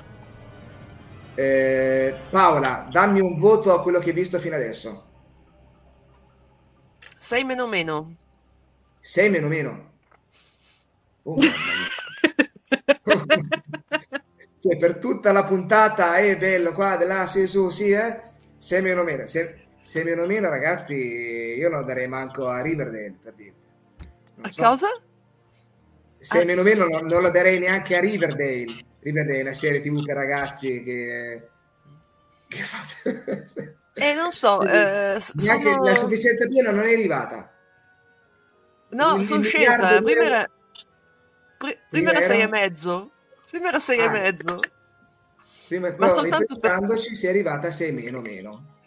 Eh, 1.35 2.13
Paola, 2.29 2.87
dammi 2.91 3.19
un 3.19 3.39
voto 3.39 3.73
a 3.73 3.81
quello 3.81 3.99
che 3.99 4.09
hai 4.09 4.15
visto 4.15 4.39
fino 4.39 4.55
adesso. 4.55 5.09
6 7.17 7.43
meno 7.43 7.67
meno. 7.67 8.15
6 8.99 9.29
meno 9.29 9.47
meno. 9.47 9.89
Oh, 11.23 11.37
cioè, 14.59 14.77
per 14.77 14.97
tutta 14.97 15.31
la 15.31 15.43
puntata 15.43 16.15
è 16.15 16.35
bello 16.37 16.73
qua, 16.73 16.97
di 16.97 17.05
là, 17.05 17.27
sì, 17.27 17.45
su, 17.45 17.69
sì, 17.69 17.91
eh? 17.91 18.21
6 18.57 18.81
meno 18.81 19.03
meno. 19.03 19.27
6 19.27 20.03
meno 20.03 20.25
meno, 20.25 20.49
ragazzi, 20.49 20.95
io 20.95 21.69
non 21.69 21.85
darei 21.85 22.07
manco 22.07 22.47
a 22.47 22.61
Riverdale 22.61 23.15
per 23.21 23.33
dire. 23.33 23.53
a 24.41 24.51
so. 24.51 24.63
cosa? 24.63 24.87
6 26.21 26.41
ah. 26.41 26.45
meno 26.45 26.61
meno 26.61 26.87
non, 26.87 27.05
non 27.05 27.21
lo 27.21 27.31
darei 27.31 27.59
neanche 27.59 27.97
a 27.97 27.99
Riverdale 27.99 28.89
Riverdale 29.01 29.39
è 29.39 29.41
una 29.41 29.53
serie 29.53 29.81
tv 29.81 30.05
per 30.05 30.15
ragazzi 30.15 30.83
che, 30.83 31.49
che 32.47 32.57
fate... 32.57 33.75
Eh, 33.93 34.13
non 34.13 34.31
so, 34.31 34.61
eh, 34.61 35.19
sono... 35.19 35.83
la 35.83 35.95
sufficienza 35.95 36.47
piena 36.47 36.71
non 36.71 36.85
è 36.85 36.93
arrivata. 36.93 37.51
No, 38.89 39.21
sono 39.23 39.43
scesa. 39.43 40.01
Prima 40.01 40.23
era, 40.23 40.49
pr- 41.57 41.77
prima 41.89 42.11
era 42.11 42.21
sei 42.21 42.41
e 42.41 42.47
mezzo. 42.47 43.11
Prima 43.49 43.67
era 43.67 43.79
sei 43.79 43.99
ah. 43.99 44.05
e 44.05 44.09
mezzo. 44.09 44.59
Prima, 45.67 45.93
Ma 45.97 46.09
soltanto 46.09 46.57
per... 46.57 46.99
si 46.99 47.25
è 47.25 47.29
arrivata 47.29 47.67
a 47.67 47.71
6 47.71 47.91
meno 47.91 48.21
meno. 48.21 48.79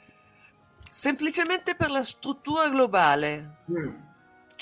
Semplicemente 0.89 1.75
per 1.75 1.91
la 1.91 2.03
struttura 2.03 2.69
globale. 2.69 3.63
Mm. 3.71 3.95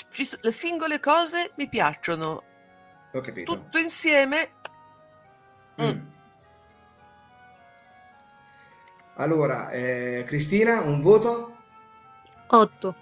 Ci, 0.09 0.27
le 0.41 0.51
singole 0.51 0.99
cose 0.99 1.51
mi 1.55 1.69
piacciono. 1.69 2.43
Ho 3.13 3.21
capito. 3.21 3.53
Tutto 3.53 3.77
insieme 3.77 4.49
Mm. 5.81 5.99
Allora, 9.15 9.69
eh, 9.71 10.23
Cristina, 10.25 10.81
un 10.81 10.99
voto? 10.99 11.55
8. 12.47 12.95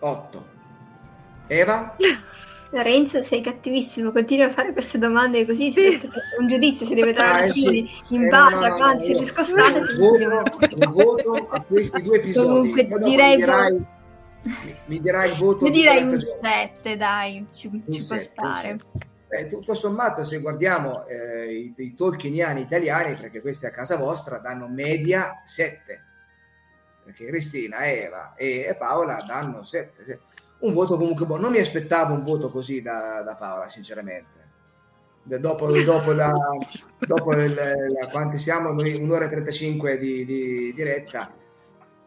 8. 0.00 0.46
Eva? 1.48 1.96
Renzo, 2.70 3.22
sei 3.22 3.40
cattivissimo, 3.40 4.10
continua 4.12 4.46
a 4.46 4.52
fare 4.52 4.72
queste 4.72 4.98
domande 4.98 5.46
così, 5.46 5.72
un 6.38 6.46
giudizio 6.46 6.84
si 6.84 6.94
deve 6.94 7.12
dare 7.12 7.28
alla 7.28 7.46
ah, 7.46 7.52
fine, 7.52 7.88
sì. 8.04 8.14
in 8.14 8.24
eh, 8.24 8.28
base 8.28 8.68
no, 8.68 8.76
no, 8.76 8.84
a 8.84 8.96
è 8.96 9.18
discostato. 9.18 9.78
Un, 9.78 10.90
voto, 10.90 11.48
a 11.48 11.62
questi 11.62 12.02
due 12.02 12.16
episodi. 12.16 12.46
Comunque 12.46 12.84
direi... 12.84 13.36
Mi 13.36 13.36
dirai, 13.36 13.86
mi 14.86 15.00
dirai 15.00 15.30
il 15.30 15.36
voto. 15.36 15.64
Io 15.66 15.70
direi 15.70 16.02
un 16.02 16.18
7, 16.18 16.96
dai, 16.96 17.46
ci, 17.52 17.70
ci 17.90 18.06
può 18.06 18.18
stare. 18.18 18.78
Eh, 19.28 19.48
tutto 19.48 19.74
sommato, 19.74 20.22
se 20.22 20.38
guardiamo 20.38 21.04
eh, 21.06 21.52
i, 21.52 21.74
i 21.76 21.94
tolkieniani 21.94 22.60
italiani, 22.60 23.16
perché 23.16 23.40
questi 23.40 23.66
a 23.66 23.70
casa 23.70 23.96
vostra 23.96 24.38
danno 24.38 24.68
media 24.68 25.42
7, 25.44 26.04
perché 27.04 27.26
Cristina, 27.26 27.84
Eva 27.86 28.34
e, 28.36 28.74
Paola 28.78 29.22
danno 29.26 29.64
7. 29.64 30.20
Un 30.58 30.72
voto 30.72 30.96
comunque 30.96 31.26
buono. 31.26 31.42
Non 31.42 31.52
mi 31.52 31.58
aspettavo 31.58 32.14
un 32.14 32.22
voto 32.22 32.50
così 32.50 32.80
da, 32.80 33.22
da 33.22 33.34
Paola, 33.34 33.68
sinceramente. 33.68 34.44
Dopo, 35.22 35.72
dopo, 35.82 36.12
la, 36.12 36.32
dopo 37.00 37.32
il, 37.34 37.52
la, 37.52 38.08
quanti 38.08 38.38
siamo? 38.38 38.70
Un'ora 38.70 39.24
e 39.24 39.28
35 39.28 39.98
di, 39.98 40.24
di 40.24 40.72
diretta. 40.72 41.32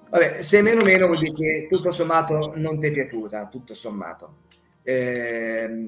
Vabbè, 0.10 0.42
se 0.42 0.62
meno 0.62 0.84
meno 0.84 1.06
vuol 1.06 1.20
dire 1.20 1.34
che 1.34 1.68
tutto 1.70 1.92
sommato 1.92 2.54
non 2.56 2.80
ti 2.80 2.88
è 2.88 2.92
piaciuta, 2.92 3.48
tutto 3.48 3.74
sommato. 3.74 4.38
Eh, 4.82 5.88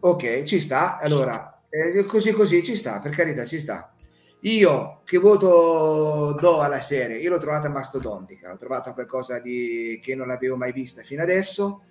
ok, 0.00 0.42
ci 0.42 0.60
sta. 0.60 0.98
Allora, 0.98 1.62
eh, 1.68 2.04
così 2.04 2.32
così 2.32 2.62
ci 2.64 2.74
sta, 2.76 2.98
per 2.98 3.12
carità, 3.12 3.44
ci 3.44 3.60
sta. 3.60 3.94
Io 4.40 5.00
che 5.04 5.18
voto 5.18 6.36
do 6.38 6.60
alla 6.60 6.80
serie? 6.80 7.18
Io 7.18 7.30
l'ho 7.30 7.38
trovata 7.38 7.68
mastodontica, 7.70 8.48
l'ho 8.50 8.58
trovata 8.58 8.92
qualcosa 8.92 9.38
di, 9.38 9.98
che 10.02 10.14
non 10.14 10.30
avevo 10.30 10.56
mai 10.56 10.72
vista 10.72 11.02
fino 11.02 11.22
adesso 11.22 11.82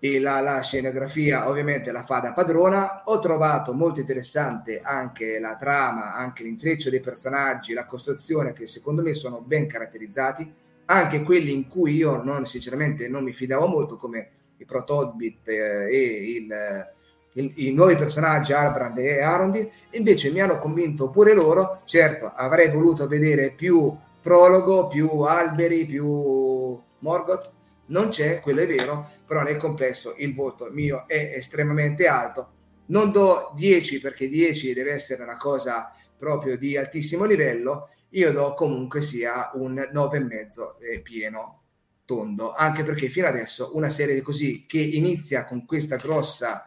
e 0.00 0.18
la, 0.18 0.40
la, 0.40 0.60
scenografia 0.60 1.48
ovviamente 1.48 1.92
la 1.92 2.02
fa 2.02 2.18
da 2.18 2.32
padrona. 2.32 3.02
Ho 3.04 3.20
trovato 3.20 3.72
molto 3.74 4.00
interessante 4.00 4.80
anche 4.82 5.38
la 5.38 5.54
trama, 5.56 6.14
anche 6.14 6.42
l'intreccio 6.42 6.90
dei 6.90 7.00
personaggi, 7.00 7.74
la 7.74 7.86
costruzione 7.86 8.52
che 8.52 8.66
secondo 8.66 9.00
me 9.00 9.14
sono 9.14 9.40
ben 9.40 9.66
caratterizzati, 9.66 10.52
anche 10.86 11.22
quelli 11.22 11.52
in 11.52 11.66
cui 11.68 11.94
io 11.94 12.22
non, 12.22 12.46
sinceramente 12.46 13.08
non 13.08 13.24
mi 13.24 13.32
fidavo 13.32 13.66
molto 13.66 13.96
come 13.96 14.30
i 14.58 14.64
Protobit 14.64 15.48
eh, 15.48 15.88
e 15.90 16.32
il, 16.36 16.86
il, 17.34 17.52
i 17.56 17.72
nuovi 17.72 17.96
personaggi 17.96 18.52
Albrand 18.52 18.98
e 18.98 19.20
Arondi, 19.20 19.70
invece 19.90 20.30
mi 20.30 20.40
hanno 20.40 20.58
convinto 20.58 21.10
pure 21.10 21.34
loro, 21.34 21.80
certo 21.84 22.26
avrei 22.34 22.70
voluto 22.70 23.06
vedere 23.06 23.50
più 23.50 23.96
prologo, 24.20 24.88
più 24.88 25.08
alberi, 25.20 25.84
più 25.84 26.80
Morgoth, 26.98 27.52
non 27.86 28.08
c'è, 28.08 28.40
quello 28.40 28.60
è 28.62 28.66
vero, 28.66 29.10
però 29.26 29.42
nel 29.42 29.58
complesso 29.58 30.14
il 30.18 30.34
voto 30.34 30.68
mio 30.70 31.04
è 31.06 31.34
estremamente 31.36 32.06
alto. 32.06 32.52
Non 32.86 33.12
do 33.12 33.52
10 33.54 34.00
perché 34.00 34.28
10 34.28 34.72
deve 34.72 34.92
essere 34.92 35.22
una 35.22 35.36
cosa 35.36 35.94
proprio 36.16 36.56
di 36.56 36.76
altissimo 36.76 37.24
livello, 37.24 37.90
io 38.14 38.32
do 38.32 38.54
comunque 38.54 39.00
sia 39.00 39.50
un 39.54 39.74
9,5 39.74 40.74
eh, 40.80 41.00
pieno 41.00 41.62
tondo, 42.04 42.52
anche 42.52 42.82
perché 42.82 43.08
fino 43.08 43.26
adesso 43.26 43.70
una 43.74 43.90
serie 43.90 44.20
così 44.20 44.66
che 44.66 44.78
inizia 44.78 45.44
con 45.44 45.64
questa 45.64 45.96
grossa 45.96 46.66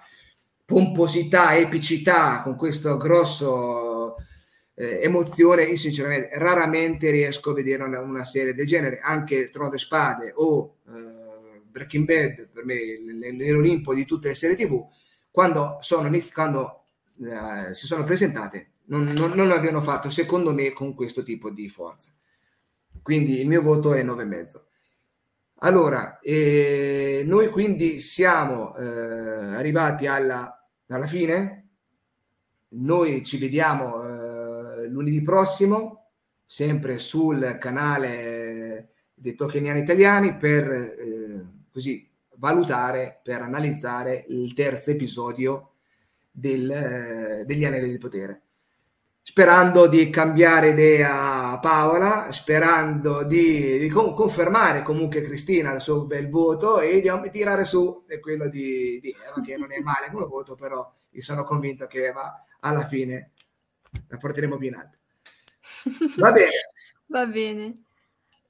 pomposità, 0.65 1.55
epicità, 1.57 2.41
con 2.41 2.55
questo 2.55 2.97
grosso 2.97 4.15
eh, 4.73 4.99
emozione, 5.01 5.63
io 5.63 5.77
sinceramente 5.77 6.29
raramente 6.37 7.09
riesco 7.11 7.51
a 7.51 7.53
vedere 7.53 7.83
una, 7.83 7.99
una 7.99 8.25
serie 8.25 8.53
del 8.53 8.65
genere, 8.65 8.99
anche 8.99 9.49
Trono 9.49 9.69
de 9.69 9.77
Spade 9.77 10.33
o 10.35 10.77
eh, 10.87 11.61
Breaking 11.63 12.05
Bad, 12.05 12.49
per 12.51 12.65
me 12.65 12.77
nell'Olimpo 13.31 13.93
di 13.93 14.05
tutte 14.05 14.29
le 14.29 14.35
serie 14.35 14.55
tv, 14.55 14.85
quando, 15.31 15.77
sono, 15.79 16.09
quando 16.33 16.83
eh, 17.21 17.73
si 17.73 17.85
sono 17.85 18.03
presentate 18.03 18.71
non, 18.87 19.03
non, 19.03 19.31
non 19.31 19.47
l'abbiano 19.47 19.81
fatto 19.81 20.09
secondo 20.09 20.53
me 20.53 20.71
con 20.73 20.93
questo 20.93 21.23
tipo 21.23 21.49
di 21.49 21.69
forza. 21.69 22.11
Quindi 23.01 23.39
il 23.39 23.47
mio 23.47 23.61
voto 23.61 23.93
è 23.93 24.03
9,5. 24.03 24.61
Allora, 25.61 26.19
eh, 26.19 27.23
noi 27.25 27.49
quindi 27.49 27.99
siamo 27.99 28.75
eh, 28.75 28.85
arrivati 28.85 30.05
alla, 30.05 30.67
alla, 30.87 31.07
fine. 31.07 31.69
Noi 32.69 33.23
ci 33.25 33.37
vediamo 33.37 34.03
eh, 34.03 34.87
lunedì 34.87 35.21
prossimo, 35.21 36.09
sempre 36.45 36.99
sul 36.99 37.57
canale 37.59 38.89
dei 39.13 39.35
tokeniani 39.35 39.79
italiani, 39.79 40.37
per 40.37 40.69
eh, 40.69 41.45
così 41.71 42.07
valutare, 42.35 43.19
per 43.23 43.41
analizzare 43.41 44.25
il 44.27 44.53
terzo 44.53 44.91
episodio 44.91 45.71
del, 46.29 46.69
eh, 46.69 47.43
degli 47.45 47.65
Anelli 47.65 47.89
di 47.89 47.97
Potere 47.97 48.46
sperando 49.29 49.87
di 49.87 50.09
cambiare 50.09 50.69
idea 50.69 51.59
Paola, 51.59 52.31
sperando 52.31 53.23
di, 53.23 53.77
di 53.77 53.89
confermare 53.89 54.83
comunque 54.83 55.21
Cristina 55.21 55.73
il 55.73 55.81
suo 55.81 56.05
bel 56.05 56.29
voto 56.29 56.79
e 56.79 57.01
di, 57.01 57.09
tirare 57.29 57.65
su 57.65 58.05
quello 58.21 58.47
di, 58.47 58.99
di, 59.01 59.09
Eva, 59.09 59.41
che 59.45 59.57
non 59.57 59.73
è 59.73 59.79
male 59.81 60.09
come 60.13 60.25
voto, 60.25 60.55
però 60.55 60.89
io 61.09 61.21
sono 61.21 61.43
convinto 61.43 61.87
che 61.87 62.05
Eva 62.05 62.41
alla 62.61 62.87
fine 62.87 63.31
la 64.07 64.15
porteremo 64.15 64.55
più 64.55 64.67
in 64.69 64.75
alto. 64.75 64.97
Va 66.19 66.31
bene. 66.31 66.51
Va 67.07 67.25
bene. 67.27 67.83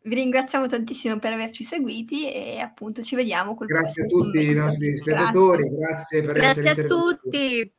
Vi 0.03 0.15
ringraziamo 0.15 0.67
tantissimo 0.67 1.17
per 1.17 1.33
averci 1.33 1.63
seguiti 1.63 2.31
e 2.31 2.59
appunto 2.59 3.01
ci 3.01 3.15
vediamo. 3.15 3.55
Grazie 3.55 4.03
a 4.03 4.05
tutti 4.05 4.47
i 4.47 4.53
nostri 4.53 4.95
spettatori, 4.95 5.63
grazie, 5.69 6.21
grazie 6.21 6.21
per 6.21 6.33
grazie 6.33 6.61
essere 6.61 6.75
Grazie 6.75 6.83
a 6.83 6.87
tutti. 6.87 7.71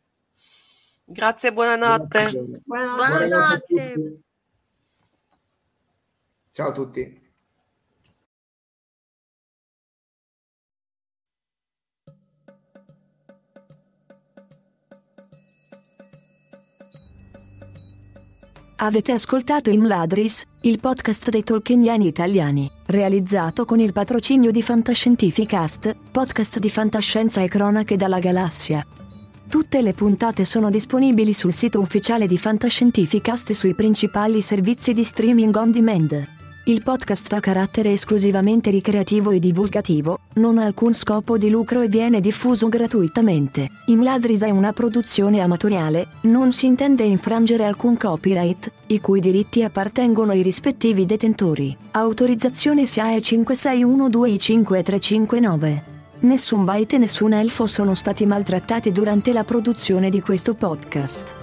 Grazie, 1.10 1.52
buonanotte. 1.52 2.30
Buonanotte. 2.30 2.62
buonanotte. 2.64 3.26
buonanotte. 3.26 4.20
Ciao 6.52 6.68
a 6.68 6.72
tutti. 6.72 7.26
Avete 18.80 19.12
ascoltato 19.12 19.70
Imladris, 19.70 20.44
il 20.60 20.78
podcast 20.78 21.30
dei 21.30 21.42
tolkieniani 21.42 22.06
italiani, 22.06 22.70
realizzato 22.86 23.64
con 23.64 23.80
il 23.80 23.92
patrocinio 23.92 24.50
di 24.50 24.62
Fantascientificast, 24.62 25.96
podcast 26.12 26.58
di 26.58 26.70
fantascienza 26.70 27.40
e 27.40 27.48
cronache 27.48 27.96
dalla 27.96 28.20
galassia. 28.20 28.86
Tutte 29.48 29.80
le 29.80 29.94
puntate 29.94 30.44
sono 30.44 30.68
disponibili 30.68 31.32
sul 31.32 31.54
sito 31.54 31.80
ufficiale 31.80 32.26
di 32.26 32.36
Fantascientificast 32.36 33.48
e 33.48 33.54
sui 33.54 33.74
principali 33.74 34.42
servizi 34.42 34.92
di 34.92 35.04
streaming 35.04 35.56
on 35.56 35.70
demand. 35.70 36.26
Il 36.64 36.82
podcast 36.82 37.32
ha 37.32 37.40
carattere 37.40 37.92
esclusivamente 37.92 38.68
ricreativo 38.68 39.30
e 39.30 39.38
divulgativo, 39.38 40.18
non 40.34 40.58
ha 40.58 40.64
alcun 40.64 40.92
scopo 40.92 41.38
di 41.38 41.48
lucro 41.48 41.80
e 41.80 41.88
viene 41.88 42.20
diffuso 42.20 42.68
gratuitamente. 42.68 43.70
Imladris 43.86 44.42
è 44.42 44.50
una 44.50 44.74
produzione 44.74 45.40
amatoriale, 45.40 46.08
non 46.22 46.52
si 46.52 46.66
intende 46.66 47.04
infrangere 47.04 47.64
alcun 47.64 47.96
copyright, 47.96 48.70
i 48.88 49.00
cui 49.00 49.20
diritti 49.20 49.62
appartengono 49.62 50.32
ai 50.32 50.42
rispettivi 50.42 51.06
detentori. 51.06 51.74
Autorizzazione 51.92 52.84
SIAE 52.84 53.20
5612I5359. 53.20 55.96
Nessun 56.20 56.64
bite 56.64 56.96
e 56.96 56.98
nessun 56.98 57.32
elfo 57.32 57.68
sono 57.68 57.94
stati 57.94 58.26
maltrattati 58.26 58.90
durante 58.90 59.32
la 59.32 59.44
produzione 59.44 60.10
di 60.10 60.20
questo 60.20 60.54
podcast. 60.54 61.34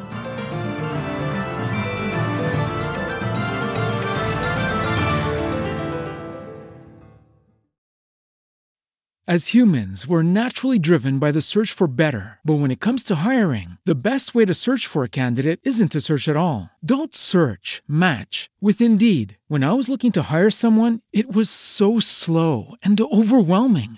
As 9.28 9.56
humans, 9.56 10.08
we're 10.08 10.22
naturally 10.22 10.78
driven 10.78 11.18
by 11.18 11.32
the 11.32 11.42
search 11.42 11.72
for 11.72 11.88
better. 11.88 12.38
But 12.46 12.60
when 12.60 12.70
it 12.70 12.80
comes 12.80 13.04
to 13.06 13.26
hiring, 13.26 13.80
the 13.84 13.96
best 13.96 14.36
way 14.36 14.46
to 14.46 14.54
search 14.54 14.86
for 14.86 15.04
a 15.04 15.10
candidate 15.10 15.60
isn't 15.64 15.94
to 15.94 16.00
search 16.00 16.30
at 16.30 16.38
all. 16.38 16.70
Don't 16.86 17.16
search, 17.16 17.82
match 17.88 18.52
with 18.62 18.80
Indeed. 18.82 19.38
When 19.48 19.64
I 19.64 19.74
was 19.74 19.90
looking 19.90 20.12
to 20.12 20.32
hire 20.32 20.52
someone, 20.52 21.00
it 21.12 21.36
was 21.36 21.50
so 21.50 22.00
slow 22.00 22.76
and 22.84 23.02
overwhelming. 23.02 23.98